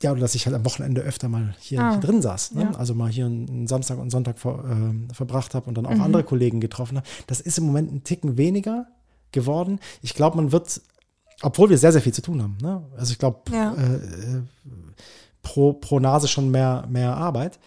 Ja, 0.04 0.12
oder 0.12 0.20
dass 0.20 0.34
ich 0.34 0.46
halt 0.46 0.54
am 0.54 0.64
Wochenende 0.64 1.00
öfter 1.00 1.28
mal 1.28 1.54
hier, 1.58 1.80
Ah. 1.80 1.90
hier 1.92 2.00
drin 2.00 2.22
saß. 2.22 2.52
Ne? 2.52 2.62
Ja. 2.62 2.70
Also 2.72 2.94
mal 2.94 3.10
hier 3.10 3.26
einen 3.26 3.66
Samstag 3.66 3.98
und 3.98 4.10
Sonntag 4.10 4.38
vor, 4.38 4.64
ähm, 4.70 5.08
verbracht 5.12 5.54
habe 5.54 5.66
und 5.66 5.76
dann 5.76 5.86
auch 5.86 5.94
Mhm. 5.94 6.02
andere 6.02 6.24
Kollegen 6.24 6.60
getroffen 6.60 6.98
habe. 6.98 7.06
Das 7.26 7.40
ist 7.40 7.58
im 7.58 7.64
Moment 7.64 7.90
ein 7.92 8.04
Ticken 8.04 8.36
weniger 8.36 8.86
geworden. 9.32 9.80
Ich 10.02 10.14
glaube, 10.14 10.36
man 10.36 10.52
wird, 10.52 10.80
obwohl 11.42 11.70
wir 11.70 11.78
sehr, 11.78 11.90
sehr 11.92 12.02
viel 12.02 12.14
zu 12.14 12.22
tun 12.22 12.42
haben. 12.42 12.56
Ne? 12.62 12.82
Also 12.96 13.12
ich 13.12 13.18
glaube, 13.18 13.40
Ja. 13.50 13.74
äh, 13.74 13.94
äh, 13.96 14.42
pro, 15.42 15.72
pro 15.72 15.98
Nase 16.00 16.28
schon 16.28 16.50
mehr, 16.50 16.86
mehr 16.88 17.16
Arbeit. 17.16 17.58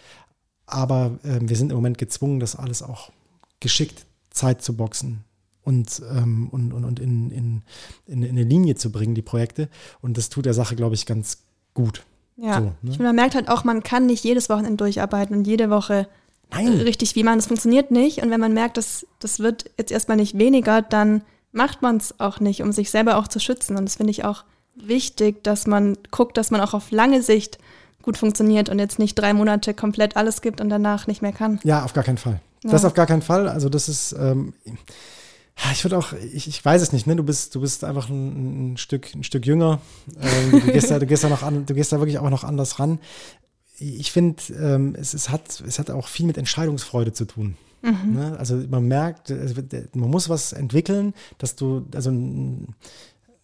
Aber 0.66 1.20
äh, 1.24 1.40
wir 1.42 1.56
sind 1.56 1.72
im 1.72 1.76
Moment 1.78 1.98
gezwungen, 1.98 2.40
das 2.40 2.56
alles 2.56 2.82
auch 2.84 3.12
geschickt 3.60 4.06
Zeit 4.30 4.62
zu 4.62 4.76
boxen 4.76 5.24
und, 5.64 6.02
ähm, 6.12 6.50
und, 6.50 6.72
und, 6.74 6.84
und 6.86 7.00
in, 7.00 7.32
in, 7.32 7.62
in 8.06 8.24
eine 8.24 8.44
Linie 8.44 8.76
zu 8.76 8.92
bringen, 8.92 9.16
die 9.16 9.22
Projekte. 9.22 9.70
Und 10.02 10.18
das 10.18 10.30
tut 10.30 10.46
der 10.46 10.54
Sache, 10.54 10.76
glaube 10.76 10.96
ich, 10.96 11.06
ganz 11.06 11.40
gut. 11.74 12.04
Ja. 12.38 12.56
So, 12.56 12.60
ne? 12.62 12.74
Ich 12.84 12.90
finde, 12.92 13.06
man 13.06 13.16
merkt 13.16 13.36
halt 13.36 13.50
auch, 13.50 13.64
man 13.64 13.84
kann 13.84 14.06
nicht 14.06 14.24
jedes 14.24 14.50
Wochenende 14.50 14.78
durcharbeiten 14.78 15.36
und 15.36 15.48
jede 15.48 15.70
Woche 15.70 16.08
Nein. 16.52 16.68
richtig 16.68 17.16
wie 17.16 17.24
man. 17.24 17.38
Das 17.38 17.48
funktioniert 17.48 17.92
nicht. 17.92 18.22
Und 18.22 18.30
wenn 18.30 18.40
man 18.40 18.54
merkt, 18.54 18.78
dass 18.78 19.06
das 19.20 19.40
wird 19.40 19.70
jetzt 19.78 19.92
erstmal 19.92 20.18
nicht 20.18 20.38
weniger, 20.38 20.82
dann 20.82 21.24
macht 21.52 21.82
man 21.82 21.98
es 21.98 22.20
auch 22.20 22.40
nicht, 22.40 22.62
um 22.62 22.72
sich 22.72 22.92
selber 22.92 23.18
auch 23.18 23.28
zu 23.28 23.40
schützen. 23.40 23.76
Und 23.76 23.86
das 23.86 23.96
finde 23.96 24.12
ich 24.12 24.24
auch 24.24 24.44
wichtig, 24.76 25.44
dass 25.44 25.68
man 25.68 25.98
guckt, 26.12 26.38
dass 26.38 26.52
man 26.52 26.62
auch 26.62 26.74
auf 26.74 26.92
lange 26.92 27.22
Sicht 27.22 27.58
gut 28.04 28.18
funktioniert 28.18 28.70
und 28.70 28.80
jetzt 28.80 29.00
nicht 29.00 29.16
drei 29.16 29.34
Monate 29.34 29.74
komplett 29.74 30.16
alles 30.16 30.42
gibt 30.42 30.62
und 30.62 30.70
danach 30.70 31.08
nicht 31.08 31.22
mehr 31.22 31.34
kann. 31.34 31.60
Ja, 31.64 31.84
auf 31.84 31.94
gar 31.94 32.04
keinen 32.04 32.18
Fall. 32.18 32.40
Ja. 32.64 32.72
Das 32.72 32.86
auf 32.86 32.94
gar 32.94 33.06
keinen 33.06 33.22
Fall. 33.22 33.50
Also 33.50 33.70
das 33.70 33.90
ist, 33.90 34.14
ähm, 34.14 34.54
ich 35.72 35.84
würde 35.84 35.98
auch, 35.98 36.14
ich, 36.14 36.48
ich 36.48 36.64
weiß 36.64 36.82
es 36.82 36.94
nicht, 36.94 37.08
ne? 37.08 37.16
Du 37.16 37.24
bist, 37.24 37.56
du 37.56 37.62
bist 37.62 37.84
einfach 37.84 38.10
ein, 38.10 38.74
ein 38.74 38.78
Stück, 38.78 39.14
ein 39.14 39.24
Stück 39.24 39.46
jünger. 39.46 39.82
Ähm, 40.20 40.52
du 40.52 40.72
gehst 40.72 40.92
da, 40.92 41.00
du 41.00 41.06
gehst 41.06 41.24
da 41.24 41.30
noch 41.30 41.44
an, 41.44 41.66
du 41.66 41.74
gehst 41.74 41.92
da 41.92 42.00
wirklich 42.00 42.20
auch 42.20 42.30
noch 42.30 42.44
anders 42.44 42.80
ran. 42.80 43.00
Ich 43.80 44.12
finde, 44.12 44.42
ähm, 44.54 44.96
es, 44.98 45.14
es, 45.14 45.30
hat, 45.30 45.62
es 45.62 45.80
hat 45.80 45.92
auch 45.92 46.08
viel 46.08 46.26
mit 46.26 46.38
Entscheidungsfreude 46.38 47.14
zu 47.14 47.26
tun. 47.26 47.58
Ne? 48.14 48.36
Also 48.38 48.56
man 48.70 48.88
merkt, 48.88 49.30
man 49.30 50.10
muss 50.10 50.30
was 50.30 50.54
entwickeln, 50.54 51.14
dass 51.38 51.56
du, 51.56 51.86
also 51.94 52.10
ein, 52.10 52.76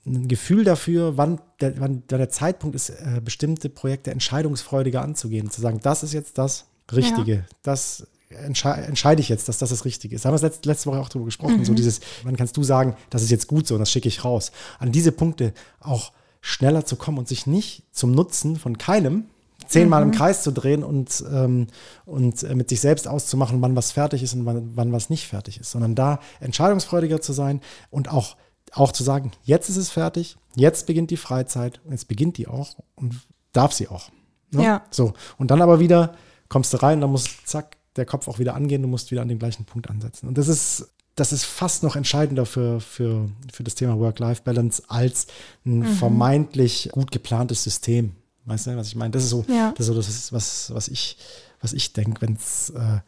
ein 0.05 0.27
Gefühl 0.27 0.63
dafür, 0.63 1.17
wann 1.17 1.39
der, 1.61 1.79
wann 1.79 2.03
der 2.07 2.29
Zeitpunkt 2.29 2.75
ist, 2.75 2.89
äh, 2.89 3.21
bestimmte 3.23 3.69
Projekte 3.69 4.11
entscheidungsfreudiger 4.11 5.01
anzugehen. 5.01 5.49
Zu 5.49 5.61
sagen, 5.61 5.79
das 5.81 6.03
ist 6.03 6.13
jetzt 6.13 6.37
das 6.37 6.65
Richtige. 6.91 7.45
Das 7.61 8.07
entschei 8.45 8.73
entscheide 8.81 9.21
ich 9.21 9.29
jetzt, 9.29 9.47
dass 9.47 9.57
das 9.57 9.69
das 9.69 9.85
Richtige 9.85 10.15
ist. 10.15 10.25
Da 10.25 10.29
haben 10.29 10.35
wir 10.35 10.41
letzte, 10.41 10.67
letzte 10.67 10.89
Woche 10.89 10.99
auch 10.99 11.09
drüber 11.09 11.25
gesprochen. 11.25 11.63
So 11.65 11.73
dieses, 11.73 12.01
wann 12.23 12.35
kannst 12.35 12.57
du 12.57 12.63
sagen, 12.63 12.95
das 13.09 13.23
ist 13.23 13.31
jetzt 13.31 13.47
gut 13.47 13.67
so 13.67 13.75
und 13.75 13.79
das 13.79 13.91
schicke 13.91 14.07
ich 14.07 14.23
raus. 14.23 14.51
An 14.79 14.91
diese 14.91 15.11
Punkte 15.11 15.53
auch 15.79 16.11
schneller 16.41 16.85
zu 16.85 16.95
kommen 16.95 17.17
und 17.17 17.27
sich 17.27 17.47
nicht 17.47 17.83
zum 17.91 18.11
Nutzen 18.11 18.57
von 18.57 18.77
keinem 18.77 19.25
zehnmal 19.67 20.03
im 20.03 20.11
Kreis 20.11 20.43
zu 20.43 20.51
drehen 20.51 20.83
und, 20.83 21.23
ähm, 21.31 21.67
und 22.05 22.43
äh, 22.43 22.55
mit 22.55 22.69
sich 22.69 22.81
selbst 22.81 23.07
auszumachen, 23.07 23.61
wann 23.61 23.75
was 23.75 23.91
fertig 23.91 24.23
ist 24.23 24.33
und 24.33 24.45
wann, 24.45 24.71
wann 24.75 24.91
was 24.91 25.09
nicht 25.09 25.27
fertig 25.27 25.59
ist, 25.59 25.71
sondern 25.71 25.95
da 25.95 26.19
entscheidungsfreudiger 26.39 27.21
zu 27.21 27.33
sein 27.33 27.61
und 27.89 28.11
auch, 28.11 28.35
auch 28.71 28.91
zu 28.91 29.03
sagen, 29.03 29.31
jetzt 29.43 29.69
ist 29.69 29.77
es 29.77 29.89
fertig, 29.89 30.37
jetzt 30.55 30.87
beginnt 30.87 31.11
die 31.11 31.17
Freizeit 31.17 31.81
und 31.85 31.91
jetzt 31.91 32.07
beginnt 32.07 32.37
die 32.37 32.47
auch 32.47 32.75
und 32.95 33.15
darf 33.51 33.73
sie 33.73 33.87
auch. 33.87 34.09
Ne? 34.51 34.63
Ja. 34.63 34.81
So, 34.91 35.13
und 35.37 35.51
dann 35.51 35.61
aber 35.61 35.79
wieder 35.79 36.15
kommst 36.49 36.73
du 36.73 36.77
rein, 36.77 37.01
dann 37.01 37.11
muss 37.11 37.25
zack, 37.45 37.77
der 37.95 38.05
Kopf 38.05 38.27
auch 38.27 38.39
wieder 38.39 38.55
angehen, 38.55 38.81
du 38.81 38.87
musst 38.87 39.11
wieder 39.11 39.21
an 39.21 39.27
den 39.27 39.39
gleichen 39.39 39.65
Punkt 39.65 39.89
ansetzen. 39.89 40.27
Und 40.27 40.37
das 40.37 40.47
ist, 40.47 40.89
das 41.15 41.31
ist 41.31 41.43
fast 41.45 41.83
noch 41.83 41.95
entscheidender 41.95 42.45
für, 42.45 42.79
für, 42.79 43.29
für 43.51 43.63
das 43.63 43.75
Thema 43.75 43.99
Work-Life-Balance 43.99 44.83
als 44.87 45.27
ein 45.65 45.79
Mhm. 45.79 45.85
vermeintlich 45.85 46.89
gut 46.91 47.11
geplantes 47.11 47.63
System. 47.63 48.13
Weißt 48.45 48.67
du, 48.67 48.75
was 48.75 48.87
ich 48.87 48.95
meine? 48.95 49.11
Das 49.11 49.23
ist 49.23 49.29
so, 49.29 49.45
Ja. 49.47 49.71
das 49.77 49.87
ist 49.87 49.87
so 49.87 49.93
das 49.95 50.33
was, 50.33 50.73
was 50.73 50.87
ich, 50.87 51.17
was 51.61 51.71
ich 51.73 51.93
denke, 51.93 52.21
wenn 52.21 52.33
es 52.33 52.71
äh, 52.71 52.99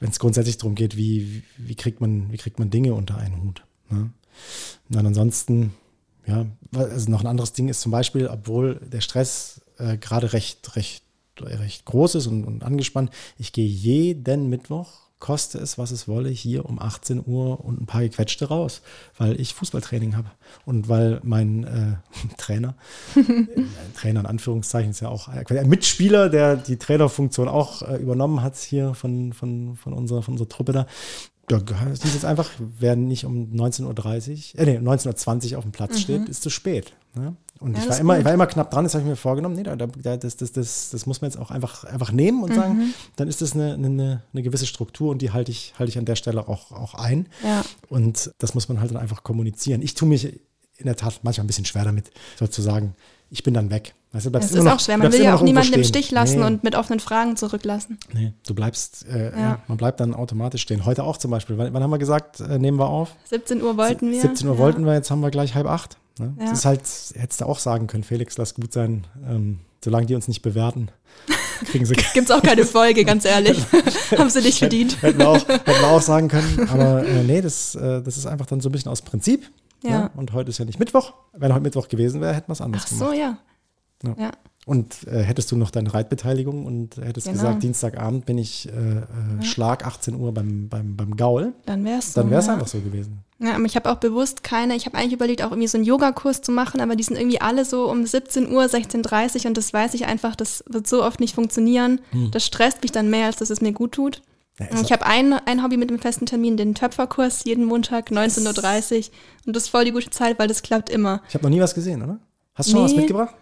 wenn's 0.00 0.18
grundsätzlich 0.18 0.58
darum 0.58 0.74
geht, 0.74 0.96
wie, 0.96 1.42
wie, 1.56 1.74
kriegt 1.76 2.00
man, 2.00 2.30
wie 2.32 2.36
kriegt 2.36 2.58
man 2.58 2.68
Dinge 2.70 2.92
unter 2.94 3.16
einen 3.16 3.42
Hut. 3.42 3.62
Ne? 3.88 4.00
Und 4.88 4.96
dann 4.96 5.06
ansonsten, 5.06 5.72
ja, 6.26 6.44
also 6.74 7.10
noch 7.10 7.20
ein 7.20 7.26
anderes 7.28 7.52
Ding 7.52 7.68
ist 7.68 7.80
zum 7.80 7.92
Beispiel, 7.92 8.26
obwohl 8.26 8.80
der 8.92 9.00
Stress 9.00 9.60
äh, 9.78 9.96
gerade 9.96 10.32
recht, 10.32 10.74
recht, 10.76 11.03
recht 11.40 11.84
groß 11.84 12.16
ist 12.16 12.26
und, 12.26 12.44
und 12.44 12.64
angespannt, 12.64 13.10
ich 13.38 13.52
gehe 13.52 13.66
jeden 13.66 14.48
Mittwoch, 14.48 15.04
koste 15.24 15.58
es, 15.58 15.78
was 15.78 15.90
es 15.90 16.06
wolle, 16.06 16.28
hier 16.28 16.66
um 16.66 16.78
18 16.78 17.22
Uhr 17.24 17.64
und 17.64 17.80
ein 17.80 17.86
paar 17.86 18.02
gequetschte 18.02 18.46
raus, 18.46 18.82
weil 19.16 19.40
ich 19.40 19.54
Fußballtraining 19.54 20.16
habe 20.16 20.30
und 20.66 20.88
weil 20.88 21.20
mein 21.22 21.64
äh, 21.64 21.96
Trainer, 22.36 22.74
äh, 23.16 23.22
Trainer 23.96 24.20
in 24.20 24.26
Anführungszeichen 24.26 24.90
ist 24.90 25.00
ja 25.00 25.08
auch 25.08 25.28
ein 25.28 25.68
Mitspieler, 25.68 26.28
der 26.28 26.56
die 26.56 26.76
Trainerfunktion 26.76 27.48
auch 27.48 27.82
äh, 27.82 27.96
übernommen 27.96 28.42
hat 28.42 28.56
hier 28.56 28.92
von, 28.94 29.32
von, 29.32 29.76
von, 29.76 29.94
unserer, 29.94 30.22
von 30.22 30.34
unserer 30.34 30.48
Truppe 30.48 30.72
da. 30.72 30.86
Da 31.46 31.58
hieß 31.58 32.14
jetzt 32.14 32.24
einfach, 32.24 32.50
wer 32.58 32.96
nicht 32.96 33.24
um 33.24 33.52
19.30 33.52 34.54
Uhr, 34.54 34.60
äh, 34.60 34.66
nee, 34.66 34.78
19.20 34.78 35.52
Uhr 35.52 35.58
auf 35.58 35.64
dem 35.64 35.72
Platz 35.72 36.00
steht, 36.00 36.28
ist 36.28 36.42
zu 36.42 36.50
spät. 36.50 36.94
Ne? 37.14 37.36
Und 37.60 37.72
Ja, 37.74 37.78
ich, 37.78 37.86
das 37.86 37.96
war 37.96 38.00
immer, 38.00 38.18
ich 38.18 38.24
war 38.24 38.32
immer 38.34 38.46
knapp 38.46 38.70
dran, 38.70 38.84
das 38.84 38.94
habe 38.94 39.02
ich 39.04 39.08
mir 39.08 39.16
vorgenommen. 39.16 39.54
Nee, 39.54 39.62
da, 39.62 39.76
da, 39.76 39.86
das, 40.16 40.36
das, 40.36 40.52
das, 40.52 40.90
das 40.90 41.06
muss 41.06 41.20
man 41.20 41.30
jetzt 41.30 41.38
auch 41.40 41.50
einfach, 41.50 41.84
einfach 41.84 42.10
nehmen 42.12 42.42
und 42.42 42.54
sagen, 42.54 42.92
dann 43.16 43.28
ist 43.28 43.40
das 43.42 43.54
eine, 43.54 43.74
eine, 43.74 44.22
eine 44.32 44.42
gewisse 44.42 44.66
Struktur 44.66 45.10
und 45.10 45.22
die 45.22 45.30
halte 45.30 45.52
ich, 45.52 45.74
halte 45.78 45.90
ich 45.90 45.98
an 45.98 46.04
der 46.04 46.16
Stelle 46.16 46.48
auch, 46.48 46.72
auch 46.72 46.94
ein. 46.94 47.28
Ja. 47.44 47.62
Und 47.88 48.32
das 48.38 48.54
muss 48.54 48.68
man 48.68 48.80
halt 48.80 48.90
dann 48.90 48.98
einfach 48.98 49.22
kommunizieren. 49.22 49.82
Ich 49.82 49.94
tue 49.94 50.08
mich 50.08 50.40
in 50.76 50.86
der 50.86 50.96
Tat 50.96 51.20
manchmal 51.22 51.44
ein 51.44 51.46
bisschen 51.46 51.64
schwer 51.64 51.84
damit, 51.84 52.10
sozusagen, 52.36 52.94
ich 53.30 53.42
bin 53.44 53.54
dann 53.54 53.70
weg. 53.70 53.94
Weißt 54.12 54.26
du, 54.26 54.30
bleibst 54.30 54.50
Es 54.50 54.54
ist 54.56 54.60
immer 54.60 54.70
auch 54.70 54.74
noch- 54.74 54.80
schwer. 54.80 54.98
Man 54.98 55.12
will 55.12 55.22
ja 55.22 55.32
noch 55.32 55.40
auch 55.40 55.44
niemanden 55.44 55.72
im. 55.72 55.84
Stich 55.84 56.10
lassen 56.10 56.40
Nee. 56.40 56.46
und 56.46 56.62
mit 56.64 56.76
offenen 56.76 57.00
Fragen 57.00 57.36
zurücklassen. 57.36 57.98
Nee, 58.12 58.32
du 58.46 58.54
bleibst, 58.54 59.06
äh, 59.08 59.30
ja. 59.32 59.38
Ja. 59.38 59.58
man 59.66 59.76
bleibt 59.76 59.98
dann 60.00 60.14
automatisch 60.14 60.62
stehen. 60.62 60.84
Heute 60.84 61.02
auch 61.04 61.16
zum 61.16 61.30
Beispiel. 61.32 61.58
Wann, 61.58 61.72
wann 61.72 61.82
haben 61.82 61.90
wir 61.90 61.98
gesagt, 61.98 62.40
äh, 62.40 62.58
nehmen 62.58 62.78
wir 62.78 62.88
auf? 62.88 63.14
17 63.30 63.62
Uhr 63.62 63.76
wollten 63.76 64.10
wir. 64.10 64.20
17 64.20 64.46
Uhr 64.48 64.54
ja. 64.54 64.58
wollten 64.60 64.84
wir, 64.84 64.94
jetzt 64.94 65.10
haben 65.10 65.20
wir 65.20 65.30
gleich 65.30 65.54
halb 65.54 65.66
acht. 65.66 65.96
Ne? 66.18 66.34
Ja. 66.38 66.50
Das 66.50 66.60
ist 66.60 66.64
halt, 66.64 66.82
hättest 67.14 67.40
du 67.40 67.46
auch 67.46 67.58
sagen 67.58 67.86
können, 67.86 68.04
Felix, 68.04 68.36
lass 68.38 68.54
gut 68.54 68.72
sein, 68.72 69.06
ähm, 69.28 69.60
solange 69.82 70.06
die 70.06 70.14
uns 70.14 70.28
nicht 70.28 70.42
bewerten, 70.42 70.88
kriegen 71.66 71.84
sie 71.86 71.94
Gibt's 72.14 72.30
auch 72.30 72.42
keine 72.42 72.64
Folge, 72.64 73.04
ganz 73.04 73.24
ehrlich. 73.24 73.58
Haben 74.16 74.30
sie 74.30 74.40
nicht 74.40 74.58
verdient. 74.58 75.02
hätten, 75.02 75.18
wir 75.18 75.28
auch, 75.28 75.48
hätten 75.48 75.66
wir 75.66 75.88
auch 75.88 76.02
sagen 76.02 76.28
können. 76.28 76.68
Aber 76.70 77.06
äh, 77.06 77.22
nee, 77.24 77.40
das, 77.40 77.74
äh, 77.74 78.02
das 78.02 78.16
ist 78.16 78.26
einfach 78.26 78.46
dann 78.46 78.60
so 78.60 78.68
ein 78.68 78.72
bisschen 78.72 78.90
aus 78.90 79.02
Prinzip. 79.02 79.50
Ja. 79.82 79.90
Ne? 79.90 80.10
Und 80.16 80.32
heute 80.32 80.50
ist 80.50 80.58
ja 80.58 80.64
nicht 80.64 80.78
Mittwoch. 80.78 81.12
Wenn 81.32 81.52
heute 81.52 81.62
Mittwoch 81.62 81.88
gewesen 81.88 82.20
wäre, 82.20 82.34
hätten 82.34 82.48
wir 82.48 82.54
es 82.54 82.60
anders 82.60 82.82
Ach 82.86 82.88
gemacht. 82.88 83.08
so, 83.10 83.12
ja. 83.12 83.38
Ja. 84.02 84.14
Ja. 84.18 84.30
Und 84.66 85.06
äh, 85.06 85.22
hättest 85.22 85.52
du 85.52 85.56
noch 85.56 85.70
deine 85.70 85.92
Reitbeteiligung 85.92 86.64
und 86.64 86.96
hättest 86.96 87.26
Genau. 87.26 87.38
gesagt, 87.38 87.62
Dienstagabend 87.62 88.24
bin 88.24 88.38
ich 88.38 88.68
äh, 88.68 88.70
äh, 88.72 89.44
Schlag 89.44 89.86
18 89.86 90.14
Uhr 90.14 90.32
beim, 90.32 90.68
beim, 90.70 90.96
beim 90.96 91.16
Gaul, 91.16 91.52
Dann 91.66 91.84
wär's 91.84 92.14
so. 92.14 92.20
dann 92.22 92.30
wäre 92.30 92.40
es 92.40 92.46
ja. 92.46 92.54
einfach 92.54 92.68
so 92.68 92.80
gewesen. 92.80 93.18
Ja, 93.40 93.56
aber 93.56 93.64
ich 93.64 93.76
habe 93.76 93.90
auch 93.90 93.96
bewusst 93.96 94.42
keine, 94.42 94.74
ich 94.74 94.86
habe 94.86 94.96
eigentlich 94.96 95.12
überlegt, 95.12 95.42
auch 95.42 95.50
irgendwie 95.50 95.66
so 95.68 95.76
einen 95.76 95.84
Yogakurs 95.84 96.40
zu 96.40 96.50
machen, 96.52 96.80
aber 96.80 96.96
die 96.96 97.02
sind 97.02 97.18
irgendwie 97.18 97.40
alle 97.42 97.64
so 97.66 97.90
um 97.90 98.06
17 98.06 98.50
Uhr, 98.50 98.62
16.30 98.62 99.40
Uhr 99.42 99.46
und 99.48 99.56
das 99.58 99.72
weiß 99.74 99.92
ich 99.94 100.06
einfach, 100.06 100.34
das 100.34 100.64
wird 100.68 100.86
so 100.86 101.04
oft 101.04 101.20
nicht 101.20 101.34
funktionieren. 101.34 102.00
Hm. 102.12 102.30
Das 102.30 102.46
stresst 102.46 102.80
mich 102.82 102.92
dann 102.92 103.10
mehr, 103.10 103.26
als 103.26 103.36
dass 103.36 103.50
es 103.50 103.60
mir 103.60 103.72
gut 103.72 103.92
tut. 103.92 104.22
Ja, 104.58 104.66
Und 104.70 104.80
ich 104.82 104.92
habe 104.92 105.04
ein, 105.04 105.32
ein 105.32 105.62
Hobby 105.64 105.76
mit 105.76 105.90
einem 105.90 105.98
festen 105.98 106.26
Termin, 106.26 106.56
den 106.56 106.74
Töpferkurs 106.76 107.44
jeden 107.44 107.64
Montag 107.64 108.10
19.30 108.12 108.96
Uhr. 108.98 109.04
Und 109.46 109.56
das 109.56 109.64
ist 109.64 109.68
voll 109.68 109.84
die 109.84 109.90
gute 109.90 110.10
Zeit, 110.10 110.38
weil 110.38 110.48
das 110.48 110.62
klappt 110.62 110.88
immer. 110.88 111.20
ich 111.28 111.34
habe 111.34 111.42
noch 111.44 111.50
nie 111.50 111.60
was 111.60 111.74
gesehen, 111.74 112.02
oder? 112.02 112.18
Hast 112.54 112.68
du 112.68 112.72
schon 112.72 112.82
Nee. 112.84 112.90
was 112.92 112.96
mitgebracht? 112.96 113.34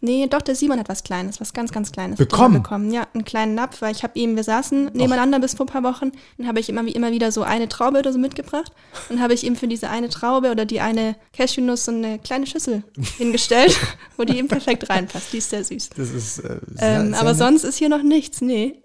Nee, 0.00 0.28
doch, 0.28 0.42
der 0.42 0.54
Simon 0.54 0.78
hat 0.78 0.88
was 0.88 1.02
Kleines, 1.02 1.40
was 1.40 1.52
ganz, 1.52 1.72
ganz 1.72 1.90
Kleines. 1.90 2.18
Bekommen? 2.18 2.62
Bekommen. 2.62 2.92
Ja, 2.92 3.08
einen 3.14 3.24
kleinen 3.24 3.56
Napf, 3.56 3.82
weil 3.82 3.92
ich 3.92 4.04
habe 4.04 4.16
ihm, 4.16 4.36
wir 4.36 4.44
saßen 4.44 4.92
nebeneinander 4.94 5.40
bis 5.40 5.54
vor 5.54 5.66
ein 5.66 5.68
paar 5.72 5.82
Wochen, 5.82 6.12
dann 6.36 6.46
habe 6.46 6.60
ich 6.60 6.68
immer, 6.68 6.86
immer 6.86 7.10
wieder 7.10 7.32
so 7.32 7.42
eine 7.42 7.68
Traube 7.68 7.98
oder 7.98 8.12
so 8.12 8.18
mitgebracht 8.18 8.70
und 9.08 9.20
habe 9.20 9.34
ich 9.34 9.42
ihm 9.44 9.56
für 9.56 9.66
diese 9.66 9.90
eine 9.90 10.08
Traube 10.08 10.52
oder 10.52 10.66
die 10.66 10.80
eine 10.80 11.16
Cashewnuss 11.32 11.86
so 11.86 11.90
eine 11.90 12.20
kleine 12.20 12.46
Schüssel 12.46 12.84
hingestellt, 13.16 13.76
wo 14.16 14.22
die 14.22 14.38
ihm 14.38 14.46
perfekt 14.46 14.88
reinpasst. 14.88 15.32
Die 15.32 15.38
ist 15.38 15.50
sehr 15.50 15.64
süß. 15.64 15.90
Das 15.96 16.10
ist 16.10 16.38
äh, 16.38 16.42
sehr, 16.42 17.00
Ähm, 17.00 17.08
sehr 17.10 17.18
aber 17.20 17.30
nett. 17.30 17.38
sonst 17.38 17.64
ist 17.64 17.76
hier 17.78 17.88
noch 17.88 18.02
nichts, 18.04 18.40
nee. 18.40 18.80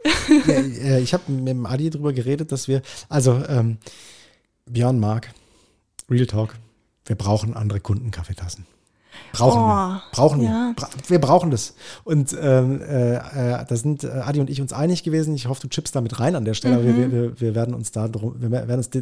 Ja, 0.47 0.53
äh, 0.53 0.99
ich 1.01 1.14
habe 1.14 1.32
mit 1.32 1.47
dem 1.47 1.68
Adi 1.68 1.91
drüber 1.91 2.11
geredet, 2.14 2.51
dass 2.51 2.68
wir, 2.68 2.82
also 3.09 3.39
ähm, 3.47 3.78
Björn 4.66 4.99
Mark, 4.99 5.30
Real 6.09 6.26
Talk, 6.26 6.55
wir 7.05 7.16
brauchen 7.16 7.53
andere 7.55 7.80
Kundenkaffeetassen. 7.82 8.66
Brauchen 9.34 9.61
wir. 9.61 10.01
Oh, 10.05 10.16
Brauchen 10.16 10.41
wir. 10.41 10.47
ja. 10.49 10.74
Bra 10.76 10.88
wir 11.07 11.20
brauchen 11.20 11.49
das. 11.51 11.74
Und 12.03 12.36
ähm, 12.39 12.82
äh, 12.82 13.16
äh, 13.16 13.66
da 13.68 13.76
sind 13.76 14.03
äh, 14.03 14.07
Adi 14.09 14.39
und 14.39 14.49
ich 14.49 14.61
uns 14.61 14.74
einig 14.74 15.03
gewesen. 15.03 15.34
Ich 15.36 15.47
hoffe, 15.47 15.61
du 15.61 15.70
chippst 15.70 15.95
da 15.95 16.01
mit 16.01 16.20
rein 16.20 16.36
an 16.36 16.45
der 16.45 16.53
Stelle, 16.53 16.76
aber 16.76 16.86
wir, 16.86 17.11
wir, 17.11 17.41
wir 17.41 17.55
werden 17.55 17.74
uns 17.74 17.91
da 17.91 18.07
drum, 18.07 18.36
wir 18.38 18.51
werden 18.51 18.76
uns 18.78 18.88
äh, 18.88 19.01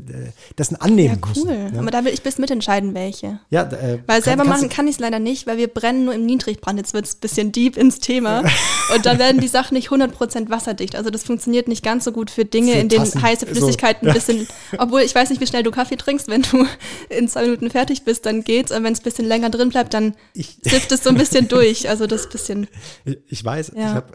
dessen 0.57 0.75
Ja, 0.75 0.81
annehmen 0.81 1.19
cool. 1.35 1.45
müssen. 1.45 1.77
Aber 1.79 1.91
da 1.91 2.05
will 2.05 2.13
ich 2.13 2.21
bis 2.23 2.37
mitentscheiden, 2.37 2.93
welche. 2.93 3.39
Ja, 3.49 3.63
äh, 3.63 3.99
Weil 4.07 4.15
kann- 4.17 4.21
selber 4.23 4.43
kannst 4.45 4.61
machen 4.61 4.69
kann 4.69 4.87
ich 4.87 4.95
es 4.95 4.99
leider 4.99 5.19
nicht, 5.19 5.47
weil 5.47 5.57
wir 5.57 5.67
brennen 5.67 6.05
nur 6.05 6.13
im 6.13 6.25
Niedrigbrand. 6.25 6.79
Jetzt 6.79 6.93
wird 6.93 7.05
es 7.05 7.15
ein 7.15 7.19
bisschen 7.19 7.51
deep 7.51 7.77
ins 7.77 7.99
Thema. 7.99 8.43
Und 8.95 9.05
dann 9.05 9.19
werden 9.19 9.39
die 9.41 9.47
Sachen 9.47 9.75
nicht 9.75 9.89
100% 9.89 10.49
wasserdicht. 10.49 10.95
Also 10.95 11.09
das 11.09 11.23
funktioniert 11.23 11.67
nicht 11.67 11.83
ganz 11.83 12.03
so 12.05 12.11
gut 12.11 12.31
für 12.31 12.45
Dinge, 12.45 12.71
Für 12.73 12.79
in 12.79 12.89
denen 12.89 13.05
Tassen, 13.05 13.21
heiße 13.21 13.45
so. 13.45 13.51
Flüssigkeiten 13.53 14.07
ein 14.07 14.13
bisschen, 14.13 14.47
obwohl 14.77 15.01
ich 15.01 15.13
weiß 15.13 15.29
nicht, 15.29 15.39
wie 15.41 15.47
schnell 15.47 15.63
du 15.63 15.71
Kaffee 15.71 15.97
trinkst. 15.97 16.27
Wenn 16.27 16.41
du 16.41 16.65
in 17.09 17.27
zwei 17.27 17.43
Minuten 17.43 17.69
fertig 17.69 18.03
bist, 18.03 18.25
dann 18.25 18.43
geht's. 18.43 18.71
Und 18.71 18.83
wenn 18.83 18.93
es 18.93 18.99
ein 19.01 19.03
bisschen 19.03 19.25
länger 19.27 19.49
drin 19.49 19.69
bleibt, 19.69 19.93
dann 19.93 20.00
Ich- 20.33 20.57
sifft 20.63 20.91
es 20.91 21.03
so 21.03 21.09
ein 21.09 21.15
bisschen 21.17 21.47
durch. 21.47 21.87
Also 21.89 22.07
das 22.07 22.27
bisschen, 22.29 22.67
Ich, 23.05 23.17
ich 23.27 23.45
weiß, 23.45 23.71
Ja. 23.75 23.81
ich 23.89 23.93
habe 23.95 24.13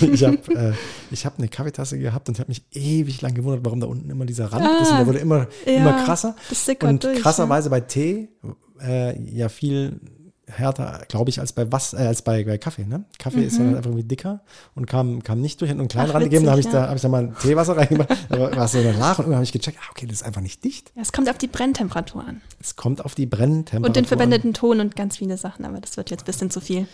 äh, 0.00 0.06
ich 0.14 0.24
hab, 0.24 0.48
äh, 0.48 0.72
ich 1.10 1.26
hab 1.26 1.38
eine 1.38 1.48
Kaffeetasse 1.48 1.98
gehabt 1.98 2.28
und 2.28 2.38
habe 2.38 2.48
mich 2.48 2.62
ewig 2.72 3.20
lang 3.22 3.34
gewundert, 3.34 3.64
warum 3.64 3.80
da 3.80 3.86
unten 3.86 4.08
immer 4.10 4.24
dieser 4.26 4.46
Rand 4.52 4.64
ist. 4.82 4.90
Und 4.90 4.98
der 4.98 5.06
wurde 5.06 5.18
immer, 5.18 5.46
Ah, 5.66 5.70
ja, 5.70 5.76
immer 5.76 6.04
krasser. 6.04 6.36
das 6.48 6.66
Und 6.82 7.04
durch, 7.04 7.20
krasserweise 7.20 7.70
bei 7.70 7.80
Tee 7.80 8.28
äh, 8.80 9.18
ja 9.30 9.48
viel 9.48 10.00
härter, 10.48 11.04
glaube 11.08 11.30
ich, 11.30 11.40
als 11.40 11.52
bei 11.52 11.70
was, 11.72 11.92
äh, 11.92 11.98
als 11.98 12.22
bei, 12.22 12.44
bei 12.44 12.56
Kaffee. 12.58 12.84
Ne? 12.84 13.04
Kaffee 13.18 13.44
ist 13.44 13.58
ja 13.58 13.64
dann 13.64 13.76
einfach 13.76 13.90
irgendwie 13.90 14.06
dicker 14.06 14.40
und 14.74 14.86
kam, 14.86 15.22
kam 15.22 15.40
nicht 15.40 15.60
durch. 15.60 15.70
Hat 15.70 15.78
einen 15.78 15.88
kleinen 15.88 16.06
Mhm. 16.06 16.10
Ach, 16.10 16.14
Rand 16.14 16.24
gegeben, 16.24 16.44
da 16.44 16.50
habe 16.52 16.60
ich, 16.60 16.66
witzig, 16.66 16.78
da 16.78 16.84
ja. 16.84 16.88
hab 16.88 16.96
ich 16.96 17.02
da 17.02 17.08
mal 17.08 17.32
Teewasser 17.40 17.76
reingemacht. 17.76 18.08
Da 18.28 18.56
war 18.56 18.68
so 18.68 18.78
Lache 18.78 18.92
und 18.92 18.98
irgendwann 18.98 19.34
habe 19.34 19.44
ich 19.44 19.52
gecheckt, 19.52 19.78
ah, 19.80 19.86
okay, 19.90 20.06
das 20.06 20.20
ist 20.20 20.22
einfach 20.22 20.40
nicht 20.40 20.62
dicht. 20.64 20.92
ja, 20.94 21.02
es 21.02 21.12
kommt 21.12 21.28
auf 21.28 21.38
die 21.38 21.46
Brenntemperatur 21.48 22.24
an. 22.24 22.40
Es 22.60 22.76
kommt 22.76 23.04
auf 23.04 23.14
die 23.14 23.26
Brenntemperatur. 23.26 23.86
Und 23.86 23.96
den 23.96 24.04
an. 24.04 24.08
verwendeten 24.08 24.54
Ton 24.54 24.80
und 24.80 24.94
ganz 24.96 25.16
viele 25.16 25.36
Sachen. 25.36 25.64
Aber 25.64 25.80
das 25.80 25.96
wird 25.96 26.10
jetzt 26.10 26.22
ein 26.22 26.26
bisschen 26.26 26.50
zu 26.50 26.60
viel. 26.60 26.86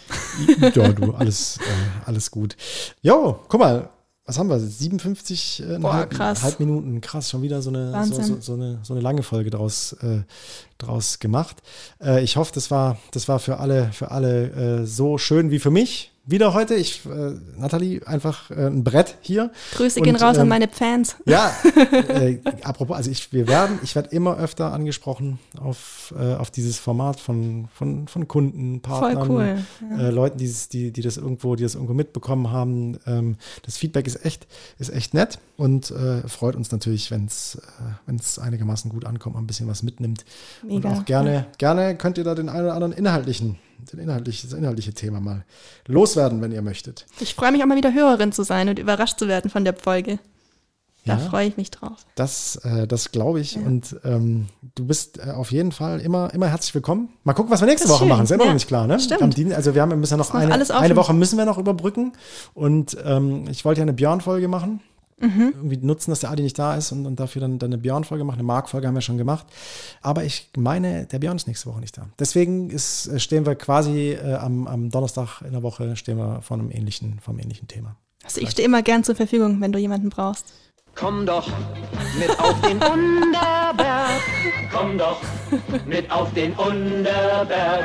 Ja, 0.74 0.88
du, 0.92 1.12
alles, 1.12 1.58
äh, 1.58 2.06
alles 2.06 2.30
gut. 2.30 2.56
Jo, 3.02 3.38
guck 3.48 3.60
mal, 3.60 3.90
was 4.24 4.38
haben 4.38 4.48
wir? 4.48 4.58
57 4.60 5.62
äh, 5.68 5.78
Boah, 5.78 5.94
halb, 5.94 6.18
halb 6.18 6.60
Minuten, 6.60 7.00
krass, 7.00 7.30
schon 7.30 7.42
wieder 7.42 7.60
so 7.60 7.70
eine, 7.70 8.04
so, 8.06 8.22
so, 8.22 8.40
so, 8.40 8.54
eine, 8.54 8.78
so 8.82 8.94
eine 8.94 9.02
lange 9.02 9.22
Folge 9.22 9.50
draus, 9.50 9.94
äh, 9.94 10.22
draus 10.78 11.18
gemacht. 11.18 11.56
Äh, 12.00 12.22
ich 12.22 12.36
hoffe, 12.36 12.52
das 12.54 12.70
war, 12.70 12.98
das 13.10 13.26
war 13.26 13.40
für 13.40 13.58
alle, 13.58 13.90
für 13.92 14.10
alle 14.12 14.82
äh, 14.82 14.86
so 14.86 15.18
schön 15.18 15.50
wie 15.50 15.58
für 15.58 15.70
mich. 15.70 16.11
Wieder 16.24 16.54
heute, 16.54 16.76
ich, 16.76 17.04
äh, 17.04 17.32
Nathalie, 17.58 18.00
einfach 18.06 18.48
äh, 18.52 18.66
ein 18.68 18.84
Brett 18.84 19.16
hier. 19.22 19.50
Grüße 19.74 19.98
Und, 19.98 20.04
gehen 20.04 20.14
raus 20.14 20.36
ähm, 20.36 20.42
an 20.42 20.48
meine 20.50 20.68
Fans. 20.68 21.16
Ja, 21.26 21.50
äh, 22.08 22.38
apropos, 22.62 22.96
also 22.96 23.10
ich, 23.10 23.32
wir 23.32 23.48
werden, 23.48 23.80
ich 23.82 23.96
werde 23.96 24.10
immer 24.10 24.36
öfter 24.38 24.72
angesprochen 24.72 25.40
auf, 25.60 26.14
äh, 26.16 26.34
auf 26.36 26.52
dieses 26.52 26.78
Format 26.78 27.18
von, 27.18 27.66
von, 27.74 28.06
von 28.06 28.28
Kunden, 28.28 28.80
Partnern, 28.82 29.28
cool, 29.30 29.58
äh, 29.98 30.10
Leuten, 30.10 30.38
die, 30.38 30.44
es- 30.44 30.68
die, 30.68 30.92
die 30.92 31.02
das 31.02 31.16
irgendwo, 31.16 31.56
die 31.56 31.64
das 31.64 31.74
irgendwo 31.74 31.94
mitbekommen 31.94 32.52
haben. 32.52 32.98
Ähm, 33.04 33.36
das 33.64 33.76
Feedback 33.76 34.06
ist 34.06 34.24
echt, 34.24 34.46
ist 34.78 34.90
echt 34.92 35.14
nett 35.14 35.40
und 35.56 35.90
äh, 35.90 36.28
freut 36.28 36.54
uns 36.54 36.70
natürlich, 36.70 37.10
wenn 37.10 37.24
es 37.24 37.60
äh, 38.06 38.40
einigermaßen 38.40 38.92
gut 38.92 39.06
ankommt, 39.06 39.34
man 39.34 39.42
ein 39.42 39.48
bisschen 39.48 39.66
was 39.66 39.82
mitnimmt. 39.82 40.24
Mega, 40.62 40.88
und 40.88 40.98
auch 40.98 41.04
gerne, 41.04 41.46
gerne 41.58 41.96
könnt 41.96 42.16
ihr 42.16 42.22
da 42.24 42.36
den 42.36 42.48
einen 42.48 42.66
oder 42.66 42.74
anderen 42.74 42.92
inhaltlichen, 42.92 43.58
den 43.92 43.98
inhaltlich, 44.00 44.42
das 44.42 44.52
inhaltliche 44.52 44.92
Thema 44.94 45.20
mal 45.20 45.44
loswerden, 45.86 46.40
wenn 46.40 46.52
ihr 46.52 46.62
möchtet. 46.62 47.06
Ich 47.20 47.34
freue 47.34 47.52
mich 47.52 47.62
auch 47.62 47.66
mal 47.66 47.76
wieder 47.76 47.92
Hörerin 47.92 48.32
zu 48.32 48.42
sein 48.44 48.68
und 48.68 48.78
überrascht 48.78 49.18
zu 49.18 49.28
werden 49.28 49.50
von 49.50 49.64
der 49.64 49.74
Folge. 49.74 50.18
Da 51.04 51.14
Ja. 51.14 51.18
freue 51.18 51.48
ich 51.48 51.56
mich 51.56 51.72
drauf. 51.72 52.06
Das, 52.14 52.54
äh, 52.62 52.86
das 52.86 53.10
glaube 53.10 53.40
ich. 53.40 53.56
Und 53.56 53.96
ähm, 54.04 54.46
du 54.76 54.86
bist 54.86 55.18
äh, 55.18 55.32
auf 55.32 55.50
jeden 55.50 55.72
Fall 55.72 56.00
immer, 56.00 56.32
immer 56.32 56.46
herzlich 56.46 56.72
willkommen. 56.74 57.08
Mal 57.24 57.32
gucken, 57.32 57.50
was 57.50 57.60
wir 57.60 57.66
nächste 57.66 57.88
Woche 57.88 58.00
schön. 58.00 58.08
machen. 58.08 58.22
Ist 58.22 58.30
immer 58.30 58.44
noch 58.44 58.50
Ja, 58.50 58.54
nicht 58.54 58.68
klar, 58.68 58.86
ne? 58.86 59.00
stimmt. 59.00 59.52
Also 59.52 59.74
wir 59.74 59.82
haben, 59.82 59.98
müssen 59.98 60.12
ja 60.12 60.16
noch 60.16 60.32
noch 60.32 60.40
eine, 60.40 60.74
eine 60.76 60.96
Woche 60.96 61.12
müssen 61.12 61.36
wir 61.38 61.44
noch 61.44 61.58
überbrücken. 61.58 62.12
Und 62.54 62.96
ähm, 63.04 63.46
ich 63.50 63.64
wollte 63.64 63.80
ja 63.80 63.82
eine 63.82 63.94
Björn-Folge 63.94 64.46
machen. 64.46 64.80
Mhm. 65.22 65.52
Irgendwie 65.54 65.76
nutzen, 65.78 66.10
dass 66.10 66.20
der 66.20 66.30
Adi 66.30 66.42
nicht 66.42 66.58
da 66.58 66.74
ist 66.76 66.90
und, 66.92 67.06
und 67.06 67.18
dafür 67.18 67.40
dann, 67.40 67.58
dann 67.58 67.70
eine 67.72 67.78
Björn-Folge 67.78 68.24
machen. 68.24 68.36
Eine 68.36 68.42
Mark-Folge 68.42 68.88
haben 68.88 68.94
wir 68.94 69.00
schon 69.02 69.18
gemacht. 69.18 69.46
Aber 70.02 70.24
ich 70.24 70.50
meine, 70.56 71.06
der 71.06 71.20
Björn 71.20 71.36
ist 71.36 71.46
nächste 71.46 71.70
Woche 71.70 71.80
nicht 71.80 71.96
da. 71.96 72.08
Deswegen 72.18 72.70
ist, 72.70 73.06
äh, 73.06 73.20
stehen 73.20 73.46
wir 73.46 73.54
quasi 73.54 74.10
äh, 74.10 74.34
am, 74.34 74.66
am 74.66 74.90
Donnerstag 74.90 75.42
in 75.42 75.52
der 75.52 75.62
Woche 75.62 75.96
stehen 75.96 76.18
wir 76.18 76.42
vor 76.42 76.58
einem 76.58 76.70
ähnlichen, 76.70 77.20
vor 77.20 77.32
einem 77.32 77.44
ähnlichen 77.44 77.68
Thema. 77.68 77.96
Also 78.24 78.40
ich 78.40 78.50
stehe 78.50 78.66
immer 78.66 78.82
gern 78.82 79.04
zur 79.04 79.14
Verfügung, 79.14 79.60
wenn 79.60 79.72
du 79.72 79.78
jemanden 79.78 80.10
brauchst. 80.10 80.52
Komm 80.94 81.24
doch 81.24 81.48
mit 82.18 82.38
auf 82.38 82.60
den 82.62 82.76
Unterberg. 82.76 84.20
Komm 84.72 84.98
doch 84.98 85.20
mit 85.86 86.10
auf 86.10 86.32
den 86.34 86.52
Unterberg. 86.52 87.84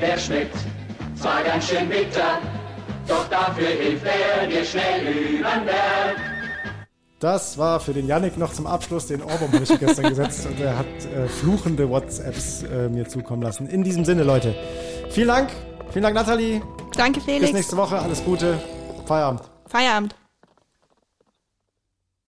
Der 0.00 0.16
schmeckt 0.16 0.56
zwar 1.16 1.42
ganz 1.42 1.68
schön 1.68 1.88
bitter, 1.88 2.40
doch 3.06 3.28
dafür 3.28 3.68
hilft 3.68 4.06
er 4.06 4.46
dir 4.46 4.64
schnell 4.64 5.06
übern 5.06 5.64
Berg. 5.64 6.37
Das 7.20 7.58
war 7.58 7.80
für 7.80 7.92
den 7.92 8.06
Yannick 8.06 8.38
noch 8.38 8.52
zum 8.52 8.66
Abschluss. 8.66 9.08
Den 9.08 9.22
Ohrwurm 9.22 9.52
habe 9.52 9.64
ich 9.64 9.78
gestern 9.78 10.08
gesetzt 10.10 10.46
und 10.46 10.60
er 10.60 10.78
hat 10.78 10.86
äh, 10.86 11.26
fluchende 11.28 11.90
WhatsApps 11.90 12.62
äh, 12.62 12.88
mir 12.88 13.08
zukommen 13.08 13.42
lassen. 13.42 13.66
In 13.66 13.82
diesem 13.82 14.04
Sinne, 14.04 14.22
Leute. 14.22 14.54
Vielen 15.10 15.28
Dank. 15.28 15.50
Vielen 15.90 16.04
Dank, 16.04 16.14
Nathalie. 16.14 16.62
Danke, 16.96 17.18
Bis 17.20 17.24
Felix. 17.24 17.52
nächste 17.52 17.76
Woche. 17.76 17.98
Alles 17.98 18.24
Gute. 18.24 18.58
Feierabend. 19.06 19.42
Feierabend. 19.66 20.14